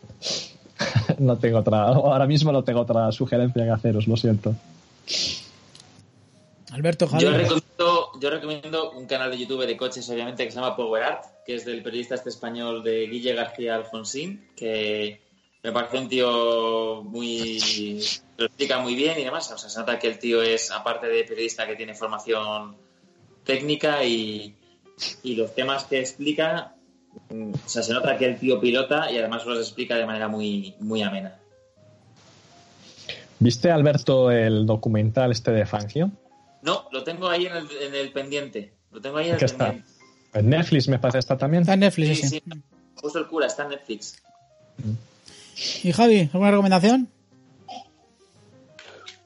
no 1.18 1.36
tengo 1.36 1.58
otra, 1.58 1.82
ahora 1.82 2.26
mismo 2.26 2.50
no 2.50 2.64
tengo 2.64 2.80
otra 2.80 3.12
sugerencia 3.12 3.64
que 3.64 3.70
haceros, 3.70 4.08
lo 4.08 4.16
siento. 4.16 4.54
Alberto 6.72 7.04
Yo 7.04 7.10
Javier. 7.10 7.32
recomiendo, 7.32 8.10
yo 8.18 8.30
recomiendo 8.30 8.90
un 8.92 9.06
canal 9.06 9.30
de 9.30 9.38
YouTube 9.38 9.66
de 9.66 9.76
coches, 9.76 10.08
obviamente, 10.08 10.44
que 10.44 10.50
se 10.50 10.58
llama 10.58 10.74
Power 10.74 11.02
Art, 11.02 11.24
que 11.46 11.54
es 11.56 11.64
del 11.66 11.82
periodista 11.82 12.14
este 12.14 12.30
español 12.30 12.82
de 12.82 13.06
Guille 13.06 13.34
García 13.34 13.76
Alfonsín, 13.76 14.48
que 14.56 15.20
me 15.62 15.70
parece 15.70 15.98
un 15.98 16.08
tío 16.08 17.02
muy... 17.04 18.00
lo 18.36 18.46
explica 18.46 18.78
muy 18.80 18.94
bien 18.94 19.18
y 19.18 19.24
demás. 19.24 19.50
O 19.52 19.58
sea, 19.58 19.68
se 19.68 19.78
nota 19.78 19.98
que 19.98 20.08
el 20.08 20.18
tío 20.18 20.42
es, 20.42 20.70
aparte 20.70 21.06
de 21.06 21.24
periodista, 21.24 21.66
que 21.66 21.76
tiene 21.76 21.94
formación 21.94 22.76
técnica 23.44 24.04
y, 24.04 24.56
y 25.22 25.34
los 25.36 25.54
temas 25.54 25.84
que 25.84 26.00
explica, 26.00 26.74
mm, 27.30 27.52
o 27.52 27.68
sea, 27.68 27.82
se 27.82 27.92
nota 27.92 28.16
que 28.16 28.26
el 28.26 28.38
tío 28.38 28.60
pilota 28.60 29.10
y 29.10 29.18
además 29.18 29.44
los 29.46 29.58
explica 29.58 29.96
de 29.96 30.06
manera 30.06 30.28
muy, 30.28 30.74
muy 30.80 31.02
amena. 31.02 31.38
¿Viste, 33.38 33.70
Alberto, 33.70 34.30
el 34.30 34.64
documental 34.64 35.30
este 35.32 35.50
de 35.50 35.66
Fangio? 35.66 36.10
No, 36.62 36.88
lo 36.92 37.04
tengo 37.04 37.28
ahí 37.28 37.46
en 37.46 37.56
el, 37.56 37.68
en 37.82 37.94
el 37.94 38.10
pendiente. 38.12 38.72
Lo 38.90 39.00
tengo 39.00 39.18
ahí 39.18 39.26
en 39.26 39.32
el 39.34 39.38
¿Qué 39.38 39.44
está? 39.44 39.66
pendiente. 39.66 39.90
En 40.32 40.48
Netflix 40.48 40.88
me 40.88 40.98
parece 40.98 41.18
está 41.18 41.36
también. 41.36 41.62
Está 41.62 41.74
en 41.74 41.80
Netflix, 41.80 42.28
Sí. 42.28 42.42
Justo 42.96 43.18
el 43.18 43.26
cura, 43.26 43.46
está 43.46 43.64
en 43.64 43.70
Netflix. 43.70 44.22
¿Y 45.82 45.92
Javi, 45.92 46.30
alguna 46.32 46.50
recomendación? 46.50 47.08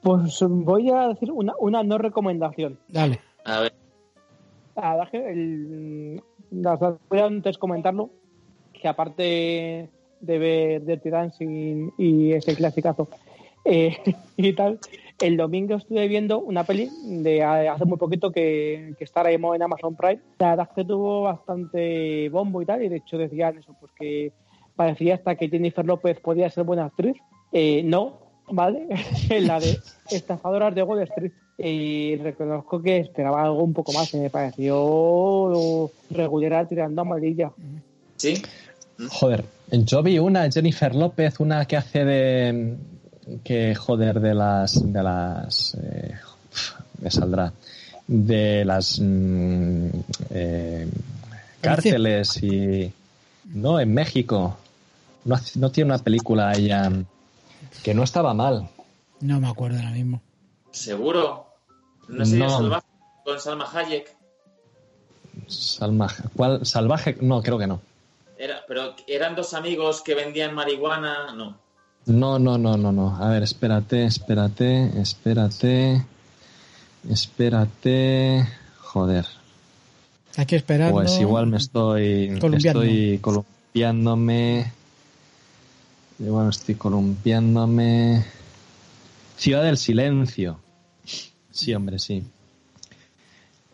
Pues 0.01 0.41
voy 0.47 0.89
a 0.91 1.07
decir 1.09 1.31
una, 1.31 1.53
una 1.59 1.83
no 1.83 1.97
recomendación. 1.97 2.79
Dale. 2.87 3.19
A 3.45 3.61
ver. 3.61 3.73
La 4.75 4.95
el, 5.31 6.21
las- 6.51 6.79
voy 7.09 7.19
a 7.19 7.25
antes 7.25 7.57
comentarlo, 7.57 8.09
que 8.73 8.87
aparte 8.87 9.89
de 10.21 10.37
ver 10.37 10.85
Dirty 10.85 11.09
Dancing 11.09 11.91
y 11.97 12.31
ese 12.33 12.55
clasicazo 12.55 13.07
eh, 13.65 13.97
y 14.37 14.53
tal, 14.53 14.79
el 15.19 15.35
domingo 15.37 15.75
estuve 15.75 16.07
viendo 16.07 16.39
una 16.39 16.63
peli 16.63 16.89
de 17.03 17.43
hace 17.43 17.85
muy 17.85 17.97
poquito 17.97 18.31
que, 18.31 18.93
que 18.97 19.05
mismo 19.05 19.53
en 19.53 19.63
Amazon 19.63 19.95
Prime. 19.95 20.19
La 20.39 20.51
verdad 20.51 20.67
es 20.69 20.75
que 20.75 20.85
tuvo 20.85 21.23
bastante 21.23 22.29
bombo 22.29 22.61
y 22.61 22.65
tal, 22.65 22.83
y 22.83 22.89
de 22.89 22.97
hecho 22.97 23.17
decían 23.17 23.57
eso, 23.57 23.75
pues 23.79 23.91
que 23.93 24.31
parecía 24.75 25.15
hasta 25.15 25.35
que 25.35 25.49
Jennifer 25.49 25.85
López 25.85 26.19
podía 26.21 26.49
ser 26.49 26.63
buena 26.63 26.85
actriz. 26.85 27.17
Eh, 27.51 27.81
no, 27.83 28.28
¿vale? 28.51 28.87
la 29.41 29.59
de 29.59 29.79
Estafadoras 30.09 30.73
de 30.75 30.83
Wall 30.83 31.03
Street. 31.03 31.31
Y 31.57 32.15
reconozco 32.15 32.81
que 32.81 32.99
esperaba 32.99 33.43
algo 33.43 33.63
un 33.63 33.73
poco 33.73 33.91
más, 33.91 34.13
y 34.13 34.17
me 34.17 34.29
pareció 34.29 35.91
regular 36.09 36.67
tirando 36.67 37.01
amarilla. 37.01 37.51
¿Sí? 38.15 38.41
Joder, 39.09 39.43
yo 39.71 40.01
vi 40.01 40.19
una 40.19 40.49
Jennifer 40.49 40.95
López, 40.95 41.39
una 41.39 41.65
que 41.65 41.77
hace 41.77 42.05
de 42.05 42.77
que 43.43 43.75
joder 43.75 44.19
de 44.19 44.33
las 44.33 44.91
de 44.91 45.03
las 45.03 45.77
eh, 45.81 46.15
me 47.01 47.11
saldrá 47.11 47.53
de 48.07 48.65
las 48.65 48.99
mm, 48.99 49.87
eh, 50.31 50.87
cárteles 51.61 52.41
y 52.41 52.91
no 53.53 53.79
en 53.79 53.93
México 53.93 54.57
no, 55.25 55.35
no 55.55 55.71
tiene 55.71 55.93
una 55.93 56.03
película 56.03 56.51
ella 56.53 56.91
que 57.83 57.93
no 57.93 58.03
estaba 58.03 58.33
mal 58.33 58.69
No 59.21 59.39
me 59.39 59.47
acuerdo 59.47 59.77
ahora 59.77 59.91
mismo. 59.91 60.21
¿Seguro? 60.71 61.47
No 62.07 62.25
sé, 62.25 62.37
No. 62.37 62.49
Salvaje 62.49 62.87
con 63.23 63.39
Salma 63.39 63.69
Hayek. 63.73 64.15
Salma 65.47 66.07
¿cuál? 66.35 66.65
salvaje 66.65 67.17
no 67.21 67.41
creo 67.41 67.57
que 67.57 67.67
no 67.67 67.81
Era, 68.37 68.63
pero 68.67 68.95
eran 69.07 69.35
dos 69.35 69.53
amigos 69.53 70.01
que 70.01 70.15
vendían 70.15 70.53
marihuana. 70.53 71.33
No. 71.35 71.57
No, 72.05 72.39
no, 72.39 72.57
no, 72.57 72.77
no, 72.77 72.91
no. 72.91 73.15
A 73.17 73.29
ver, 73.29 73.43
espérate, 73.43 74.05
espérate, 74.05 74.99
espérate. 74.99 76.03
Espérate. 77.07 78.47
Joder. 78.79 79.25
Aquí 80.37 80.55
esperando. 80.55 80.93
Pues 80.93 81.19
igual 81.19 81.47
me 81.47 81.57
estoy. 81.57 82.39
Estoy 82.41 83.19
columpiándome. 83.19 84.71
Igual 86.19 86.49
estoy 86.49 86.75
columpiándome. 86.75 88.25
Ciudad 89.37 89.63
del 89.63 89.77
Silencio. 89.77 90.59
Sí, 91.51 91.73
hombre, 91.73 91.99
sí. 91.99 92.23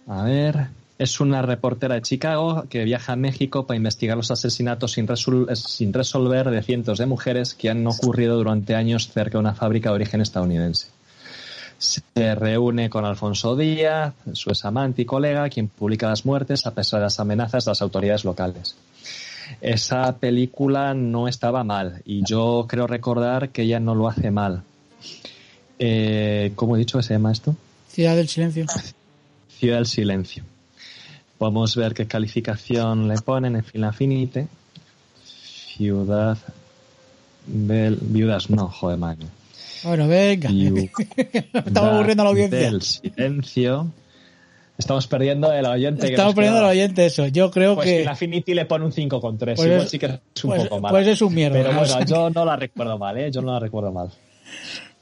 A 0.07 0.23
ver. 0.23 0.67
Es 0.97 1.19
una 1.19 1.41
reportera 1.41 1.95
de 1.95 2.01
Chicago 2.03 2.67
que 2.69 2.85
viaja 2.85 3.11
a 3.11 3.15
México 3.17 3.67
para 3.67 3.75
investigar 3.75 4.15
los 4.15 4.31
asesinatos 4.31 4.93
sin, 4.93 5.05
resol- 5.07 5.53
sin 5.53 5.91
resolver 5.91 6.49
de 6.49 6.63
cientos 6.63 6.99
de 6.99 7.05
mujeres 7.05 7.53
que 7.53 7.69
han 7.69 7.85
ocurrido 7.85 8.37
durante 8.37 8.75
años 8.75 9.09
cerca 9.09 9.31
de 9.33 9.39
una 9.39 9.53
fábrica 9.53 9.89
de 9.89 9.95
origen 9.95 10.21
estadounidense. 10.21 10.87
Se 11.77 12.33
reúne 12.35 12.89
con 12.89 13.03
Alfonso 13.03 13.57
Díaz, 13.57 14.13
su 14.31 14.51
examante 14.51 15.01
y 15.01 15.05
colega, 15.05 15.49
quien 15.49 15.67
publica 15.67 16.07
las 16.07 16.25
muertes 16.25 16.65
a 16.65 16.73
pesar 16.73 17.01
de 17.01 17.07
las 17.07 17.19
amenazas 17.19 17.65
de 17.65 17.71
las 17.71 17.81
autoridades 17.81 18.23
locales. 18.23 18.77
Esa 19.61 20.17
película 20.17 20.93
no 20.93 21.27
estaba 21.27 21.63
mal 21.63 22.01
y 22.05 22.23
yo 22.25 22.65
creo 22.67 22.87
recordar 22.87 23.49
que 23.49 23.63
ella 23.63 23.79
no 23.79 23.95
lo 23.95 24.07
hace 24.07 24.31
mal. 24.31 24.63
Eh, 25.79 26.51
¿Cómo 26.55 26.75
he 26.75 26.79
dicho 26.79 26.97
que 26.97 27.03
se 27.03 27.13
llama 27.13 27.31
esto? 27.31 27.55
Ciudad 27.89 28.15
del 28.15 28.27
Silencio. 28.27 28.65
Ciudad 29.49 29.77
del 29.77 29.85
Silencio. 29.85 30.43
Podemos 31.37 31.75
ver 31.75 31.93
qué 31.93 32.07
calificación 32.07 33.07
le 33.07 33.15
ponen 33.21 33.55
en 33.55 33.63
Filafinite. 33.63 34.47
Ciudad 35.23 36.37
del... 37.45 37.97
Viudas, 38.01 38.49
no, 38.49 38.69
joder, 38.69 38.97
madre. 38.97 39.27
Bueno, 39.83 40.07
venga. 40.07 40.49
Ciudad 40.49 40.89
Estamos 41.53 41.91
aburriendo 41.91 42.23
a 42.23 42.25
la 42.25 42.29
audiencia. 42.31 42.59
Del 42.59 42.81
Silencio. 42.81 43.91
Estamos 44.77 45.07
perdiendo 45.07 45.51
el 45.53 45.65
oyente. 45.65 46.07
Estamos 46.07 46.33
perdiendo 46.33 46.59
quedaba. 46.59 46.71
oyente 46.73 47.05
eso. 47.05 47.27
Yo 47.27 47.49
creo 47.49 47.75
Pues 47.75 47.87
que... 47.89 47.99
Filafinity 47.99 48.53
le 48.53 48.65
pone 48.65 48.83
un 48.85 48.91
5,3. 48.91 49.37
Pues 49.55 49.59
Igual 49.59 49.81
es- 49.81 49.89
sí 49.89 49.99
que 49.99 50.05
es 50.07 50.43
un 50.43 50.49
pues- 50.51 50.63
poco 50.63 50.81
mal. 50.81 50.91
pues 50.91 51.07
es 51.07 51.21
un 51.21 51.33
mierda, 51.33 51.57
Pero 51.63 51.73
bueno, 51.73 52.05
yo 52.05 52.29
no 52.29 52.43
la 52.45 52.55
recuerdo 52.57 52.97
mal, 52.97 53.17
¿eh? 53.17 53.31
Yo 53.31 53.41
no 53.41 53.53
la 53.53 53.59
recuerdo 53.59 53.91
mal. 53.93 54.11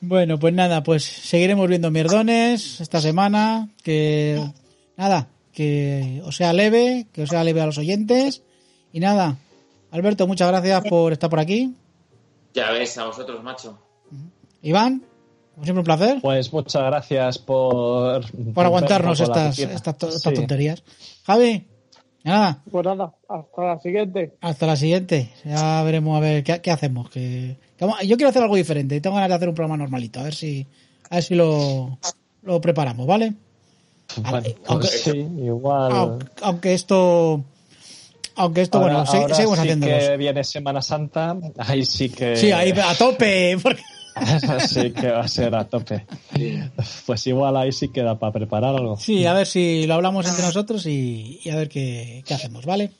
Bueno, 0.02 0.38
pues 0.38 0.54
nada, 0.54 0.84
pues 0.84 1.04
seguiremos 1.04 1.68
viendo 1.68 1.90
mierdones 1.90 2.82
esta 2.82 3.02
semana. 3.02 3.70
Que 3.84 4.40
nada, 4.98 5.30
que 5.54 6.22
os 6.26 6.36
sea 6.36 6.54
leve, 6.54 7.08
que 7.12 7.24
os 7.24 7.30
sea 7.30 7.44
leve 7.44 7.62
a 7.62 7.66
los 7.66 7.78
oyentes. 7.78 8.44
Y 8.91 9.00
nada, 9.00 9.38
Alberto, 9.91 10.28
muchas 10.28 10.50
gracias 10.50 10.84
por 10.88 11.14
estar 11.14 11.30
por 11.30 11.40
aquí. 11.40 11.74
Ya 12.54 12.70
ves, 12.72 12.95
a 13.00 13.06
vosotros, 13.06 13.41
macho. 13.44 13.80
Iván, 14.62 15.04
como 15.54 15.64
siempre 15.66 15.80
un 15.80 15.86
placer 15.86 16.20
Pues 16.22 16.52
muchas 16.54 16.82
gracias 16.84 17.38
por... 17.40 18.24
por 18.54 18.66
aguantarnos 18.66 19.20
por 19.20 19.28
estas, 19.30 19.60
estas, 19.60 20.22
Sí. 20.22 20.34
tonterías. 20.34 20.84
Javi, 21.26 21.68
nada, 22.24 22.62
Pues 22.72 22.86
nada, 22.86 23.14
hasta 23.30 23.62
la 23.64 23.80
siguiente. 23.80 24.34
hasta 24.42 24.66
la 24.68 24.76
siguiente. 24.76 25.30
Ya 25.46 25.84
veremos 25.84 26.18
a 26.18 26.20
ver 26.20 26.44
qué, 26.44 26.60
qué 26.62 26.72
hacemos. 26.72 27.10
Que, 27.10 27.58
yo 28.06 28.16
quiero 28.18 28.30
hacer 28.30 28.42
algo 28.44 28.56
diferente. 28.56 29.00
Tengo 29.02 29.16
ganas 29.16 29.30
de 29.30 29.36
hacer 29.36 29.50
un 29.50 29.56
programa 29.56 29.78
normalito. 29.78 30.20
A 30.20 30.24
ver 30.24 30.34
si, 30.36 30.66
a 31.10 31.16
ver 31.16 31.24
si 31.24 31.36
lo, 31.36 31.98
lo 32.42 32.60
preparamos, 32.62 33.06
¿vale? 33.08 33.34
Bueno, 34.18 34.38
Aunque- 34.68 34.88
pues 34.88 35.02
sí, 35.02 35.18
igual... 35.44 35.92
Aunque, 35.92 36.26
aunque 36.42 36.74
esto, 36.74 37.44
aunque 38.36 38.62
esto, 38.62 38.78
Ahora- 38.80 38.94
bueno, 39.04 39.10
ahora 39.10 39.36
seguimos 39.36 39.58
sí 39.58 39.62
haciéndolos. 39.64 40.04
que 40.04 40.18
viene 40.18 40.44
Semana 40.44 40.82
Santa, 40.82 41.36
ahí 41.58 41.86
sí 41.86 42.10
que... 42.10 42.36
Sí, 42.36 42.52
ahí 42.52 42.72
a 42.72 42.94
tope. 42.96 43.58
Porque... 43.64 43.82
sí 44.68 44.91
que 44.91 45.11
va 45.11 45.22
a 45.22 45.27
ser 45.27 45.53
a 45.56 45.65
tope. 45.68 46.06
Pues 47.06 47.27
igual 47.27 47.57
ahí 47.57 47.72
sí 47.72 47.90
queda 47.90 48.18
para 48.19 48.31
preparar 48.34 48.76
algo. 48.76 48.98
Sí, 48.98 49.26
a 49.26 49.34
ver 49.34 49.48
si 49.48 49.85
lo 49.88 49.95
hablamos 49.95 50.27
entre 50.27 50.45
nosotros 50.45 50.85
y, 50.85 51.40
y 51.44 51.49
a 51.49 51.56
ver 51.56 51.69
qué, 51.69 52.23
qué 52.26 52.34
hacemos, 52.34 52.65
¿vale? 52.65 52.91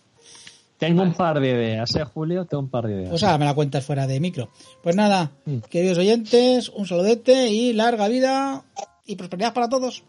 Tengo 0.78 1.04
un 1.04 1.14
par 1.14 1.40
de 1.40 1.50
ideas, 1.50 1.96
¿eh, 1.96 2.04
Julio? 2.04 2.46
Tengo 2.46 2.64
un 2.64 2.70
par 2.70 2.88
de 2.88 2.94
ideas. 2.94 3.10
Pues 3.10 3.24
ahora 3.24 3.38
me 3.38 3.46
la 3.46 3.54
cuentas 3.54 3.86
fuera 3.86 4.06
de 4.08 4.20
micro. 4.20 4.50
Pues 4.82 4.96
nada, 4.96 5.32
Mm. 5.46 5.60
queridos 5.70 5.98
oyentes, 5.98 6.70
un 6.70 6.86
saludete 6.88 7.50
y 7.50 7.72
larga 7.74 8.08
vida 8.10 8.64
y 9.06 9.16
prosperidad 9.16 9.54
para 9.54 9.70
todos. 9.70 10.04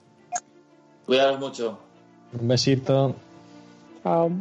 Cuidaros 1.06 1.39
mucho. 1.39 1.78
Un 2.40 2.48
besito. 2.48 3.14
Chao. 4.02 4.32